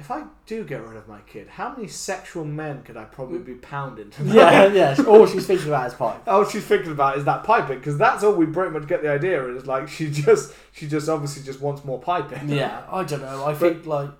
if 0.00 0.10
I 0.10 0.24
do 0.46 0.64
get 0.64 0.82
rid 0.82 0.96
of 0.96 1.06
my 1.06 1.20
kid, 1.20 1.46
how 1.46 1.74
many 1.74 1.86
sexual 1.86 2.44
men 2.44 2.82
could 2.82 2.96
I 2.96 3.04
probably 3.04 3.38
be 3.38 3.54
pounding? 3.54 4.10
tonight? 4.10 4.34
Yeah, 4.34 4.96
yeah. 4.96 5.04
All 5.06 5.26
she's 5.26 5.46
thinking 5.46 5.68
about 5.68 5.88
is 5.88 5.94
pipe. 5.94 6.26
All 6.26 6.44
she's 6.44 6.64
thinking 6.64 6.92
about 6.92 7.18
is 7.18 7.24
that 7.26 7.44
piping, 7.44 7.78
because 7.78 7.98
that's 7.98 8.24
all 8.24 8.32
we 8.32 8.46
pretty 8.46 8.70
much 8.70 8.88
get 8.88 9.02
the 9.02 9.10
idea 9.10 9.46
is 9.54 9.66
like 9.66 9.88
she 9.88 10.10
just 10.10 10.54
she 10.72 10.88
just 10.88 11.08
obviously 11.08 11.42
just 11.42 11.60
wants 11.60 11.84
more 11.84 12.00
piping. 12.00 12.48
Yeah, 12.48 12.82
I 12.90 13.04
don't 13.04 13.20
know. 13.20 13.44
I 13.44 13.54
think 13.54 13.84
like 13.84 14.10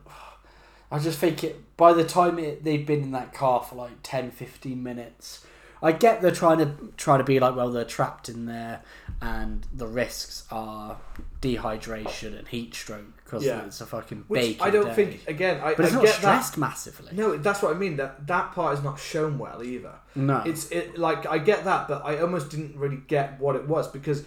I 0.93 0.99
just 0.99 1.18
think 1.18 1.43
it 1.43 1.76
by 1.78 1.95
the 1.95 2.05
time 2.05 2.39
it, 2.39 2.62
they've 2.62 2.87
been 2.87 3.03
in 3.03 3.12
that 3.12 3.33
car 3.33 3.62
for 3.62 3.76
like 3.76 4.03
10 4.03 4.31
15 4.31 4.83
minutes. 4.83 5.47
I 5.83 5.93
get 5.93 6.20
they're 6.20 6.31
trying 6.31 6.59
to 6.59 6.93
try 6.99 7.16
to 7.16 7.24
be 7.24 7.41
like 7.41 7.57
well 7.57 7.70
they're 7.70 7.87
trapped 7.87 8.28
in 8.28 8.45
there 8.45 8.83
and 9.22 9.66
the 9.72 9.87
risks 9.87 10.45
are 10.51 10.99
dehydration 11.41 12.39
and 12.39 12.47
heat 12.49 12.74
stroke 12.74 13.20
because 13.31 13.45
Yeah. 13.45 13.64
it's 13.64 13.81
a 13.81 13.87
fucking 13.87 14.24
Which 14.26 14.61
I 14.61 14.70
don't 14.70 14.87
day. 14.87 14.95
think 14.95 15.28
again. 15.28 15.61
I, 15.61 15.74
but 15.74 15.85
it's 15.85 15.93
I 15.93 15.97
not 15.97 16.05
get 16.05 16.14
stressed 16.14 16.59
massively. 16.59 17.11
No, 17.12 17.37
that's 17.37 17.62
what 17.62 17.74
I 17.74 17.78
mean. 17.78 17.97
That 17.97 18.26
that 18.26 18.53
part 18.53 18.76
is 18.76 18.83
not 18.83 18.99
shown 18.99 19.39
well 19.39 19.62
either. 19.62 19.95
No. 20.16 20.43
It's 20.45 20.70
it 20.70 20.99
like 20.99 21.26
I 21.26 21.39
get 21.39 21.64
that, 21.64 21.87
but 21.87 22.05
I 22.05 22.18
almost 22.20 22.51
didn't 22.51 22.76
really 22.76 23.03
get 23.07 23.39
what 23.39 23.55
it 23.55 23.68
was 23.68 23.89
because 23.89 24.24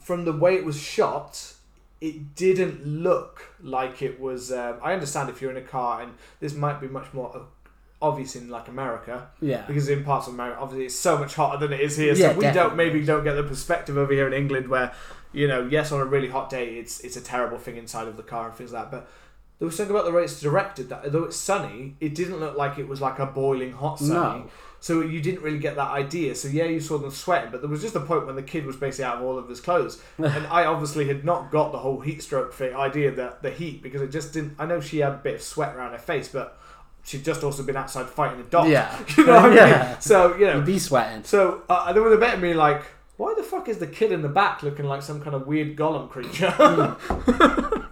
from 0.00 0.24
the 0.24 0.32
way 0.32 0.54
it 0.54 0.64
was 0.64 0.80
shot, 0.80 1.52
it 2.00 2.34
didn't 2.34 2.86
look 2.86 3.54
like 3.62 4.00
it 4.00 4.18
was. 4.18 4.50
Um, 4.50 4.78
I 4.82 4.94
understand 4.94 5.28
if 5.28 5.42
you're 5.42 5.50
in 5.50 5.56
a 5.58 5.60
car, 5.60 6.02
and 6.02 6.14
this 6.40 6.54
might 6.54 6.80
be 6.80 6.88
much 6.88 7.12
more 7.12 7.46
obvious 8.00 8.34
in 8.34 8.48
like 8.48 8.66
America 8.66 9.28
yeah. 9.40 9.62
because 9.66 9.88
in 9.88 10.02
parts 10.02 10.26
of 10.26 10.34
America, 10.34 10.58
obviously, 10.60 10.86
it's 10.86 10.94
so 10.94 11.18
much 11.18 11.34
hotter 11.34 11.58
than 11.58 11.72
it 11.72 11.80
is 11.80 11.96
here. 11.96 12.14
Yeah, 12.14 12.32
so 12.32 12.38
we 12.38 12.50
don't 12.50 12.76
maybe 12.76 13.04
don't 13.04 13.24
get 13.24 13.34
the 13.34 13.44
perspective 13.44 13.96
over 13.98 14.12
here 14.12 14.26
in 14.26 14.32
England 14.32 14.68
where 14.68 14.92
you 15.32 15.48
know, 15.48 15.66
yes, 15.70 15.92
on 15.92 16.00
a 16.00 16.04
really 16.04 16.28
hot 16.28 16.50
day, 16.50 16.74
it's 16.76 17.00
it's 17.00 17.16
a 17.16 17.20
terrible 17.20 17.58
thing 17.58 17.76
inside 17.76 18.08
of 18.08 18.16
the 18.16 18.22
car 18.22 18.48
and 18.48 18.54
things 18.56 18.72
like 18.72 18.90
that, 18.90 18.96
but. 18.98 19.08
There 19.58 19.66
was 19.66 19.76
something 19.76 19.94
about 19.94 20.06
the 20.06 20.10
way 20.10 20.24
it's 20.24 20.40
directed 20.40 20.88
that 20.88 21.04
although 21.04 21.22
it's 21.22 21.36
sunny, 21.36 21.94
it 22.00 22.16
didn't 22.16 22.40
look 22.40 22.56
like 22.56 22.78
it 22.80 22.88
was 22.88 23.00
like 23.00 23.20
a 23.20 23.26
boiling 23.26 23.70
hot 23.70 24.00
sunny. 24.00 24.40
No. 24.40 24.50
So 24.80 25.02
you 25.02 25.20
didn't 25.20 25.40
really 25.40 25.60
get 25.60 25.76
that 25.76 25.90
idea. 25.90 26.34
So 26.34 26.48
yeah, 26.48 26.64
you 26.64 26.80
saw 26.80 26.98
them 26.98 27.12
sweating, 27.12 27.52
but 27.52 27.60
there 27.60 27.70
was 27.70 27.80
just 27.80 27.94
a 27.94 28.00
point 28.00 28.26
when 28.26 28.34
the 28.34 28.42
kid 28.42 28.66
was 28.66 28.74
basically 28.74 29.04
out 29.04 29.18
of 29.18 29.22
all 29.22 29.38
of 29.38 29.48
his 29.48 29.60
clothes, 29.60 30.02
and 30.18 30.48
I 30.48 30.64
obviously 30.64 31.06
had 31.06 31.24
not 31.24 31.52
got 31.52 31.70
the 31.70 31.78
whole 31.78 32.00
heat 32.00 32.24
stroke 32.24 32.52
thing 32.52 32.74
idea 32.74 33.12
that 33.12 33.42
the 33.42 33.50
heat 33.52 33.84
because 33.84 34.02
it 34.02 34.10
just 34.10 34.32
didn't. 34.32 34.56
I 34.58 34.66
know 34.66 34.80
she 34.80 34.98
had 34.98 35.12
a 35.12 35.16
bit 35.18 35.34
of 35.36 35.42
sweat 35.42 35.76
around 35.76 35.92
her 35.92 35.98
face, 35.98 36.26
but 36.26 36.58
she'd 37.04 37.24
just 37.24 37.44
also 37.44 37.62
been 37.62 37.76
outside 37.76 38.08
fighting 38.08 38.40
a 38.40 38.44
dog. 38.44 38.68
Yeah. 38.68 38.98
you 39.16 39.26
know 39.26 39.34
what 39.34 39.52
I 39.52 39.54
Yeah. 39.70 39.88
mean. 39.92 40.00
So 40.00 40.34
you 40.38 40.46
know, 40.46 40.56
You'd 40.56 40.66
be 40.66 40.80
sweating. 40.80 41.22
so 41.22 41.62
uh, 41.68 41.92
there 41.92 42.02
was 42.02 42.14
a 42.14 42.18
bit 42.18 42.34
of 42.34 42.40
me 42.40 42.52
like, 42.52 42.82
why 43.22 43.34
the 43.36 43.42
fuck 43.42 43.68
is 43.68 43.78
the 43.78 43.86
kid 43.86 44.10
in 44.12 44.22
the 44.22 44.28
back 44.28 44.62
looking 44.62 44.86
like 44.86 45.02
some 45.02 45.20
kind 45.20 45.34
of 45.36 45.46
weird 45.46 45.76
golem 45.76 46.08
creature? 46.10 46.52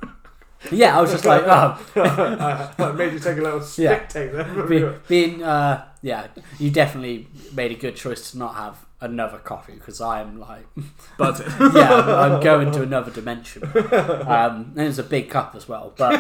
Yeah, 0.72 0.96
I 0.96 1.00
was 1.00 1.10
just 1.10 1.24
like, 1.24 1.42
oh, 1.46 1.80
I 2.78 2.92
made 2.92 3.12
you 3.14 3.18
take 3.18 3.38
a 3.38 3.40
little 3.40 3.58
Yeah. 3.60 3.64
stick 4.06 4.08
take 4.10 4.32
there. 4.32 4.62
Be- 4.66 4.98
being 5.08 5.42
uh 5.42 5.84
yeah 6.02 6.28
you 6.58 6.70
definitely 6.70 7.28
made 7.54 7.72
a 7.72 7.74
good 7.74 7.96
choice 7.96 8.30
to 8.30 8.38
not 8.38 8.54
have 8.54 8.76
another 9.02 9.38
coffee 9.38 9.72
because 9.74 10.00
i'm 10.00 10.38
like 10.40 10.66
But 11.18 11.40
yeah 11.74 11.92
I'm, 11.92 12.32
I'm 12.34 12.40
going 12.40 12.70
to 12.72 12.82
another 12.82 13.10
dimension 13.10 13.62
um 13.64 14.72
and 14.76 14.80
it's 14.88 14.98
a 14.98 15.02
big 15.02 15.28
cup 15.28 15.54
as 15.54 15.68
well 15.68 15.92
but 15.96 16.12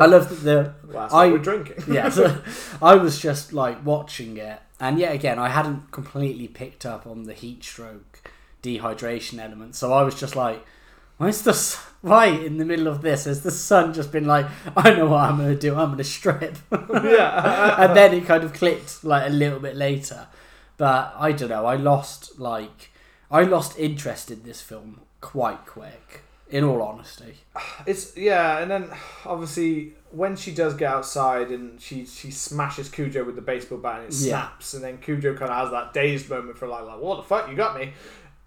i 0.00 0.06
love 0.06 0.28
that 0.28 0.42
the 0.44 0.74
well, 0.86 1.02
that's 1.02 1.14
I- 1.14 1.24
what 1.26 1.32
we're 1.32 1.38
drinking. 1.38 1.78
yeah 1.92 2.08
so 2.10 2.40
i 2.82 2.94
was 2.94 3.18
just 3.20 3.52
like 3.52 3.84
watching 3.84 4.36
it 4.36 4.58
and 4.78 4.98
yet 5.00 5.12
again 5.14 5.38
i 5.38 5.48
hadn't 5.48 5.90
completely 5.92 6.46
picked 6.46 6.84
up 6.86 7.06
on 7.06 7.24
the 7.24 7.34
heat 7.34 7.64
stroke 7.64 8.30
dehydration 8.62 9.38
element 9.38 9.74
so 9.74 9.92
i 9.92 10.02
was 10.02 10.18
just 10.18 10.36
like 10.36 10.64
Why's 11.18 11.42
the 11.42 11.52
why 12.00 12.26
in 12.26 12.58
the 12.58 12.64
middle 12.64 12.86
of 12.86 13.02
this 13.02 13.24
has 13.24 13.42
the 13.42 13.50
sun 13.50 13.92
just 13.92 14.12
been 14.12 14.24
like 14.26 14.46
I 14.76 14.94
know 14.94 15.06
what 15.06 15.18
I'm 15.28 15.36
gonna 15.38 15.56
do 15.56 15.74
I'm 15.74 15.90
gonna 15.90 16.04
strip 16.04 16.56
yeah. 16.70 17.74
and 17.84 17.96
then 17.96 18.14
it 18.14 18.24
kind 18.24 18.44
of 18.44 18.52
clicked 18.52 19.02
like 19.02 19.26
a 19.26 19.32
little 19.32 19.58
bit 19.58 19.74
later. 19.74 20.28
But 20.76 21.12
I 21.18 21.32
don't 21.32 21.48
know. 21.48 21.66
I 21.66 21.74
lost 21.74 22.38
like 22.38 22.92
I 23.32 23.42
lost 23.42 23.76
interest 23.80 24.30
in 24.30 24.44
this 24.44 24.60
film 24.60 25.00
quite 25.20 25.66
quick. 25.66 26.22
In 26.50 26.62
all 26.64 26.80
honesty, 26.80 27.34
It's 27.86 28.16
yeah, 28.16 28.58
and 28.60 28.70
then 28.70 28.88
obviously 29.26 29.94
when 30.12 30.34
she 30.36 30.52
does 30.54 30.72
get 30.74 30.90
outside 30.90 31.48
and 31.50 31.78
she 31.80 32.06
she 32.06 32.30
smashes 32.30 32.88
Cujo 32.88 33.24
with 33.24 33.34
the 33.34 33.42
baseball 33.42 33.78
bat 33.78 34.02
and 34.02 34.08
it 34.12 34.14
Yeah. 34.20 34.46
snaps, 34.46 34.72
and 34.74 34.82
then 34.84 34.98
Cujo 34.98 35.34
kind 35.36 35.50
of 35.50 35.56
has 35.58 35.70
that 35.72 35.92
dazed 35.92 36.30
moment 36.30 36.56
for 36.56 36.68
like 36.68 36.84
like 36.86 37.00
what 37.00 37.16
the 37.16 37.22
fuck 37.24 37.50
you 37.50 37.56
got 37.56 37.76
me, 37.78 37.92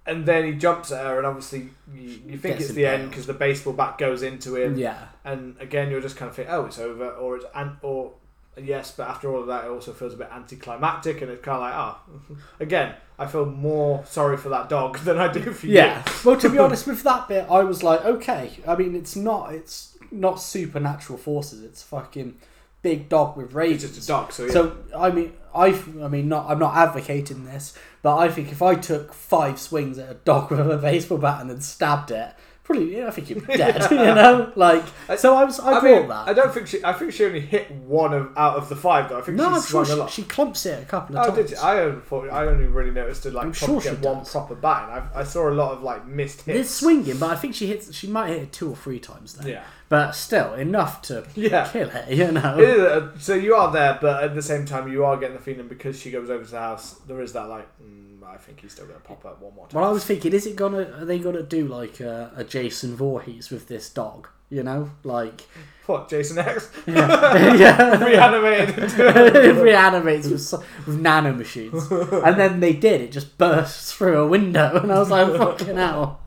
and 0.05 0.25
then 0.25 0.45
he 0.45 0.53
jumps 0.53 0.91
at 0.91 1.05
her 1.05 1.17
and 1.17 1.27
obviously 1.27 1.69
you, 1.93 2.21
you 2.27 2.37
think 2.37 2.57
Gets 2.57 2.65
it's 2.65 2.73
the 2.73 2.85
end 2.85 3.09
because 3.09 3.27
the 3.27 3.33
baseball 3.33 3.73
bat 3.73 3.97
goes 3.97 4.23
into 4.23 4.55
him, 4.55 4.77
yeah, 4.77 5.07
and 5.23 5.55
again 5.59 5.91
you're 5.91 6.01
just 6.01 6.17
kind 6.17 6.29
of 6.29 6.35
think 6.35 6.49
oh 6.49 6.65
it's 6.65 6.79
over 6.79 7.09
or 7.11 7.37
it's 7.37 7.45
and 7.53 7.77
or 7.81 8.13
yes, 8.59 8.93
but 8.95 9.07
after 9.07 9.31
all 9.33 9.41
of 9.41 9.47
that, 9.47 9.65
it 9.65 9.69
also 9.69 9.93
feels 9.93 10.13
a 10.13 10.17
bit 10.17 10.29
anticlimactic, 10.31 11.21
and 11.21 11.31
it's 11.31 11.43
kind 11.43 11.55
of 11.55 11.61
like, 11.61 11.73
ah, 11.73 12.01
again, 12.59 12.95
I 13.17 13.27
feel 13.27 13.45
more 13.45 14.03
sorry 14.05 14.37
for 14.37 14.49
that 14.49 14.69
dog 14.69 14.97
than 15.05 15.17
I 15.17 15.31
do 15.31 15.51
for 15.53 15.67
you. 15.67 15.75
Yeah. 15.75 16.03
well, 16.25 16.37
to 16.37 16.49
be 16.49 16.57
honest, 16.59 16.87
with 16.87 17.03
that 17.03 17.27
bit, 17.27 17.45
I 17.49 17.63
was 17.63 17.83
like, 17.83 18.03
okay. 18.03 18.51
I 18.67 18.75
mean, 18.75 18.95
it's 18.95 19.15
not 19.15 19.53
it's 19.53 19.97
not 20.11 20.41
supernatural 20.41 21.17
forces. 21.17 21.63
It's 21.63 21.83
fucking 21.83 22.37
big 22.81 23.09
dog 23.09 23.37
with 23.37 23.53
rays. 23.53 23.83
It's 23.83 23.95
just 23.95 24.07
a 24.09 24.11
dog, 24.11 24.31
so 24.31 24.45
yeah. 24.45 24.51
So 24.51 24.77
I 24.95 25.11
mean, 25.11 25.33
I 25.53 25.67
I 26.01 26.07
mean, 26.07 26.27
not 26.29 26.49
I'm 26.49 26.59
not 26.59 26.75
advocating 26.75 27.45
this, 27.45 27.77
but 28.01 28.17
I 28.17 28.29
think 28.29 28.51
if 28.51 28.61
I 28.61 28.75
took 28.75 29.13
five 29.13 29.59
swings 29.59 29.97
at 29.99 30.09
a 30.09 30.15
dog 30.15 30.51
with 30.51 30.59
a 30.71 30.77
baseball 30.77 31.17
bat 31.17 31.41
and 31.41 31.49
then 31.49 31.61
stabbed 31.61 32.11
it, 32.11 32.33
probably 32.63 32.95
yeah, 32.97 33.07
I 33.07 33.11
think 33.11 33.29
you'd 33.29 33.45
be 33.45 33.53
dead. 33.57 33.85
you 33.91 33.97
know, 33.97 34.51
like 34.55 34.83
so 35.17 35.35
I 35.35 35.43
was 35.43 35.59
I, 35.59 35.73
I 35.73 35.81
mean, 35.83 36.07
that. 36.07 36.27
I 36.27 36.33
don't 36.33 36.53
think 36.53 36.67
she. 36.67 36.83
I 36.83 36.93
think 36.93 37.11
she 37.13 37.25
only 37.25 37.41
hit 37.41 37.69
one 37.71 38.13
of 38.13 38.31
out 38.37 38.55
of 38.55 38.69
the 38.69 38.75
five, 38.75 39.09
though. 39.09 39.19
I 39.19 39.21
think 39.21 39.37
no, 39.37 39.49
she 39.49 39.55
I'm 39.55 39.61
swung 39.61 39.85
sure 39.85 39.95
a 39.95 39.97
lot. 39.99 40.09
she 40.09 40.23
clumps 40.23 40.65
it 40.65 40.81
a 40.81 40.85
couple 40.85 41.17
of 41.17 41.23
Oh, 41.23 41.35
times. 41.35 41.49
did 41.49 41.57
you? 41.57 41.63
I 41.63 41.79
only 41.81 42.01
thought, 42.01 42.29
I 42.29 42.45
only 42.47 42.65
really 42.65 42.91
noticed 42.91 43.23
to 43.23 43.31
like 43.31 43.45
I'm 43.45 43.53
sure 43.53 43.79
get 43.81 43.99
one 43.99 44.25
proper 44.25 44.55
batting. 44.55 45.09
I, 45.13 45.19
I 45.19 45.23
saw 45.23 45.49
a 45.49 45.51
lot 45.51 45.73
of 45.73 45.83
like 45.83 46.07
missed 46.07 46.41
hits. 46.43 46.59
It's 46.59 46.69
swinging, 46.71 47.17
but 47.19 47.29
I 47.29 47.35
think 47.35 47.53
she 47.55 47.67
hits. 47.67 47.93
She 47.93 48.07
might 48.07 48.29
hit 48.29 48.41
it 48.43 48.51
two 48.53 48.69
or 48.71 48.75
three 48.75 48.99
times 48.99 49.33
then. 49.33 49.47
Yeah. 49.47 49.63
But 49.91 50.13
still, 50.13 50.53
enough 50.53 51.01
to 51.09 51.25
Yeah. 51.35 51.67
kill 51.67 51.89
it. 51.89 52.09
You 52.15 52.31
know. 52.31 52.57
It 52.57 52.69
is 52.69 52.79
a- 52.79 53.11
so 53.19 53.33
you 53.35 53.55
are 53.55 53.69
there, 53.73 53.99
but 54.01 54.23
at 54.23 54.33
the 54.33 54.41
same 54.41 54.65
time, 54.65 54.89
you 54.89 55.03
are 55.03 55.17
getting 55.17 55.35
the 55.35 55.41
feeling 55.43 55.67
because 55.67 55.99
she 55.99 56.11
goes 56.11 56.29
over 56.29 56.45
to 56.45 56.49
the 56.51 56.59
house. 56.59 56.95
There 57.07 57.19
is 57.21 57.33
that 57.33 57.49
like, 57.49 57.67
mm, 57.83 58.23
I 58.25 58.37
think 58.37 58.61
he's 58.61 58.71
still 58.71 58.85
going 58.85 58.97
to 59.01 59.05
pop 59.05 59.25
up 59.25 59.41
one 59.41 59.53
more 59.53 59.67
time. 59.67 59.81
Well, 59.81 59.89
I 59.89 59.91
was 59.93 60.05
thinking, 60.05 60.31
is 60.31 60.45
it 60.47 60.55
gonna? 60.55 60.83
Are 60.99 61.03
they 61.03 61.19
gonna 61.19 61.43
do 61.43 61.67
like 61.67 61.99
a, 61.99 62.31
a 62.37 62.45
Jason 62.45 62.95
Voorhees 62.95 63.49
with 63.49 63.67
this 63.67 63.89
dog? 63.89 64.29
You 64.49 64.63
know, 64.63 64.91
like 65.03 65.41
What 65.87 66.07
Jason 66.09 66.37
X 66.37 66.69
yeah, 66.87 67.53
yeah. 67.55 68.03
reanimated? 68.11 68.79
it 68.79 69.35
into- 69.45 69.61
reanimates 69.61 70.27
with, 70.29 70.41
so- 70.41 70.63
with 70.87 70.99
nano 71.01 71.33
machines, 71.33 71.91
and 71.91 72.39
then 72.39 72.61
they 72.61 72.71
did. 72.73 73.01
It 73.01 73.11
just 73.11 73.37
bursts 73.37 73.91
through 73.91 74.19
a 74.21 74.27
window, 74.27 74.79
and 74.81 74.89
I 74.91 74.99
was 74.99 75.09
like, 75.09 75.27
"Fucking 75.35 75.75
hell!" 75.75 76.21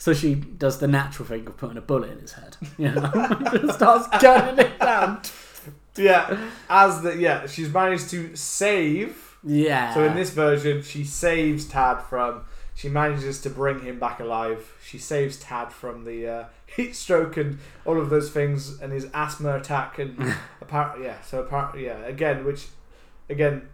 So 0.00 0.14
she 0.14 0.34
does 0.34 0.78
the 0.78 0.88
natural 0.88 1.28
thing 1.28 1.46
of 1.46 1.58
putting 1.58 1.76
a 1.76 1.82
bullet 1.82 2.10
in 2.12 2.20
his 2.20 2.32
head. 2.32 2.56
You 2.78 2.90
know, 2.92 3.68
starts 3.74 4.08
gunning 4.22 4.64
it 4.64 4.80
down. 4.80 5.20
yeah, 5.94 6.48
as 6.70 7.02
the 7.02 7.18
yeah, 7.18 7.46
she's 7.46 7.70
managed 7.70 8.08
to 8.08 8.34
save. 8.34 9.36
Yeah. 9.44 9.92
So 9.92 10.02
in 10.04 10.14
this 10.16 10.30
version, 10.30 10.82
she 10.82 11.04
saves 11.04 11.66
Tad 11.66 12.00
from. 12.00 12.44
She 12.74 12.88
manages 12.88 13.42
to 13.42 13.50
bring 13.50 13.80
him 13.80 13.98
back 13.98 14.20
alive. 14.20 14.72
She 14.82 14.96
saves 14.96 15.36
Tad 15.36 15.70
from 15.70 16.04
the 16.06 16.26
uh, 16.26 16.44
heat 16.66 16.96
stroke 16.96 17.36
and 17.36 17.58
all 17.84 18.00
of 18.00 18.08
those 18.08 18.30
things, 18.30 18.80
and 18.80 18.94
his 18.94 19.06
asthma 19.12 19.58
attack, 19.58 19.98
and 19.98 20.34
apparently, 20.62 21.04
yeah. 21.04 21.20
So 21.20 21.42
apparently, 21.42 21.84
yeah. 21.84 21.98
Again, 22.06 22.46
which, 22.46 22.68
again, 23.28 23.68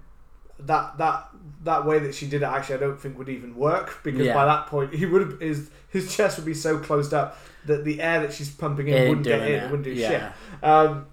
that 0.60 0.98
that 0.98 1.28
that 1.64 1.84
way 1.84 1.98
that 1.98 2.14
she 2.14 2.26
did 2.26 2.42
it 2.42 2.46
actually, 2.46 2.76
I 2.76 2.78
don't 2.78 3.00
think 3.00 3.18
would 3.18 3.28
even 3.28 3.56
work 3.56 4.00
because 4.04 4.26
Yeah. 4.26 4.34
by 4.34 4.44
that 4.46 4.66
point 4.66 4.94
he 4.94 5.04
would 5.06 5.20
have 5.22 5.40
his 5.40 5.70
his 5.88 6.14
chest 6.14 6.36
would 6.38 6.46
be 6.46 6.54
so 6.54 6.78
closed 6.78 7.12
up 7.14 7.38
that 7.66 7.84
the 7.84 8.00
air 8.00 8.20
that 8.20 8.32
she's 8.32 8.48
pumping 8.48 8.86
in 8.86 8.94
Ain't 8.94 9.08
wouldn't 9.08 9.26
get 9.26 9.40
in. 9.42 9.48
it. 9.48 9.62
It 9.64 9.70
wouldn't 9.70 9.82
do 9.84 9.90
Yeah. 9.92 10.08
shit. 10.08 10.64
Um, 10.64 11.06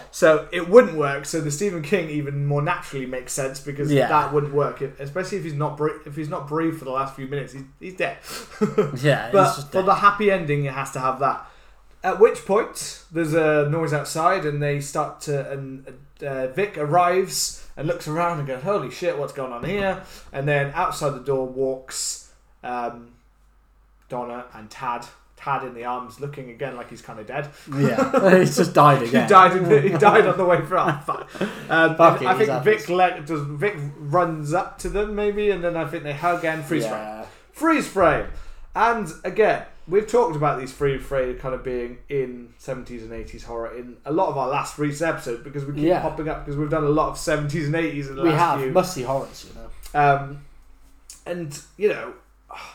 so 0.12 0.48
it 0.52 0.68
wouldn't 0.68 0.96
work. 0.96 1.24
So 1.26 1.40
the 1.40 1.50
Stephen 1.50 1.82
King 1.82 2.08
even 2.10 2.46
more 2.46 2.62
naturally 2.62 3.06
makes 3.06 3.32
sense 3.32 3.58
because 3.60 3.90
Yeah. 3.92 4.06
that 4.08 4.32
wouldn't 4.32 4.54
work, 4.54 4.82
if, 4.82 4.98
especially 5.00 5.38
if 5.38 5.44
he's 5.44 5.54
not 5.54 5.76
bre- 5.76 5.98
if 6.06 6.14
he's 6.14 6.28
not 6.28 6.46
breathed 6.46 6.78
for 6.78 6.84
the 6.84 6.92
last 6.92 7.16
few 7.16 7.26
minutes. 7.26 7.52
He's, 7.54 7.62
he's 7.80 7.94
dead. 7.94 8.18
Yeah, 9.02 9.30
but 9.32 9.52
for 9.72 9.82
the 9.82 9.94
happy 9.96 10.30
ending, 10.30 10.64
it 10.64 10.72
has 10.74 10.92
to 10.92 11.00
have 11.00 11.18
that. 11.20 11.46
At 12.02 12.18
which 12.18 12.46
point, 12.46 13.04
there's 13.12 13.34
a 13.34 13.68
noise 13.68 13.92
outside, 13.92 14.46
and 14.46 14.62
they 14.62 14.80
start 14.80 15.20
to. 15.22 15.50
And 15.50 15.86
uh, 16.26 16.46
Vic 16.48 16.78
arrives 16.78 17.66
and 17.76 17.86
looks 17.86 18.08
around 18.08 18.38
and 18.38 18.48
goes, 18.48 18.62
"Holy 18.62 18.90
shit, 18.90 19.18
what's 19.18 19.32
going 19.32 19.52
on 19.52 19.64
here?" 19.64 20.02
And 20.32 20.48
then 20.48 20.72
outside 20.74 21.10
the 21.10 21.20
door 21.20 21.46
walks 21.46 22.32
um, 22.62 23.12
Donna 24.08 24.46
and 24.54 24.70
Tad. 24.70 25.06
Tad 25.36 25.64
in 25.64 25.72
the 25.72 25.86
arms, 25.86 26.20
looking 26.20 26.50
again 26.50 26.76
like 26.76 26.90
he's 26.90 27.00
kind 27.00 27.18
of 27.18 27.26
dead. 27.26 27.48
yeah, 27.74 28.38
he's 28.40 28.56
just 28.56 28.74
died 28.74 29.02
again. 29.02 29.22
He 29.22 29.28
died. 29.28 29.56
In 29.56 29.68
the, 29.70 29.80
he 29.80 29.88
died 29.88 30.26
on 30.26 30.36
the 30.36 30.44
way 30.44 30.60
from. 30.60 31.00
Um, 31.70 31.96
Fuck 31.96 32.20
it, 32.20 32.26
I 32.26 32.36
think 32.36 32.64
Vic 32.64 32.88
let, 32.88 33.24
does. 33.26 33.42
Vic 33.42 33.76
runs 33.96 34.52
up 34.52 34.76
to 34.80 34.88
them 34.88 35.14
maybe, 35.14 35.50
and 35.50 35.62
then 35.62 35.76
I 35.76 35.86
think 35.86 36.02
they 36.02 36.12
hug 36.12 36.44
and 36.44 36.64
freeze 36.64 36.86
frame. 36.86 37.24
Freeze 37.52 37.86
frame. 37.86 38.26
And 38.74 39.08
again, 39.24 39.64
we've 39.88 40.06
talked 40.06 40.36
about 40.36 40.60
these 40.60 40.72
freeze 40.72 41.02
frame 41.02 41.36
kind 41.38 41.54
of 41.54 41.64
being 41.64 41.98
in 42.08 42.52
70s 42.60 43.02
and 43.02 43.10
80s 43.10 43.44
horror 43.44 43.74
in 43.76 43.96
a 44.04 44.12
lot 44.12 44.28
of 44.28 44.38
our 44.38 44.48
last 44.48 44.78
Reese 44.78 45.02
episodes 45.02 45.42
because 45.42 45.64
we 45.64 45.74
keep 45.74 45.84
Yeah. 45.84 46.00
popping 46.00 46.28
up 46.28 46.44
because 46.44 46.56
we've 46.58 46.70
done 46.70 46.84
a 46.84 46.88
lot 46.88 47.08
of 47.10 47.16
70s 47.16 47.66
and 47.66 47.74
80s 47.74 48.08
in 48.08 48.16
the 48.16 48.22
We 48.22 48.30
last 48.30 48.38
have 48.38 48.60
few. 48.60 48.70
must 48.70 48.94
see 48.94 49.02
horrors, 49.02 49.46
you 49.48 49.60
know. 49.60 49.68
Um, 50.00 50.44
and 51.26 51.58
you 51.76 51.88
know, 51.88 52.12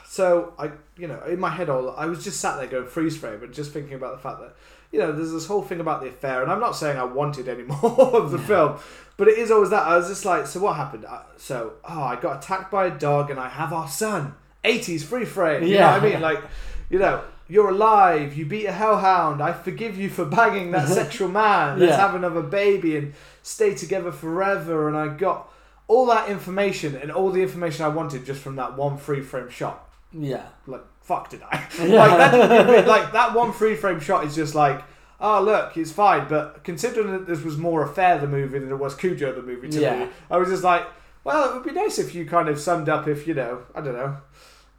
so 0.06 0.54
I, 0.60 0.72
you 0.98 1.08
know, 1.08 1.22
in 1.28 1.40
my 1.40 1.50
head, 1.50 1.70
all 1.70 1.92
I 1.92 2.06
was 2.06 2.24
just 2.24 2.40
sat 2.40 2.58
there 2.58 2.68
going 2.68 2.88
freeze 2.88 3.18
frame, 3.18 3.42
and 3.44 3.54
just 3.54 3.72
thinking 3.72 3.94
about 3.96 4.16
the 4.16 4.22
fact 4.22 4.40
that 4.42 4.56
you 4.92 5.00
know, 5.00 5.12
there's 5.12 5.32
this 5.34 5.48
whole 5.48 5.62
thing 5.62 5.80
about 5.82 6.02
the 6.02 6.08
affair, 6.08 6.42
and 6.42 6.50
I'm 6.52 6.60
not 6.62 6.76
saying 6.76 6.98
I 6.98 7.04
wanted 7.04 7.50
any 7.50 7.64
more 7.64 8.16
of 8.16 8.32
the 8.32 8.38
film, 8.40 8.78
but 9.18 9.28
it 9.28 9.38
is 9.38 9.52
always 9.52 9.70
that. 9.72 9.84
I 9.86 9.98
was 9.98 10.08
just 10.08 10.24
like, 10.24 10.48
so 10.48 10.60
what 10.62 10.76
happened? 10.78 11.04
Uh, 11.06 11.20
So, 11.38 11.74
oh, 11.84 12.04
I 12.04 12.16
got 12.16 12.42
attacked 12.44 12.72
by 12.72 12.86
a 12.86 12.92
dog, 12.98 13.30
and 13.30 13.40
I 13.40 13.50
have 13.50 13.74
our 13.74 13.88
son. 13.90 14.36
80s 14.64 15.04
free 15.04 15.26
frame. 15.26 15.64
You 15.64 15.78
know 15.78 15.88
what 15.92 16.02
I 16.02 16.08
Yeah. 16.08 16.14
mean? 16.14 16.22
Like, 16.22 16.44
you 16.90 17.00
know. 17.00 17.24
You're 17.48 17.70
alive. 17.70 18.36
You 18.36 18.44
beat 18.48 18.66
a 18.66 18.72
hellhound. 18.72 19.40
I 19.40 19.54
forgive 19.54 19.96
you 20.00 20.10
for 20.10 20.26
banging 20.26 20.72
that 20.72 20.88
sexual 21.00 21.28
man. 21.28 21.78
Let's 21.80 21.92
Yeah. 21.92 21.98
have 21.98 22.16
another 22.16 22.42
baby 22.42 22.98
and 22.98 23.14
stay 23.44 23.76
together 23.76 24.12
forever. 24.12 24.88
And 24.88 24.98
I 24.98 25.10
got 25.10 25.48
all 25.88 26.08
that 26.08 26.28
information 26.28 26.96
and 26.96 27.12
all 27.12 27.30
the 27.30 27.44
information 27.44 27.86
I 27.86 27.90
wanted 27.90 28.26
just 28.26 28.42
from 28.42 28.56
that 28.56 28.76
one 28.76 28.98
free 28.98 29.22
frame 29.22 29.50
shot. 29.52 29.88
Yeah. 30.12 30.48
Like, 30.66 30.82
fuck 31.04 31.30
did 31.30 31.44
I? 31.44 31.68
Yeah. 31.80 31.86
like, 32.08 32.18
that 32.18 32.32
didn't 32.32 32.66
give 32.74 32.86
me- 32.86 32.90
like 32.92 33.14
that 33.14 33.36
one 33.36 33.52
free 33.54 33.76
frame 33.76 34.00
shot 34.00 34.26
is 34.26 34.34
just 34.34 34.56
like, 34.56 34.82
oh 35.22 35.40
look, 35.44 35.78
it's 35.78 35.92
fine. 35.92 36.28
But 36.28 36.64
considering 36.64 37.12
that 37.12 37.28
this 37.28 37.44
was 37.44 37.58
more 37.60 37.84
a 37.84 37.88
fair 37.88 38.18
the 38.18 38.26
movie 38.26 38.58
than 38.58 38.72
it 38.72 38.80
was 38.80 38.96
Cujo 38.96 39.32
the 39.36 39.44
movie 39.44 39.70
to 39.70 39.80
Yeah. 39.80 40.00
me, 40.06 40.08
I 40.32 40.38
was 40.38 40.50
just 40.50 40.64
like, 40.64 40.88
well, 41.24 41.48
it 41.48 41.54
would 41.54 41.64
be 41.64 41.74
nice 41.74 42.00
if 42.00 42.16
you 42.16 42.26
kind 42.26 42.50
of 42.50 42.60
summed 42.60 42.90
up 42.90 43.08
if 43.08 43.28
you 43.28 43.36
know, 43.36 43.62
I 43.76 43.82
don't 43.82 43.94
know, 43.94 44.18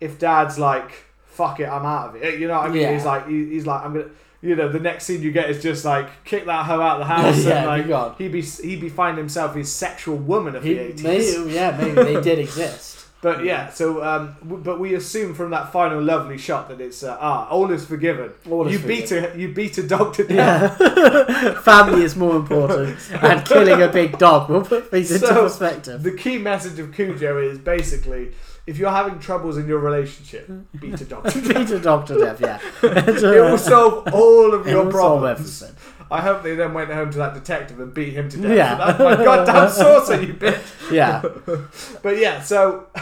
if 0.01 0.19
Dad's 0.19 0.59
like, 0.59 0.91
fuck 1.37 1.61
it, 1.61 1.69
I'm 1.69 1.85
out 1.85 2.09
of 2.11 2.23
it. 2.23 2.41
You 2.41 2.49
know 2.49 2.59
what 2.59 2.71
I 2.71 2.73
mean? 2.73 2.83
Yeah. 2.83 2.93
He's 2.95 3.05
like, 3.05 3.29
he, 3.29 3.47
he's 3.51 3.67
like, 3.67 3.83
I'm 3.85 3.93
gonna. 3.93 4.09
You 4.43 4.55
know, 4.55 4.69
the 4.69 4.79
next 4.79 5.07
scene 5.07 5.23
you 5.23 5.33
get 5.33 5.49
is 5.51 5.61
just 5.63 5.85
like 5.85 6.23
kick 6.25 6.45
that 6.45 6.67
hoe 6.67 6.81
out 6.81 7.01
of 7.01 7.09
the 7.09 7.13
house, 7.13 7.43
Yeah, 7.45 7.57
and 7.59 7.67
like 7.67 7.89
gone. 7.89 8.15
he'd 8.19 8.31
be 8.33 8.43
he'd 8.43 8.81
be 8.81 8.91
finding 8.91 9.17
himself 9.25 9.55
his 9.55 9.73
sexual 9.73 10.17
woman 10.19 10.55
of 10.55 10.63
He, 10.63 10.75
the 10.75 10.81
eighties. 11.09 11.39
yeah, 11.53 11.77
maybe 11.77 11.93
they 11.95 12.21
did 12.21 12.39
exist. 12.47 12.96
But 13.27 13.45
yeah, 13.45 13.71
so 13.71 14.05
um, 14.05 14.37
w- 14.45 14.63
but 14.63 14.79
we 14.79 14.95
assume 14.95 15.35
from 15.35 15.51
that 15.51 15.73
final 15.73 16.01
lovely 16.01 16.39
shot 16.39 16.69
that 16.69 16.81
it's 16.81 17.03
uh, 17.03 17.19
ah, 17.21 17.49
all 17.49 17.73
is 17.73 17.85
forgiven. 17.85 18.31
All 18.49 18.69
is 18.69 18.75
you 18.75 18.87
beat 18.87 19.11
a 19.11 19.37
you 19.37 19.53
beat 19.53 19.77
a 19.79 19.83
dog 19.83 20.15
to 20.15 20.23
death. 20.23 20.77
Yeah. 20.81 21.61
Family 21.63 22.05
is 22.05 22.15
more 22.15 22.37
important, 22.37 22.97
and 23.21 23.45
killing 23.45 23.83
a 23.83 23.89
big 23.89 24.17
dog 24.19 24.49
will 24.49 24.63
put 24.63 24.93
things 24.93 25.11
into 25.11 25.27
perspective. 25.27 26.05
The 26.05 26.13
key 26.13 26.39
message 26.39 26.79
of 26.79 26.95
Cujo 26.95 27.43
is 27.43 27.59
basically 27.59 28.31
if 28.67 28.79
you're 28.79 28.91
having 28.91 29.19
troubles 29.19 29.59
in 29.59 29.67
your 29.67 29.79
relationship, 29.79 30.49
beat 30.79 31.01
a 31.01 31.05
dog 31.05 31.29
to 31.29 31.41
death. 31.41 31.49
Beat 31.57 31.71
a 31.71 31.81
dog 31.81 32.07
to 32.07 32.19
death, 32.19 32.41
yeah. 32.41 32.59
It 32.83 33.23
will 33.23 33.59
solve 33.59 34.09
all 34.13 34.55
of 34.55 34.67
It 34.67 34.71
your 34.71 34.85
will 34.85 34.93
solve 34.93 35.21
problems. 35.23 35.65
I 36.11 36.21
hope 36.21 36.43
they 36.43 36.55
then 36.55 36.73
went 36.75 36.91
home 36.93 37.11
to 37.13 37.19
that 37.19 37.35
detective 37.35 37.81
and 37.81 37.93
beat 37.93 38.13
him 38.15 38.29
to 38.31 38.37
death. 38.37 38.57
Yeah. 38.57 38.75
That's 38.77 38.99
my 38.99 39.17
goddamn 39.17 39.69
saucer, 39.71 40.23
you 40.23 40.35
bitch. 40.35 40.63
Yeah. 40.93 41.23
But 42.03 42.19
yeah, 42.19 42.41
so 42.43 42.87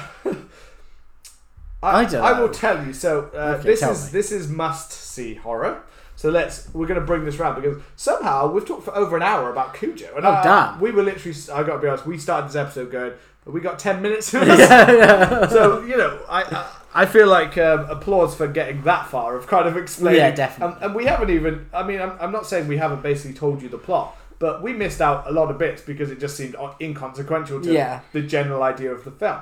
I, 1.83 2.01
I 2.01 2.05
don't 2.07 2.23
I 2.23 2.41
will 2.41 2.49
tell 2.49 2.85
you. 2.87 2.93
So 2.95 3.31
uh, 3.35 3.57
Okay, 3.59 3.63
this 3.65 3.83
is 3.83 4.07
me. 4.07 4.13
this 4.19 4.33
is 4.33 4.49
must 4.49 4.93
see 4.93 5.35
horror. 5.35 5.83
So 6.17 6.31
let's 6.31 6.73
we're 6.73 6.87
going 6.87 7.01
to 7.01 7.05
bring 7.07 7.25
this 7.25 7.39
round 7.39 7.61
because 7.61 7.83
somehow 7.97 8.51
we've 8.51 8.65
talked 8.67 8.85
for 8.85 8.97
over 8.97 9.17
an 9.17 9.23
hour 9.23 9.51
about 9.51 9.75
Cujo. 9.75 10.15
And 10.17 10.25
Oh, 10.25 10.31
I, 10.31 10.43
damn. 10.43 10.81
We 10.81 10.91
were 10.93 11.03
literally. 11.03 11.37
I 11.53 11.63
got 11.63 11.75
to 11.77 11.79
be 11.81 11.89
honest. 11.89 12.07
We 12.07 12.17
started 12.19 12.49
this 12.49 12.57
episode 12.57 12.91
going. 12.91 13.13
We 13.45 13.61
got 13.61 13.79
ten 13.79 14.01
minutes. 14.01 14.33
of 14.33 14.47
this." 14.47 14.59
yeah, 14.59 14.91
yeah. 14.93 15.47
so 15.49 15.83
you 15.85 15.97
know, 15.99 16.21
I 16.29 16.43
I, 16.45 16.71
I 16.95 17.07
feel 17.07 17.27
like 17.27 17.59
um, 17.59 17.81
applause 17.91 18.35
for 18.37 18.47
getting 18.47 18.83
that 18.83 19.09
far 19.09 19.37
of 19.37 19.47
kind 19.49 19.67
of 19.67 19.77
explaining. 19.77 20.21
Yeah, 20.21 20.31
definitely. 20.31 20.75
And, 20.77 20.85
and 20.85 20.95
we 20.95 21.07
haven't 21.07 21.31
even. 21.31 21.67
I 21.73 21.83
mean, 21.83 22.01
I'm, 22.01 22.13
I'm 22.21 22.31
not 22.33 22.47
saying 22.47 22.69
we 22.69 22.77
haven't 22.77 23.03
basically 23.03 23.35
told 23.37 23.63
you 23.63 23.69
the 23.69 23.79
plot, 23.79 24.17
but 24.39 24.63
we 24.63 24.73
missed 24.73 25.01
out 25.01 25.27
a 25.29 25.33
lot 25.33 25.51
of 25.51 25.59
bits 25.59 25.83
because 25.83 26.11
it 26.11 26.21
just 26.21 26.37
seemed 26.37 26.55
inconsequential 26.81 27.61
to 27.63 27.73
Yeah. 27.73 28.01
the 28.13 28.23
general 28.23 28.63
idea 28.63 28.93
of 28.93 29.05
the 29.05 29.11
film. 29.11 29.41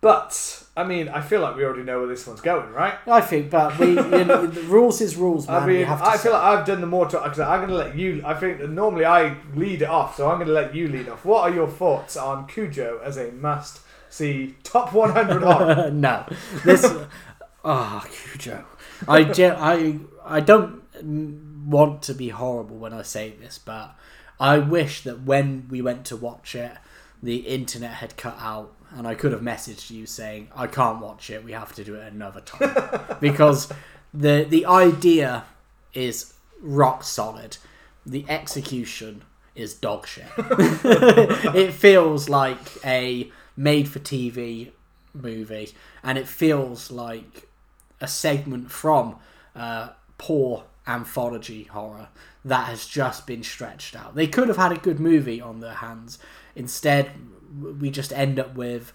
But 0.00 0.62
I 0.76 0.84
mean, 0.84 1.08
I 1.08 1.20
feel 1.20 1.40
like 1.40 1.56
we 1.56 1.64
already 1.64 1.82
know 1.82 1.98
where 1.98 2.06
this 2.06 2.24
one's 2.24 2.40
going, 2.40 2.70
right? 2.70 2.94
I 3.08 3.20
think, 3.20 3.50
but 3.50 3.76
we 3.80 3.88
you 3.90 3.94
know, 4.24 4.46
the 4.46 4.62
rules 4.62 5.00
is 5.00 5.16
rules, 5.16 5.48
man. 5.48 5.62
I 5.62 5.66
mean, 5.66 5.84
have 5.86 5.98
to 5.98 6.04
I 6.06 6.12
feel 6.12 6.18
say. 6.18 6.30
like 6.30 6.42
I've 6.42 6.64
done 6.66 6.80
the 6.80 6.86
more 6.86 7.08
talk 7.08 7.24
because 7.24 7.40
I'm 7.40 7.58
going 7.66 7.70
to 7.70 7.74
let 7.76 7.96
you. 7.96 8.22
I 8.24 8.34
think 8.34 8.58
that 8.60 8.70
normally 8.70 9.04
I 9.04 9.36
lead 9.56 9.82
it 9.82 9.88
off, 9.88 10.16
so 10.16 10.28
I'm 10.30 10.36
going 10.36 10.46
to 10.46 10.52
let 10.52 10.72
you 10.72 10.86
lead 10.86 11.08
off. 11.08 11.24
What 11.24 11.42
are 11.50 11.54
your 11.54 11.66
thoughts 11.68 12.16
on 12.16 12.46
Cujo 12.46 13.00
as 13.02 13.16
a 13.16 13.32
must-see 14.08 14.54
top 14.62 14.92
100 14.92 15.42
horror? 15.42 15.90
no, 15.92 16.26
this. 16.64 16.86
Ah, 17.64 18.06
Cujo. 18.08 18.64
I, 19.08 19.24
ge- 19.24 19.40
I, 19.40 19.98
I 20.24 20.40
don't 20.40 20.80
want 21.66 22.02
to 22.02 22.14
be 22.14 22.28
horrible 22.28 22.76
when 22.76 22.94
I 22.94 23.02
say 23.02 23.30
this, 23.30 23.58
but 23.58 23.94
I 24.38 24.58
wish 24.58 25.02
that 25.02 25.22
when 25.22 25.66
we 25.68 25.82
went 25.82 26.06
to 26.06 26.16
watch 26.16 26.54
it, 26.54 26.72
the 27.20 27.38
internet 27.38 27.94
had 27.94 28.16
cut 28.16 28.36
out 28.38 28.74
and 28.92 29.06
I 29.06 29.16
could 29.16 29.32
have 29.32 29.42
messaged 29.42 29.90
you 29.90 30.06
saying, 30.06 30.48
I 30.54 30.68
can't 30.68 31.00
watch 31.00 31.28
it, 31.30 31.44
we 31.44 31.52
have 31.52 31.74
to 31.74 31.84
do 31.84 31.96
it 31.96 32.10
another 32.10 32.40
time. 32.40 33.16
because 33.20 33.70
the 34.14 34.46
the 34.48 34.64
idea 34.64 35.44
is 35.92 36.32
rock 36.62 37.02
solid. 37.02 37.58
The 38.06 38.24
execution 38.28 39.24
is 39.54 39.74
dog 39.74 40.06
shit. 40.06 40.26
it 40.38 41.72
feels 41.72 42.28
like 42.28 42.86
a 42.86 43.30
made 43.58 43.88
for 43.88 43.98
TV 43.98 44.70
movie 45.12 45.74
and 46.02 46.16
it 46.16 46.28
feels 46.28 46.90
like 46.90 47.48
a 48.00 48.06
segment 48.06 48.70
from 48.70 49.16
uh, 49.56 49.88
poor 50.16 50.64
anthology 50.86 51.64
horror 51.64 52.08
that 52.44 52.66
has 52.66 52.86
just 52.86 53.26
been 53.26 53.42
stretched 53.42 53.96
out. 53.96 54.14
They 54.14 54.26
could 54.26 54.48
have 54.48 54.56
had 54.56 54.72
a 54.72 54.76
good 54.76 55.00
movie 55.00 55.40
on 55.40 55.60
their 55.60 55.74
hands. 55.74 56.18
Instead, 56.54 57.10
we 57.60 57.90
just 57.90 58.12
end 58.12 58.38
up 58.38 58.54
with 58.54 58.92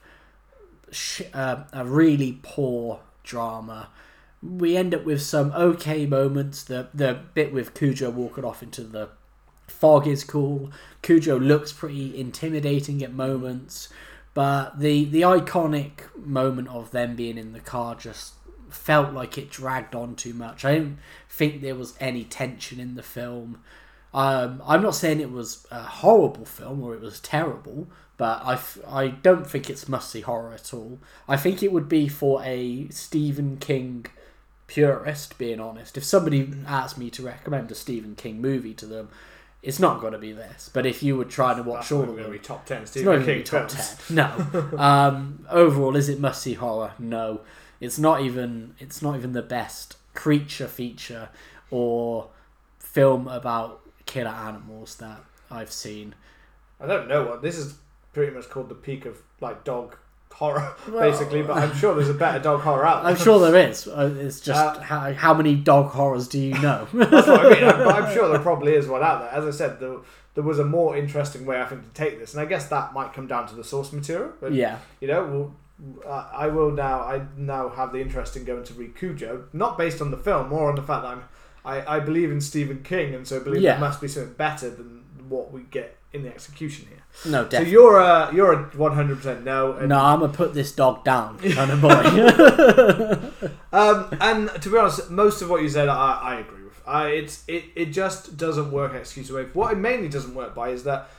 sh- 0.92 1.22
uh, 1.34 1.64
a 1.74 1.86
really 1.86 2.40
poor 2.42 3.02
drama. 3.24 3.90
We 4.42 4.76
end 4.78 4.96
up 4.96 5.04
with 5.04 5.22
some 5.22 5.52
okay 5.52 6.06
moments. 6.06 6.64
The 6.64 6.88
the 6.94 7.20
bit 7.34 7.54
with 7.54 7.74
Cujo 7.74 8.10
walking 8.10 8.44
off 8.46 8.64
into 8.64 8.84
the 8.84 9.10
fog 9.68 10.08
is 10.08 10.24
cool. 10.24 10.72
Cujo 11.02 11.38
looks 11.40 11.72
pretty 11.72 12.18
intimidating 12.18 13.04
at 13.04 13.14
moments, 13.14 13.90
but 14.34 14.80
the 14.80 15.06
the 15.06 15.22
iconic 15.22 16.16
moment 16.16 16.68
of 16.70 16.92
them 16.92 17.16
being 17.16 17.38
in 17.38 17.54
the 17.54 17.60
car 17.60 17.96
just 17.96 18.34
felt 18.70 19.14
like 19.14 19.38
it 19.38 19.50
dragged 19.50 19.96
on 19.96 20.16
too 20.16 20.34
much. 20.34 20.66
I 20.66 20.74
didn't 20.74 20.98
think 21.30 21.62
there 21.62 21.76
was 21.76 21.94
any 22.00 22.24
tension 22.24 22.80
in 22.80 22.96
the 22.96 23.04
film. 23.04 23.62
Um, 24.14 24.62
I'm 24.66 24.82
not 24.82 24.96
saying 24.96 25.20
it 25.20 25.32
was 25.32 25.66
a 25.72 25.82
horrible 25.82 26.46
film 26.46 26.84
or 26.84 26.94
it 26.94 27.02
was 27.02 27.20
terrible, 27.20 27.88
but 28.18 28.42
I, 28.46 28.54
f- 28.54 28.78
I 28.88 29.08
don't 29.08 29.50
think 29.50 29.70
it's 29.70 29.90
must 29.90 30.12
see 30.12 30.22
horror 30.22 30.54
at 30.54 30.74
all. 30.74 31.00
I 31.28 31.36
think 31.38 31.64
it 31.64 31.72
would 31.72 31.90
be 31.90 32.08
for 32.08 32.42
a 32.44 32.88
Stephen 32.90 33.58
King 33.58 34.06
purist, 34.68 35.38
being 35.38 35.60
honest. 35.60 35.98
If 35.98 36.04
somebody 36.04 36.52
asked 36.68 36.98
me 36.98 37.10
to 37.12 37.24
recommend 37.24 37.72
a 37.72 37.76
Stephen 37.76 38.16
King 38.16 38.40
movie 38.40 38.76
to 38.76 38.86
them, 38.86 39.10
it's 39.64 39.80
not 39.80 40.02
going 40.02 40.12
to 40.12 40.20
be 40.20 40.34
this. 40.34 40.70
But 40.72 40.86
if 40.86 41.02
you 41.02 41.16
were 41.16 41.26
trying 41.26 41.56
to 41.56 41.64
watch 41.64 41.90
That's 41.90 41.92
all 41.94 42.04
of 42.04 42.16
them, 42.18 42.32
be 42.32 42.38
top 42.38 42.66
ten 42.66 42.82
it's 42.82 42.96
not 42.98 43.04
going 43.04 43.26
to 43.26 43.36
be 43.36 43.44
top 43.44 43.72
films. 43.72 43.96
ten. 44.08 44.16
No. 44.16 44.70
um, 44.78 45.46
overall, 45.50 45.96
is 45.96 46.10
it 46.10 46.20
must 46.20 46.42
see 46.42 46.54
horror? 46.54 46.94
No. 47.00 47.42
It's 47.80 47.98
not 47.98 48.22
even. 48.22 48.76
It's 48.78 49.02
not 49.02 49.16
even 49.16 49.32
the 49.32 49.42
best 49.42 49.96
creature 50.14 50.68
feature 50.68 51.30
or 51.72 52.30
film 52.78 53.28
about 53.28 53.82
killer 54.06 54.30
animals 54.30 54.98
that 54.98 55.24
I've 55.50 55.72
seen. 55.72 56.14
I 56.80 56.86
don't 56.86 57.08
know 57.08 57.24
what 57.24 57.42
this 57.42 57.58
is. 57.58 57.76
Pretty 58.12 58.32
much 58.32 58.48
called 58.50 58.70
the 58.70 58.76
peak 58.76 59.06
of 59.06 59.18
like 59.42 59.64
dog 59.64 59.98
horror, 60.34 60.76
Well- 60.90 61.10
basically. 61.10 61.42
But 61.44 61.58
I'm 61.58 61.74
sure 61.76 61.96
there's 61.96 62.10
a 62.10 62.14
better 62.14 62.40
dog 62.40 62.62
horror 62.62 62.86
out 62.86 63.04
there. 63.04 63.12
I'm 63.12 63.18
sure 63.18 63.40
there 63.40 63.70
is. 63.70 63.88
Uh, 63.88 64.14
It's 64.20 64.40
just 64.42 64.60
Uh, 64.78 64.82
how, 64.82 65.14
how 65.14 65.34
many 65.34 65.56
dog 65.56 65.92
horrors 65.92 66.28
do 66.28 66.40
you 66.40 66.54
know? 66.66 66.88
That's 66.94 67.28
what 67.28 67.46
I 67.46 67.50
mean. 67.54 67.64
I'm, 67.64 67.88
I'm 67.88 68.14
sure 68.14 68.28
there 68.30 68.40
probably 68.50 68.74
is 68.74 68.88
one 68.88 69.04
out 69.04 69.22
there. 69.22 69.30
As 69.32 69.46
I 69.46 69.52
said, 69.52 69.80
there, 69.80 69.98
there 70.36 70.44
was 70.44 70.60
a 70.60 70.66
more 70.66 70.98
interesting 70.98 71.46
way 71.46 71.62
I 71.62 71.66
think 71.66 71.84
to 71.84 71.90
take 71.94 72.20
this, 72.20 72.34
and 72.34 72.42
I 72.42 72.46
guess 72.46 72.68
that 72.70 72.94
might 72.94 73.14
come 73.14 73.28
down 73.28 73.48
to 73.48 73.56
the 73.56 73.64
source 73.64 73.94
material. 73.94 74.32
But 74.42 74.54
yeah. 74.54 74.80
you 75.00 75.08
know, 75.08 75.24
we'll, 75.26 75.56
I 76.08 76.48
will 76.48 76.72
now. 76.72 77.02
I 77.02 77.22
now 77.38 77.70
have 77.70 77.92
the 77.94 78.00
interest 78.02 78.36
in 78.36 78.44
going 78.46 78.64
to 78.64 78.74
read 78.74 78.96
Cujo, 78.96 79.46
not 79.54 79.78
based 79.78 80.02
on 80.02 80.12
the 80.12 80.18
film, 80.18 80.50
more 80.50 80.70
on 80.70 80.76
the 80.76 80.82
fact 80.84 81.04
that 81.04 81.10
I'm. 81.12 81.24
I, 81.66 81.98
I 81.98 82.00
believe 82.02 82.30
in 82.32 82.42
Stephen 82.42 82.84
King, 82.84 83.16
and 83.16 83.26
so 83.28 83.38
I 83.38 83.44
believe 83.44 83.62
Yeah. 83.62 83.72
there 83.74 83.80
must 83.80 84.02
be 84.02 84.08
something 84.10 84.34
better 84.34 84.70
than 84.70 85.04
what 85.30 85.52
we 85.54 85.62
get 85.72 85.98
in 86.14 86.24
the 86.24 86.30
execution 86.30 86.88
here. 86.88 87.32
No, 87.32 87.50
So 87.50 87.62
you're 87.62 88.00
a 88.00 88.32
you're 88.34 88.54
a 88.54 88.64
100 88.78 89.18
percent 89.18 89.44
no. 89.44 89.74
And, 89.74 89.90
no, 89.90 90.00
I'm 90.00 90.20
gonna 90.20 90.32
put 90.32 90.54
this 90.54 90.72
dog 90.72 91.04
down, 91.04 91.40
kind 91.52 91.72
of 91.72 91.82
boy. 91.82 93.50
Um, 93.74 94.16
and 94.22 94.50
to 94.62 94.70
be 94.70 94.78
honest, 94.78 95.10
most 95.10 95.42
of 95.42 95.50
what 95.50 95.64
you 95.64 95.68
said, 95.68 95.90
I, 95.90 96.20
I 96.22 96.40
agree 96.42 96.64
with. 96.64 96.80
I, 96.86 97.08
it's 97.08 97.44
it, 97.48 97.66
it 97.76 97.86
just 97.86 98.38
doesn't 98.38 98.72
work 98.72 98.94
excuse 98.94 99.32
away. 99.32 99.48
What 99.54 99.74
it 99.74 99.78
mainly 99.78 100.10
doesn't 100.10 100.36
work 100.36 100.54
by 100.54 100.70
is 100.70 100.84
that 100.84 101.10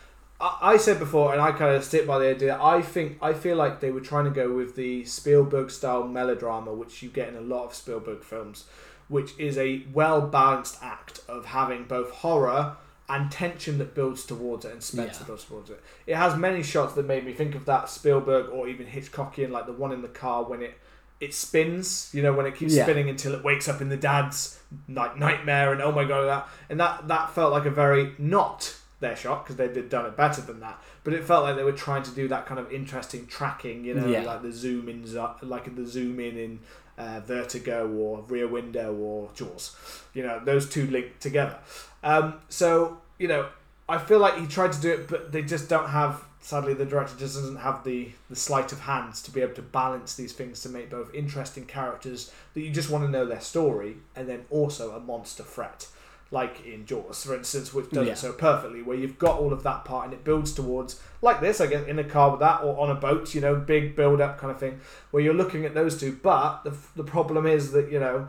I, 0.40 0.58
I 0.62 0.76
said 0.76 1.00
before, 1.00 1.32
and 1.32 1.42
I 1.42 1.50
kind 1.50 1.74
of 1.74 1.82
stick 1.82 2.06
by 2.06 2.20
the 2.20 2.28
idea. 2.28 2.56
I 2.62 2.80
think 2.80 3.18
I 3.20 3.32
feel 3.32 3.56
like 3.56 3.80
they 3.80 3.90
were 3.90 4.00
trying 4.00 4.26
to 4.26 4.30
go 4.30 4.52
with 4.52 4.76
the 4.76 5.04
Spielberg 5.04 5.72
style 5.72 6.06
melodrama, 6.06 6.72
which 6.72 7.02
you 7.02 7.08
get 7.08 7.28
in 7.28 7.34
a 7.34 7.40
lot 7.40 7.64
of 7.64 7.74
Spielberg 7.74 8.22
films, 8.22 8.66
which 9.08 9.36
is 9.36 9.58
a 9.58 9.82
well 9.92 10.20
balanced 10.20 10.78
act 10.80 11.22
of 11.28 11.46
having 11.46 11.84
both 11.84 12.10
horror 12.10 12.76
and 13.08 13.30
tension 13.30 13.78
that 13.78 13.94
builds 13.94 14.24
towards 14.24 14.64
it 14.64 14.72
and 14.72 14.82
suspense 14.82 15.12
Yeah. 15.14 15.18
that 15.18 15.26
builds 15.26 15.44
towards 15.44 15.70
it. 15.70 15.80
It 16.06 16.16
has 16.16 16.36
many 16.36 16.62
shots 16.62 16.94
that 16.94 17.06
made 17.06 17.24
me 17.24 17.32
think 17.34 17.54
of 17.54 17.66
that 17.66 17.88
Spielberg 17.90 18.48
or 18.50 18.66
even 18.68 18.86
Hitchcockian, 18.86 19.50
like 19.50 19.66
the 19.66 19.72
one 19.74 19.92
in 19.92 20.00
the 20.02 20.08
car 20.08 20.42
when 20.44 20.62
it 20.62 20.78
it 21.20 21.32
spins, 21.32 22.10
you 22.12 22.22
know, 22.22 22.32
when 22.32 22.44
it 22.44 22.54
keeps 22.56 22.74
Yeah. 22.74 22.82
spinning 22.82 23.08
until 23.08 23.34
it 23.34 23.44
wakes 23.44 23.68
up 23.68 23.80
in 23.80 23.88
the 23.88 23.96
dad's 23.96 24.58
like 24.88 25.16
nightmare, 25.16 25.72
and 25.72 25.80
oh 25.80 25.92
my 25.92 26.04
god, 26.04 26.26
that 26.26 26.48
and 26.68 26.80
that 26.80 27.06
that 27.08 27.30
felt 27.34 27.52
like 27.52 27.64
a 27.66 27.70
very 27.70 28.14
not 28.18 28.74
their 29.00 29.14
shot 29.16 29.44
because 29.44 29.56
they'd 29.56 29.88
done 29.88 30.06
it 30.06 30.16
better 30.16 30.40
than 30.40 30.60
that, 30.60 30.82
but 31.04 31.12
it 31.12 31.22
felt 31.24 31.44
like 31.44 31.56
they 31.56 31.62
were 31.62 31.72
trying 31.72 32.02
to 32.02 32.10
do 32.10 32.26
that 32.28 32.46
kind 32.46 32.58
of 32.58 32.70
interesting 32.72 33.26
tracking, 33.26 33.84
you 33.84 33.94
know, 33.94 34.06
Yeah. 34.06 34.22
like 34.22 34.42
the 34.42 34.52
zoom 34.52 34.88
ins, 34.88 35.14
like 35.42 35.74
the 35.76 35.86
zoom 35.86 36.18
in 36.20 36.36
in 36.38 36.58
uh, 36.96 37.20
Vertigo 37.26 37.88
or 37.90 38.22
Rear 38.28 38.46
Window 38.48 38.94
or 38.94 39.28
Jaws, 39.34 39.74
you 40.14 40.22
know, 40.22 40.40
those 40.44 40.68
two 40.68 40.86
linked 40.88 41.20
together. 41.20 41.58
Um, 42.04 42.34
so 42.48 42.98
you 43.18 43.26
know, 43.26 43.48
I 43.88 43.98
feel 43.98 44.18
like 44.20 44.38
he 44.38 44.46
tried 44.46 44.72
to 44.72 44.80
do 44.80 44.92
it, 44.92 45.08
but 45.08 45.32
they 45.32 45.42
just 45.42 45.68
don't 45.68 45.88
have. 45.88 46.22
Sadly, 46.40 46.74
the 46.74 46.84
director 46.84 47.16
just 47.18 47.36
doesn't 47.36 47.56
have 47.56 47.84
the 47.84 48.10
the 48.28 48.36
sleight 48.36 48.70
of 48.70 48.80
hands 48.80 49.22
to 49.22 49.30
be 49.30 49.40
able 49.40 49.54
to 49.54 49.62
balance 49.62 50.14
these 50.14 50.34
things 50.34 50.60
to 50.62 50.68
make 50.68 50.90
both 50.90 51.12
interesting 51.14 51.64
characters 51.64 52.30
that 52.52 52.60
you 52.60 52.70
just 52.70 52.90
want 52.90 53.02
to 53.04 53.10
know 53.10 53.24
their 53.24 53.40
story, 53.40 53.96
and 54.14 54.28
then 54.28 54.44
also 54.50 54.92
a 54.92 55.00
monster 55.00 55.42
threat, 55.42 55.86
like 56.30 56.66
in 56.66 56.84
Jaws, 56.84 57.24
for 57.24 57.34
instance, 57.34 57.72
which 57.72 57.88
does 57.90 58.06
Yeah. 58.06 58.12
it 58.12 58.18
so 58.18 58.32
perfectly, 58.34 58.82
where 58.82 58.94
you've 58.96 59.18
got 59.18 59.38
all 59.38 59.54
of 59.54 59.62
that 59.62 59.86
part 59.86 60.04
and 60.04 60.12
it 60.12 60.22
builds 60.22 60.52
towards 60.52 61.00
like 61.22 61.40
this, 61.40 61.62
I 61.62 61.66
guess, 61.66 61.86
in 61.86 61.98
a 61.98 62.04
car 62.04 62.32
with 62.32 62.40
that 62.40 62.62
or 62.62 62.78
on 62.78 62.90
a 62.90 62.94
boat, 62.94 63.34
you 63.34 63.40
know, 63.40 63.54
big 63.56 63.96
build 63.96 64.20
up 64.20 64.36
kind 64.38 64.50
of 64.50 64.60
thing, 64.60 64.80
where 65.12 65.22
you're 65.22 65.32
looking 65.32 65.64
at 65.64 65.72
those 65.72 65.98
two. 65.98 66.18
But 66.22 66.62
the 66.64 66.74
the 66.94 67.04
problem 67.04 67.46
is 67.46 67.72
that 67.72 67.90
you 67.90 68.00
know 68.00 68.28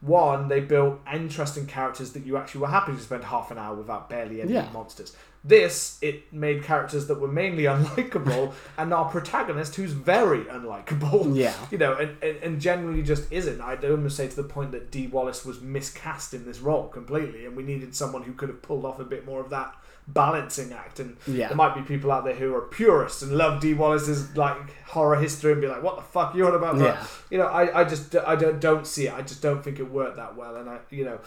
one, 0.00 0.48
they 0.48 0.60
built 0.60 1.00
interesting 1.12 1.66
characters 1.66 2.12
that 2.12 2.24
you 2.26 2.36
actually 2.36 2.60
were 2.60 2.68
happy 2.68 2.92
to 2.92 3.00
spend 3.00 3.24
half 3.24 3.50
an 3.50 3.58
hour 3.58 3.74
without 3.74 4.08
barely 4.08 4.40
any 4.42 4.52
Yeah. 4.52 4.68
monsters. 4.72 5.16
This, 5.42 5.98
it 6.02 6.32
made 6.32 6.64
characters 6.64 7.06
that 7.06 7.20
were 7.20 7.28
mainly 7.28 7.64
unlikable 7.74 8.52
and 8.76 8.92
our 8.92 9.08
protagonist 9.08 9.76
who's 9.76 9.92
very 9.92 10.44
unlikable. 10.44 11.34
yeah. 11.36 11.54
You 11.70 11.78
know, 11.78 11.94
and, 11.94 12.16
and, 12.22 12.36
and 12.42 12.60
generally 12.60 13.02
just 13.02 13.30
isn't. 13.32 13.60
I'd 13.60 13.84
almost 13.84 14.16
say 14.16 14.28
to 14.28 14.36
the 14.36 14.42
point 14.48 14.72
that 14.72 14.90
Dee 14.90 15.06
Wallace 15.06 15.44
was 15.44 15.60
miscast 15.60 16.34
in 16.34 16.44
this 16.44 16.60
role 16.60 16.88
completely, 16.88 17.46
and 17.46 17.56
we 17.56 17.62
needed 17.62 17.94
someone 17.94 18.22
who 18.24 18.32
could 18.32 18.48
have 18.48 18.60
pulled 18.62 18.84
off 18.84 18.98
a 18.98 19.04
bit 19.04 19.24
more 19.24 19.40
of 19.40 19.50
that 19.50 19.74
balancing 20.08 20.72
act. 20.72 21.00
And 21.00 21.16
Yeah. 21.26 21.48
there 21.48 21.56
might 21.56 21.74
be 21.74 21.82
people 21.82 22.12
out 22.12 22.24
there 22.24 22.34
who 22.34 22.54
are 22.54 22.60
purists 22.62 23.22
and 23.22 23.32
love 23.32 23.60
Dee 23.60 23.74
Wallace's 23.74 24.36
like 24.36 24.82
horror 24.84 25.16
history 25.16 25.52
and 25.52 25.60
be 25.60 25.66
like, 25.68 25.82
"What 25.82 25.96
the 25.96 26.02
fuck 26.02 26.34
are 26.34 26.38
you 26.38 26.46
on 26.46 26.54
about?" 26.54 26.78
But, 26.78 26.84
Yeah. 26.84 27.06
you 27.30 27.38
know, 27.38 27.46
I, 27.46 27.80
I 27.80 27.84
just 27.84 28.14
I 28.14 28.36
don't 28.36 28.60
don't 28.60 28.86
see 28.86 29.06
it. 29.08 29.14
I 29.14 29.22
just 29.22 29.42
don't 29.42 29.62
think 29.62 29.78
it 29.80 29.90
worked 29.90 30.16
that 30.16 30.36
well, 30.36 30.56
and 30.56 30.68
I 30.70 30.78
you 30.90 31.04
know, 31.04 31.18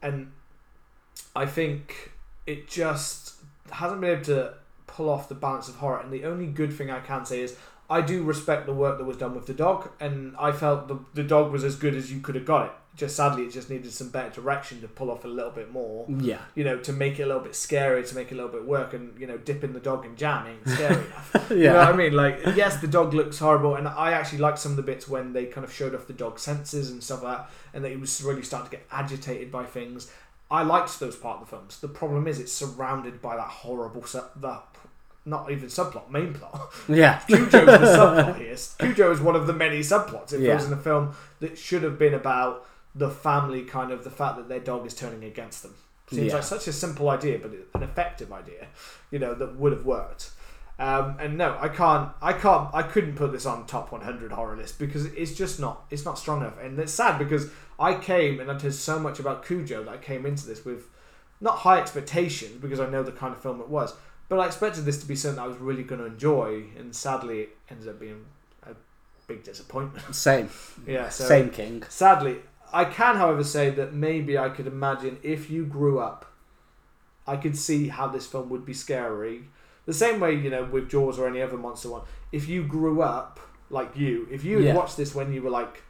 and 0.00 0.32
I 1.36 1.46
think 1.46 2.12
it 2.46 2.68
just 2.68 3.34
hasn't 3.70 4.00
been 4.00 4.10
able 4.10 4.24
to 4.24 4.54
pull 4.86 5.08
off 5.08 5.28
the 5.28 5.34
balance 5.34 5.68
of 5.68 5.76
horror. 5.76 6.00
And 6.00 6.12
the 6.12 6.24
only 6.24 6.46
good 6.46 6.72
thing 6.72 6.90
I 6.90 7.00
can 7.00 7.24
say 7.24 7.40
is 7.40 7.56
I 7.90 8.00
do 8.00 8.22
respect 8.22 8.66
the 8.66 8.72
work 8.74 8.98
that 8.98 9.04
was 9.04 9.16
done 9.18 9.34
with 9.34 9.46
the 9.46 9.54
dog, 9.54 9.90
and 10.00 10.34
I 10.38 10.52
felt 10.52 10.88
the 10.88 10.98
the 11.14 11.22
dog 11.24 11.52
was 11.52 11.64
as 11.64 11.76
good 11.76 11.94
as 11.94 12.12
you 12.12 12.20
could 12.20 12.34
have 12.34 12.46
got 12.46 12.66
it. 12.66 12.72
Just 12.94 13.16
sadly, 13.16 13.44
it 13.44 13.52
just 13.52 13.70
needed 13.70 13.90
some 13.90 14.10
better 14.10 14.28
direction 14.28 14.82
to 14.82 14.88
pull 14.88 15.10
off 15.10 15.24
a 15.24 15.28
little 15.28 15.50
bit 15.50 15.72
more 15.72 16.04
Yeah. 16.10 16.40
you 16.54 16.62
know, 16.62 16.76
to 16.80 16.92
make 16.92 17.18
it 17.18 17.22
a 17.22 17.26
little 17.26 17.40
bit 17.42 17.56
scary, 17.56 18.04
to 18.04 18.14
make 18.14 18.30
it 18.30 18.34
a 18.34 18.36
little 18.36 18.50
bit 18.52 18.66
work, 18.66 18.92
and 18.92 19.18
you 19.18 19.26
know, 19.26 19.38
dipping 19.38 19.72
the 19.72 19.80
dog 19.80 20.04
in 20.04 20.14
jam 20.14 20.46
ain't 20.46 20.68
scary 20.68 20.94
enough. 21.06 21.46
Yeah. 21.50 21.56
You 21.56 21.64
know 21.68 21.74
what 21.78 21.88
I 21.88 21.92
mean? 21.96 22.12
Like, 22.12 22.40
yes, 22.54 22.76
the 22.82 22.86
dog 22.86 23.14
looks 23.14 23.38
horrible, 23.38 23.76
and 23.76 23.88
I 23.88 24.12
actually 24.12 24.40
liked 24.40 24.58
some 24.58 24.72
of 24.72 24.76
the 24.76 24.82
bits 24.82 25.08
when 25.08 25.32
they 25.32 25.46
kind 25.46 25.64
of 25.64 25.72
showed 25.72 25.94
off 25.94 26.06
the 26.06 26.12
dog's 26.12 26.42
senses 26.42 26.90
and 26.90 27.02
stuff 27.02 27.22
like 27.22 27.38
that, 27.38 27.50
and 27.72 27.82
that 27.82 27.90
he 27.90 27.96
was 27.96 28.22
really 28.22 28.42
starting 28.42 28.70
to 28.70 28.76
get 28.76 28.86
agitated 28.90 29.50
by 29.50 29.64
things. 29.64 30.10
I 30.50 30.62
liked 30.62 31.00
those 31.00 31.16
part 31.16 31.40
of 31.40 31.48
the 31.48 31.56
films. 31.56 31.80
The 31.80 31.88
problem 31.88 32.26
is, 32.28 32.38
it's 32.38 32.52
surrounded 32.52 33.22
by 33.22 33.36
that 33.36 33.48
horrible, 33.48 34.02
the 34.36 34.58
not 35.24 35.50
even 35.50 35.68
subplot, 35.68 36.10
main 36.10 36.34
plot. 36.34 36.72
Yeah. 36.88 37.18
Cujo 37.26 37.44
is 37.44 37.50
the 37.50 37.62
subplot 37.96 38.36
here. 38.38 38.56
Cujo 38.78 39.10
is 39.12 39.20
one 39.20 39.36
of 39.36 39.46
the 39.46 39.52
many 39.52 39.80
subplots. 39.80 40.32
It 40.32 40.40
Yeah. 40.40 40.56
feels 40.56 40.66
in 40.70 40.72
a 40.72 40.80
film 40.82 41.14
that 41.40 41.56
should 41.58 41.82
have 41.82 41.98
been 41.98 42.14
about 42.14 42.66
the 42.94 43.08
family, 43.10 43.62
kind 43.62 43.90
of 43.92 44.04
the 44.04 44.10
fact 44.10 44.36
that 44.36 44.48
their 44.48 44.60
dog 44.60 44.84
is 44.86 44.94
turning 44.94 45.24
against 45.24 45.62
them. 45.62 45.74
Seems 46.10 46.26
Yeah. 46.28 46.34
like 46.34 46.42
such 46.44 46.66
a 46.68 46.72
simple 46.72 47.08
idea, 47.08 47.38
but 47.38 47.52
an 47.74 47.82
effective 47.82 48.32
idea, 48.32 48.66
you 49.10 49.18
know, 49.18 49.34
that 49.34 49.56
would 49.56 49.72
have 49.72 49.86
worked. 49.86 50.32
Um, 50.78 51.16
and 51.20 51.38
no, 51.38 51.56
I 51.60 51.68
can't, 51.68 52.10
I 52.20 52.32
can't, 52.32 52.68
I 52.74 52.82
couldn't 52.82 53.14
put 53.14 53.30
this 53.30 53.46
on 53.46 53.66
top 53.66 53.92
100 53.92 54.32
horror 54.32 54.56
list 54.56 54.78
because 54.78 55.06
it's 55.06 55.32
just 55.32 55.60
not, 55.60 55.84
it's 55.90 56.04
not 56.04 56.18
strong 56.18 56.40
enough. 56.40 56.58
And 56.60 56.78
it's 56.78 56.92
sad 56.92 57.18
because 57.18 57.48
I 57.78 57.94
came 57.94 58.40
and 58.40 58.50
I 58.50 58.58
did 58.58 58.74
so 58.74 58.98
much 58.98 59.20
about 59.20 59.46
Cujo 59.46 59.84
that 59.84 59.90
I 59.90 59.96
came 59.98 60.26
into 60.26 60.44
this 60.46 60.64
with 60.64 60.88
not 61.40 61.58
high 61.58 61.78
expectations 61.80 62.60
because 62.60 62.80
I 62.80 62.88
know 62.90 63.02
the 63.02 63.12
kind 63.12 63.32
of 63.34 63.40
film 63.40 63.60
it 63.60 63.68
was, 63.68 63.94
but 64.32 64.40
I 64.40 64.46
expected 64.46 64.86
this 64.86 64.98
to 65.00 65.06
be 65.06 65.14
something 65.14 65.38
I 65.38 65.46
was 65.46 65.58
really 65.58 65.82
going 65.82 66.00
to 66.00 66.06
enjoy, 66.06 66.64
and 66.78 66.96
sadly, 66.96 67.40
it 67.40 67.56
ended 67.70 67.86
up 67.88 68.00
being 68.00 68.24
a 68.62 68.70
big 69.26 69.44
disappointment. 69.44 70.14
Same. 70.14 70.48
yeah, 70.86 71.10
so 71.10 71.24
Same 71.28 71.50
king. 71.50 71.82
sadly, 71.90 72.38
I 72.72 72.86
can, 72.86 73.16
however, 73.16 73.44
say 73.44 73.68
that 73.70 73.92
maybe 73.92 74.38
I 74.38 74.48
could 74.48 74.66
imagine 74.66 75.18
if 75.22 75.50
you 75.50 75.66
grew 75.66 75.98
up, 75.98 76.32
I 77.26 77.36
could 77.36 77.58
see 77.58 77.88
how 77.88 78.06
this 78.08 78.26
film 78.26 78.48
would 78.48 78.64
be 78.64 78.72
scary. 78.72 79.44
The 79.84 79.92
same 79.92 80.18
way, 80.18 80.32
you 80.34 80.48
know, 80.48 80.64
with 80.64 80.88
Jaws 80.88 81.18
or 81.18 81.28
any 81.28 81.42
other 81.42 81.58
monster 81.58 81.90
one. 81.90 82.02
If 82.32 82.48
you 82.48 82.62
grew 82.64 83.02
up 83.02 83.38
like 83.68 83.94
you, 83.96 84.26
if 84.30 84.44
you 84.44 84.56
had 84.56 84.64
Yeah. 84.68 84.74
watched 84.74 84.96
this 84.96 85.14
when 85.14 85.32
you 85.34 85.42
were 85.42 85.50
like 85.50 85.82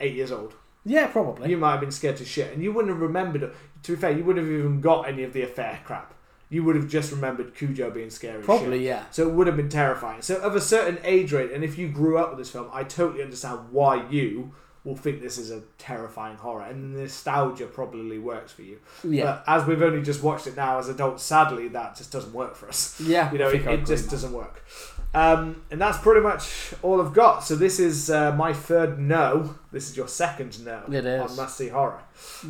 eight 0.00 0.14
years 0.14 0.32
old, 0.32 0.54
Yeah, 0.84 1.06
probably. 1.06 1.50
you 1.50 1.56
might 1.56 1.70
have 1.72 1.80
been 1.80 1.92
scared 1.92 2.16
to 2.16 2.24
shit, 2.24 2.52
and 2.52 2.64
you 2.64 2.72
wouldn't 2.72 2.92
have 2.92 3.00
remembered. 3.00 3.44
it. 3.44 3.54
To 3.84 3.92
be 3.94 4.00
fair, 4.00 4.10
you 4.10 4.24
wouldn't 4.24 4.44
have 4.44 4.52
even 4.52 4.80
got 4.80 5.06
any 5.06 5.22
of 5.22 5.32
the 5.32 5.42
affair 5.42 5.78
crap. 5.84 6.14
You 6.48 6.62
would 6.64 6.76
have 6.76 6.88
just 6.88 7.10
remembered 7.10 7.54
Cujo 7.54 7.90
being 7.90 8.10
scary. 8.10 8.34
as 8.34 8.40
shit. 8.40 8.46
Probably, 8.46 8.86
yeah. 8.86 9.04
So 9.10 9.28
it 9.28 9.34
would 9.34 9.48
have 9.48 9.56
been 9.56 9.68
terrifying. 9.68 10.22
So 10.22 10.36
of 10.36 10.54
a 10.54 10.60
certain 10.60 10.98
age 11.02 11.32
rate, 11.32 11.50
and 11.50 11.64
if 11.64 11.76
you 11.76 11.88
grew 11.88 12.18
up 12.18 12.30
with 12.30 12.38
this 12.38 12.50
film, 12.50 12.68
I 12.72 12.84
totally 12.84 13.22
understand 13.22 13.72
why 13.72 14.08
you 14.08 14.54
will 14.86 14.96
think 14.96 15.20
this 15.20 15.36
is 15.36 15.50
a 15.50 15.62
terrifying 15.78 16.36
horror, 16.36 16.62
and 16.62 16.94
the 16.94 17.00
nostalgia 17.00 17.66
probably 17.66 18.20
works 18.20 18.52
for 18.52 18.62
you. 18.62 18.78
Yeah. 19.02 19.24
But 19.24 19.44
as 19.48 19.66
we've 19.66 19.82
only 19.82 20.00
just 20.00 20.22
watched 20.22 20.46
it 20.46 20.56
now 20.56 20.78
as 20.78 20.88
adults, 20.88 21.24
sadly 21.24 21.66
that 21.68 21.96
just 21.96 22.12
doesn't 22.12 22.32
work 22.32 22.54
for 22.54 22.68
us. 22.68 22.98
yeah. 23.04 23.32
You 23.32 23.38
know, 23.38 23.48
it, 23.48 23.66
it 23.66 23.84
just 23.84 24.04
man. 24.04 24.10
doesn't 24.10 24.32
work. 24.32 24.64
Um, 25.12 25.62
and 25.70 25.80
that's 25.80 25.98
pretty 25.98 26.20
much 26.20 26.74
all 26.82 27.00
I've 27.00 27.12
got. 27.14 27.40
So 27.40 27.56
this 27.56 27.80
is 27.80 28.10
uh, 28.10 28.32
my 28.36 28.52
third 28.52 29.00
no. 29.00 29.56
This 29.72 29.90
is 29.90 29.96
your 29.96 30.08
second 30.08 30.64
no. 30.64 30.84
It 30.88 31.04
is. 31.04 31.30
on 31.30 31.36
must 31.36 31.56
see 31.56 31.68
horror. 31.68 32.02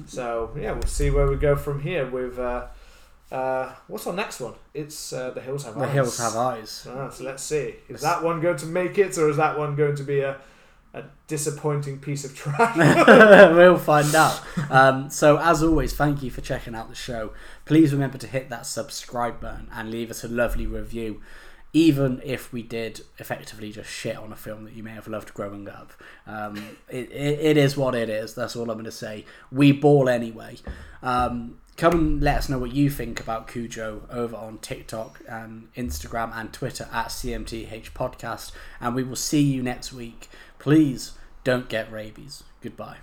So 0.06 0.52
yeah, 0.60 0.72
we'll 0.72 0.82
see 0.82 1.10
where 1.10 1.26
we 1.26 1.36
go 1.36 1.56
from 1.56 1.80
here 1.80 2.06
with. 2.06 2.38
Uh, 2.38 2.66
uh, 3.30 3.72
what's 3.88 4.06
our 4.06 4.12
next 4.12 4.40
one? 4.40 4.54
It's 4.72 5.12
uh, 5.12 5.30
the 5.30 5.40
hills 5.40 5.64
have 5.64 5.74
The 5.74 5.80
eyes. 5.80 5.86
The 5.86 5.92
Hills 5.92 6.18
have 6.18 6.36
eyes. 6.36 6.86
Ah, 6.88 7.10
so 7.10 7.24
let's 7.24 7.42
see. 7.42 7.74
Is 7.88 8.00
that 8.02 8.22
one 8.22 8.40
going 8.40 8.56
to 8.58 8.66
make 8.66 8.98
it, 8.98 9.18
or 9.18 9.28
is 9.28 9.36
that 9.36 9.58
one 9.58 9.74
going 9.74 9.96
to 9.96 10.04
be 10.04 10.20
a, 10.20 10.36
a 10.94 11.02
disappointing 11.26 11.98
piece 11.98 12.24
of 12.24 12.36
trash? 12.36 12.76
we'll 13.56 13.78
find 13.78 14.14
out. 14.14 14.40
Um, 14.70 15.10
so, 15.10 15.38
as 15.38 15.60
always, 15.62 15.92
thank 15.92 16.22
you 16.22 16.30
for 16.30 16.40
checking 16.40 16.76
out 16.76 16.88
the 16.88 16.94
show. 16.94 17.32
Please 17.64 17.92
remember 17.92 18.16
to 18.18 18.28
hit 18.28 18.48
that 18.50 18.64
subscribe 18.64 19.40
button 19.40 19.68
and 19.72 19.90
leave 19.90 20.10
us 20.12 20.22
a 20.22 20.28
lovely 20.28 20.68
review, 20.68 21.20
even 21.72 22.22
if 22.24 22.52
we 22.52 22.62
did 22.62 23.00
effectively 23.18 23.72
just 23.72 23.90
shit 23.90 24.16
on 24.16 24.32
a 24.32 24.36
film 24.36 24.62
that 24.62 24.74
you 24.74 24.84
may 24.84 24.92
have 24.92 25.08
loved 25.08 25.34
growing 25.34 25.68
up. 25.68 25.92
Um, 26.28 26.76
it, 26.88 27.10
it, 27.10 27.40
it 27.40 27.56
is 27.56 27.76
what 27.76 27.96
it 27.96 28.08
is. 28.08 28.36
That's 28.36 28.54
all 28.54 28.70
I'm 28.70 28.76
going 28.76 28.84
to 28.84 28.92
say. 28.92 29.24
We 29.50 29.72
ball 29.72 30.08
anyway. 30.08 30.58
Um, 31.02 31.58
come 31.76 31.92
and 31.92 32.22
let 32.22 32.38
us 32.38 32.48
know 32.48 32.58
what 32.58 32.72
you 32.72 32.88
think 32.90 33.20
about 33.20 33.48
Cujo 33.48 34.02
over 34.10 34.34
on 34.34 34.58
TikTok 34.58 35.20
and 35.28 35.68
Instagram 35.74 36.34
and 36.34 36.52
Twitter 36.52 36.88
at 36.92 37.08
CMTH 37.08 37.92
Podcast. 37.92 38.52
And 38.80 38.94
we 38.94 39.02
will 39.02 39.16
see 39.16 39.42
you 39.42 39.62
next 39.62 39.92
week. 39.92 40.28
Please 40.58 41.12
don't 41.44 41.68
get 41.68 41.92
rabies. 41.92 42.44
Goodbye. 42.62 42.96